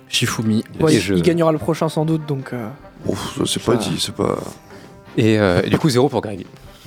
Shifumi. 0.08 0.64
Ouais, 0.80 0.92
il- 0.94 1.00
je- 1.00 1.14
Il 1.14 1.22
gagnera 1.22 1.50
le 1.50 1.56
prochain 1.58 1.88
sans 1.88 2.04
doute, 2.04 2.26
donc. 2.26 2.52
euh, 2.52 2.68
c'est 3.46 3.62
pas 3.62 3.76
dit, 3.76 3.96
c'est 3.98 4.14
pas. 4.14 4.36
Et, 5.16 5.38
euh, 5.38 5.62
et 5.64 5.70
du 5.70 5.78
coup, 5.78 5.88
0 5.88 6.10
pour 6.10 6.20
Greg. 6.20 6.44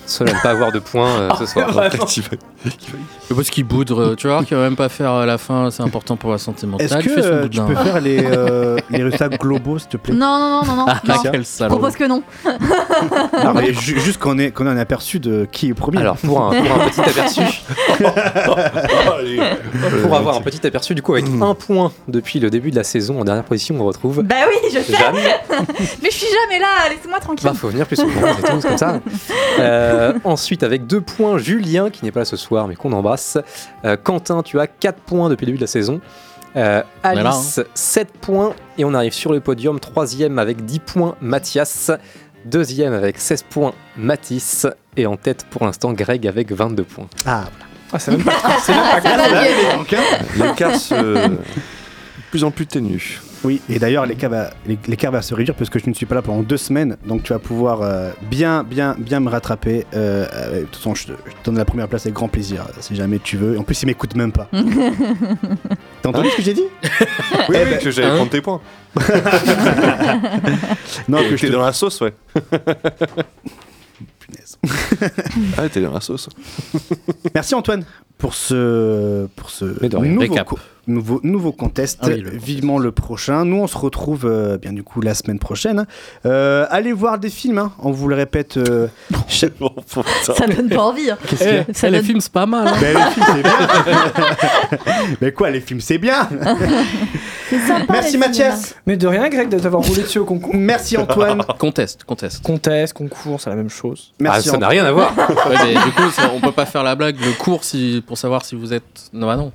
Seul 0.07 0.29
à 0.29 0.33
ne 0.33 0.39
pas 0.41 0.51
avoir 0.51 0.71
de 0.71 0.79
points 0.79 1.09
euh, 1.09 1.29
ce 1.39 1.45
soir. 1.47 1.67
Parce 3.35 3.49
qu'il 3.49 3.63
boudre, 3.63 4.15
tu 4.15 4.27
vois, 4.27 4.43
qu'il 4.43 4.55
va 4.55 4.63
même 4.63 4.75
pas 4.75 4.89
faire 4.89 5.11
à 5.11 5.25
la 5.25 5.37
fin, 5.37 5.71
c'est 5.71 5.81
important 5.83 6.15
pour 6.15 6.31
la 6.31 6.37
santé 6.37 6.67
mentale. 6.67 6.85
Est-ce 6.85 6.95
que 6.97 7.03
il 7.03 7.09
fait 7.09 7.21
son 7.23 7.27
euh, 7.29 7.47
tu 7.47 7.59
boudin. 7.59 7.65
peux 7.65 7.75
faire 7.83 8.01
les, 8.01 8.23
euh, 8.23 8.77
les 8.89 9.03
résultats 9.03 9.29
globaux, 9.29 9.79
s'il 9.79 9.89
te 9.89 9.97
plaît 9.97 10.13
Non, 10.13 10.37
non, 10.39 10.49
non, 10.49 10.65
non, 10.65 10.75
non. 10.77 10.85
Ah, 10.87 11.01
non. 11.07 11.15
quel 11.23 11.41
Je 11.41 11.47
salaud. 11.47 11.75
propose 11.75 11.95
que 11.95 12.03
non. 12.03 12.21
Non, 13.43 13.53
mais 13.55 13.73
ju- 13.73 13.99
juste 13.99 14.19
qu'on 14.19 14.37
ait, 14.37 14.51
qu'on 14.51 14.67
ait 14.67 14.69
un 14.69 14.77
aperçu 14.77 15.19
de 15.19 15.47
qui 15.51 15.69
est 15.69 15.73
premier. 15.73 15.99
Alors, 15.99 16.17
pour 16.17 16.39
un, 16.41 16.49
pour 16.51 16.81
un 16.81 16.87
petit 16.89 17.01
aperçu, 17.01 17.41
pour 20.03 20.15
avoir 20.15 20.37
un 20.37 20.41
petit 20.41 20.65
aperçu, 20.65 20.95
du 20.95 21.01
coup, 21.01 21.13
avec 21.13 21.25
un 21.41 21.53
point 21.55 21.91
depuis 22.07 22.39
le 22.39 22.49
début 22.49 22.71
de 22.71 22.75
la 22.75 22.83
saison, 22.83 23.19
en 23.21 23.25
dernière 23.25 23.43
position, 23.43 23.75
on 23.79 23.85
retrouve. 23.85 24.21
Bah 24.23 24.35
oui, 24.47 24.69
je 24.71 24.79
sais. 24.79 24.93
Jeanne. 24.93 25.15
Mais 26.03 26.09
je 26.11 26.15
suis 26.15 26.27
jamais 26.27 26.59
là, 26.59 26.67
laissez-moi 26.89 27.19
tranquille. 27.19 27.47
Bah, 27.49 27.53
faut 27.55 27.69
venir 27.69 27.85
plus 27.87 27.95
souvent, 27.95 28.11
c'est 28.37 28.43
tout, 28.51 28.61
c'est 28.61 28.67
comme 28.67 28.77
ça. 28.77 28.99
Euh, 29.59 29.93
ensuite, 30.23 30.63
avec 30.63 30.87
deux 30.87 31.01
points, 31.01 31.37
Julien, 31.37 31.89
qui 31.89 32.03
n'est 32.05 32.11
pas 32.11 32.21
là 32.21 32.25
ce 32.25 32.37
soir, 32.37 32.67
mais 32.67 32.75
qu'on 32.75 32.91
embrasse. 32.93 33.37
Euh, 33.83 33.97
Quentin, 34.01 34.43
tu 34.43 34.59
as 34.59 34.67
4 34.67 34.99
points 34.99 35.29
depuis 35.29 35.45
le 35.45 35.47
début 35.47 35.57
de 35.57 35.63
la 35.63 35.67
saison. 35.67 36.01
Euh, 36.55 36.81
là, 37.03 37.09
Alice, 37.09 37.59
7 37.73 38.11
points. 38.13 38.53
Et 38.77 38.85
on 38.85 38.93
arrive 38.93 39.13
sur 39.13 39.31
le 39.33 39.39
podium. 39.39 39.79
Troisième 39.79 40.39
avec 40.39 40.65
10 40.65 40.79
points, 40.79 41.15
Mathias. 41.21 41.91
Deuxième 42.45 42.93
avec 42.93 43.19
16 43.19 43.43
points, 43.43 43.73
Mathis. 43.97 44.67
Et 44.97 45.05
en 45.05 45.17
tête 45.17 45.45
pour 45.49 45.65
l'instant, 45.65 45.93
Greg 45.93 46.27
avec 46.27 46.51
22 46.51 46.83
points. 46.83 47.07
Ah, 47.25 47.45
Ah, 47.91 47.99
c'est 47.99 48.11
même 48.11 48.23
pas, 48.23 48.33
c'est 48.61 48.73
même 48.73 48.83
pas 48.83 49.09
hein. 49.09 49.83
L'écart 50.37 50.75
se. 50.75 50.93
de 50.95 51.37
plus 52.31 52.43
en 52.43 52.51
plus 52.51 52.67
ténu. 52.67 53.19
Oui, 53.45 53.61
et 53.69 53.77
d'ailleurs, 53.77 54.07
l'écart 54.07 54.31
va, 54.31 54.49
l'écart 54.87 55.11
va 55.11 55.21
se 55.21 55.35
réduire 55.35 55.55
parce 55.55 55.69
que 55.69 55.77
je 55.77 55.87
ne 55.87 55.93
suis 55.93 56.07
pas 56.07 56.15
là 56.15 56.23
pendant 56.23 56.41
deux 56.41 56.57
semaines. 56.57 56.97
Donc, 57.05 57.21
tu 57.21 57.31
vas 57.31 57.37
pouvoir 57.37 57.83
euh, 57.83 58.09
bien, 58.23 58.63
bien, 58.63 58.95
bien 58.97 59.19
me 59.19 59.29
rattraper. 59.29 59.85
Euh, 59.93 60.25
euh, 60.33 60.61
de 60.61 60.65
toute 60.65 60.77
façon, 60.77 60.95
je 60.95 61.07
te, 61.07 61.11
je 61.11 61.31
te 61.31 61.45
donne 61.45 61.57
la 61.57 61.65
première 61.65 61.87
place 61.87 62.07
avec 62.07 62.15
grand 62.15 62.27
plaisir, 62.27 62.65
si 62.79 62.95
jamais 62.95 63.19
tu 63.19 63.37
veux. 63.37 63.59
En 63.59 63.63
plus, 63.63 63.79
il 63.83 63.85
m'écoute 63.85 64.15
même 64.15 64.31
pas. 64.31 64.49
T'as 66.01 66.09
entendu 66.09 66.31
ce 66.31 66.37
que 66.37 66.41
j'ai 66.41 66.55
dit? 66.55 66.63
Oui, 67.49 67.57
Eh 67.59 67.63
oui, 67.63 67.69
ben, 67.69 67.79
que 67.79 67.91
j'allais 67.91 68.07
hein. 68.07 68.15
prendre 68.15 68.31
tes 68.31 68.41
points. 68.41 68.61
Non, 71.07 71.19
que 71.19 71.37
je 71.37 71.41
t'es 71.41 71.47
te... 71.47 71.51
dans 71.51 71.61
la 71.61 71.73
sauce, 71.73 72.01
ouais. 72.01 72.13
Punaise. 74.19 74.57
Ah, 75.57 75.69
t'es 75.69 75.81
dans 75.81 75.91
la 75.91 76.01
sauce. 76.01 76.29
Merci 77.35 77.53
Antoine 77.53 77.85
pour 78.17 78.33
ce, 78.33 79.27
pour 79.35 79.51
ce 79.51 79.65
nouveau, 79.65 80.35
nouveau, 80.87 81.19
nouveau 81.23 81.51
contest. 81.51 81.99
Ah 82.01 82.07
oui, 82.07 82.21
le 82.21 82.29
Vivement 82.31 82.77
le 82.79 82.91
prochain. 82.91 83.45
Nous, 83.45 83.57
on 83.57 83.67
se 83.67 83.77
retrouve 83.77 84.25
euh, 84.25 84.57
bien 84.57 84.73
du 84.73 84.83
coup 84.83 85.01
la 85.01 85.13
semaine 85.13 85.39
prochaine. 85.39 85.85
Euh, 86.25 86.65
allez 86.69 86.93
voir 86.93 87.17
des 87.19 87.29
films, 87.29 87.57
hein. 87.57 87.71
on 87.81 87.91
vous 87.91 88.07
le 88.07 88.15
répète. 88.15 88.57
euh, 88.57 88.87
chaque- 89.27 89.53
Ça 90.23 90.47
donne 90.47 90.69
pas 90.69 90.83
envie. 90.83 91.09
hein. 91.11 91.17
Qu'est-ce 91.27 91.43
qu'il 91.43 91.53
y 91.53 91.57
a 91.57 91.65
Eh, 91.69 91.73
Ça 91.73 91.89
les 91.89 92.01
films, 92.03 92.21
c'est 92.21 92.31
pas 92.31 92.45
mal. 92.45 92.67
hein. 92.67 92.73
Mais 92.81 92.93
les 92.93 93.01
films, 93.11 93.25
c'est 93.33 93.41
bien. 93.43 93.57
Mais 95.21 95.31
quoi, 95.31 95.49
les 95.49 95.61
films, 95.61 95.81
c'est 95.81 95.97
bien. 95.97 96.27
Sympa. 97.67 97.85
Merci 97.93 98.17
Mathias. 98.17 98.75
Mais 98.87 98.97
de 98.97 99.07
rien, 99.07 99.29
Greg, 99.29 99.49
de 99.49 99.59
t'avoir 99.59 99.83
roulé 99.83 100.01
dessus 100.01 100.19
au 100.19 100.25
concours. 100.25 100.53
Merci 100.55 100.97
Antoine. 100.97 101.43
Conteste, 101.59 102.03
conteste. 102.03 102.43
Contest, 102.43 102.93
concours, 102.93 103.39
c'est 103.39 103.49
la 103.51 103.55
même 103.55 103.69
chose. 103.69 104.11
Ah, 104.13 104.15
Merci 104.19 104.49
ça 104.49 104.57
n'a 104.57 104.67
rien 104.67 104.83
à 104.85 104.91
voir. 104.91 105.13
Ouais, 105.17 105.55
mais 105.65 105.73
du 105.73 105.91
coup, 105.91 106.09
ça- 106.11 106.31
on 106.35 106.39
peut 106.41 106.51
pas 106.51 106.65
faire 106.65 106.83
la 106.83 106.95
blague, 106.95 107.17
le 107.19 107.31
cours 107.33 107.63
si, 107.63 108.03
pour 108.05 108.17
savoir 108.17 108.43
si 108.43 108.55
vous 108.55 108.73
êtes. 108.73 108.83
Non, 109.13 109.27
bah 109.27 109.35
non. 109.37 109.51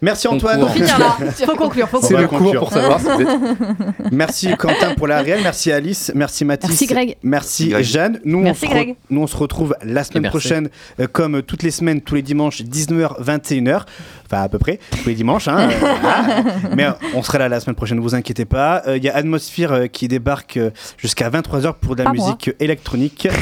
Merci 0.00 0.28
Antoine. 0.28 0.60
Concours. 0.60 0.74
Finir 0.74 0.98
là. 0.98 1.16
Faut 1.44 1.56
conclure, 1.56 1.88
faut 1.88 2.00
C'est 2.00 2.14
va 2.14 2.20
le 2.22 2.28
cours 2.28 2.38
conclure. 2.38 2.60
pour 2.60 2.72
savoir 2.72 3.00
si 3.00 3.06
vous 3.06 3.20
êtes. 3.22 3.28
Merci 4.12 4.56
Quentin 4.56 4.94
pour 4.96 5.06
la 5.08 5.20
réelle. 5.22 5.40
Merci 5.42 5.72
Alice. 5.72 6.12
Merci 6.14 6.44
Mathis. 6.44 6.68
Merci, 6.68 6.86
Greg. 6.86 7.16
Merci 7.22 7.68
Greg. 7.68 7.84
Jeanne. 7.84 8.20
Nous, 8.24 8.40
Merci, 8.40 8.64
on 8.66 8.68
se 8.68 8.74
Greg. 8.74 8.96
nous, 9.10 9.20
on 9.22 9.26
se 9.26 9.36
retrouve 9.36 9.74
la 9.82 10.04
semaine 10.04 10.28
prochaine, 10.30 10.68
euh, 11.00 11.06
comme 11.10 11.42
toutes 11.42 11.62
les 11.62 11.70
semaines, 11.70 12.00
tous 12.00 12.14
les 12.14 12.22
dimanches, 12.22 12.62
19h, 12.62 13.20
21h. 13.22 13.82
Enfin, 14.26 14.42
à 14.42 14.48
peu 14.48 14.58
près, 14.58 14.78
tous 15.02 15.08
les 15.08 15.14
dimanches. 15.14 15.48
hein, 15.48 15.68
euh, 15.70 15.74
voilà. 16.00 16.44
Mais 16.76 16.84
euh, 16.84 16.90
on 17.14 17.22
sera 17.22 17.38
là 17.38 17.48
la 17.48 17.60
semaine 17.60 17.76
prochaine, 17.76 17.96
ne 17.98 18.02
vous 18.02 18.14
inquiétez 18.14 18.44
pas. 18.44 18.82
Euh, 18.86 18.96
Il 18.98 19.04
y 19.04 19.08
a 19.08 19.16
Atmosphere 19.16 19.72
euh, 19.72 19.86
qui 19.88 20.06
débarque 20.06 20.58
euh, 20.58 20.70
jusqu'à 20.96 21.28
23h 21.30 21.74
pour 21.80 21.96
de 21.96 22.02
la 22.02 22.10
Pas 22.10 22.14
moi. 22.14 22.24
musique 22.26 22.50
électronique. 22.60 23.28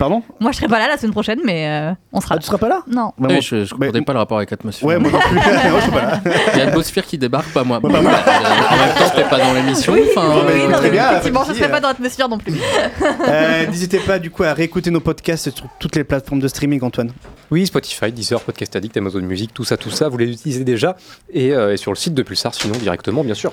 Pardon 0.00 0.22
Moi, 0.40 0.50
je 0.50 0.56
serai 0.56 0.66
pas 0.66 0.78
là 0.78 0.88
la 0.88 0.96
semaine 0.96 1.12
prochaine, 1.12 1.40
mais 1.44 1.68
euh, 1.68 1.92
on 2.14 2.22
sera 2.22 2.32
Ah, 2.32 2.36
là. 2.36 2.40
tu 2.40 2.46
seras 2.46 2.56
pas 2.56 2.68
là 2.70 2.80
Non. 2.88 3.12
Bah, 3.18 3.26
Oui, 3.28 3.32
moi- 3.34 3.40
je, 3.40 3.64
je 3.66 3.74
mais- 3.74 3.86
comprenais 3.88 4.04
pas 4.06 4.12
le 4.14 4.18
rapport 4.18 4.38
avec 4.38 4.50
Atmosphère. 4.50 4.88
Ouais, 4.88 4.98
moi 4.98 5.10
non 5.10 5.18
plus. 5.18 5.34
Moi, 5.34 5.42
je 5.76 5.82
suis 5.82 5.90
pas 5.92 6.00
là. 6.00 6.20
Il 6.54 6.58
y 6.58 6.62
a 6.62 6.68
Atmosphère 6.68 7.04
qui 7.04 7.18
débarque, 7.18 7.52
pas 7.52 7.64
moi. 7.64 7.80
Ouais, 7.82 7.92
pas 7.92 8.00
moi. 8.00 8.10
Euh, 8.12 8.74
en 8.74 8.76
même 8.78 8.94
temps, 8.96 9.14
t'es 9.14 9.24
pas 9.24 9.38
dans 9.38 9.52
l'émission. 9.52 9.92
enfin, 9.92 10.42
oui, 10.46 10.52
Oui, 10.64 10.68
non, 10.68 10.78
très 10.78 10.90
bien, 10.90 11.10
effectivement, 11.10 11.40
je 11.40 11.44
serai 11.52 11.58
souci, 11.58 11.68
pas 11.70 11.76
euh. 11.76 11.80
dans 11.80 11.88
l'atmosphère 11.88 12.28
non 12.30 12.38
plus. 12.38 12.54
Euh, 13.28 13.66
N'hésitez 13.66 13.98
pas 13.98 14.18
du 14.18 14.30
coup 14.30 14.42
à 14.42 14.54
réécouter 14.54 14.90
nos 14.90 15.00
podcasts 15.00 15.50
sur 15.54 15.66
toutes 15.78 15.94
les 15.96 16.04
plateformes 16.04 16.40
de 16.40 16.48
streaming, 16.48 16.82
Antoine. 16.82 17.12
Oui, 17.50 17.66
Spotify, 17.66 18.10
Deezer, 18.10 18.40
Podcast 18.40 18.74
Addict, 18.76 18.96
Amazon 18.96 19.20
Music, 19.20 19.52
tout 19.52 19.64
ça, 19.64 19.76
tout 19.76 19.90
ça, 19.90 20.08
vous 20.08 20.16
les 20.16 20.30
utilisez 20.30 20.64
déjà. 20.64 20.96
Et, 21.32 21.52
euh, 21.52 21.74
et 21.74 21.76
sur 21.76 21.90
le 21.92 21.96
site 21.96 22.14
de 22.14 22.22
Pulsar, 22.22 22.54
sinon 22.54 22.74
directement, 22.78 23.22
bien 23.22 23.34
sûr. 23.34 23.52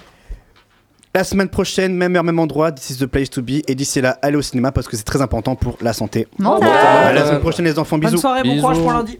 La 1.17 1.23
semaine 1.23 1.49
prochaine, 1.49 1.95
même 1.95 2.15
heure, 2.15 2.23
même 2.23 2.37
endroit, 2.37 2.71
this 2.71 2.91
is 2.91 2.99
the 2.99 3.07
place 3.07 3.27
to 3.31 3.41
be. 3.41 3.63
Et 3.67 3.73
d'ici 3.73 3.99
là, 4.01 4.19
allez 4.21 4.35
au 4.37 4.43
cinéma 4.43 4.71
parce 4.71 4.87
que 4.87 4.95
c'est 4.95 5.01
très 5.03 5.19
important 5.19 5.55
pour 5.55 5.75
la 5.81 5.91
santé. 5.91 6.27
Mental. 6.37 6.69
À 6.69 7.11
la 7.11 7.25
semaine 7.25 7.39
prochaine, 7.39 7.65
les 7.65 7.79
enfants, 7.79 7.97
Bonne 7.97 8.11
bisous. 8.11 8.21
soirée, 8.21 8.43
bon 8.43 8.49
Bisous. 8.49 8.61
courage 8.61 8.77
pour 8.77 8.91
lundi. 8.91 9.19